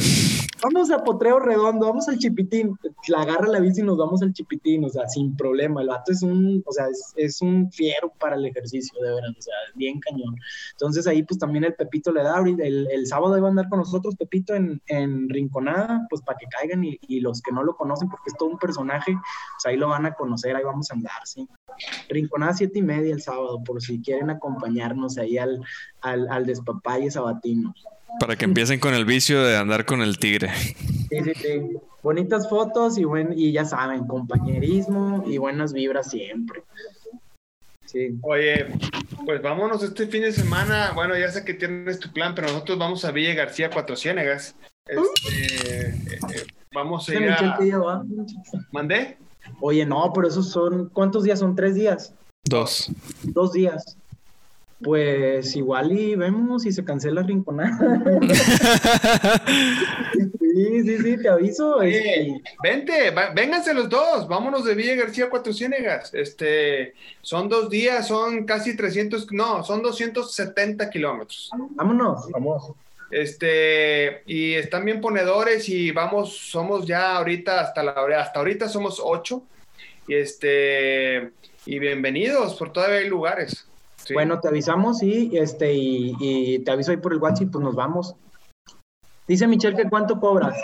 vamos 0.63 0.91
a 0.91 1.03
Potreo 1.03 1.39
Redondo, 1.39 1.87
vamos 1.87 2.09
al 2.09 2.19
Chipitín, 2.19 2.77
la 3.09 3.23
agarra 3.23 3.49
la 3.49 3.61
bici 3.61 3.81
y 3.81 3.85
nos 3.85 3.97
vamos 3.97 4.23
al 4.23 4.33
Chipitín, 4.33 4.85
o 4.85 4.89
sea, 4.89 5.09
sin 5.09 5.37
problema, 5.37 5.81
el 5.81 5.89
vato 5.89 6.13
es 6.13 6.23
un, 6.23 6.63
o 6.67 6.73
sea, 6.73 6.87
es, 7.17 7.43
un 7.43 7.71
fiero 7.71 8.13
para 8.19 8.37
el 8.37 8.47
ejercicio, 8.47 9.01
de 9.01 9.15
verdad, 9.15 9.31
o 9.31 9.43
sea, 9.43 9.55
bien 9.75 10.01
cañón. 10.01 10.37
Entonces 10.73 11.07
ahí 11.07 11.23
pues 11.23 11.39
también 11.39 11.65
el 11.65 11.75
Pepito 11.75 12.13
le 12.13 12.23
da, 12.23 12.41
el, 12.41 12.89
el 12.91 13.07
sábado 13.07 13.37
iba 13.37 13.47
a 13.47 13.51
andar 13.51 13.69
con 13.69 13.79
nosotros 13.79 14.17
Pepito 14.17 14.55
en, 14.55 14.81
en 14.87 15.29
Rinconada, 15.29 16.07
pues 16.09 16.23
para 16.23 16.39
que 16.39 16.47
caigan 16.47 16.85
y, 16.85 16.99
y 17.09 17.21
los 17.21 17.41
que 17.41 17.53
no 17.53 17.63
lo 17.63 17.77
conocen, 17.77 18.09
porque 18.09 18.31
es 18.31 18.37
todo 18.37 18.51
un 18.51 18.59
personaje, 18.59 19.13
pues 19.13 19.67
ahí 19.67 19.77
lo 19.77 19.89
van 19.89 20.07
a 20.07 20.15
conocer, 20.15 20.57
ahí 20.57 20.65
vamos 20.65 20.91
a 20.91 20.95
andar, 20.95 21.21
sí. 21.25 21.49
Rinconada 22.09 22.55
siete 22.55 22.81
y 22.81 22.83
media 22.83 23.15
el 23.15 23.23
sábado, 23.23 23.63
por 23.65 23.81
si 23.81 24.03
quieren 24.03 24.31
acompañarnos 24.31 25.19
ahí 25.19 25.39
al, 25.39 25.61
al, 26.03 26.29
al 26.29 26.47
despapalle 26.47 27.11
sabatino. 27.11 27.75
Para 28.19 28.37
que 28.37 28.45
empiecen 28.45 28.81
con 28.81 28.95
el 28.95 29.05
vicio 29.05 29.43
de 29.43 29.57
andar 29.57 29.85
con 29.85 30.03
el 30.03 30.19
tigre. 30.19 30.53
Sí, 30.55 31.23
sí, 31.25 31.33
sí. 31.35 31.77
Bonitas 32.03 32.49
fotos 32.49 32.99
y, 32.99 33.05
buen, 33.05 33.39
y 33.39 33.53
ya 33.53 33.65
saben, 33.65 34.07
compañerismo 34.07 35.25
y 35.27 35.39
buenas 35.39 35.73
vibras 35.73 36.11
siempre. 36.11 36.63
Sí. 37.85 38.19
Oye, 38.23 38.67
pues 39.27 39.43
vámonos 39.43 39.83
este 39.83 40.07
fin 40.07 40.23
de 40.23 40.33
semana. 40.33 40.93
Bueno, 40.95 41.19
ya 41.19 41.31
sé 41.31 41.45
que 41.45 41.55
tienes 41.55 41.99
tu 41.99 42.13
plan, 42.13 42.35
pero 42.35 42.49
nosotros 42.49 42.79
vamos 42.79 43.05
a 43.05 43.11
Villa 43.11 43.35
García 43.35 43.69
Cuatro 43.69 43.97
Ciénegas. 43.97 44.55
Este, 44.87 45.89
eh, 45.89 45.95
eh, 46.09 46.47
vamos 46.73 47.09
a 47.09 47.15
ir 47.15 47.31
a... 47.31 48.03
¿Mandé? 48.73 49.19
Oye, 49.61 49.85
no, 49.85 50.13
pero 50.15 50.29
esos 50.29 50.49
son... 50.49 50.89
¿Cuántos 50.91 51.25
días 51.25 51.41
son? 51.41 51.55
¿Tres 51.55 51.75
días? 51.75 52.15
Dos. 52.45 52.91
Dos 53.25 53.53
días. 53.53 53.97
Pues 54.83 55.55
igual 55.57 55.93
y 55.93 56.15
vemos 56.15 56.63
si 56.63 56.73
se 56.73 56.85
cancela 56.85 57.23
Rinconada. 57.23 58.01
sí, 60.41 60.83
sí, 60.83 60.99
sí, 60.99 61.17
te 61.19 61.29
aviso. 61.29 61.83
Este. 61.83 62.41
Vente, 62.63 63.13
vénganse 63.35 63.75
los 63.75 63.91
dos, 63.91 64.27
vámonos 64.27 64.65
de 64.65 64.75
Villa 64.75 64.95
García 64.95 65.27
a 65.27 65.31
Cuatro 65.31 65.53
Ciénegas. 65.53 66.15
Este, 66.15 66.95
son 67.21 67.51
dos 67.51 67.69
días, 67.69 68.09
son 68.09 68.47
casi 68.47 68.75
300, 68.75 69.31
no, 69.33 69.63
son 69.65 69.83
270 69.83 70.89
kilómetros. 70.89 71.51
Vámonos. 71.75 72.31
Vamos. 72.31 72.73
Este, 73.11 74.23
y 74.27 74.55
están 74.55 74.85
bien 74.85 75.01
ponedores 75.01 75.69
y 75.69 75.91
vamos, 75.91 76.37
somos 76.37 76.87
ya 76.87 77.17
ahorita, 77.17 77.61
hasta 77.61 77.83
la 77.83 77.93
hasta 78.19 78.39
ahorita 78.39 78.69
somos 78.69 79.01
ocho. 79.05 79.43
Y 80.09 80.15
este, 80.15 81.33
y 81.67 81.79
bienvenidos, 81.79 82.55
por 82.55 82.73
todavía 82.73 82.99
hay 82.99 83.09
lugares. 83.09 83.67
Bueno, 84.13 84.41
te 84.41 84.49
avisamos 84.49 85.03
y, 85.03 85.37
este, 85.37 85.73
y, 85.75 86.59
te 86.61 86.71
aviso 86.71 86.91
ahí 86.91 86.97
por 86.97 87.13
el 87.13 87.19
WhatsApp 87.19 87.51
pues 87.53 87.65
nos 87.65 87.75
vamos. 87.75 88.15
Dice 89.29 89.47
Michelle 89.47 89.77
que 89.77 89.89
cuánto 89.89 90.19
cobras. 90.19 90.61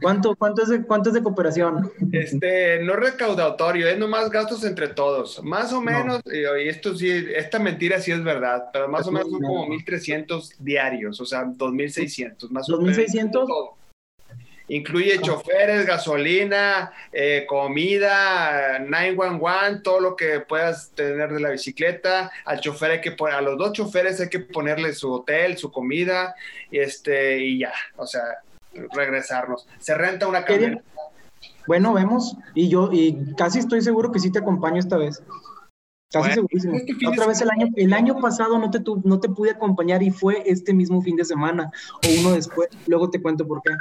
¿Cuánto, 0.00 0.36
cuánto, 0.36 0.62
es 0.62 0.68
de, 0.68 0.82
cuánto 0.84 1.08
es 1.08 1.14
de 1.14 1.22
cooperación? 1.22 1.90
Este, 2.12 2.80
no 2.84 2.94
recaudatorio, 2.94 3.88
es 3.88 3.98
nomás 3.98 4.30
gastos 4.30 4.62
entre 4.62 4.88
todos. 4.88 5.42
Más 5.42 5.72
o 5.72 5.80
menos, 5.80 6.22
y 6.24 6.68
esto 6.68 6.94
sí, 6.94 7.10
esta 7.10 7.58
mentira 7.58 7.98
sí 7.98 8.12
es 8.12 8.22
verdad, 8.22 8.66
pero 8.72 8.88
más 8.88 9.08
o 9.08 9.10
menos 9.10 9.30
son 9.30 9.40
como 9.40 9.66
1.300 9.66 10.58
diarios, 10.60 11.20
o 11.20 11.24
sea, 11.26 11.44
2.600. 11.44 12.50
Más 12.50 12.70
o 12.70 12.80
menos. 12.80 12.96
¿2.600? 12.96 13.74
Incluye 14.72 15.20
choferes, 15.20 15.84
gasolina, 15.84 16.92
eh, 17.12 17.44
comida, 17.46 18.78
911, 18.78 19.80
todo 19.82 20.00
lo 20.00 20.16
que 20.16 20.40
puedas 20.40 20.92
tener 20.92 21.30
de 21.30 21.40
la 21.40 21.50
bicicleta. 21.50 22.30
Al 22.46 22.58
chofer 22.60 22.92
hay 22.92 23.00
que 23.02 23.12
poner, 23.12 23.34
a 23.34 23.42
los 23.42 23.58
dos 23.58 23.74
choferes 23.74 24.18
hay 24.22 24.30
que 24.30 24.40
ponerle 24.40 24.94
su 24.94 25.12
hotel, 25.12 25.58
su 25.58 25.70
comida, 25.70 26.34
y 26.70 26.78
este, 26.78 27.44
y 27.44 27.58
ya, 27.58 27.74
o 27.96 28.06
sea, 28.06 28.22
regresarnos. 28.94 29.68
Se 29.78 29.94
renta 29.94 30.26
una 30.26 30.42
camioneta. 30.42 30.82
Bueno, 31.66 31.92
vemos. 31.92 32.34
Y 32.54 32.70
yo, 32.70 32.88
y 32.90 33.34
casi 33.36 33.58
estoy 33.58 33.82
seguro 33.82 34.10
que 34.10 34.20
sí 34.20 34.32
te 34.32 34.38
acompaño 34.38 34.78
esta 34.78 34.96
vez. 34.96 35.22
Casi 36.10 36.32
segurísimo. 36.32 36.76
Este 36.76 37.08
Otra 37.08 37.26
vez 37.26 37.42
el 37.42 37.50
año, 37.50 37.66
el 37.76 37.92
año 37.92 38.18
pasado 38.22 38.58
no 38.58 38.70
te, 38.70 38.80
no 39.04 39.20
te 39.20 39.28
pude 39.28 39.50
acompañar 39.50 40.02
y 40.02 40.10
fue 40.10 40.42
este 40.46 40.72
mismo 40.72 41.02
fin 41.02 41.16
de 41.16 41.26
semana 41.26 41.70
o 41.92 42.20
uno 42.20 42.32
después. 42.32 42.70
Luego 42.86 43.10
te 43.10 43.20
cuento 43.20 43.46
por 43.46 43.60
qué. 43.60 43.72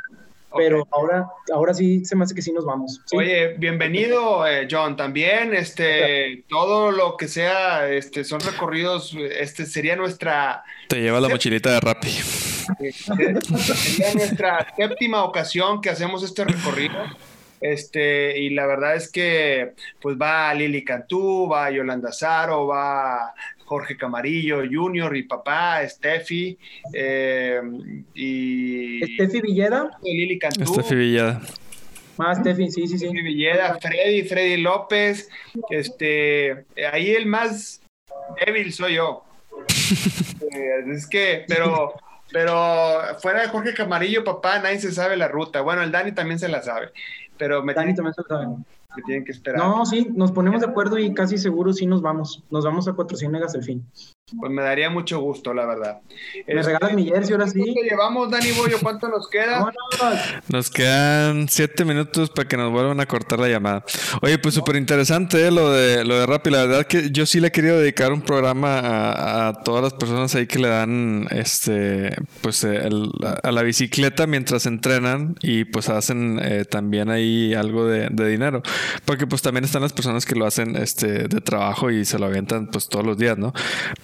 Pero 0.55 0.87
ahora, 0.91 1.27
ahora 1.53 1.73
sí 1.73 2.03
se 2.05 2.15
me 2.15 2.23
hace 2.23 2.35
que 2.35 2.41
sí 2.41 2.51
nos 2.51 2.65
vamos. 2.65 3.01
Oye, 3.13 3.55
bienvenido, 3.57 4.45
eh, 4.47 4.67
John. 4.69 4.95
También, 4.97 5.53
este, 5.53 6.43
todo 6.49 6.91
lo 6.91 7.17
que 7.17 7.27
sea, 7.27 7.89
este, 7.89 8.23
son 8.23 8.41
recorridos, 8.41 9.15
este, 9.37 9.65
sería 9.65 9.95
nuestra. 9.95 10.63
Te 10.87 11.01
lleva 11.01 11.19
la 11.19 11.29
mochilita 11.29 11.71
de 11.71 11.79
Rappi. 11.79 12.09
Sería 12.91 14.13
nuestra 14.13 14.67
séptima 14.75 15.23
ocasión 15.23 15.81
que 15.81 15.89
hacemos 15.89 16.23
este 16.23 16.45
recorrido. 16.45 16.95
Este, 17.61 18.39
y 18.39 18.49
la 18.49 18.65
verdad 18.65 18.95
es 18.95 19.11
que 19.11 19.73
pues 20.01 20.17
va 20.19 20.51
Lili 20.53 20.83
Cantú, 20.83 21.47
va 21.47 21.69
Yolanda 21.69 22.11
Zaro, 22.11 22.65
va 22.65 23.33
Jorge 23.71 23.95
Camarillo 23.95 24.63
Junior 24.69 25.15
y 25.15 25.23
papá, 25.23 25.87
Steffi, 25.87 26.57
eh, 26.91 27.61
y... 28.13 28.99
Steffi 29.15 29.39
Villeda. 29.39 29.97
Lili 30.03 30.37
Cantú. 30.37 30.73
Steffi 30.73 30.93
Villeda. 30.93 31.39
Más 32.17 32.37
ah, 32.37 32.41
Steffi, 32.41 32.69
sí, 32.69 32.85
sí, 32.85 32.97
sí. 32.97 33.07
Steffi 33.07 33.21
Villeda, 33.21 33.79
Freddy, 33.79 34.23
Freddy 34.23 34.57
López, 34.57 35.29
este, 35.69 36.65
ahí 36.91 37.11
el 37.11 37.27
más 37.27 37.81
débil 38.45 38.73
soy 38.73 38.95
yo. 38.95 39.23
Eh, 40.53 40.83
es 40.91 41.07
que, 41.07 41.45
pero, 41.47 41.93
pero 42.31 42.99
fuera 43.21 43.43
de 43.43 43.47
Jorge 43.47 43.73
Camarillo, 43.73 44.23
papá, 44.23 44.59
nadie 44.59 44.79
se 44.79 44.91
sabe 44.91 45.15
la 45.15 45.27
ruta. 45.27 45.61
Bueno, 45.61 45.83
el 45.83 45.91
Dani 45.91 46.11
también 46.13 46.39
se 46.39 46.49
la 46.49 46.61
sabe, 46.61 46.89
pero 47.37 47.63
me 47.63 47.73
Dani 47.73 47.93
también 47.93 48.13
se 48.15 48.21
la 48.23 48.27
sabe 48.27 48.47
que 48.95 49.01
tienen 49.03 49.25
que 49.25 49.31
esperar. 49.31 49.59
No, 49.59 49.85
sí, 49.85 50.09
nos 50.13 50.31
ponemos 50.31 50.61
de 50.61 50.67
acuerdo 50.67 50.97
y 50.97 51.13
casi 51.13 51.37
seguro 51.37 51.73
sí 51.73 51.85
nos 51.85 52.01
vamos. 52.01 52.43
Nos 52.49 52.65
vamos 52.65 52.87
a 52.87 52.93
Cuatro 52.93 53.17
Ciénegas 53.17 53.55
el 53.55 53.63
fin. 53.63 53.85
Pues 54.39 54.51
me 54.51 54.61
daría 54.61 54.89
mucho 54.89 55.19
gusto, 55.19 55.53
la 55.53 55.65
verdad. 55.65 55.99
¿Me 56.47 56.53
este, 56.53 56.63
regalas 56.63 56.93
mi 56.93 57.05
jersey 57.05 57.33
ahora 57.33 57.47
sí? 57.47 57.61
¿Qué 57.61 57.89
llevamos, 57.89 58.31
Dani 58.31 58.51
Boyo? 58.51 58.77
¿Cuánto 58.81 59.09
nos 59.09 59.27
queda? 59.29 59.71
Nos 60.47 60.69
quedan 60.69 61.49
siete 61.49 61.83
minutos 61.83 62.29
para 62.29 62.47
que 62.47 62.55
nos 62.55 62.71
vuelvan 62.71 62.99
a 63.01 63.05
cortar 63.05 63.39
la 63.39 63.49
llamada. 63.49 63.83
Oye, 64.21 64.37
pues 64.39 64.55
súper 64.55 64.77
interesante 64.77 65.47
¿eh? 65.47 65.51
lo 65.51 65.71
de 65.71 66.05
lo 66.05 66.17
de 66.17 66.25
Rappi. 66.25 66.49
La 66.49 66.65
verdad 66.65 66.87
que 66.87 67.11
yo 67.11 67.25
sí 67.25 67.41
le 67.41 67.47
he 67.47 67.51
querido 67.51 67.79
dedicar 67.79 68.13
un 68.13 68.21
programa 68.21 68.79
a, 69.47 69.63
todas 69.63 69.83
las 69.83 69.93
personas 69.93 70.33
ahí 70.35 70.47
que 70.47 70.59
le 70.59 70.69
dan 70.69 71.27
este 71.31 72.15
pues 72.41 72.63
a 72.63 73.51
la 73.51 73.61
bicicleta 73.63 74.27
mientras 74.27 74.65
entrenan 74.65 75.35
y 75.41 75.65
pues 75.65 75.89
hacen 75.89 76.39
eh, 76.41 76.63
también 76.63 77.09
ahí 77.09 77.53
algo 77.53 77.85
de, 77.85 78.07
de, 78.09 78.29
dinero. 78.29 78.61
Porque 79.03 79.27
pues 79.27 79.41
también 79.41 79.65
están 79.65 79.81
las 79.81 79.93
personas 79.93 80.25
que 80.25 80.35
lo 80.35 80.45
hacen 80.45 80.77
este 80.77 81.27
de 81.27 81.41
trabajo 81.41 81.91
y 81.91 82.05
se 82.05 82.17
lo 82.17 82.27
avientan 82.27 82.67
pues 82.67 82.87
todos 82.87 83.05
los 83.05 83.17
días, 83.17 83.37
¿no? 83.37 83.53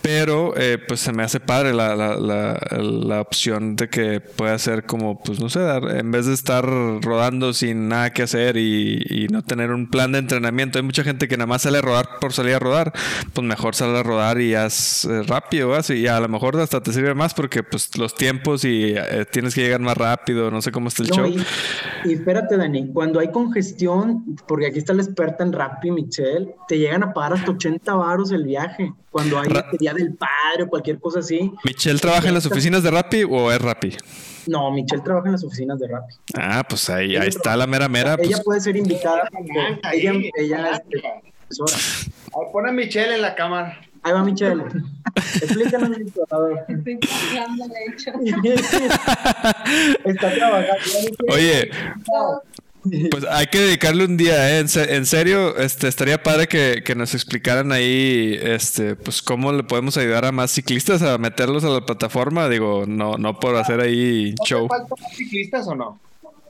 Pero 0.10 0.54
eh, 0.56 0.78
pues 0.78 1.02
se 1.02 1.12
me 1.12 1.22
hace 1.22 1.42
padre 1.42 1.74
la, 1.74 1.94
la, 1.94 2.16
la, 2.16 3.20
opción 3.20 3.76
de 3.76 3.90
que 3.90 4.22
pueda 4.22 4.58
ser 4.58 4.86
como, 4.86 5.22
pues 5.22 5.42
no 5.42 5.50
sé, 5.50 5.60
en 5.60 6.12
vez 6.12 6.26
de 6.28 6.34
estar 6.34 6.64
rodando 6.64 7.52
sin 7.52 7.90
nada 7.90 8.12
que 8.12 8.24
hacer 8.24 8.56
y, 8.56 9.28
no 9.30 9.42
tener 9.44 9.72
un 9.72 9.90
plan 9.90 10.14
de 10.14 10.20
entrenamiento. 10.20 10.80
Hay 10.80 10.86
mucha 10.86 11.04
gente 11.04 11.28
que 11.28 11.36
nada 11.36 11.48
más 11.48 11.64
sale 11.64 11.80
a 11.80 11.82
rodar 11.82 12.08
por 12.22 12.32
salir 12.32 12.56
a 12.56 12.60
rodar. 12.60 12.94
Pues 13.34 13.46
mejor 13.46 13.76
sale 13.76 13.98
a 13.98 14.04
rodar 14.04 14.40
y 14.40 14.56
haz 14.56 15.04
eh, 15.04 15.24
rápido, 15.24 15.76
así. 15.76 15.96
Y 15.96 16.08
a 16.08 16.22
lo 16.22 16.30
mejor 16.30 16.56
hasta 16.56 16.82
te 16.82 16.94
sirve 16.94 17.14
más 17.14 17.34
porque 17.34 17.62
pues 17.62 17.98
los 17.98 18.16
tiempos 18.16 18.64
y 18.64 18.94
eh, 18.96 19.26
tienes 19.30 19.54
que 19.56 19.64
llegar 19.64 19.82
más 19.82 19.98
rápido. 19.98 20.50
No 20.52 20.62
sé 20.62 20.72
cómo 20.72 20.88
está 20.88 21.04
el 21.04 21.10
show. 21.10 21.28
Y, 22.06 22.14
espérate, 22.14 22.56
Dani, 22.56 22.94
cuando 22.94 23.20
hay 23.20 23.30
congestión, 23.30 24.38
porque 24.48 24.68
aquí 24.68 24.80
está 24.80 24.94
la 24.94 25.04
experta 25.04 25.44
en 25.44 25.52
Rappi, 25.52 25.92
Michelle, 25.92 26.56
te 26.70 26.80
llegan 26.80 27.04
a 27.04 27.12
pagar 27.12 27.34
hasta 27.34 27.52
80 27.52 27.94
varos 27.94 28.32
el 28.32 28.46
viaje 28.46 28.94
cuando 29.18 29.40
hay 29.40 29.48
día 29.80 29.96
del 29.96 30.14
padre 30.14 30.66
o 30.66 30.68
cualquier 30.68 31.00
cosa 31.00 31.20
así. 31.22 31.52
¿Michelle 31.64 31.98
trabaja 31.98 32.28
en 32.28 32.36
las 32.36 32.46
oficinas 32.46 32.84
de 32.84 32.92
Rappi 32.92 33.24
o 33.24 33.52
es 33.52 33.60
Rappi? 33.60 33.98
No, 34.46 34.70
Michelle 34.70 35.02
trabaja 35.02 35.26
en 35.26 35.32
las 35.32 35.44
oficinas 35.44 35.80
de 35.80 35.88
Rappi. 35.88 36.14
Ah, 36.36 36.64
pues 36.70 36.88
ahí, 36.92 37.16
ahí 37.16 37.28
está 37.28 37.58
la 37.58 37.66
mera 37.66 37.90
mera. 37.90 38.14
Ella 38.14 38.30
pues. 38.30 38.42
puede 38.42 38.62
ser 38.62 38.78
invitada. 38.78 39.28
ella, 39.92 40.14
ella 40.38 40.70
es 40.70 40.82
profesora. 41.50 41.78
Pon 42.52 42.70
a 42.70 42.72
Michelle 42.72 43.16
en 43.16 43.24
la 43.24 43.34
cámara. 43.34 43.82
Ahí 44.04 44.14
va 44.14 44.24
Michelle. 44.24 44.64
Explícanos, 45.16 45.90
Estoy 46.68 47.00
trabajando, 47.00 47.68
de 47.68 47.86
hecho. 47.90 48.12
Está 50.06 50.32
trabajando. 50.32 50.84
Oye. 51.34 51.72
Pues 53.12 53.26
hay 53.30 53.48
que 53.48 53.60
dedicarle 53.60 54.06
un 54.06 54.18
día, 54.18 54.58
¿eh? 54.58 54.60
En, 54.60 55.06
serio, 55.06 55.58
este, 55.58 55.88
estaría 55.88 56.22
padre 56.22 56.48
que, 56.48 56.96
nos 56.96 57.14
explicaran 57.14 57.72
ahí, 57.72 58.38
este, 58.42 58.96
pues 58.96 59.22
cómo 59.22 59.52
le 59.52 59.64
podemos 59.64 59.98
ayudar 59.98 60.26
a 60.26 60.32
más 60.32 60.52
ciclistas 60.52 61.02
a 61.02 61.18
meterlos 61.18 61.64
a 61.64 61.70
la 61.70 61.86
plataforma. 61.86 62.50
Digo, 62.50 62.86
no, 62.88 63.18
no 63.18 63.40
por 63.40 63.56
hacer 63.56 63.80
ahí 63.80 64.34
show. 64.46 64.68
¿Faltan 64.68 64.98
más 65.02 65.16
ciclistas 65.16 65.68
o 65.68 65.76
no? 65.76 66.00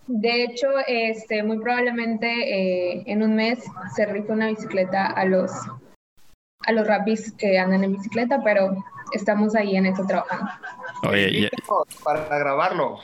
De 0.07 0.43
hecho, 0.43 0.67
este, 0.87 1.43
muy 1.43 1.59
probablemente 1.59 2.27
eh, 2.27 3.03
en 3.07 3.23
un 3.23 3.35
mes 3.35 3.59
se 3.95 4.05
rifa 4.05 4.33
una 4.33 4.47
bicicleta 4.47 5.07
a 5.07 5.25
los 5.25 5.51
a 6.65 6.71
los 6.71 6.87
rapis 6.87 7.31
que 7.33 7.57
andan 7.57 7.83
en 7.83 7.93
bicicleta, 7.93 8.41
pero 8.43 8.83
estamos 9.13 9.55
ahí 9.55 9.75
en 9.75 9.85
eso 9.85 10.05
trabajando. 10.05 10.51
Oye, 11.03 11.49
para 12.03 12.27
grabarlo. 12.39 12.99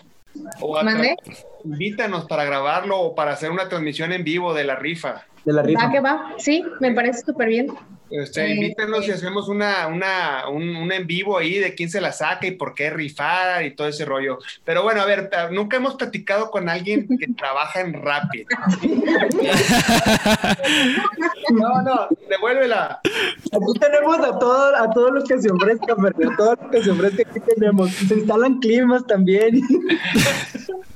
¿Mande? 0.83 1.15
Invítanos 1.63 2.25
para 2.25 2.43
grabarlo 2.43 2.99
o 2.99 3.15
para 3.15 3.31
hacer 3.31 3.51
una 3.51 3.69
transmisión 3.69 4.11
en 4.11 4.23
vivo 4.23 4.53
de 4.53 4.63
la 4.63 4.75
rifa. 4.75 5.25
De 5.45 5.53
la 5.53 5.61
rifa. 5.61 5.85
¿Va 5.85 5.91
que 5.91 5.99
va? 5.99 6.33
Sí, 6.37 6.63
me 6.79 6.93
parece 6.93 7.21
súper 7.25 7.47
bien. 7.49 7.67
Este, 8.13 8.53
invítenos 8.53 9.07
y 9.07 9.11
hacemos 9.11 9.49
una, 9.49 9.87
una, 9.87 10.47
un, 10.47 10.91
en 10.91 11.07
vivo 11.07 11.35
ahí 11.35 11.57
de 11.57 11.73
quién 11.73 11.89
se 11.89 11.99
la 11.99 12.11
saca 12.11 12.45
y 12.45 12.51
por 12.51 12.75
qué 12.75 12.91
rifar 12.91 13.65
y 13.65 13.75
todo 13.75 13.87
ese 13.87 14.05
rollo. 14.05 14.37
Pero 14.63 14.83
bueno, 14.83 15.01
a 15.01 15.05
ver, 15.05 15.31
nunca 15.49 15.77
hemos 15.77 15.95
platicado 15.95 16.51
con 16.51 16.69
alguien 16.69 17.07
que 17.07 17.25
trabaja 17.37 17.81
en 17.81 17.93
Rapid. 17.93 18.45
no, 21.53 21.81
no, 21.81 22.07
devuélvela. 22.29 23.01
Aquí 23.03 23.79
tenemos 23.79 24.19
a, 24.19 24.37
todos 24.37 24.79
a 24.79 24.91
todos 24.91 25.11
los 25.11 25.23
que 25.23 25.41
se 25.41 25.51
ofrezcan, 25.51 26.05
A 26.05 26.11
todos 26.37 26.59
los 26.61 26.69
que 26.69 26.83
se 26.83 26.91
ofrezcan 26.91 27.25
aquí 27.31 27.39
tenemos. 27.39 27.91
Se 27.93 28.13
instalan 28.13 28.59
climas 28.59 29.07
también. 29.07 29.59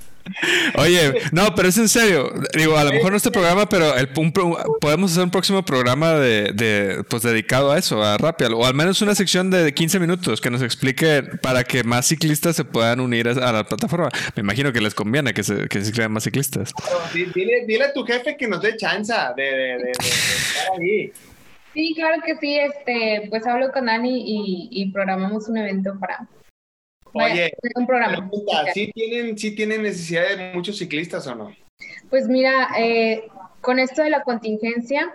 Oye, 0.75 1.13
no, 1.31 1.53
pero 1.55 1.69
es 1.69 1.77
en 1.77 1.89
serio. 1.89 2.33
Digo, 2.53 2.77
a 2.77 2.83
lo 2.83 2.91
mejor 2.91 3.11
no 3.11 3.17
este 3.17 3.31
programa, 3.31 3.67
pero 3.67 3.95
el, 3.95 4.09
podemos 4.09 5.11
hacer 5.11 5.23
un 5.23 5.31
próximo 5.31 5.63
programa 5.63 6.13
de, 6.13 7.03
pues 7.09 7.23
dedicado 7.23 7.71
a 7.71 7.77
eso, 7.77 8.03
a 8.03 8.17
Rapial, 8.17 8.53
o 8.53 8.65
al 8.65 8.73
menos 8.73 9.01
una 9.01 9.15
sección 9.15 9.49
de 9.49 9.73
15 9.73 9.99
minutos 9.99 10.41
que 10.41 10.49
nos 10.49 10.61
explique 10.61 11.23
para 11.41 11.63
que 11.63 11.83
más 11.83 12.07
ciclistas 12.07 12.55
se 12.55 12.65
puedan 12.65 12.99
unir 12.99 13.27
a, 13.27 13.51
la 13.51 13.63
plataforma. 13.63 14.09
Me 14.35 14.41
imagino 14.41 14.71
que 14.71 14.81
les 14.81 14.93
conviene 14.93 15.33
que 15.33 15.43
se, 15.43 15.67
que 15.67 15.83
se 15.83 15.91
crean 15.91 16.11
más 16.11 16.23
ciclistas. 16.23 16.73
Dile, 17.13 17.65
dile, 17.65 17.85
a 17.85 17.93
tu 17.93 18.03
jefe 18.03 18.37
que 18.37 18.47
nos 18.47 18.61
dé 18.61 18.75
chance 18.77 19.13
de, 19.35 19.43
de, 19.43 19.91
estar 19.91 20.79
ahí. 20.79 21.11
Sí, 21.73 21.93
claro 21.95 22.21
que 22.25 22.35
sí. 22.37 22.57
Este, 22.57 23.27
pues 23.29 23.45
hablo 23.45 23.71
con 23.71 23.85
Dani 23.85 24.23
y, 24.25 24.69
y 24.71 24.91
programamos 24.91 25.47
un 25.47 25.57
evento 25.57 25.97
para, 25.99 26.27
Oye, 27.13 27.51
un 27.75 27.87
programa. 27.87 28.29
¿sí, 28.73 28.91
tienen, 28.93 29.35
tienen 29.35 29.83
necesidad 29.83 30.35
de 30.35 30.53
muchos 30.53 30.77
ciclistas 30.77 31.27
o 31.27 31.35
no? 31.35 31.55
Pues 32.09 32.27
mira, 32.27 32.69
eh, 32.77 33.27
con 33.61 33.79
esto 33.79 34.01
de 34.03 34.09
la 34.09 34.23
contingencia, 34.23 35.13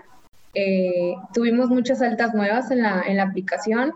eh, 0.55 1.15
tuvimos 1.33 1.71
muchas 1.71 2.03
altas 2.03 2.35
nuevas 2.35 2.71
en 2.71 2.83
la, 2.83 3.03
en 3.07 3.17
la 3.17 3.25
aplicación 3.25 3.95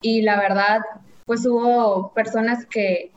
y 0.00 0.22
la 0.22 0.38
verdad, 0.38 0.80
pues 1.24 1.44
hubo 1.46 2.12
personas 2.12 2.64
que, 2.66 3.10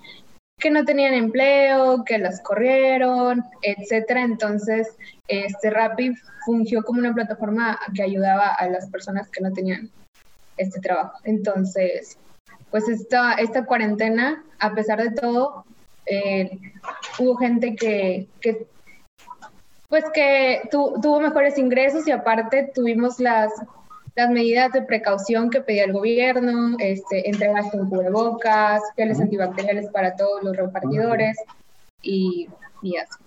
que 0.57 0.71
no 0.71 0.85
tenían 0.85 1.13
empleo, 1.13 2.03
que 2.03 2.17
las 2.17 2.41
corrieron, 2.41 3.43
etcétera. 3.61 4.23
Entonces, 4.23 4.95
este 5.27 5.69
Rapid 5.69 6.13
fungió 6.45 6.83
como 6.83 6.99
una 6.99 7.13
plataforma 7.13 7.79
que 7.93 8.03
ayudaba 8.03 8.47
a 8.47 8.67
las 8.69 8.89
personas 8.89 9.29
que 9.29 9.41
no 9.41 9.53
tenían 9.53 9.89
este 10.57 10.79
trabajo. 10.81 11.17
Entonces, 11.23 12.17
pues 12.71 12.87
esta, 12.87 13.33
esta 13.33 13.65
cuarentena, 13.65 14.43
a 14.59 14.73
pesar 14.73 15.01
de 15.01 15.11
todo, 15.11 15.65
eh, 16.05 16.57
hubo 17.17 17.35
gente 17.37 17.75
que, 17.75 18.27
que 18.41 18.67
pues 19.87 20.05
que 20.13 20.61
tuvo 20.71 21.19
mejores 21.19 21.57
ingresos 21.57 22.07
y 22.07 22.11
aparte 22.11 22.71
tuvimos 22.75 23.19
las, 23.19 23.51
las 24.15 24.29
medidas 24.29 24.71
de 24.71 24.83
precaución 24.83 25.49
que 25.49 25.61
pedía 25.61 25.85
el 25.85 25.93
gobierno, 25.93 26.75
este, 26.79 27.27
entregas 27.27 27.71
con 27.71 27.89
cubrebocas, 27.89 28.81
geles 28.95 29.19
antibacteriales 29.19 29.89
para 29.89 30.15
todos 30.15 30.43
los 30.43 30.55
repartidores 30.55 31.37
y, 32.03 32.47
y 32.83 32.97
así. 32.97 33.23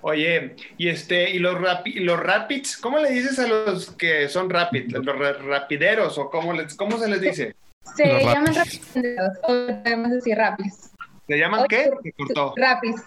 Oye, 0.00 0.56
y 0.76 0.88
este, 0.88 1.30
y 1.30 1.38
los 1.38 1.56
los 1.60 2.20
rapids, 2.20 2.76
¿cómo 2.76 2.98
le 2.98 3.10
dices 3.10 3.38
a 3.38 3.46
los 3.46 3.90
que 3.92 4.28
son 4.28 4.50
rapid, 4.50 4.90
los 4.90 5.04
rapideros 5.44 6.18
o 6.18 6.30
cómo 6.30 6.52
les, 6.52 6.74
cómo 6.74 6.98
se 6.98 7.08
les 7.08 7.20
dice? 7.20 7.54
Se 7.96 8.24
llaman 8.24 8.54
rapideros, 8.54 9.38
o 9.42 9.82
podemos 9.82 10.10
decir 10.10 10.36
rapids. 10.36 10.90
¿Se 11.26 11.38
llaman 11.38 11.66
qué? 11.68 11.90
Se 12.02 12.12
cortó. 12.12 12.54
Rapids. 12.56 13.02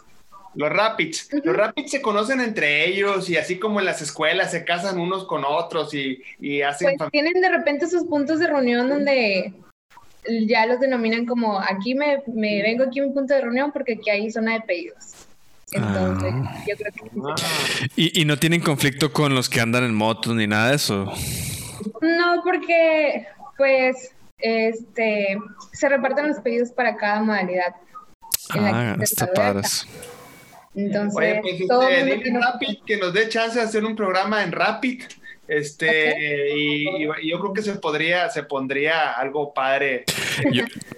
Los 0.55 0.71
rapids. 0.71 1.29
Los 1.43 1.55
rapids 1.55 1.91
se 1.91 2.01
conocen 2.01 2.41
entre 2.41 2.87
ellos 2.87 3.29
y 3.29 3.37
así 3.37 3.59
como 3.59 3.79
en 3.79 3.85
las 3.85 4.01
escuelas 4.01 4.51
se 4.51 4.65
casan 4.65 4.99
unos 4.99 5.25
con 5.25 5.43
otros 5.45 5.93
y, 5.93 6.21
y 6.39 6.61
hacen... 6.61 6.97
Pues 6.97 7.11
tienen 7.11 7.33
de 7.41 7.49
repente 7.49 7.87
sus 7.87 8.05
puntos 8.05 8.39
de 8.39 8.47
reunión 8.47 8.89
donde 8.89 9.53
ya 10.47 10.65
los 10.65 10.79
denominan 10.79 11.25
como 11.25 11.59
aquí 11.59 11.93
me, 11.93 12.23
me 12.27 12.63
vengo 12.63 12.85
aquí 12.85 12.99
a 12.99 13.03
mi 13.03 13.11
punto 13.11 13.35
de 13.35 13.41
reunión 13.41 13.71
porque 13.71 13.93
aquí 13.93 14.09
hay 14.09 14.31
zona 14.31 14.53
de 14.53 14.61
pedidos. 14.61 15.13
Entonces, 15.73 16.33
ah. 16.33 16.63
yo 16.67 16.75
creo 16.75 16.91
que... 16.91 17.01
Ah. 17.23 17.35
¿Y, 17.95 18.21
¿Y 18.21 18.25
no 18.25 18.37
tienen 18.37 18.61
conflicto 18.61 19.13
con 19.13 19.35
los 19.35 19.49
que 19.49 19.61
andan 19.61 19.83
en 19.83 19.93
motos 19.93 20.33
ni 20.33 20.47
nada 20.47 20.69
de 20.69 20.77
eso? 20.77 21.11
No, 22.01 22.41
porque 22.43 23.27
pues 23.57 24.11
este, 24.37 25.37
se 25.73 25.89
reparten 25.89 26.27
los 26.27 26.39
pedidos 26.39 26.71
para 26.71 26.95
cada 26.95 27.21
modalidad. 27.21 27.75
Ah, 28.51 28.95
está 29.01 29.31
padre. 29.33 29.67
Entonces, 30.75 31.17
Oye, 31.17 31.39
pues 31.41 31.53
este, 31.59 32.21
que, 32.21 32.31
nos... 32.31 32.45
Rapid, 32.45 32.77
que 32.85 32.97
nos 32.97 33.13
dé 33.13 33.29
chance 33.29 33.57
de 33.57 33.65
hacer 33.65 33.83
un 33.83 33.95
programa 33.95 34.43
en 34.43 34.51
Rapid. 34.51 35.03
Este, 35.47 36.53
y, 36.55 37.05
yo 37.05 37.39
creo 37.39 37.53
que 37.53 37.61
se 37.61 37.73
podría, 37.75 38.29
se 38.29 38.43
pondría 38.43 39.13
algo 39.13 39.53
padre. 39.53 40.03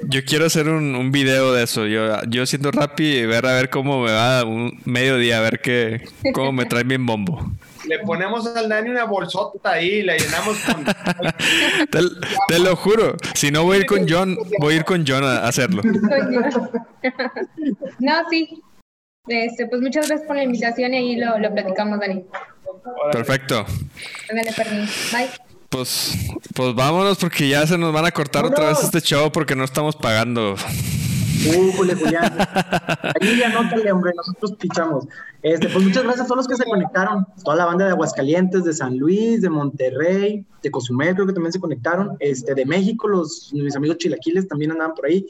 Yo, 0.10 0.26
quiero 0.26 0.46
hacer 0.46 0.68
un, 0.68 0.96
un, 0.96 1.12
video 1.12 1.54
de 1.54 1.64
eso. 1.64 1.86
Yo, 1.86 2.20
yo 2.24 2.48
siento 2.48 2.72
Rapid 2.72 3.14
y 3.14 3.26
ver 3.28 3.46
a 3.46 3.54
ver 3.54 3.70
cómo 3.70 4.02
me 4.02 4.12
va 4.12 4.44
un 4.44 4.82
mediodía, 4.86 5.38
a 5.38 5.42
ver 5.42 5.60
qué, 5.60 6.02
cómo 6.34 6.52
me 6.52 6.66
trae 6.66 6.84
bien 6.84 7.06
bombo 7.06 7.52
le 7.90 8.00
ponemos 8.00 8.48
al 8.56 8.70
Dani 8.70 8.92
una 8.92 9.04
bolsota 9.06 9.72
ahí 9.72 9.88
y 9.88 10.04
la 10.04 10.16
llenamos 10.16 10.60
con. 10.60 10.86
te, 12.48 12.60
lo 12.60 12.76
juro. 12.76 13.18
Si 13.34 13.50
no 13.50 13.64
voy 13.64 13.78
a 13.78 13.80
ir 13.80 13.88
con 13.88 14.08
John, 14.08 14.38
voy 14.60 14.76
a 14.76 14.78
ir 14.78 14.86
con 14.86 15.04
John 15.08 15.24
a 15.24 15.48
hacerlo. 15.48 15.82
no, 18.00 18.14
sí. 18.30 18.62
Este, 19.28 19.66
pues 19.66 19.82
muchas 19.82 20.08
gracias 20.08 20.28
por 20.28 20.36
la 20.36 20.44
invitación 20.44 20.94
y 20.94 20.98
ahí 20.98 21.16
lo, 21.16 21.40
lo 21.40 21.52
platicamos, 21.52 22.00
Dani. 22.00 22.24
Perfecto. 23.12 23.66
Bye. 25.12 25.30
Pues, 25.70 26.14
pues 26.56 26.76
vámonos 26.76 27.18
porque 27.18 27.50
ya 27.50 27.66
se 27.66 27.76
nos 27.78 27.94
van 27.94 28.06
a 28.06 28.12
cortar 28.12 28.46
otra 28.46 28.70
vez 28.70 28.84
este 28.84 29.02
show 29.02 29.32
porque 29.32 29.56
no 29.56 29.64
estamos 29.64 29.96
pagando. 29.96 30.56
Uh, 31.48 31.72
Julián. 31.72 32.38
Ahí 33.22 33.44
anótale, 33.44 33.92
hombre, 33.92 34.12
nosotros 34.16 34.54
pichamos. 34.60 35.06
Este, 35.42 35.70
pues 35.70 35.86
muchas 35.86 36.04
gracias 36.04 36.26
a 36.26 36.28
todos 36.28 36.38
los 36.38 36.48
que 36.48 36.56
se 36.62 36.66
conectaron, 36.66 37.26
toda 37.46 37.56
la 37.56 37.66
banda 37.66 37.86
de 37.86 37.92
Aguascalientes, 37.92 38.66
de 38.66 38.74
San 38.74 38.98
Luis, 38.98 39.42
de 39.42 39.50
Monterrey, 39.50 40.46
de 40.62 40.72
Cozumel, 40.72 41.16
creo 41.16 41.28
que 41.28 41.34
también 41.34 41.54
se 41.54 41.62
conectaron, 41.62 42.18
este, 42.20 42.54
de 42.54 42.66
México, 42.66 43.08
los, 43.08 43.54
mis 43.54 43.74
amigos 43.74 44.00
chilaquiles 44.00 44.50
también 44.50 44.72
andaban 44.72 44.96
por 44.96 45.06
ahí, 45.06 45.26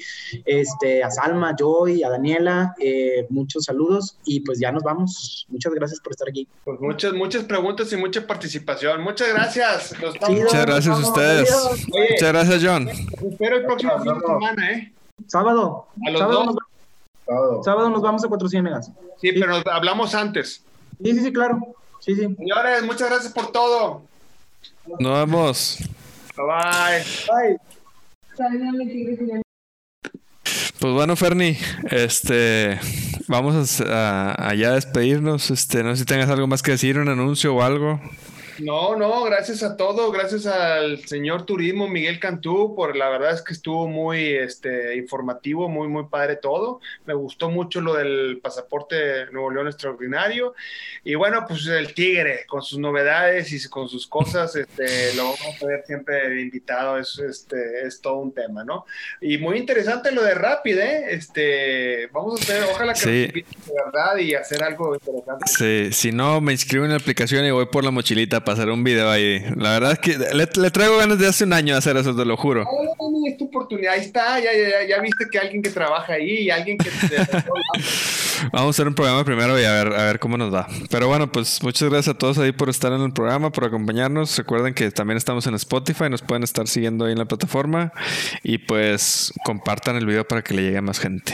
este, 0.46 1.04
a 1.04 1.12
Salma, 1.12 1.50
a 1.50 1.56
Joy, 1.56 2.02
a 2.02 2.10
Daniela, 2.10 2.74
eh, 2.80 3.28
muchos 3.30 3.66
saludos 3.66 4.18
y 4.26 4.40
pues 4.40 4.60
ya 4.60 4.72
nos 4.72 4.82
vamos. 4.82 5.46
Muchas 5.50 5.74
gracias 5.74 6.00
por 6.00 6.14
estar 6.14 6.28
aquí. 6.28 6.48
Pues 6.64 6.80
muchas, 6.80 7.14
muchas 7.14 7.44
preguntas 7.44 7.94
y 7.94 7.98
mucha 7.98 8.26
participación. 8.26 9.04
Muchas 9.04 9.30
gracias. 9.30 9.94
muchas 10.28 10.66
gracias 10.66 10.96
a 10.96 11.08
ustedes. 11.08 11.52
muchas 11.88 12.30
gracias, 12.30 12.64
John. 12.64 12.90
Espero 12.90 13.58
el 13.58 13.66
próximo 13.66 14.00
fin 14.02 14.14
de 14.14 14.20
semana, 14.22 14.72
¿eh? 14.72 14.94
Sábado. 15.30 15.86
A 16.06 16.10
los 16.10 16.20
sábado, 16.20 16.44
dos. 16.46 16.56
Nos, 17.28 17.66
sábado. 17.66 17.90
nos 17.90 18.02
vamos 18.02 18.26
a 18.26 18.28
Cuatro 18.28 18.50
Ciénegas. 18.50 18.92
Sí, 19.22 19.32
pero 19.32 19.62
hablamos 19.72 20.16
antes. 20.16 20.64
Sí, 21.04 21.14
sí, 21.14 21.24
sí, 21.24 21.32
claro. 21.32 21.60
Sí, 22.00 22.16
sí. 22.16 22.36
Señores, 22.36 22.84
muchas 22.84 23.10
gracias 23.10 23.32
por 23.32 23.52
todo. 23.52 24.02
Nos 25.00 25.20
vemos. 25.20 25.78
Bye 26.36 26.46
bye. 26.46 27.60
Pues 30.80 30.94
bueno, 30.94 31.16
Ferni, 31.16 31.58
este, 31.92 32.80
vamos 33.28 33.82
a, 33.82 34.32
a, 34.32 34.50
allá 34.50 34.70
a 34.70 34.76
despedirnos. 34.76 35.52
Este, 35.52 35.84
no 35.84 35.92
sé 35.92 35.98
si 35.98 36.06
tengas 36.06 36.30
algo 36.30 36.48
más 36.48 36.64
que 36.64 36.72
decir, 36.72 36.98
un 36.98 37.10
anuncio 37.10 37.54
o 37.54 37.62
algo. 37.62 38.00
No, 38.62 38.96
no, 38.96 39.24
gracias 39.24 39.64
a 39.64 39.78
todo, 39.78 40.12
gracias 40.12 40.46
al 40.46 41.06
señor 41.08 41.46
Turismo 41.46 41.88
Miguel 41.88 42.20
Cantú, 42.20 42.76
por 42.76 42.96
la 42.98 43.10
verdad 43.10 43.34
es 43.34 43.42
que 43.42 43.54
estuvo 43.54 43.88
muy 43.88 44.34
este, 44.34 44.96
informativo, 44.98 45.70
muy, 45.70 45.88
muy 45.88 46.06
padre 46.08 46.36
todo. 46.36 46.82
Me 47.06 47.14
gustó 47.14 47.50
mucho 47.50 47.80
lo 47.80 47.94
del 47.94 48.40
pasaporte 48.44 49.32
Nuevo 49.32 49.52
León 49.52 49.68
extraordinario. 49.68 50.56
Y 51.06 51.16
bueno, 51.16 51.46
pues 51.48 51.68
el 51.68 51.94
Tigre, 51.94 52.46
con 52.48 52.62
sus 52.62 52.80
novedades 52.80 53.52
y 53.54 53.70
con 53.70 53.88
sus 53.88 54.08
cosas, 54.08 54.56
este, 54.56 55.14
lo 55.16 55.24
vamos 55.24 55.64
a 55.64 55.66
ver 55.66 55.84
siempre 55.86 56.42
invitado, 56.42 56.98
es, 56.98 57.18
este, 57.20 57.88
es 57.88 58.02
todo 58.02 58.18
un 58.18 58.34
tema, 58.34 58.66
¿no? 58.66 58.86
Y 59.22 59.38
muy 59.38 59.58
interesante 59.58 60.12
lo 60.12 60.24
de 60.24 60.34
Rapid, 60.34 60.78
¿eh? 60.78 61.06
Este, 61.12 62.08
vamos 62.08 62.42
a 62.42 62.44
hacer, 62.44 62.64
ojalá 62.64 62.94
que 62.94 63.00
sí. 63.00 63.28
de 63.28 63.46
verdad 63.86 64.18
y 64.18 64.34
hacer 64.34 64.64
algo 64.64 64.96
interesante. 64.96 65.46
Sí, 65.48 65.90
si 65.94 66.12
no, 66.12 66.42
me 66.42 66.52
inscribo 66.52 66.84
en 66.84 66.92
la 66.92 66.98
aplicación 66.98 67.46
y 67.46 67.52
voy 67.52 67.68
por 67.68 67.86
la 67.86 67.92
mochilita 67.92 68.44
hacer 68.54 68.70
un 68.70 68.84
video 68.84 69.10
ahí. 69.10 69.44
La 69.56 69.72
verdad 69.72 69.94
es 69.94 70.00
que 70.00 70.18
le, 70.34 70.72
traigo 70.72 70.98
ganas 70.98 71.20
de 71.20 71.28
hace 71.28 71.44
un 71.44 71.54
año 71.54 71.76
hacer 71.76 71.98
eso, 71.98 72.16
te 72.16 72.26
lo 72.26 72.38
juro. 72.38 72.66
es 73.28 73.38
tu 73.38 73.46
oportunidad, 73.46 73.94
ahí 73.94 74.02
está, 74.02 74.40
ya, 74.40 74.52
ya, 74.54 74.88
ya 74.88 75.02
viste 75.02 75.26
que 75.32 75.40
alguien 75.40 75.62
que 75.62 75.70
trabaja 75.70 76.14
ahí 76.14 76.44
y 76.44 76.50
alguien 76.50 76.78
que... 76.78 76.90
Vamos 78.52 78.68
a 78.68 78.70
hacer 78.70 78.88
un 78.88 78.96
programa 78.96 79.24
primero 79.26 79.60
y 79.60 79.64
a 79.66 79.72
ver, 79.72 79.94
a 79.94 80.06
ver 80.06 80.20
cómo 80.20 80.38
nos 80.38 80.54
va. 80.54 80.68
Pero 80.90 81.08
bueno, 81.08 81.32
pues 81.32 81.62
muchas 81.62 81.90
gracias 81.90 82.16
a 82.16 82.18
todos 82.18 82.38
ahí 82.38 82.52
por 82.52 82.70
estar 82.70 82.92
en 82.94 83.02
el 83.02 83.12
programa, 83.12 83.52
por 83.52 83.66
acompañarnos. 83.66 84.38
Recuerden 84.38 84.74
que 84.74 84.92
también 84.92 85.18
estamos 85.18 85.46
en 85.48 85.56
Spotify, 85.56 86.10
nos 86.10 86.22
pueden 86.22 86.44
estar 86.44 86.68
siguiendo 86.68 87.06
ahí 87.06 87.12
en 87.12 87.20
la 87.20 87.26
plataforma 87.26 87.92
y 88.44 88.58
pues 88.60 89.34
compartan 89.44 89.98
el 89.98 90.06
video 90.06 90.26
para 90.28 90.42
que 90.42 90.54
le 90.54 90.64
llegue 90.64 90.78
a 90.78 90.82
más 90.82 91.00
gente. 91.00 91.34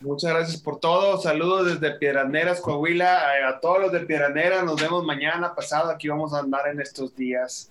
Muchas 0.00 0.32
gracias 0.32 0.62
por 0.62 0.80
todo. 0.80 1.20
Saludos 1.20 1.78
desde 1.78 1.98
Piedraneras, 1.98 2.62
Coahuila. 2.62 3.38
Eh, 3.38 3.44
a 3.44 3.60
todos 3.60 3.80
los 3.80 3.92
de 3.92 4.00
Piedraneras, 4.00 4.64
nos 4.64 4.80
vemos 4.80 5.04
mañana 5.04 5.54
pasado. 5.54 5.90
Aquí 5.90 6.08
vamos 6.08 6.32
a 6.32 6.38
andar 6.38 6.68
en 6.68 6.80
estos 6.80 7.14
días 7.14 7.70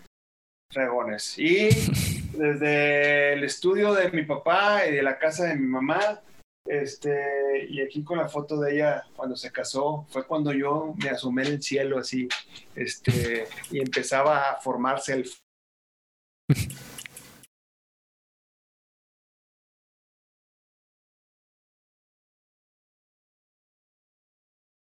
regones. 0.71 1.39
Y 1.39 1.69
desde 2.37 3.33
el 3.33 3.43
estudio 3.43 3.95
de 3.95 4.11
mi 4.11 4.23
papá 4.25 4.85
y 4.85 4.93
de 4.93 5.01
la 5.01 5.17
casa 5.17 5.45
de 5.45 5.55
mi 5.55 5.65
mamá, 5.65 6.21
este, 6.65 7.65
y 7.67 7.81
aquí 7.81 8.03
con 8.03 8.19
la 8.19 8.29
foto 8.29 8.59
de 8.59 8.75
ella 8.75 9.03
cuando 9.15 9.35
se 9.35 9.51
casó, 9.51 10.05
fue 10.09 10.27
cuando 10.27 10.53
yo 10.53 10.93
me 11.01 11.09
asomé 11.09 11.47
en 11.47 11.53
el 11.53 11.63
cielo 11.63 11.97
así, 11.97 12.29
este, 12.75 13.47
y 13.71 13.79
empezaba 13.79 14.51
a 14.51 14.61
formarse 14.61 15.13
el 15.13 15.29